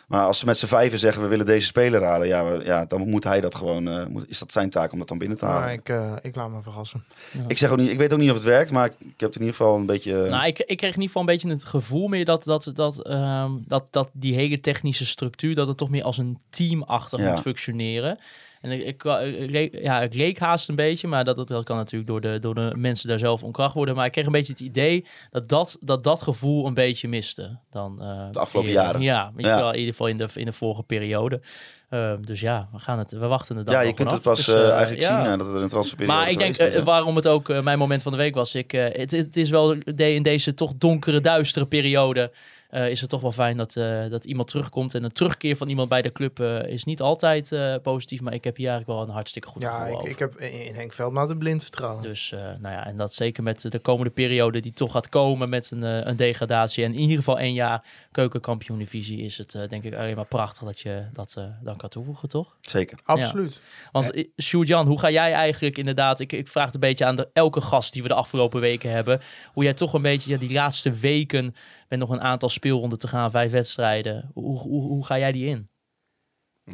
Maar 0.07 0.25
als 0.25 0.39
ze 0.39 0.45
met 0.45 0.57
z'n 0.57 0.65
vijven 0.65 0.99
zeggen, 0.99 1.21
we 1.21 1.27
willen 1.27 1.45
deze 1.45 1.65
speler 1.65 2.03
halen, 2.03 2.27
ja, 2.27 2.45
we- 2.45 2.65
ja 2.65 2.85
dan 2.85 3.09
moet 3.09 3.23
hij 3.23 3.41
dat 3.41 3.55
gewoon, 3.55 3.87
eh, 3.87 4.05
moet, 4.05 4.29
is 4.29 4.39
dat 4.39 4.51
zijn 4.51 4.69
taak 4.69 4.91
om 4.91 4.97
dat 4.99 5.07
dan 5.07 5.17
binnen 5.17 5.37
te 5.37 5.45
halen. 5.45 5.61
Maar 5.61 5.73
ik, 5.73 5.89
eh, 5.89 6.13
ik 6.21 6.35
laat 6.35 6.49
me 6.49 6.61
verrassen. 6.61 7.03
Ik 7.47 7.57
zeg 7.57 7.69
ook 7.71 7.77
niet, 7.77 7.89
ik 7.89 7.97
weet 7.97 8.13
ook 8.13 8.19
niet 8.19 8.29
of 8.29 8.35
het 8.35 8.45
werkt, 8.45 8.71
maar 8.71 8.85
ik, 8.85 8.93
ik 8.99 9.05
heb 9.19 9.29
het 9.29 9.35
in 9.35 9.41
ieder 9.45 9.55
geval 9.55 9.75
een 9.75 9.85
beetje. 9.85 10.27
Nou, 10.29 10.45
ik, 10.47 10.59
ik 10.59 10.77
kreeg 10.77 10.95
in 10.95 11.01
ieder 11.01 11.03
geval 11.07 11.21
een 11.21 11.27
beetje 11.27 11.49
het 11.49 11.63
gevoel 11.65 12.07
meer 12.07 12.25
dat, 12.25 12.43
dat, 12.43 12.71
dat, 12.73 13.05
ehm, 13.05 13.51
dat, 13.67 13.87
dat 13.91 14.09
die 14.13 14.33
hele 14.35 14.59
technische 14.59 15.05
structuur, 15.05 15.55
dat 15.55 15.67
het 15.67 15.77
toch 15.77 15.89
meer 15.89 16.03
als 16.03 16.17
een 16.17 16.39
teamachtig 16.49 17.19
Ja. 17.19 17.29
moet 17.31 17.39
functioneren. 17.39 18.19
En 18.63 18.71
ik, 18.71 18.83
ik, 18.83 19.03
ik 19.39 19.49
leek- 19.49 19.79
ja, 19.81 19.99
het 19.99 20.13
leek 20.15 20.39
haast 20.39 20.69
een 20.69 20.75
beetje, 20.75 21.07
maar 21.07 21.23
dat, 21.25 21.47
dat 21.47 21.63
kan 21.63 21.77
natuurlijk 21.77 22.07
door 22.09 22.21
de, 22.21 22.39
door 22.39 22.53
de 22.53 22.71
mensen 22.75 23.07
daar 23.07 23.19
zelf 23.19 23.43
onkracht 23.43 23.73
worden. 23.73 23.95
Maar 23.95 24.05
ik 24.05 24.11
kreeg 24.11 24.25
een 24.25 24.31
beetje 24.31 24.53
het 24.53 24.61
idee 24.61 25.05
dat 25.31 25.49
dat, 25.49 25.77
dat, 25.81 26.03
dat 26.03 26.21
gevoel 26.21 26.65
een 26.67 26.73
beetje 26.73 27.07
miste. 27.07 27.57
Dan, 27.71 28.01
eh, 28.01 28.07
De 28.31 28.39
afgelopen 28.39 28.69
eerder. 28.69 28.83
jaren. 28.85 29.01
Ja, 29.01 29.31
je 29.37 29.47
Ja. 29.47 29.57
wel, 29.57 29.71
in 29.71 29.77
ieder 29.77 29.91
geval 29.91 30.07
in 30.07 30.17
de, 30.17 30.27
in 30.33 30.45
de 30.45 30.51
vorige 30.51 30.83
periode. 30.83 31.41
Ehm, 31.89 32.21
dus 32.21 32.39
ja, 32.41 32.67
we, 32.71 32.79
gaan 32.79 32.97
het, 32.99 33.11
we 33.11 33.27
wachten 33.27 33.55
het 33.57 33.65
dan 33.65 33.75
ja, 33.75 33.81
je 33.81 33.93
kunt 33.93 34.11
het 34.11 34.21
pas 34.21 34.45
Dus, 34.45 34.55
eh, 34.55 34.63
eh, 34.63 34.69
eigenlijk 34.71 35.01
ja. 35.01 35.23
zien 35.23 35.31
eh, 35.33 35.37
dat 35.39 35.53
er 35.53 35.61
een 35.61 35.67
transferperiode 35.67 36.19
Maar 36.19 36.29
ik 36.31 36.37
denk, 36.37 36.57
is, 36.57 36.83
waarom 36.83 37.15
het 37.15 37.27
ook 37.27 37.61
mijn 37.63 37.77
moment 37.77 38.01
van 38.03 38.11
de 38.11 38.17
week 38.17 38.35
was. 38.35 38.55
Ik, 38.55 38.71
het, 38.71 39.11
het 39.11 39.37
is 39.37 39.49
wel 39.49 39.71
in 39.95 40.23
deze 40.23 40.53
toch 40.53 40.73
donkere, 40.77 41.19
duistere 41.19 41.65
periode. 41.65 42.31
Eh, 42.73 42.89
is 42.89 43.01
het 43.01 43.09
toch 43.09 43.21
wel 43.21 43.31
fijn 43.31 43.57
dat, 43.57 43.75
eh, 43.75 44.09
dat 44.09 44.25
iemand 44.25 44.47
terugkomt. 44.47 44.95
En 44.95 45.03
een 45.03 45.11
terugkeer 45.11 45.57
van 45.57 45.69
iemand 45.69 45.89
bij 45.89 46.01
de 46.01 46.11
club 46.11 46.39
eh, 46.39 46.67
is 46.67 46.83
niet 46.83 47.01
altijd 47.01 47.51
eh, 47.51 47.75
positief. 47.81 48.21
Maar 48.21 48.33
ik 48.33 48.43
heb 48.43 48.55
hier 48.55 48.69
eigenlijk 48.69 48.99
wel 48.99 49.07
een 49.07 49.13
hartstikke 49.13 49.47
goed 49.47 49.61
Ja, 49.61 49.71
gevoel 49.79 49.87
ik, 49.91 49.95
over. 49.97 50.09
ik 50.09 50.19
heb 50.19 50.39
in 50.39 50.75
Henk 50.75 50.93
Veldmaat 50.93 51.29
een 51.29 51.37
blind 51.37 51.61
vertrouwen. 51.61 52.01
Dus 52.01 52.31
eh, 52.31 52.39
nou 52.39 52.73
ja, 52.73 52.85
en 52.85 52.97
dat 52.97 53.13
zeker 53.13 53.43
met 53.43 53.71
de 53.71 53.79
komende 53.79 54.09
periode 54.11 54.59
die 54.59 54.73
toch 54.73 54.91
gaat 54.91 55.09
komen 55.09 55.49
met 55.49 55.71
een, 55.71 55.83
eh, 55.83 55.99
een 56.03 56.15
degradatie. 56.15 56.83
En 56.83 56.93
in 56.93 56.99
ieder 56.99 57.17
geval 57.17 57.39
één 57.39 57.53
jaar 57.53 57.83
keukenkampioen-divisie 58.11 59.21
is 59.21 59.37
het 59.37 59.55
eh, 59.55 59.67
denk 59.67 59.83
ik 59.83 59.93
alleen 59.93 60.15
maar 60.15 60.25
prachtig 60.25 60.63
dat 60.63 60.79
je 60.79 61.05
dat 61.13 61.33
eh, 61.37 61.43
dan 61.61 61.77
kan 61.77 61.89
toevoegen, 61.89 62.29
toch? 62.29 62.55
Zeker. 62.61 62.99
Absoluut. 63.03 63.59
Want 63.91 64.25
Sjoerd-Jan, 64.41 64.87
hoe 64.87 64.99
ga 64.99 65.09
jij 65.11 65.33
eigenlijk 65.33 65.77
inderdaad... 65.77 66.19
Ik, 66.19 66.31
ik 66.31 66.47
vraag 66.47 66.65
het 66.65 66.73
een 66.73 66.79
beetje 66.79 67.05
aan 67.05 67.15
de, 67.15 67.29
elke 67.33 67.61
gast 67.61 67.93
die 67.93 68.01
we 68.01 68.07
de 68.07 68.13
afgelopen 68.13 68.61
weken 68.61 68.91
hebben. 68.91 69.21
Hoe 69.53 69.63
jij 69.63 69.73
toch 69.73 69.93
een 69.93 70.01
beetje 70.01 70.31
ja, 70.31 70.37
die 70.37 70.51
laatste 70.51 70.91
weken... 70.91 71.55
met 71.89 71.99
nog 71.99 72.09
een 72.09 72.21
aantal 72.21 72.49
speelronden 72.49 72.99
te 72.99 73.07
gaan, 73.07 73.31
vijf 73.31 73.51
wedstrijden. 73.51 74.31
Hoe, 74.33 74.59
hoe, 74.59 74.81
hoe 74.87 75.05
ga 75.05 75.17
jij 75.17 75.31
die 75.31 75.45
in? 75.47 75.69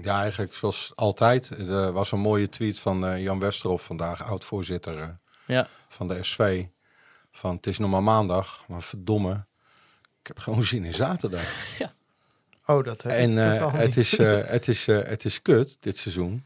Ja, 0.01 0.21
eigenlijk 0.21 0.53
zoals 0.53 0.91
altijd. 0.95 1.49
Er 1.49 1.91
was 1.91 2.11
een 2.11 2.19
mooie 2.19 2.49
tweet 2.49 2.79
van 2.79 3.05
eh, 3.05 3.21
Jan 3.23 3.39
Westerhof 3.39 3.83
vandaag, 3.83 4.23
oud-voorzitter 4.23 4.99
eh, 5.01 5.07
Ja. 5.47 5.67
van 5.89 6.07
de 6.07 6.23
SV. 6.23 6.65
Van 7.31 7.55
het 7.55 7.67
is 7.67 7.77
nog 7.77 7.89
maar 7.89 8.03
maandag, 8.03 8.63
maar 8.67 8.81
verdomme. 8.81 9.45
Ik 10.21 10.27
heb 10.27 10.39
gewoon 10.39 10.63
zin 10.63 10.83
in 10.85 10.93
zaterdag. 10.93 11.43
Oh, 12.65 12.83
dat 12.83 13.01
heb 13.01 13.11
En 13.11 13.31
ik 13.31 13.37
eh, 13.37 13.51
totaal 13.51 13.71
het, 13.71 13.85
niet. 13.85 13.97
is, 13.97 14.17
eh, 14.17 14.45
het, 14.55 14.67
is, 14.67 14.87
eh, 14.87 15.03
het 15.03 15.25
is 15.25 15.41
kut 15.41 15.77
dit 15.79 15.97
seizoen. 15.97 16.43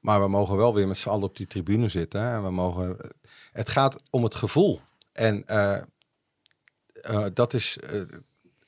Maar 0.00 0.20
we 0.20 0.28
mogen 0.28 0.56
wel 0.56 0.74
weer 0.74 0.86
met 0.88 0.96
z'n 0.96 1.08
allen 1.08 1.22
op 1.24 1.36
die 1.36 1.46
tribune 1.46 1.88
zitten. 1.88 2.20
Hè? 2.20 2.34
En 2.34 2.42
we 2.42 2.50
mogen, 2.50 2.96
het 3.52 3.68
gaat 3.68 4.00
om 4.10 4.22
het 4.24 4.34
gevoel. 4.34 4.80
En 5.12 5.44
eh, 7.04 7.26
dat 7.34 7.54
is 7.54 7.78
eh, 7.78 8.02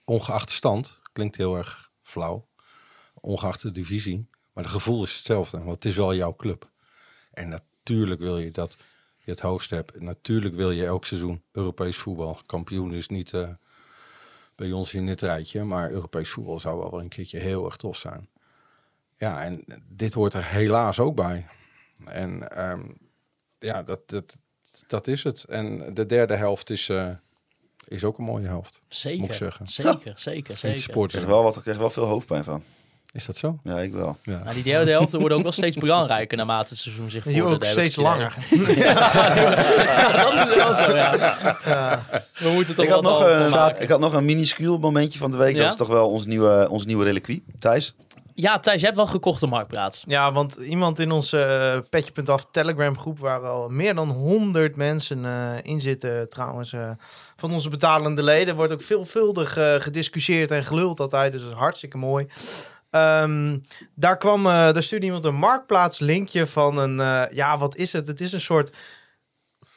ongeacht 0.05 0.51
stand. 0.51 1.01
Klinkt 1.13 1.37
heel 1.37 1.57
erg 1.57 1.91
flauw. 2.03 2.49
Ongeacht 3.15 3.63
de 3.63 3.71
divisie. 3.71 4.29
Maar 4.53 4.65
het 4.65 4.73
gevoel 4.73 5.05
is 5.05 5.17
hetzelfde. 5.17 5.59
Want 5.59 5.75
het 5.75 5.85
is 5.85 5.97
wel 5.97 6.15
jouw 6.15 6.37
club. 6.37 6.71
En 7.33 7.49
natuurlijk 7.49 8.21
wil 8.21 8.39
je 8.39 8.51
dat 8.51 8.79
je 9.17 9.31
het 9.31 9.41
hoogst 9.41 9.71
hebt. 9.71 10.01
Natuurlijk 10.01 10.55
wil 10.55 10.71
je 10.71 10.85
elk 10.85 11.05
seizoen 11.05 11.43
Europees 11.53 11.97
voetbal. 11.97 12.41
Kampioen 12.47 12.95
is 12.95 13.09
niet 13.09 13.33
eh, 13.33 13.51
bij 14.55 14.73
ons 14.73 14.95
in 14.95 15.07
dit 15.07 15.21
rijtje. 15.21 15.65
Maar 15.65 15.91
Europees 15.91 16.31
voetbal 16.31 16.59
zou 16.59 16.79
wel 16.79 17.01
een 17.01 17.09
keertje 17.09 17.39
heel 17.39 17.65
erg 17.65 17.77
tof 17.77 17.97
zijn. 17.97 18.29
Ja, 19.15 19.43
en 19.43 19.65
dit 19.89 20.15
hoort 20.15 20.35
er 20.35 20.45
helaas 20.45 20.99
ook 20.99 21.15
bij. 21.15 21.47
En 22.05 22.51
ehm, 22.51 22.83
ja, 23.59 23.83
dat, 23.83 24.09
dat, 24.09 24.39
dat 24.87 25.07
is 25.07 25.23
het. 25.23 25.45
En 25.45 25.95
de 25.95 26.07
derde 26.07 26.35
helft 26.35 26.71
is, 26.71 26.91
is 27.89 28.05
ook 28.05 28.19
een 28.19 28.25
mooie 28.25 28.47
helft. 28.47 28.81
Zeker, 28.89 29.21
Moet 29.21 29.29
ik 29.29 29.35
zeggen. 29.35 29.69
zeker, 29.69 30.13
zeker, 30.15 30.57
zeker. 30.57 30.77
Ik 30.77 30.83
sport. 30.83 31.11
kreeg 31.13 31.25
wel, 31.25 31.43
wat, 31.43 31.57
ik 31.57 31.63
kreeg 31.63 31.77
wel 31.77 31.91
veel 31.91 32.05
hoofdpijn 32.05 32.45
van. 32.45 32.63
Is 33.13 33.27
dat 33.27 33.37
zo? 33.37 33.59
Ja, 33.65 33.79
ik 33.81 33.93
wel. 33.93 34.17
Ja. 34.23 34.41
Maar 34.45 34.55
die 34.55 34.63
derde 34.63 34.91
helft 34.97 35.13
wordt 35.13 35.35
ook 35.35 35.43
wel 35.43 35.53
steeds 35.53 35.77
belangrijker 35.77 36.37
naarmate 36.37 36.69
het 36.69 36.79
seizoen 36.79 37.11
zich 37.11 37.25
Die 37.25 37.33
vordert. 37.35 37.55
ook 37.55 37.65
ik 37.65 37.71
steeds 37.71 37.97
langer. 37.97 38.37
Ja, 38.77 38.95
dat 40.35 40.49
is 40.49 40.55
wel 40.55 40.75
zo, 40.75 40.97
ja. 40.97 42.03
We 42.39 42.49
moeten 42.55 42.75
toch 42.75 42.85
Ik 42.85 42.91
had, 42.91 43.03
wat 43.05 43.13
nog 43.19 43.29
een, 43.29 43.83
ik 43.83 43.89
had 43.89 44.01
nog 44.01 44.13
een 44.13 44.25
minuscuul 44.25 44.79
momentje 44.79 45.19
van 45.19 45.31
de 45.31 45.37
week. 45.37 45.55
Ja? 45.55 45.61
Dat 45.63 45.71
is 45.71 45.77
toch 45.77 45.89
wel 45.89 46.09
ons 46.11 46.27
nieuwe, 46.27 46.67
ons 46.71 46.85
nieuwe 46.87 47.05
reliquie. 47.05 47.45
Thijs? 47.59 47.95
Ja, 48.39 48.61
Thijs, 48.61 48.81
je 48.81 48.87
hebt 48.87 48.99
wel 48.99 49.07
gekocht 49.07 49.43
op 49.43 49.51
Marktplaats. 49.51 50.05
Ja, 50.07 50.33
want 50.33 50.55
iemand 50.55 50.99
in 50.99 51.11
onze 51.11 51.39
eh, 51.39 51.81
Petje.af 51.91 52.47
Telegram 52.51 52.99
groep 52.99 53.19
waar 53.19 53.41
al 53.41 53.69
meer 53.69 53.95
dan 53.95 54.11
100 54.11 54.77
mensen 54.77 55.25
eh, 55.25 55.53
in 55.63 55.81
zitten 55.81 56.29
trouwens. 56.29 56.73
eh, 56.73 56.91
van 57.37 57.53
onze 57.53 57.69
betalende 57.69 58.23
leden 58.23 58.57
wordt 58.57 58.73
ook 58.73 58.81
veelvuldig 58.81 59.53
gediscussieerd 59.83 60.51
en 60.51 60.65
geluld 60.65 61.01
altijd. 61.01 61.33
Dus 61.33 61.43
dat 61.43 61.51
is 61.51 61.57
hartstikke 61.57 61.99
mooi. 61.99 62.27
Ehm, 62.91 63.59
daar 63.95 64.17
kwam, 64.17 64.43
daar 64.43 64.83
stuurde 64.83 65.07
iemand 65.07 65.25
een 65.25 65.35
marktplaats 65.35 65.99
linkje 65.99 66.47
van 66.47 66.79
een, 66.79 67.29
ja 67.35 67.59
wat 67.59 67.77
is 67.77 67.93
het? 67.93 68.07
Het 68.07 68.21
is 68.21 68.33
een 68.33 68.41
soort 68.41 68.73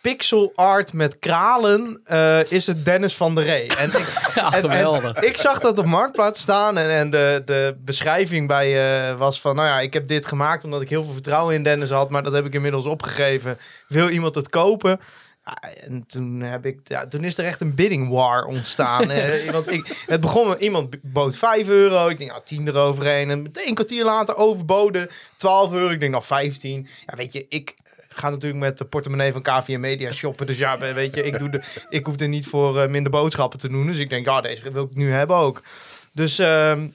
pixel 0.01 0.51
art 0.55 0.93
met 0.93 1.19
kralen. 1.19 2.01
eh, 2.03 2.51
is 2.51 2.67
het 2.67 2.85
Dennis 2.85 3.15
van 3.15 3.35
der 3.35 3.43
Ree. 3.43 3.67
En 3.75 3.87
ik, 3.87 3.93
Ja, 4.35 4.53
en- 4.53 5.23
ik 5.23 5.37
zag 5.37 5.59
dat 5.59 5.77
op 5.77 5.85
Marktplaats 5.85 6.41
staan 6.41 6.77
en, 6.77 6.89
en 6.91 7.09
de, 7.09 7.41
de 7.45 7.75
beschrijving 7.79 8.47
bij 8.47 8.99
eh, 9.09 9.17
was 9.17 9.41
van... 9.41 9.55
Nou 9.55 9.67
ja, 9.67 9.79
ik 9.79 9.93
heb 9.93 10.07
dit 10.07 10.25
gemaakt 10.25 10.63
omdat 10.63 10.81
ik 10.81 10.89
heel 10.89 11.03
veel 11.03 11.13
vertrouwen 11.13 11.55
in 11.55 11.63
Dennis 11.63 11.89
had, 11.89 12.09
maar 12.09 12.23
dat 12.23 12.33
heb 12.33 12.45
ik 12.45 12.53
inmiddels 12.53 12.85
opgegeven. 12.85 13.57
Wil 13.87 14.09
iemand 14.09 14.35
het 14.35 14.49
kopen? 14.49 14.99
Ja, 15.45 15.57
en 15.83 16.03
toen, 16.07 16.41
heb 16.41 16.65
ik, 16.65 16.79
ja, 16.83 17.05
toen 17.07 17.23
is 17.23 17.37
er 17.37 17.45
echt 17.45 17.61
een 17.61 17.75
bidding 17.75 18.09
war 18.09 18.43
ontstaan. 18.45 19.09
Eh, 19.19 19.49
want 19.51 19.71
ik, 19.73 20.03
het 20.05 20.21
begon 20.21 20.47
met 20.47 20.61
iemand 20.61 20.95
bood 21.01 21.37
5 21.37 21.67
euro. 21.67 22.07
Ik 22.07 22.17
denk, 22.17 22.29
nou, 22.29 22.41
10 22.45 22.67
eroverheen. 22.67 23.29
En 23.29 23.41
meteen 23.41 23.67
een 23.67 23.73
kwartier 23.73 24.03
later 24.03 24.35
overboden 24.35 25.09
12 25.37 25.73
euro. 25.73 25.89
Ik 25.89 25.99
denk, 25.99 26.11
nou, 26.11 26.23
15. 26.23 26.87
Ja, 27.05 27.15
weet 27.15 27.33
je, 27.33 27.45
ik 27.49 27.73
ga 28.09 28.29
natuurlijk 28.29 28.61
met 28.61 28.77
de 28.77 28.85
portemonnee 28.85 29.31
van 29.31 29.41
KVM 29.41 29.79
Media 29.79 30.11
shoppen. 30.11 30.45
Dus 30.45 30.57
ja, 30.57 30.77
weet 30.77 31.15
je, 31.15 31.23
ik, 31.23 31.39
doe 31.39 31.49
de, 31.49 31.61
ik 31.89 32.05
hoef 32.05 32.19
er 32.19 32.27
niet 32.27 32.45
voor 32.45 32.81
eh, 32.81 32.89
minder 32.89 33.11
boodschappen 33.11 33.59
te 33.59 33.69
doen. 33.69 33.85
Dus 33.85 33.97
ik 33.97 34.09
denk, 34.09 34.25
ja, 34.25 34.41
deze 34.41 34.71
wil 34.71 34.83
ik 34.83 34.95
nu 34.95 35.11
hebben 35.11 35.35
ook. 35.35 35.63
Dus 36.11 36.39
ehm, 36.39 36.87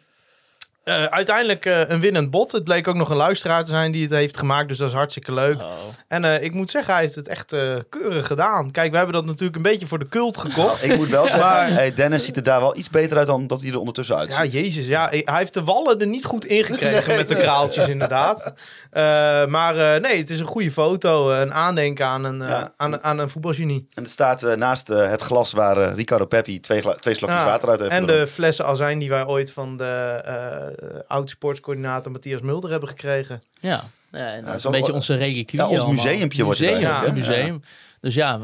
eh, 0.84 1.04
uiteindelijk 1.04 1.64
eh, 1.66 1.80
een 1.88 2.00
winnend 2.00 2.30
bod. 2.30 2.52
Het 2.52 2.64
bleek 2.64 2.88
ook 2.88 2.94
nog 2.96 3.10
een 3.10 3.16
luisteraar 3.16 3.64
te 3.64 3.70
zijn 3.70 3.92
die 3.92 4.02
het 4.02 4.10
heeft 4.12 4.36
gemaakt. 4.38 4.68
Dus 4.68 4.78
dat 4.78 4.88
is 4.88 4.94
hartstikke 4.94 5.32
leuk. 5.32 5.56
Oh. 5.60 5.72
En 6.08 6.24
eh, 6.24 6.42
ik 6.42 6.52
moet 6.54 6.70
zeggen, 6.70 6.92
hij 6.94 7.02
heeft 7.02 7.14
het 7.14 7.28
echt 7.28 7.52
eh, 7.52 7.74
keurig 7.88 8.26
gedaan. 8.26 8.70
Kijk, 8.70 8.90
we 8.90 8.96
hebben 8.96 9.14
dat 9.14 9.24
natuurlijk 9.24 9.56
een 9.56 9.62
beetje 9.62 9.86
voor 9.86 9.98
de 9.98 10.08
cult 10.08 10.36
gekocht. 10.46 10.84
Ik 10.84 10.96
moet 10.96 11.08
wel 11.08 11.22
zeggen, 11.28 11.40
Maar- 11.40 11.68
hey, 11.72 11.92
Dennis 11.94 12.24
ziet 12.24 12.36
er 12.36 12.42
daar 12.42 12.60
wel 12.60 12.76
iets 12.76 12.90
beter 12.90 13.18
uit 13.18 13.26
dan 13.26 13.46
dat 13.46 13.60
hij 13.60 13.70
er 13.70 13.78
ondertussen 13.78 14.16
Ja, 14.16 14.36
uitziet. 14.36 14.52
jezus. 14.64 14.86
Ja, 14.86 15.08
hij 15.10 15.22
heeft 15.24 15.54
de 15.54 15.64
wallen 15.64 16.00
er 16.00 16.06
niet 16.06 16.24
goed 16.24 16.44
ingekregen 16.44 17.16
met 17.16 17.28
de 17.28 17.34
kraaltjes, 17.34 17.88
inderdaad. 17.88 18.52
Eh, 18.90 19.02
maar 19.46 19.76
eh, 19.94 20.00
nee, 20.00 20.18
het 20.18 20.30
is 20.30 20.40
een 20.40 20.46
goede 20.46 20.72
foto. 20.72 21.30
Een 21.30 21.52
aandenken 21.54 22.06
aan 22.06 22.24
een, 22.24 22.38
Ja. 22.48 22.72
aan, 22.76 23.02
aan 23.02 23.18
een 23.18 23.30
voetbalgenie. 23.30 23.86
En 23.94 24.02
er 24.02 24.08
staat 24.10 24.56
naast 24.56 24.88
het 24.88 25.20
glas 25.22 25.52
waar 25.52 25.94
Ricardo 25.94 26.24
Peppi 26.26 26.60
twee, 26.60 26.80
gla- 26.80 26.94
twee 26.94 27.14
slokjes 27.14 27.40
Ja, 27.40 27.46
water 27.46 27.68
uit 27.68 27.78
heeft 27.80 27.90
en 27.92 28.06
de 28.06 28.26
flessen 28.26 28.66
azijn 28.66 28.98
die 28.98 29.08
wij 29.08 29.26
ooit 29.26 29.52
van 29.52 29.76
de 29.76 30.20
eh 30.24 30.72
oud-sportscoördinator 31.06 32.12
Matthias 32.12 32.40
Mulder 32.40 32.70
hebben 32.70 32.88
gekregen. 32.88 33.42
Ja, 33.60 33.80
ja 34.12 34.32
en 34.32 34.44
dat 34.44 34.54
is 34.54 34.64
een 34.64 34.70
beetje 34.70 34.92
onze 34.92 35.14
reliquie. 35.14 35.58
Ja, 35.60 35.68
ons 35.68 35.86
museumpje 35.86 36.44
wordt 36.44 36.58
het 36.58 36.68
museum, 36.68 36.90
eigenlijk, 36.90 37.16
een 37.16 37.22
hè? 37.22 37.28
museum. 37.28 37.62
Dus 38.04 38.14
ja, 38.14 38.40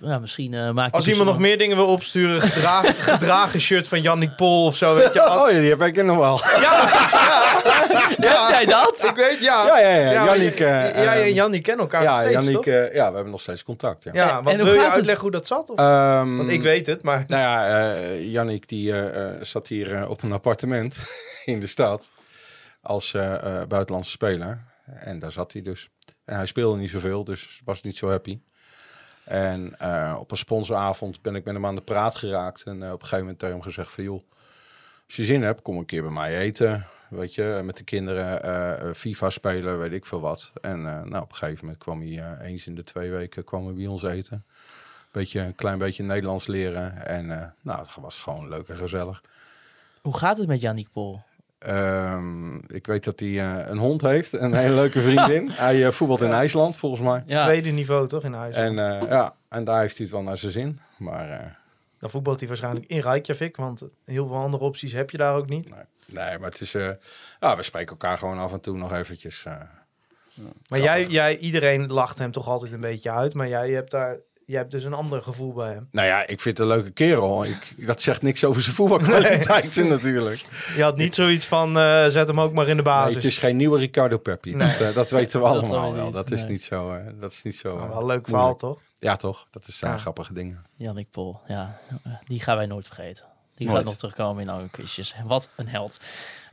ja 0.00 0.18
misschien 0.18 0.52
uh, 0.52 0.70
maakt 0.70 0.94
Als 0.94 1.08
iemand 1.08 1.28
nog 1.28 1.38
meer 1.38 1.58
dingen 1.58 1.76
wil 1.76 1.86
opsturen, 1.86 2.40
gedragen, 2.40 2.94
gedragen 3.14 3.60
shirt 3.60 3.88
van 3.88 4.00
Jannik 4.00 4.36
Pol 4.36 4.64
of 4.64 4.76
zo. 4.76 4.94
Weet 4.94 5.12
je, 5.12 5.30
Oh, 5.40 5.50
ja, 5.50 5.58
die 5.58 5.68
heb 5.68 5.82
ik 5.82 6.04
nog 6.04 6.16
wel. 6.16 6.40
ja, 6.60 7.62
Heb 7.88 8.48
jij 8.50 8.64
dat? 8.64 9.04
ik 9.04 9.14
weet, 9.14 9.38
ja. 9.38 9.66
Ja, 9.66 9.78
ja, 9.78 9.88
ja. 10.10 10.24
maar 10.24 10.36
Jannik, 10.38 10.58
j- 10.58 10.62
jij 10.62 10.92
en 10.92 11.22
eh, 11.22 11.34
Jannik 11.34 11.62
kennen 11.62 11.82
elkaar 11.84 12.02
nog 12.02 12.10
Ja, 12.10 12.18
steeds, 12.20 12.32
Jannik, 12.34 12.54
toch? 12.54 12.66
eh, 12.66 12.94
ja, 12.94 13.08
we 13.08 13.14
hebben 13.14 13.30
nog 13.30 13.40
steeds 13.40 13.62
contact. 13.62 14.04
Ja. 14.04 14.10
Ja, 14.14 14.42
hoe 14.42 14.56
wil 14.56 14.66
je 14.66 14.72
gaat 14.74 14.84
het? 14.84 14.92
uitleggen 14.94 15.22
hoe 15.22 15.30
dat 15.30 15.46
zat? 15.46 15.70
Of? 15.70 15.78
Ehm, 15.78 16.36
Want 16.36 16.50
ik 16.52 16.62
weet 16.62 16.86
het, 16.86 17.02
maar... 17.02 17.24
Nou 17.26 17.42
ja, 17.42 17.90
eh 17.92 18.30
Jannik 18.32 18.68
die 18.68 18.94
zat 19.40 19.68
hier 19.68 20.08
op 20.08 20.22
een 20.22 20.32
appartement 20.32 20.98
in 21.44 21.60
de 21.60 21.66
stad 21.66 22.12
als 22.82 23.14
eh, 23.14 23.34
eh, 23.34 23.66
buitenlandse 23.68 24.10
speler. 24.10 24.64
En 24.94 25.18
daar 25.18 25.32
zat 25.32 25.52
hij 25.52 25.62
dus. 25.62 25.88
En 26.24 26.36
hij 26.36 26.46
speelde 26.46 26.78
niet 26.78 26.90
zoveel, 26.90 27.24
dus 27.24 27.60
was 27.64 27.80
niet 27.82 27.96
zo 27.96 28.08
happy. 28.10 28.40
En 29.24 29.74
eh, 29.78 30.16
op 30.18 30.30
een 30.30 30.36
sponsoravond 30.36 31.22
ben 31.22 31.34
ik 31.34 31.44
met 31.44 31.54
hem 31.54 31.66
aan 31.66 31.74
de 31.74 31.80
praat 31.80 32.14
geraakt. 32.14 32.62
En 32.62 32.74
op 32.76 32.82
een 32.82 32.90
gegeven 33.00 33.18
moment 33.18 33.38
tegen 33.38 33.54
hem 33.54 33.64
gezegd 33.64 33.92
van... 33.92 34.04
joh, 34.04 34.22
als 35.06 35.16
je 35.16 35.24
zin 35.24 35.42
hebt, 35.42 35.62
kom 35.62 35.76
een 35.78 35.86
keer 35.86 36.02
bij 36.02 36.10
mij 36.10 36.38
eten. 36.38 36.86
Weet 37.12 37.34
je, 37.34 37.60
met 37.64 37.76
de 37.76 37.84
kinderen 37.84 38.42
eh, 38.42 38.88
eh, 38.88 38.94
FIFA 38.94 39.30
spelen, 39.30 39.78
weet 39.78 39.92
ik 39.92 40.06
veel 40.06 40.20
wat. 40.20 40.52
En 40.60 40.86
eh, 40.86 41.02
nou, 41.02 41.22
op 41.22 41.30
een 41.30 41.36
gegeven 41.36 41.64
moment 41.64 41.82
kwam 41.82 42.00
hij 42.00 42.18
eh, 42.38 42.48
eens 42.50 42.66
in 42.66 42.74
de 42.74 42.84
twee 42.84 43.10
weken 43.10 43.44
kwam 43.44 43.64
hij 43.64 43.74
bij 43.74 43.86
ons 43.86 44.02
eten. 44.02 44.44
Beetje, 45.10 45.40
een 45.40 45.54
klein 45.54 45.78
beetje 45.78 46.02
Nederlands 46.02 46.46
leren. 46.46 47.06
En 47.06 47.30
eh, 47.40 47.46
nou, 47.62 47.78
het 47.78 47.88
was 48.00 48.18
gewoon 48.18 48.48
leuk 48.48 48.68
en 48.68 48.76
gezellig. 48.76 49.22
Hoe 50.00 50.16
gaat 50.16 50.38
het 50.38 50.46
met 50.48 50.60
Jannik 50.60 50.88
Pol? 50.92 51.20
Ehm, 51.58 52.56
ik 52.56 52.86
weet 52.86 53.04
dat 53.04 53.20
hij 53.20 53.28
eh, 53.28 53.68
een 53.68 53.78
hond 53.78 54.02
heeft, 54.02 54.32
een 54.32 54.54
hele 54.54 54.74
leuke 54.74 55.00
vriendin. 55.00 55.50
hij 55.66 55.86
eh, 55.86 55.92
voetbalt 55.92 56.20
in 56.20 56.32
IJsland, 56.32 56.78
volgens 56.78 57.02
mij. 57.02 57.22
Ja, 57.26 57.44
Tweede 57.44 57.70
niveau 57.70 58.08
toch 58.08 58.24
in 58.24 58.32
huis. 58.32 58.54
En 58.54 58.78
eh, 58.78 59.08
ja, 59.08 59.34
en 59.48 59.64
daar 59.64 59.80
heeft 59.80 59.96
hij 59.96 60.06
het 60.06 60.14
wel 60.14 60.24
naar 60.24 60.36
zijn 60.38 60.52
zin. 60.52 60.78
Maar 60.96 61.30
eh, 61.30 61.46
Dan 62.02 62.10
voetbalt 62.10 62.38
hij 62.38 62.48
waarschijnlijk 62.48 62.86
in 62.86 63.00
Reykjavik, 63.00 63.56
want 63.56 63.82
heel 64.04 64.26
veel 64.26 64.36
andere 64.36 64.64
opties 64.64 64.92
heb 64.92 65.10
je 65.10 65.16
daar 65.16 65.34
ook 65.36 65.48
niet. 65.48 65.70
nee, 65.70 65.80
nee, 66.06 66.38
maar 66.38 66.50
het 66.50 66.60
is... 66.60 66.74
eh, 66.74 66.88
ja, 67.40 67.56
we 67.56 67.62
spreken 67.62 67.90
elkaar 67.90 68.18
gewoon 68.18 68.38
af 68.38 68.52
en 68.52 68.60
toe 68.60 68.76
nog 68.76 68.92
eventjes. 68.92 69.44
eh. 69.44 69.54
Maar 70.68 70.80
jij, 70.80 71.06
jij, 71.06 71.38
iedereen 71.38 71.92
lacht 71.92 72.18
hem 72.18 72.30
toch 72.30 72.48
altijd 72.48 72.72
een 72.72 72.80
beetje 72.80 73.10
uit, 73.10 73.34
maar 73.34 73.48
jij 73.48 73.70
hebt 73.70 73.90
daar, 73.90 74.16
jij 74.46 74.58
hebt 74.58 74.70
dus 74.70 74.84
een 74.84 74.92
ander 74.92 75.22
gevoel 75.22 75.52
bij 75.52 75.72
hem. 75.72 75.88
nou 75.90 76.06
ja, 76.06 76.26
ik 76.26 76.40
vind 76.40 76.58
het 76.58 76.66
een 76.68 76.72
leuke 76.74 76.90
kerel. 76.90 77.44
Ik, 77.46 77.86
dat 77.86 78.00
zegt 78.00 78.22
niks 78.22 78.44
over 78.44 78.62
zijn 78.62 78.74
voetbalkwaliteiten 78.74 79.88
natuurlijk. 79.88 80.44
Je 80.76 80.82
had 80.82 80.96
niet 80.96 81.14
zoiets 81.14 81.44
van, 81.46 81.78
eh, 81.78 82.06
zet 82.06 82.26
hem 82.28 82.40
ook 82.40 82.52
maar 82.52 82.68
in 82.68 82.76
de 82.76 82.82
Nee, 82.82 82.92
basis. 82.92 83.14
het 83.14 83.24
is 83.24 83.38
geen 83.38 83.56
nieuwe 83.56 83.78
Ricardo 83.78 84.18
Peppi. 84.18 84.54
Nee. 84.54 84.78
Dat, 84.78 84.94
dat 84.94 85.10
weten 85.10 85.40
we 85.40 85.46
Dat 85.46 85.56
allemaal 85.56 85.82
weer 85.86 85.94
wel. 85.96 86.04
niet, 86.04 86.14
Dat 86.14 86.30
is 86.30 86.40
nee. 86.42 86.50
niet 86.50 86.62
zo... 86.62 86.96
dat 87.20 87.32
is 87.32 87.42
niet 87.42 87.56
zo 87.56 87.76
wel 87.76 88.00
een 88.00 88.06
leuk 88.06 88.26
verhaal, 88.26 88.56
moeilijk. 88.58 88.58
toch? 88.58 88.80
Ja, 89.02 89.16
toch? 89.16 89.46
Dat 89.50 89.66
is 89.68 89.82
eh, 89.82 89.90
Ja. 89.90 89.98
grappige 89.98 90.32
dingen. 90.32 90.64
Jannik 90.76 91.10
Pol. 91.10 91.40
Ja, 91.48 91.78
die 92.26 92.40
gaan 92.40 92.56
wij 92.56 92.66
nooit 92.66 92.86
vergeten. 92.86 93.24
Die 93.54 93.66
Nooit. 93.66 93.78
gaat 93.78 93.86
nog 93.88 93.96
terugkomen 93.98 94.42
in 94.42 94.48
alle 94.48 94.68
quizjes. 94.70 95.14
Wat 95.26 95.48
een 95.56 95.68
held. 95.68 96.00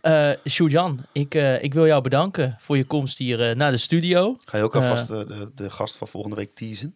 Eh 0.01 0.31
Sjoerd-Jan, 0.49 1.05
ik, 1.11 1.35
eh, 1.35 1.63
ik 1.63 1.73
wil 1.73 1.85
jou 1.85 2.01
bedanken 2.01 2.57
voor 2.61 2.77
je 2.77 2.83
komst 2.85 3.17
hier 3.17 3.49
eh, 3.49 3.55
naar 3.55 3.71
de 3.71 3.77
studio. 3.77 4.37
Ga 4.45 4.57
je 4.57 4.63
ook 4.63 4.75
Eh. 4.75 4.81
alvast 4.81 5.09
eh, 5.09 5.17
de, 5.27 5.51
de 5.55 5.69
gast 5.69 5.97
van 5.97 6.07
volgende 6.07 6.35
week 6.35 6.55
teasen? 6.55 6.93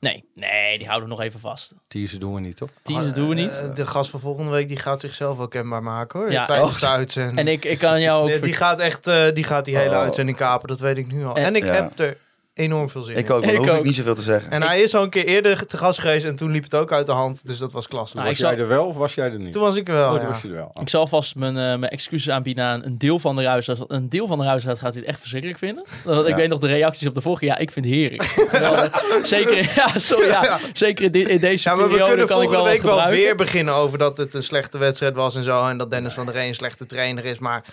Nee, 0.00 0.24
nee, 0.34 0.78
die 0.78 0.86
houden 0.86 1.08
we 1.08 1.14
nog 1.14 1.24
even 1.24 1.40
vast. 1.40 1.74
Teaser 1.88 2.18
doen 2.20 2.34
we 2.34 2.40
niet, 2.40 2.56
toch? 2.56 2.68
Teaser 2.82 3.14
doen 3.14 3.28
we 3.28 3.34
niet. 3.34 3.58
Eh, 3.58 3.74
de 3.74 3.86
gast 3.86 4.10
van 4.10 4.20
volgende 4.20 4.50
week 4.50 4.68
die 4.68 4.76
gaat 4.76 5.00
zichzelf 5.00 5.38
ook 5.38 5.50
kenbaar 5.50 5.82
maken 5.82 6.20
hoor. 6.20 6.30
Ja. 6.32 6.44
tijdens 6.44 6.80
de 6.80 6.88
uitzending. 6.88 7.38
En 7.38 7.48
ik, 7.48 7.64
ik 7.64 7.78
kan 7.78 8.00
jou 8.00 8.22
ook... 8.22 8.28
Nee, 8.28 8.40
die 8.40 8.52
gaat 8.54 8.80
echt 8.80 9.06
eh, 9.06 9.32
die, 9.34 9.44
gaat 9.44 9.64
die 9.64 9.76
hele 9.76 9.94
Oh. 9.94 10.00
uitzending 10.00 10.36
kapen, 10.36 10.68
dat 10.68 10.80
weet 10.80 10.96
ik 10.98 11.12
nu 11.12 11.24
al. 11.24 11.36
En- 11.36 11.44
En, 11.44 11.56
ik 11.56 11.64
Ja. 11.64 11.72
heb 11.72 11.98
er 11.98 12.16
enorm 12.60 12.90
veel 12.90 13.02
zin 13.02 13.16
Ik 13.16 13.26
in. 13.28 13.32
ook, 13.34 13.44
maar 13.44 13.50
Ik 13.52 13.58
hoef 13.58 13.68
ook. 13.68 13.76
ik 13.76 13.84
niet 13.84 13.94
zoveel 13.94 14.14
te 14.14 14.22
zeggen. 14.22 14.50
En 14.52 14.62
hij 14.62 14.80
is 14.80 14.94
al 14.94 15.02
een 15.02 15.10
keer 15.10 15.24
eerder 15.24 15.66
te 15.66 15.76
gast 15.76 15.98
geweest 15.98 16.24
en 16.24 16.36
toen 16.36 16.50
liep 16.50 16.62
het 16.62 16.74
ook 16.74 16.92
uit 16.92 17.06
de 17.06 17.12
hand. 17.12 17.46
Dus 17.46 17.58
dat 17.58 17.72
was 17.72 17.88
klasse. 17.88 18.16
Nou, 18.16 18.28
was 18.28 18.38
zal- 18.38 18.50
jij 18.50 18.58
er 18.58 18.68
wel 18.68 18.86
of 18.86 18.96
was 18.96 19.14
jij 19.14 19.30
er 19.32 19.38
niet? 19.38 19.52
Toen 19.52 19.62
was 19.62 19.76
ik 19.76 19.88
er 19.88 19.94
wel, 19.94 20.06
Oh, 20.08 20.12
ja. 20.14 20.18
toen 20.18 20.28
was 20.28 20.42
je 20.42 20.48
er 20.48 20.54
wel. 20.54 20.70
Ik 20.80 20.88
zal 20.88 21.06
vast 21.06 21.34
mijn, 21.36 21.56
eh, 21.56 21.62
mijn 21.62 21.88
excuses 21.92 22.30
aanbieden 22.32 22.64
aan 22.64 22.84
een 22.84 22.98
deel 22.98 23.18
van 23.18 23.36
de 23.36 23.42
ruisraad. 23.42 23.84
Een 23.86 24.08
deel 24.08 24.26
van 24.26 24.38
de 24.38 24.44
ruisraad 24.44 24.78
gaat 24.78 24.94
dit 24.94 25.04
echt 25.04 25.18
verschrikkelijk 25.18 25.58
vinden. 25.58 25.84
Want 26.04 26.20
Ik 26.22 26.28
Ja. 26.28 26.36
weet 26.36 26.48
nog 26.48 26.58
de 26.58 26.66
reacties 26.66 27.06
op 27.08 27.14
de 27.14 27.20
vorige. 27.20 27.44
Ja, 27.44 27.58
ik 27.58 27.70
vind 27.70 27.84
het 27.86 27.94
heerlijk. 27.94 28.22
Zeker, 29.22 29.72
ja, 29.74 29.98
sorry, 29.98 30.26
ja, 30.28 30.58
zeker 30.72 31.04
in, 31.04 31.38
deze 31.38 31.68
Ja, 31.68 31.74
maar 31.74 31.84
we 31.84 31.90
periode 31.90 32.08
kunnen 32.10 32.26
kan 32.26 32.42
ik 32.42 32.48
wel 32.48 32.58
volgende 32.58 32.70
week 32.88 32.96
wel 32.96 33.08
weer 33.10 33.34
beginnen 33.36 33.74
over 33.74 33.98
dat 33.98 34.16
het 34.16 34.34
een 34.34 34.42
slechte 34.42 34.78
wedstrijd 34.78 35.14
was 35.14 35.36
en 35.36 35.42
zo. 35.44 35.66
En 35.66 35.78
dat 35.78 35.90
Dennis 35.90 36.14
van 36.14 36.26
der 36.26 36.34
Rey 36.34 36.48
een 36.48 36.54
slechte 36.54 36.86
trainer 36.86 37.24
is. 37.24 37.38
Maar, 37.38 37.64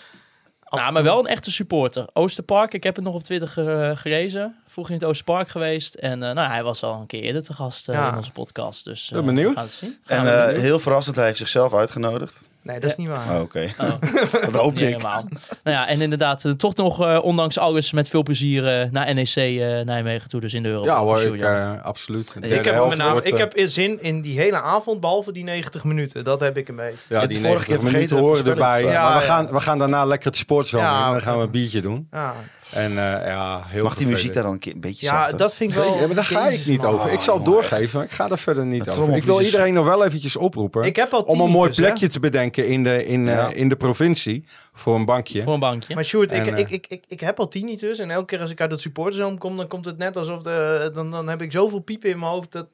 Nou, 0.69 0.83
maar 0.83 0.93
toe- 0.93 1.03
wel 1.03 1.19
een 1.19 1.27
echte 1.27 1.51
supporter. 1.51 2.05
Oosterpark, 2.13 2.73
ik 2.73 2.83
heb 2.83 2.95
het 2.95 3.03
nog 3.05 3.13
op 3.13 3.23
Twitter 3.23 3.47
ge- 3.47 3.93
gelezen. 3.95 4.55
Vroeger 4.67 4.93
in 4.93 4.99
het 4.99 5.09
Oosterpark 5.09 5.49
geweest. 5.49 5.93
En 5.95 6.23
eh, 6.23 6.33
nou, 6.33 6.49
hij 6.51 6.63
was 6.63 6.83
al 6.83 6.99
een 6.99 7.05
keer 7.05 7.21
eerder 7.21 7.43
te 7.43 7.53
gast 7.53 7.89
eh, 7.89 7.95
Ja. 7.95 8.09
in 8.11 8.15
onze 8.17 8.31
podcast. 8.31 8.83
Dus, 8.83 9.09
Ben 9.09 9.19
eh, 9.19 9.25
benieuwd. 9.25 9.49
we 9.49 9.55
gaan 9.55 9.63
het 9.65 9.73
zien. 9.73 9.97
En 10.05 10.17
Gaan 10.17 10.27
eh, 10.27 10.45
benieuwd. 10.45 10.61
heel 10.61 10.79
verrassend, 10.79 11.15
hij 11.15 11.25
heeft 11.25 11.37
zichzelf 11.37 11.73
uitgenodigd. 11.73 12.49
Nee, 12.67 12.79
dat 12.79 12.89
is 12.89 12.95
niet 12.95 13.07
waar. 13.07 13.35
Oh, 13.35 13.41
Oké, 13.41 13.67
Oh. 13.77 13.91
dat 14.51 14.55
hoop 14.55 14.71
Niet 14.71 14.81
ik. 14.81 14.87
helemaal. 14.87 15.23
nou 15.63 15.75
ja, 15.77 15.87
en 15.87 16.01
inderdaad, 16.01 16.45
eh, 16.45 16.51
toch 16.51 16.75
nog, 16.75 17.01
eh, 17.01 17.19
ondanks 17.21 17.57
alles, 17.57 17.91
met 17.91 18.09
veel 18.09 18.23
plezier 18.23 18.67
eh, 18.81 18.89
naar 18.91 19.13
NEC 19.13 19.35
eh, 19.35 19.79
Nijmegen 19.85 20.29
toe. 20.29 20.41
Dus 20.41 20.53
in 20.53 20.63
de 20.63 20.69
Europa. 20.69 20.91
Ja 20.91 20.99
hoor, 20.99 21.21
ik, 21.21 21.39
ja. 21.39 21.75
eh, 21.75 21.81
absoluut. 21.83 22.33
De 22.39 22.47
Ik 22.47 22.65
heb, 22.65 22.87
met 22.89 22.97
name, 22.97 23.21
ik 23.23 23.37
heb 23.37 23.53
zin 23.55 24.01
in 24.01 24.21
die 24.21 24.39
hele 24.39 24.61
avond, 24.61 24.99
behalve 24.99 25.31
die 25.31 25.43
90 25.43 25.83
minuten. 25.83 26.23
Dat 26.23 26.39
heb 26.39 26.57
ik 26.57 26.67
een 26.67 26.75
beetje. 26.75 26.97
ja, 27.09 27.19
het 27.19 27.29
die 27.29 27.39
vorige 27.39 27.67
90 27.67 27.67
keer 27.67 27.79
vergeten 27.89 28.15
minuten 28.15 28.17
horen 28.17 28.45
erbij. 28.63 28.83
maar 28.93 29.17
we, 29.19 29.23
gaan, 29.25 29.47
we 29.47 29.59
gaan 29.59 29.77
daarna 29.79 30.05
lekker 30.05 30.27
het 30.27 30.37
sportzone 30.37 30.83
Ja, 30.83 31.05
in. 31.05 31.11
Dan 31.11 31.21
gaan 31.21 31.37
we 31.37 31.43
een 31.43 31.51
biertje 31.51 31.81
doen. 31.81 32.07
Ja, 32.11 32.33
En 32.71 32.89
eh, 32.89 33.27
ja, 33.27 33.63
heel 33.65 33.83
Mag 33.83 33.95
die 33.95 34.07
muziek 34.07 34.33
daar 34.33 34.43
dan 34.43 34.51
een, 34.51 34.59
keer 34.59 34.73
een 34.73 34.79
beetje 34.79 35.05
Ja, 35.05 35.19
zachter? 35.19 35.37
dat 35.37 35.53
vind 35.53 35.71
ik 35.71 35.77
wel... 35.77 35.95
Nee, 35.95 36.05
maar 36.05 36.15
daar 36.15 36.25
ga 36.25 36.47
ik 36.47 36.65
niet 36.65 36.81
man. 36.81 36.93
over. 36.93 37.11
Ik 37.11 37.19
zal 37.19 37.35
het 37.37 37.45
jongen, 37.45 37.61
doorgeven. 37.61 38.03
Ik 38.03 38.11
ga 38.11 38.29
er 38.29 38.37
verder 38.37 38.65
niet 38.65 38.89
over. 38.89 39.15
Ik 39.15 39.23
wil 39.23 39.41
iedereen 39.41 39.73
nog 39.73 39.85
wel 39.85 40.05
eventjes 40.05 40.35
oproepen. 40.35 40.83
Ik 40.83 40.95
heb 40.95 41.13
al 41.13 41.21
om 41.21 41.39
een 41.39 41.49
mooi 41.49 41.69
hè. 41.69 41.75
plekje 41.75 42.07
te 42.07 42.19
bedenken 42.19 42.67
in 42.67 42.83
de, 42.83 43.05
in, 43.05 43.27
eh, 43.27 43.47
in 43.53 43.69
de 43.69 43.75
provincie. 43.75 44.43
Voor 44.73 44.95
een 44.95 45.05
bankje. 45.05 45.43
Voor 45.43 45.53
een 45.53 45.59
bankje. 45.59 45.95
Maar 45.95 46.05
Sjoerd, 46.05 46.31
ik, 46.31 46.47
En, 46.47 46.53
eh, 46.53 46.59
ik, 46.59 46.69
ik, 46.69 46.87
ik, 46.87 47.03
ik 47.07 47.19
heb 47.19 47.39
al 47.39 47.47
tinnitus. 47.47 47.99
En 47.99 48.11
elke 48.11 48.25
keer 48.25 48.41
als 48.41 48.51
ik 48.51 48.61
uit 48.61 48.71
het 48.71 48.79
supportershome 48.79 49.37
kom, 49.37 49.57
dan 49.57 49.67
komt 49.67 49.85
het 49.85 49.97
net 49.97 50.17
alsof 50.17 50.41
de, 50.41 50.89
dan, 50.93 51.11
dan 51.11 51.29
heb 51.29 51.41
ik 51.41 51.51
zoveel 51.51 51.79
piepen 51.79 52.09
in 52.09 52.19
mijn 52.19 52.31
hoofd. 52.31 52.51
Dat... 52.51 52.67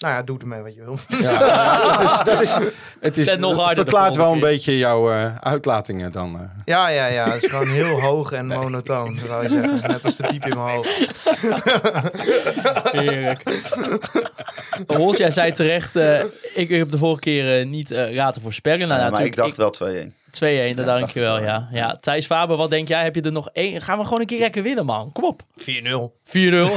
Nou 0.00 0.14
ja, 0.14 0.22
doe 0.22 0.38
ermee 0.38 0.60
wat 0.62 0.74
je 0.74 0.84
wil. 0.84 0.98
Ja, 1.20 1.30
het 1.98 2.10
is, 2.10 2.24
dat 2.24 2.40
is, 2.42 2.54
het 3.00 3.16
is, 3.16 3.26
Zet 3.26 3.38
nog 3.38 3.50
het 3.50 3.60
harder 3.60 3.84
de 3.84 3.90
verklaart 3.90 4.16
wel 4.16 4.26
een 4.32 4.32
keer. 4.40 4.48
beetje 4.48 4.76
jouw 4.78 5.10
eh, 5.12 5.36
uitlatingen 5.36 6.12
dan. 6.12 6.34
eh. 6.34 6.40
Ja, 6.64 6.88
ja, 6.88 7.06
ja. 7.06 7.30
Het 7.32 7.42
is 7.42 7.50
gewoon 7.50 7.68
heel 7.68 8.00
hoog 8.00 8.32
en 8.32 8.46
monotoon, 8.46 9.18
zou 9.26 9.42
je 9.42 9.48
zeggen. 9.48 9.88
Net 9.90 10.04
als 10.04 10.16
de 10.16 10.26
piep 10.26 10.46
in 10.46 10.56
mijn 10.58 10.70
hoofd. 10.70 11.08
Heerlijk. 13.00 13.42
Hols, 14.86 15.16
jij 15.16 15.30
zei 15.30 15.52
terecht, 15.52 15.96
eh, 15.96 16.20
ik 16.54 16.68
heb 16.68 16.90
de 16.90 16.98
vorige 16.98 17.20
keer 17.20 17.66
niet 17.66 17.90
eh 17.90 18.14
laten 18.14 18.42
voorspellen. 18.42 18.88
Nou, 18.88 19.00
Ja, 19.00 19.08
maar 19.08 19.24
ik 19.24 19.36
dacht 19.36 19.56
wel 19.56 19.70
2-1. 19.70 20.17
2-1, 20.72 20.76
dat 20.76 20.86
dank 20.86 21.10
je 21.10 21.20
wel, 21.20 21.42
ja. 21.42 21.68
ja. 21.72 21.96
Thijs 21.96 22.26
Faber, 22.26 22.56
wat 22.56 22.70
denk 22.70 22.88
jij? 22.88 23.02
Heb 23.02 23.14
je 23.14 23.22
er 23.22 23.32
nog 23.32 23.50
één? 23.52 23.80
Gaan 23.80 23.98
we 23.98 24.04
gewoon 24.04 24.20
een 24.20 24.26
keer 24.26 24.38
lekker 24.38 24.62
winnen, 24.62 24.84
man. 24.84 25.12
Kom 25.12 25.24
op. 25.24 25.42
4-0. 25.60 25.64
4-0, 25.64 25.68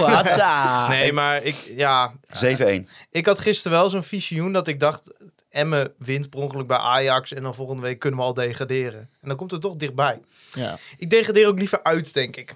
hatsa. 0.05 0.87
Nee, 0.87 1.13
maar 1.13 1.43
ik, 1.43 1.73
ja, 1.75 2.13
7-1. 2.45 2.85
ik 3.11 3.25
had 3.25 3.39
gisteren 3.39 3.77
wel 3.77 3.89
zo'n 3.89 4.03
visioen 4.03 4.53
dat 4.53 4.67
ik 4.67 4.79
dacht... 4.79 5.13
Emmen 5.49 5.93
wint 5.97 6.29
per 6.29 6.39
ongeluk 6.39 6.67
bij 6.67 6.77
Ajax 6.77 7.33
en 7.33 7.43
dan 7.43 7.55
volgende 7.55 7.81
week 7.81 7.99
kunnen 7.99 8.19
we 8.19 8.25
al 8.25 8.33
degraderen. 8.33 8.99
En 8.99 9.27
dan 9.27 9.37
komt 9.37 9.51
het 9.51 9.61
toch 9.61 9.75
dichtbij. 9.75 10.19
Ja. 10.53 10.77
Ik 10.97 11.09
degradeer 11.09 11.47
ook 11.47 11.57
liever 11.57 11.83
uit, 11.83 12.13
denk 12.13 12.35
ik. 12.35 12.55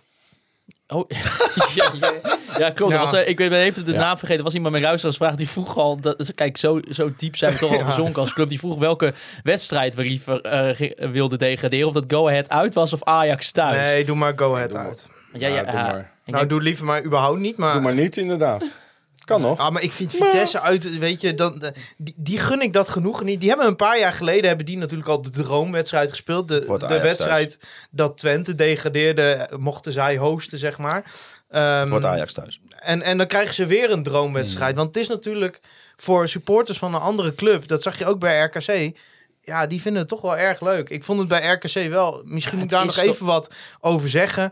Oh, 0.87 1.09
ja, 1.75 1.91
ja, 1.99 2.11
ja, 2.57 2.69
klopt. 2.69 2.91
Ja. 2.91 2.99
Was, 2.99 3.13
eh, 3.13 3.27
ik 3.27 3.35
ben 3.35 3.51
even 3.53 3.85
de 3.85 3.91
naam 3.93 4.17
vergeten. 4.17 4.37
Er 4.37 4.43
was 4.43 4.53
iemand 4.53 4.73
met 4.73 4.81
luisteraarsvraag 4.83 5.35
die 5.35 5.49
vroeg 5.49 5.77
al... 5.77 6.01
Dat, 6.01 6.31
kijk, 6.35 6.57
zo, 6.57 6.79
zo 6.89 7.11
diep 7.17 7.35
zijn 7.35 7.53
we 7.53 7.59
toch 7.59 7.71
al 7.71 7.77
Ja. 7.85 7.85
gezonken 7.89 8.21
als 8.21 8.33
club. 8.33 8.49
Die 8.49 8.59
vroeg 8.59 8.79
welke 8.79 9.13
wedstrijd 9.43 9.95
we 9.95 10.03
liever 10.03 10.39
ge- 10.75 11.07
wilden 11.11 11.39
degraderen. 11.39 11.87
Of 11.87 11.93
dat 11.93 12.03
Go 12.07 12.27
Ahead 12.27 12.49
uit 12.49 12.73
was 12.73 12.93
of 12.93 13.03
Ajax 13.03 13.51
thuis. 13.51 13.75
Nee, 13.75 14.05
doe 14.05 14.15
maar 14.15 14.33
go 14.35 14.55
ahead 14.55 14.75
uit. 14.75 15.09
Ja, 15.33 15.47
ja, 15.47 15.55
Ja, 15.55 15.63
doe 15.63 15.73
maar. 15.73 15.99
ik 15.99 16.05
Nou, 16.25 16.37
denk- 16.37 16.49
doe 16.49 16.61
liever 16.61 16.85
maar 16.85 17.03
überhaupt 17.03 17.39
niet. 17.39 17.57
Maar, 17.57 17.73
Doe 17.73 17.81
maar 17.81 17.93
niet, 17.93 18.17
inderdaad. 18.17 18.77
Kan 19.25 19.41
nog. 19.41 19.59
Ah, 19.59 19.71
maar 19.71 19.81
ik 19.81 19.91
vind 19.91 20.11
Vitesse 20.11 20.61
uit, 20.61 20.97
weet 20.97 21.21
je, 21.21 21.33
dan, 21.33 21.63
die, 21.97 22.13
die 22.17 22.39
gun 22.39 22.61
ik 22.61 22.73
dat 22.73 22.89
genoegen 22.89 23.25
niet. 23.25 23.39
Die 23.39 23.49
hebben 23.49 23.67
een 23.67 23.75
paar 23.75 23.99
jaar 23.99 24.13
geleden, 24.13 24.47
hebben 24.47 24.65
die 24.65 24.77
natuurlijk 24.77 25.09
al 25.09 25.21
de 25.21 25.29
droomwedstrijd 25.29 26.09
gespeeld. 26.09 26.47
De, 26.47 26.63
Wordt 26.67 26.81
de 26.81 26.87
Ajax 26.87 27.03
wedstrijd 27.03 27.59
dat 27.91 28.17
Twente 28.17 28.55
degradeerde, 28.55 29.49
mochten 29.57 29.93
zij 29.93 30.17
hosten, 30.17 30.57
zeg 30.57 30.77
maar. 30.77 31.03
Het 31.49 31.89
wordt 31.89 32.05
Ajax 32.05 32.33
thuis. 32.33 32.59
En, 32.79 33.01
en 33.01 33.17
dan 33.17 33.27
krijgen 33.27 33.55
ze 33.55 33.65
weer 33.65 33.91
een 33.91 34.03
droomwedstrijd. 34.03 34.75
Want 34.75 34.87
het 34.87 34.97
is 35.03 35.07
natuurlijk 35.07 35.59
voor 35.95 36.29
supporters 36.29 36.77
van 36.77 36.95
een 36.95 37.01
andere 37.01 37.35
club, 37.35 37.67
dat 37.67 37.81
zag 37.81 37.97
je 37.97 38.05
ook 38.05 38.19
bij 38.19 38.43
RKC. 38.43 38.97
Ja, 39.41 39.67
die 39.67 39.81
vinden 39.81 40.01
het 40.01 40.09
toch 40.09 40.21
wel 40.21 40.37
erg 40.37 40.61
leuk. 40.61 40.89
Ik 40.89 41.03
vond 41.03 41.19
het 41.19 41.27
bij 41.27 41.51
RKC 41.51 41.89
wel. 41.89 42.21
Misschien 42.25 42.55
moet 42.55 42.63
ik 42.63 42.71
daar 42.71 42.85
nog 42.85 42.97
even 42.97 43.25
wat 43.25 43.49
over 43.79 44.09
zeggen. 44.09 44.51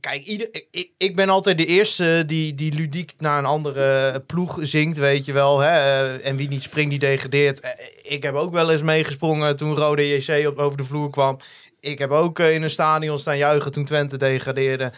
Kijk, 0.00 0.24
ieder, 0.24 0.48
ik, 0.70 0.90
ik 0.96 1.16
ben 1.16 1.28
altijd 1.28 1.58
de 1.58 1.66
eerste 1.66 2.22
die, 2.26 2.54
die 2.54 2.74
ludiek 2.74 3.12
naar 3.18 3.38
een 3.38 3.44
andere 3.44 4.20
ploeg 4.26 4.58
zingt, 4.60 4.96
weet 4.98 5.24
je 5.24 5.32
wel. 5.32 5.58
Hè? 5.58 5.68
Eh, 5.68 6.26
En 6.26 6.36
wie 6.36 6.48
niet 6.48 6.62
springt, 6.62 6.90
die 6.90 6.98
degradeert. 6.98 7.60
Eh, 7.60 7.70
Ik 8.02 8.22
heb 8.22 8.34
ook 8.34 8.52
wel 8.52 8.70
eens 8.70 8.82
meegesprongen 8.82 9.56
toen 9.56 9.76
Rode 9.76 10.08
JC 10.08 10.46
op, 10.48 10.58
over 10.58 10.76
de 10.76 10.84
vloer 10.84 11.10
kwam. 11.10 11.38
Ik 11.80 11.98
heb 11.98 12.10
ook 12.10 12.38
eh, 12.38 12.54
in 12.54 12.62
een 12.62 12.70
stadion 12.70 13.18
staan 13.18 13.36
juichen 13.38 13.72
toen 13.72 13.84
Twente 13.84 14.16
degradeerde. 14.16 14.92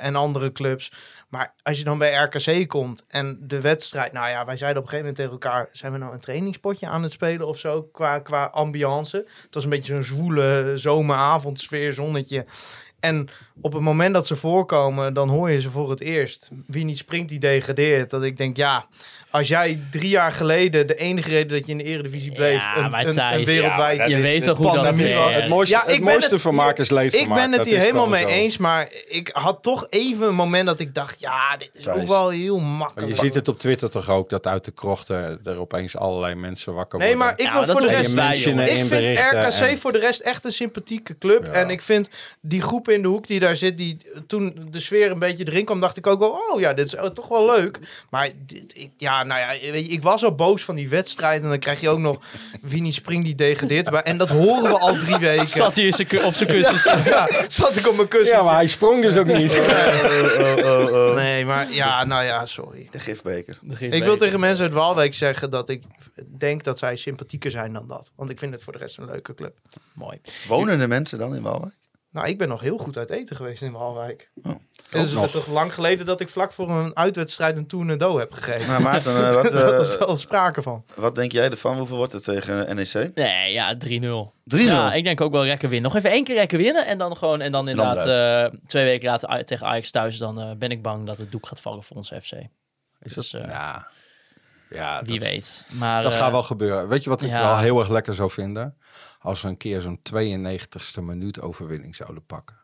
en 0.00 0.16
andere 0.16 0.52
clubs. 0.52 0.92
Maar 1.28 1.54
als 1.62 1.78
je 1.78 1.84
dan 1.84 1.98
bij 1.98 2.14
RKC 2.14 2.68
komt 2.68 3.04
en 3.08 3.38
de 3.40 3.60
wedstrijd... 3.60 4.12
Nou 4.12 4.28
ja, 4.28 4.44
wij 4.44 4.56
zeiden 4.56 4.82
op 4.82 4.88
een 4.88 4.94
gegeven 4.98 5.14
moment 5.14 5.16
tegen 5.16 5.32
elkaar... 5.32 5.68
Zijn 5.72 5.92
we 5.92 5.98
nou 5.98 6.12
een 6.12 6.20
trainingspotje 6.20 6.86
aan 6.86 7.02
het 7.02 7.12
spelen 7.12 7.46
of 7.46 7.58
zo 7.58 7.82
qua, 7.82 8.18
qua 8.18 8.44
ambiance? 8.44 9.16
Het 9.42 9.54
was 9.54 9.64
een 9.64 9.70
beetje 9.70 9.92
zo'n 9.92 10.02
zwoele 10.02 10.72
zomeravondsfeer, 10.74 11.92
zonnetje. 11.92 12.46
En 13.00 13.28
op 13.60 13.72
het 13.72 13.82
moment 13.82 14.14
dat 14.14 14.26
ze 14.26 14.36
voorkomen, 14.36 15.14
dan 15.14 15.28
hoor 15.28 15.50
je 15.50 15.60
ze 15.60 15.70
voor 15.70 15.90
het 15.90 16.00
eerst. 16.00 16.48
Wie 16.66 16.84
niet 16.84 16.98
springt, 16.98 17.28
die 17.28 17.38
degradeert. 17.38 18.10
Dat 18.10 18.22
ik 18.22 18.36
denk, 18.36 18.56
ja, 18.56 18.86
als 19.30 19.48
jij 19.48 19.80
drie 19.90 20.08
jaar 20.08 20.32
geleden 20.32 20.86
de 20.86 20.94
enige 20.94 21.30
reden 21.30 21.48
dat 21.58 21.66
je 21.66 21.72
in 21.72 21.78
de 21.78 21.84
eredivisie 21.84 22.32
bleef, 22.32 22.60
Ja, 22.60 22.76
een, 23.04 23.44
wereldwijd... 23.44 23.98
ja, 23.98 24.04
je 24.04 24.14
is 24.16 24.20
weet 24.20 24.44
toch 24.44 24.56
hoe 24.56 24.72
dat 24.72 24.94
werkt. 24.94 25.34
Het 25.34 25.48
mooiste, 25.48 25.74
Ja, 25.76 25.86
ik 25.86 25.94
het 25.94 26.00
mooiste 26.04 26.32
het- 26.32 26.40
vermaak 26.40 26.78
is 26.78 26.90
leedvermaak. 26.90 27.28
Ik 27.28 27.34
ben 27.34 27.48
het 27.50 27.56
Dat 27.56 27.66
hier 27.66 27.76
is 27.76 27.82
helemaal 27.82 28.08
mee 28.08 28.22
zo. 28.22 28.28
eens, 28.28 28.56
maar 28.56 28.88
ik 29.08 29.30
had 29.32 29.62
toch 29.62 29.86
even 29.88 30.26
een 30.26 30.34
moment 30.34 30.66
dat 30.66 30.80
ik 30.80 30.94
dacht, 30.94 31.20
ja, 31.20 31.56
dit 31.56 31.70
is 31.72 31.88
ook 31.88 31.96
is 32.02 32.08
wel 32.08 32.28
heel 32.28 32.58
Maar 32.58 32.76
makkelijk. 32.76 33.12
je 33.12 33.18
ziet 33.18 33.34
het 33.34 33.48
op 33.48 33.58
Twitter 33.58 33.90
toch 33.90 34.10
ook, 34.10 34.28
dat 34.30 34.46
uit 34.46 34.64
de 34.64 34.70
krochten 34.70 35.40
er 35.44 35.58
opeens 35.58 35.96
allerlei 35.96 36.34
mensen 36.34 36.74
wakker 36.74 36.98
Nee, 36.98 37.08
worden. 37.08 37.26
maar 37.26 37.34
ik 37.38 37.44
Ja, 37.46 37.52
wil 37.64 37.72
voor 37.72 37.80
de 37.80 37.86
rest... 37.88 38.12
Ik 38.14 38.56
in 38.76 38.84
vind 38.84 39.18
RKC 39.18 39.60
en- 39.60 39.78
voor 39.78 39.92
de 39.92 39.98
rest 39.98 40.20
echt 40.20 40.44
een 40.44 40.52
sympathieke 40.52 41.18
club. 41.18 41.46
Ja. 41.46 41.52
En 41.52 41.70
ik 41.70 41.82
vind 41.82 42.08
die 42.40 42.62
groep 42.62 42.87
in 42.94 43.02
de 43.02 43.08
hoek 43.08 43.26
die 43.26 43.40
daar 43.40 43.56
zit, 43.56 43.78
die 43.78 43.96
toen 44.26 44.68
de 44.70 44.80
sfeer 44.80 45.10
een 45.10 45.18
beetje 45.18 45.46
erin 45.46 45.64
kwam, 45.64 45.80
dacht 45.80 45.96
ik 45.96 46.06
ook 46.06 46.18
wel, 46.18 46.30
oh 46.52 46.60
ja, 46.60 46.72
dit 46.74 46.86
is 46.86 46.96
oh, 46.96 47.04
toch 47.04 47.28
wel 47.28 47.46
leuk. 47.46 47.78
Maar 48.10 48.30
dit- 48.46 48.72
ik, 48.74 48.90
ja, 48.96 49.22
nou 49.22 49.40
ja, 49.40 49.70
weet 49.72 49.86
je, 49.86 49.92
ik 49.92 50.02
was 50.02 50.24
al 50.24 50.34
boos 50.34 50.62
van 50.64 50.74
die 50.74 50.88
wedstrijd. 50.88 51.42
En 51.42 51.48
dan 51.48 51.58
krijg 51.58 51.80
je 51.80 51.88
ook 51.88 51.98
nog 51.98 52.18
Winnie 52.62 52.92
Spring 52.92 53.24
die 53.24 53.34
degradeert. 53.34 53.90
Maar, 53.90 54.02
en 54.02 54.18
dat 54.18 54.28
horen 54.30 54.62
we 54.70 54.78
al 54.78 54.96
drie 54.96 55.16
weken. 55.16 55.46
Zat 55.62 55.76
hij 55.76 55.84
in 55.84 55.92
zijn 55.92 56.06
ku- 56.08 56.22
op 56.24 56.34
zijn 56.34 56.48
kussen. 56.48 56.76
Ja, 57.08 57.28
zat 57.48 57.76
ik 57.76 57.88
op 57.88 57.96
mijn 57.96 58.08
kussen. 58.08 58.36
Ja, 58.36 58.42
maar 58.42 58.54
hij 58.54 58.66
sprong 58.66 59.02
dus 59.02 59.16
ook 59.16 59.26
niet. 59.26 59.52
Nee, 61.14 61.44
maar 61.44 61.72
ja, 61.72 62.04
nou 62.04 62.24
ja, 62.24 62.46
sorry. 62.46 62.88
De 62.90 62.98
gifbeker. 63.00 63.58
Ik 63.78 64.04
wil 64.04 64.16
tegen 64.16 64.40
mensen 64.40 64.64
uit 64.64 64.72
Waalwijk 64.74 65.14
zeggen 65.14 65.50
dat 65.50 65.68
ik 65.68 65.82
denk 66.38 66.64
dat 66.64 66.78
zij 66.78 66.96
sympathieker 66.96 67.50
zijn 67.50 67.72
dan 67.72 67.88
dat. 67.88 68.10
Want 68.16 68.30
ik 68.30 68.38
vind 68.38 68.52
het 68.52 68.62
voor 68.62 68.72
de 68.72 68.78
rest 68.78 68.98
een 68.98 69.04
leuke 69.06 69.34
club. 69.34 69.56
Mooi. 69.92 70.20
Wonen 70.48 70.78
de 70.78 70.88
mensen 70.88 71.18
dan 71.18 71.34
in 71.36 71.42
Waalwijk? 71.42 71.72
Nou, 72.10 72.28
ik 72.28 72.38
ben 72.38 72.48
nog 72.48 72.60
heel 72.60 72.78
goed 72.78 72.96
uit 72.96 73.10
eten 73.10 73.36
geweest 73.36 73.62
in 73.62 73.72
Waalwijk. 73.72 74.30
Oh, 74.42 74.54
het 74.90 75.04
is 75.06 75.12
nog. 75.12 75.30
toch 75.30 75.46
lang 75.46 75.74
geleden 75.74 76.06
dat 76.06 76.20
ik 76.20 76.28
vlak 76.28 76.52
voor 76.52 76.70
een 76.70 76.96
uitwedstrijd 76.96 77.56
een 77.56 77.66
tournedo 77.66 78.18
heb 78.18 78.32
gegeven. 78.32 78.68
Maar 78.68 78.82
Maarten, 78.82 79.28
eh, 79.28 79.34
wat, 79.42 79.46
eh, 79.46 79.52
dat 79.52 79.88
is 79.88 79.98
wel 79.98 80.16
sprake 80.16 80.62
van. 80.62 80.84
wat 80.94 81.14
denk 81.14 81.32
jij 81.32 81.50
ervan? 81.50 81.76
Hoeveel 81.76 81.96
wordt 81.96 82.12
het 82.12 82.22
tegen 82.22 82.76
NEC? 82.76 83.10
3-0. 83.10 83.12
Nee, 83.14 83.52
ja, 83.52 83.76
3-0. 83.76 84.32
Ja, 84.44 84.92
ik 84.92 85.04
denk 85.04 85.20
ook 85.20 85.32
wel 85.32 85.44
lekker 85.44 85.68
winnen. 85.68 85.90
Nog 85.90 85.98
even 85.98 86.10
één 86.10 86.24
keer 86.24 86.34
lekker 86.34 86.58
winnen 86.58 86.86
en 86.86 86.98
dan 86.98 87.16
gewoon 87.16 87.40
en 87.40 87.52
dan 87.52 87.68
inderdaad 87.68 88.06
eh, 88.06 88.58
twee 88.66 88.84
weken 88.84 89.08
later 89.08 89.44
tegen 89.44 89.66
Ajax 89.66 89.90
thuis. 89.90 90.18
Dan 90.18 90.40
eh, 90.40 90.50
ben 90.56 90.70
ik 90.70 90.82
bang 90.82 91.06
dat 91.06 91.18
het 91.18 91.32
doek 91.32 91.46
gaat 91.46 91.60
vallen 91.60 91.82
voor 91.82 91.96
onze 91.96 92.20
FC. 92.22 92.32
Is 93.00 93.14
Dus, 93.14 93.32
eh, 93.34 93.44
ja, 93.48 93.88
ja 94.70 95.02
Wie 95.04 95.18
dat, 95.18 95.28
weet. 95.28 95.64
Maar, 95.70 96.02
Dat 96.02 96.12
eh, 96.12 96.18
gaat 96.18 96.30
wel 96.30 96.42
gebeuren. 96.42 96.88
Weet 96.88 97.04
je 97.04 97.10
wat 97.10 97.22
ik 97.22 97.28
ja. 97.28 97.40
wel 97.40 97.58
heel 97.58 97.78
erg 97.78 97.88
lekker 97.88 98.14
zou 98.14 98.30
vinden? 98.30 98.76
Als 99.20 99.42
we 99.42 99.48
een 99.48 99.56
keer 99.56 99.80
zo'n 99.80 100.00
92ste 100.14 101.02
minuut 101.02 101.40
overwinning 101.42 101.96
zouden 101.96 102.24
pakken. 102.26 102.56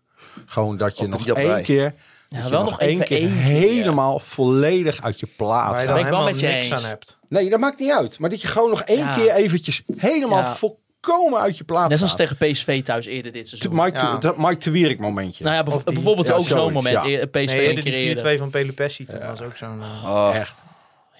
Gewoon 0.47 0.77
dat 0.77 0.99
je 0.99 1.05
Of 1.05 1.27
nog 1.27 1.37
één 1.39 1.63
keer, 1.63 1.83
Ja, 2.29 2.37
dat 2.37 2.45
je 2.45 2.51
wel 2.51 2.61
nog 2.63 2.71
nog 2.71 2.81
één 2.81 3.05
keer 3.05 3.29
helemaal 3.31 4.19
volledig 4.19 5.03
uit 5.03 5.21
je 5.21 5.29
plaat 5.37 5.71
Waar 5.71 5.81
je 5.81 5.87
gaat. 5.87 5.87
dan 5.87 5.95
Ben 5.97 6.05
ik 6.05 6.11
wel 6.11 6.21
helemaal 6.21 6.33
met 6.33 6.41
je 6.41 6.47
niks 6.47 6.71
eens. 6.71 6.83
aan 6.83 6.89
hebt. 6.89 7.19
Nee, 7.29 7.51
dat 7.51 7.61
maakt 7.61 7.79
niet 7.79 7.91
uit. 7.91 8.19
Maar 8.19 8.31
dat 8.31 8.41
je 8.41 8.49
gewoon 8.49 8.71
nog 8.71 8.83
één 8.83 8.99
Ja. 8.99 9.15
keer 9.15 9.31
eventjes 9.31 9.83
helemaal 9.97 10.39
Ja. 10.39 10.55
volkomen 10.55 11.41
uit 11.41 11.59
je 11.59 11.65
plaat 11.65 11.89
Net 11.89 11.99
zoals 11.99 12.15
gaat. 12.15 12.29
tegen 12.37 12.53
PSV 12.53 12.83
thuis 12.83 13.07
eerder 13.07 13.33
dit 13.33 13.49
seizoen. 13.49 13.75
Mike, 13.75 13.99
Ja. 13.99 14.17
dat 14.19 14.37
Mike 14.39 14.59
de 14.59 14.71
Wierik 14.71 14.99
momentje. 14.99 15.45
Nou 15.45 15.57
ja, 15.57 15.63
die- 15.63 15.95
bijvoorbeeld 15.95 16.27
ja, 16.27 16.35
ook 16.35 16.47
zo'n 16.47 16.73
moment. 16.73 16.95
ja. 16.95 17.05
Eer- 17.05 17.27
PSV 17.27 17.35
Nee, 17.57 17.69
een 17.69 17.75
keer 17.75 17.83
die 17.83 17.93
4-2 17.93 18.09
eerder. 18.09 18.39
van 18.39 18.51
Pelupessi 18.51 19.07
toen 19.07 19.19
was 19.19 19.41
ook 19.43 19.57
zo'n... 19.57 19.81
eh, 19.83 20.05
Oh, 20.11 20.31
Echt. 20.35 20.63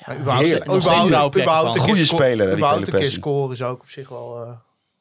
maar 0.07 0.16
überhaupt, 0.18 0.47
heerlijk. 0.47 0.70
Überhaupt, 0.70 1.37
überhaupt 1.37 1.78
Goeie 1.78 2.05
sco- 2.05 2.16
speler, 2.16 2.53
überhaupt 2.53 2.89
een 2.89 2.95
keer 3.01 3.11
scoren 3.11 3.53
is 3.53 3.62
ook 3.62 3.80
op 3.80 3.89
zich 3.89 4.09
wel... 4.09 4.59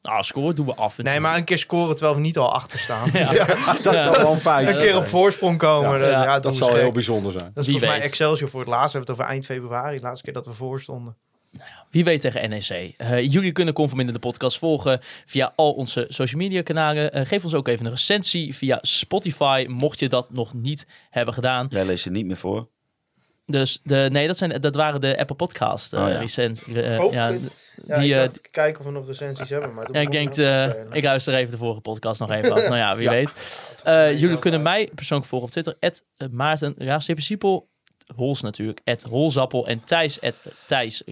Nou, 0.08 0.22
score 0.22 0.54
doen 0.54 0.66
we 0.66 0.74
af 0.74 0.98
en 0.98 1.04
Nee, 1.04 1.12
toe. 1.12 1.22
maar 1.22 1.36
een 1.36 1.44
keer 1.44 1.58
scoren 1.58 1.96
terwijl 1.96 2.14
we 2.16 2.22
niet 2.22 2.38
al 2.38 2.52
achter 2.52 2.78
staan. 2.78 3.10
Dat 3.82 3.94
zou 3.94 4.16
wel 4.16 4.32
een 4.32 4.40
feit 4.40 4.68
Een 4.68 4.74
keer 4.82 4.96
op 4.96 5.06
voorsprong 5.06 5.58
komen. 5.58 5.98
Ja, 5.98 6.04
Ja, 6.06 6.10
ja, 6.10 6.22
ja, 6.24 6.40
Dat 6.40 6.54
zal 6.54 6.74
heel 6.74 6.92
bijzonder 6.92 7.32
zijn. 7.32 7.50
Dat 7.54 7.66
is 7.66 7.70
Wie 7.70 7.78
volgens 7.78 7.98
mij. 7.98 8.08
Excelsior 8.08 8.48
voor 8.50 8.60
het 8.60 8.68
laatst. 8.68 8.92
We 8.92 8.98
hebben 8.98 9.14
het 9.14 9.20
over 9.22 9.32
eind 9.34 9.46
februari. 9.46 9.96
De 9.96 10.02
laatste 10.02 10.24
keer 10.24 10.32
dat 10.32 10.46
we 10.46 10.52
voor 10.52 10.80
stonden. 10.80 11.16
Wie 11.90 12.04
weet 12.04 12.20
tegen 12.20 12.50
NEC. 12.50 12.94
Eh, 12.96 13.32
jullie 13.32 13.52
kunnen 13.52 13.74
Conforminder 13.74 14.14
de 14.14 14.20
podcast 14.20 14.58
volgen 14.58 15.00
via 15.26 15.52
al 15.56 15.72
onze 15.72 16.06
social 16.08 16.40
media 16.40 16.62
kanalen. 16.62 17.12
Eh, 17.12 17.26
geef 17.26 17.44
ons 17.44 17.54
ook 17.54 17.68
even 17.68 17.84
een 17.84 17.90
recensie 17.90 18.54
via 18.54 18.78
Spotify, 18.80 19.66
mocht 19.68 19.98
je 19.98 20.08
dat 20.08 20.30
nog 20.32 20.52
niet 20.54 20.86
hebben 21.10 21.34
gedaan. 21.34 21.66
leest 21.70 22.04
je 22.04 22.10
niet 22.10 22.26
meer 22.26 22.36
voor. 22.36 22.68
Dus 23.46 23.80
de, 23.82 24.08
nee, 24.12 24.26
dat, 24.26 24.36
zijn, 24.36 24.60
dat 24.60 24.74
waren 24.74 25.00
de 25.00 25.18
Apple 25.18 25.36
Podcast 25.36 25.92
Oh, 25.92 26.08
ja. 26.08 26.18
recent. 26.18 26.60
Oh, 26.98 27.12
ja, 27.12 27.30
die, 27.30 28.14
ik 28.14 28.16
eh, 28.16 28.28
kijken 28.50 28.80
of 28.80 28.86
we 28.86 28.92
nog 28.92 29.06
recensies 29.06 29.50
hebben. 29.50 29.74
Maar 29.74 29.88
ja, 29.92 30.00
ik 30.00 30.10
denk, 30.10 30.36
eh, 30.36 30.92
ik 30.92 31.02
luister 31.02 31.34
even 31.34 31.50
de 31.50 31.56
vorige 31.56 31.80
podcast 31.80 32.20
nog 32.20 32.30
even 32.30 32.52
af. 32.52 32.62
Nou 32.68 32.76
ja, 32.76 32.96
wie 32.96 33.08
weet. 33.08 33.34
Eh, 33.84 34.20
jullie 34.20 34.38
kunnen 34.38 34.62
mij 34.62 34.90
persoonlijk 34.94 35.28
volgen 35.28 35.48
op 35.48 35.54
Twitter. 35.54 35.76
Maarten. 36.30 36.74
Hols 38.16 38.40
natuurlijk, 38.40 38.80
at 38.84 39.02
Holzappel. 39.02 39.66
En 39.66 39.82
Thijs, 39.84 40.20
at 40.20 40.40
Thijs 40.66 41.02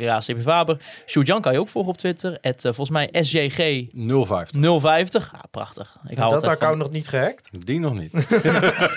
Faber. 0.42 0.78
Sjoerd-Jan 1.06 1.40
kan 1.40 1.52
je 1.52 1.58
ook 1.58 1.68
volgen 1.68 1.92
op 1.92 1.98
Twitter. 1.98 2.30
At, 2.40 2.64
eh, 2.64 2.72
volgens 2.72 2.90
mij 2.90 3.08
SJG 3.12 3.86
050. 3.92 4.60
050. 4.80 5.30
Ja, 5.32 5.40
prachtig. 5.50 5.96
Ik 6.08 6.18
hou 6.18 6.32
dat 6.32 6.42
account 6.42 6.60
van... 6.68 6.78
nog 6.78 6.90
niet 6.90 7.08
gehackt. 7.08 7.48
Die 7.66 7.80
nog 7.80 7.98
niet. 7.98 8.12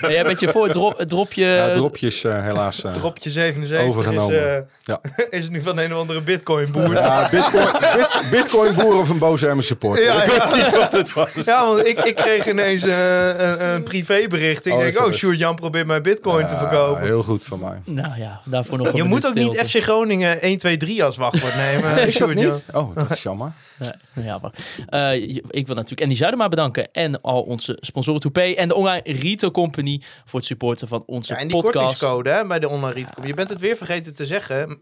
Ja, 0.00 0.10
jij 0.10 0.22
bent 0.24 0.40
je 0.40 0.48
voor 0.48 0.64
het 0.64 0.72
drop, 0.72 0.98
het 0.98 1.08
dropje... 1.08 1.44
Ja, 1.44 1.70
dropjes 1.70 2.24
eh, 2.24 2.42
helaas. 2.42 2.84
eh, 2.84 2.92
Dropje 2.92 3.30
77 3.30 3.88
Overgenomen. 3.88 4.36
is, 4.36 4.42
eh, 4.42 4.58
Ja. 4.82 5.00
is 5.38 5.48
nu 5.48 5.62
van 5.62 5.78
een 5.78 5.92
of 5.94 6.00
andere 6.00 6.20
bitcoin 6.20 6.72
boer. 6.72 6.92
Ja, 6.92 7.28
Bitcoin, 7.30 7.72
bit, 7.72 8.26
Bitcoin 8.30 8.74
boer 8.74 8.94
of 8.98 9.08
een 9.08 9.18
boze 9.18 9.48
Emmen 9.48 9.64
supporter. 9.64 10.04
Ja, 10.04 10.22
Ik 10.22 10.32
ja. 10.32 10.50
weet 10.50 10.64
niet 10.64 10.76
wat 10.76 10.92
het 10.92 11.12
was. 11.12 11.30
Ja, 11.44 11.66
want 11.66 11.86
ik, 11.86 11.98
ik 12.04 12.14
kreeg 12.16 12.48
ineens 12.48 12.82
een, 12.82 13.64
een 13.74 13.82
privébericht. 13.82 14.66
Ik 14.66 14.72
Oh, 14.72 14.78
denk, 14.78 14.98
oh, 14.98 15.04
het? 15.06 15.14
Sjoerd 15.14 15.38
Jan 15.38 15.54
probeert 15.54 15.86
mijn 15.86 16.02
bitcoin 16.02 16.46
te 16.46 16.56
verkopen. 16.56 17.02
heel 17.02 17.22
goed 17.22 17.44
van 17.44 17.60
mij. 17.60 17.95
Nou 18.02 18.18
ja, 18.20 18.40
daarvoor 18.44 18.78
nog 18.78 18.86
een 18.86 18.96
Je 18.96 19.02
moet 19.04 19.26
ook 19.26 19.34
niet. 19.34 19.56
FC 19.58 19.82
Groningen 19.82 20.40
1, 20.42 20.58
2, 20.58 20.76
3 20.76 21.04
als 21.04 21.16
wachtwoord 21.16 21.54
nemen. 21.66 21.90
Is 21.90 22.04
dat 22.04 22.12
Sjoerd 22.14 22.38
Jan. 22.40 22.52
niet? 22.52 22.64
Oh, 22.72 22.94
dat 22.94 23.10
is 23.10 23.22
jammer. 23.22 23.52
Ja, 24.12 24.38
maar, 24.42 24.50
eh, 24.86 25.20
je- 25.34 25.44
ik 25.50 25.66
wil 25.66 25.74
natuurlijk 25.74 26.02
Andy 26.02 26.14
Zuidema 26.14 26.48
bedanken. 26.48 26.88
En 26.92 27.20
al 27.20 27.42
onze 27.42 27.76
sponsoren 27.80 28.20
Toupé. 28.20 28.40
En 28.54 28.68
de 28.68 28.74
online 28.74 29.00
retail 29.04 29.52
company 29.52 30.00
voor 30.24 30.38
het 30.38 30.48
supporten 30.48 30.88
van 30.88 31.02
onze 31.06 31.32
Ja, 31.32 31.38
en 31.40 31.48
die 31.48 31.56
podcast. 31.56 31.76
kortingscode 31.78 32.30
hè, 32.30 32.46
bij 32.46 32.58
de 32.58 32.68
online 32.68 32.92
retail. 32.92 33.26
Je 33.26 33.34
bent 33.34 33.48
het 33.48 33.60
weer 33.60 33.76
vergeten 33.76 34.14
te 34.14 34.26
zeggen. 34.26 34.80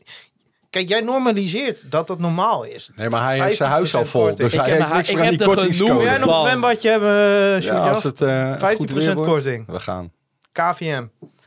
Kijk, 0.70 0.88
jij 0.88 1.00
normaliseert 1.00 1.90
dat 1.90 2.06
dat 2.06 2.18
normaal 2.18 2.64
is. 2.64 2.90
Nee, 2.96 3.08
maar 3.08 3.22
hij 3.24 3.40
heeft 3.44 3.56
zijn 3.56 3.70
huis 3.70 3.94
al 3.94 4.04
15% 4.04 4.10
vol. 4.10 4.20
korting. 4.20 4.38
Dus 4.50 4.52
Ik 4.58 4.60
hij 4.60 4.70
heb- 4.70 4.78
heeft 4.78 4.92
niks 4.94 5.08
ik 5.08 5.14
meer 5.16 5.24
aan 5.24 5.30
die 5.30 5.46
kortingscode. 5.46 5.90
genoeg 5.90 6.02
Wil 6.02 6.12
jij 6.12 6.20
nog 6.26 6.36
een 6.40 6.46
zwembadje 6.46 6.90
hebben, 6.90 7.10
Ja, 7.10 7.60
Sjoerd 7.60 7.94
als 7.94 8.02
het 8.02 8.20
eh, 8.20 8.50
goed 8.50 8.58
15% 8.58 8.92
weer 9.04 9.14
wordt, 9.14 9.30
korting. 9.32 9.66
We 9.66 9.80
gaan. 9.80 10.12
KVM. 10.52 11.04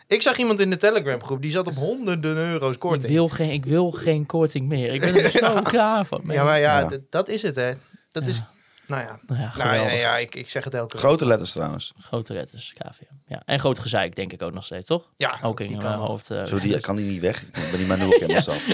Ik 0.08 0.22
zag 0.22 0.38
iemand 0.38 0.60
in 0.60 0.70
de 0.70 0.78
Telegram 0.78 1.24
groep, 1.24 1.42
die 1.42 1.52
zat 1.52 1.68
op 1.68 1.76
honderden 1.76 2.38
euro's 2.38 2.74
Ik 2.74 2.80
korting. 2.80 3.14
wil, 3.14 3.28
geen, 3.30 3.52
ik 3.52 3.66
wil 3.66 3.92
geen 3.92 4.26
korting 4.26 4.68
meer. 4.68 4.94
Ik 4.94 5.00
ben 5.02 5.16
er 5.24 5.30
zo 5.32 5.62
klaar 5.74 6.06
van. 6.06 6.22
Ja, 6.28 6.44
maar 6.44 6.60
ja, 6.60 6.90
dat 7.10 7.28
is 7.30 7.42
het 7.42 7.56
hè. 7.56 7.74
Dat 8.12 8.28
is, 8.28 8.42
nou 8.88 9.02
ja. 9.02 9.20
Nou 9.28 9.42
ja, 9.42 9.52
Nou 9.58 9.76
ja, 9.76 9.90
ja 9.92 10.18
ik, 10.18 10.36
ik 10.36 10.50
zeg 10.50 10.64
het 10.64 10.74
elke 10.74 10.92
keer. 10.92 11.00
Grote 11.00 11.26
letters 11.26 11.52
trouwens. 11.52 11.94
Grote 12.00 12.34
letters, 12.34 12.74
KVM. 12.74 13.04
Ja. 13.28 13.42
En 13.46 13.60
groot 13.60 13.80
gezeik 13.80 14.16
denk 14.16 14.34
ik 14.34 14.42
ook 14.42 14.54
nog 14.54 14.66
steeds, 14.66 14.88
toch? 14.88 15.10
Ja, 15.18 15.40
Ook 15.44 15.60
in 15.60 15.66
die 15.68 15.76
mijn 15.78 15.88
kan 15.90 15.98
nog. 16.00 16.08
hoofd. 16.08 16.30
eh, 16.32 16.44
Zo, 16.46 16.60
die 16.60 16.80
kan 16.80 16.96
die 16.96 17.06
niet 17.06 17.22
weg. 17.22 17.42
Ik 17.42 17.52
ben 17.52 17.78
die 17.78 17.88
maar 17.88 17.98
nu 17.98 18.06
ook 18.06 18.14
helemaal 18.20 18.42
zat. 18.42 18.66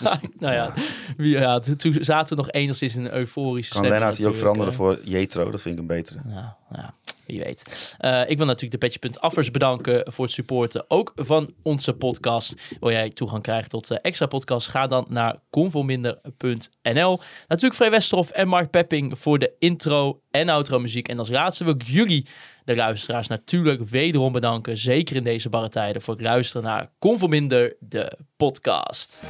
nou 0.38 0.54
ja, 0.54 0.72
wie- 1.16 1.38
ja 1.38 1.58
toen, 1.58 1.76
toen 1.76 1.96
zaten 2.00 2.36
we 2.36 2.42
nog 2.42 2.50
enigszins 2.52 2.96
in 2.96 3.04
een 3.04 3.12
euforische 3.14 3.72
Kan 3.72 3.88
Lennart 3.88 4.16
die 4.16 4.26
ook 4.26 4.34
veranderen 4.36 4.70
eh. 4.72 4.78
voor 4.78 4.98
Jetro? 5.04 5.50
Dat 5.50 5.62
vind 5.62 5.74
ik 5.74 5.80
een 5.80 5.86
betere. 5.86 6.20
Nou, 6.24 6.44
ja, 6.70 6.94
wie 7.26 7.42
weet. 7.42 7.94
Eh, 7.98 8.20
ik 8.26 8.36
wil 8.36 8.46
natuurlijk 8.46 8.80
de 8.80 8.88
Petje.affers 8.88 9.50
bedanken 9.50 10.12
voor 10.12 10.24
het 10.24 10.34
supporten. 10.34 10.84
Ook 10.88 11.12
van 11.14 11.52
onze 11.62 11.92
podcast. 11.92 12.54
Wil 12.80 12.90
jij 12.90 13.10
toegang 13.10 13.42
krijgen 13.42 13.68
tot 13.68 13.90
eh, 13.90 13.98
extra 14.02 14.26
podcasts? 14.26 14.68
Ga 14.68 14.86
dan 14.86 15.06
naar 15.08 15.36
convolminder.nl. 15.50 17.20
Natuurlijk 17.48 17.74
Frey 17.74 17.90
Westerhof 17.90 18.30
en 18.30 18.48
Mark 18.48 18.70
Pepping 18.70 19.18
voor 19.18 19.38
de 19.38 19.52
intro 19.58 20.20
en 20.30 20.48
outro 20.48 20.78
muziek. 20.78 21.08
En 21.08 21.18
als 21.18 21.28
laatste 21.28 21.64
wil 21.64 21.74
ik 21.74 21.82
jullie, 21.82 22.26
de 22.64 22.76
luisteraars, 22.76 23.28
natuurlijk 23.28 23.88
wederom 23.88 24.32
bedanken. 24.32 24.76
Zeker 24.76 25.16
in 25.16 25.24
deze 25.24 25.48
barre 25.48 25.68
tijden 25.68 26.02
voor 26.02 26.14
het 26.14 26.22
luisteren 26.22 26.62
naar 26.62 26.90
Convolminder, 26.98 27.76
de 27.80 28.18
podcast. 28.36 29.20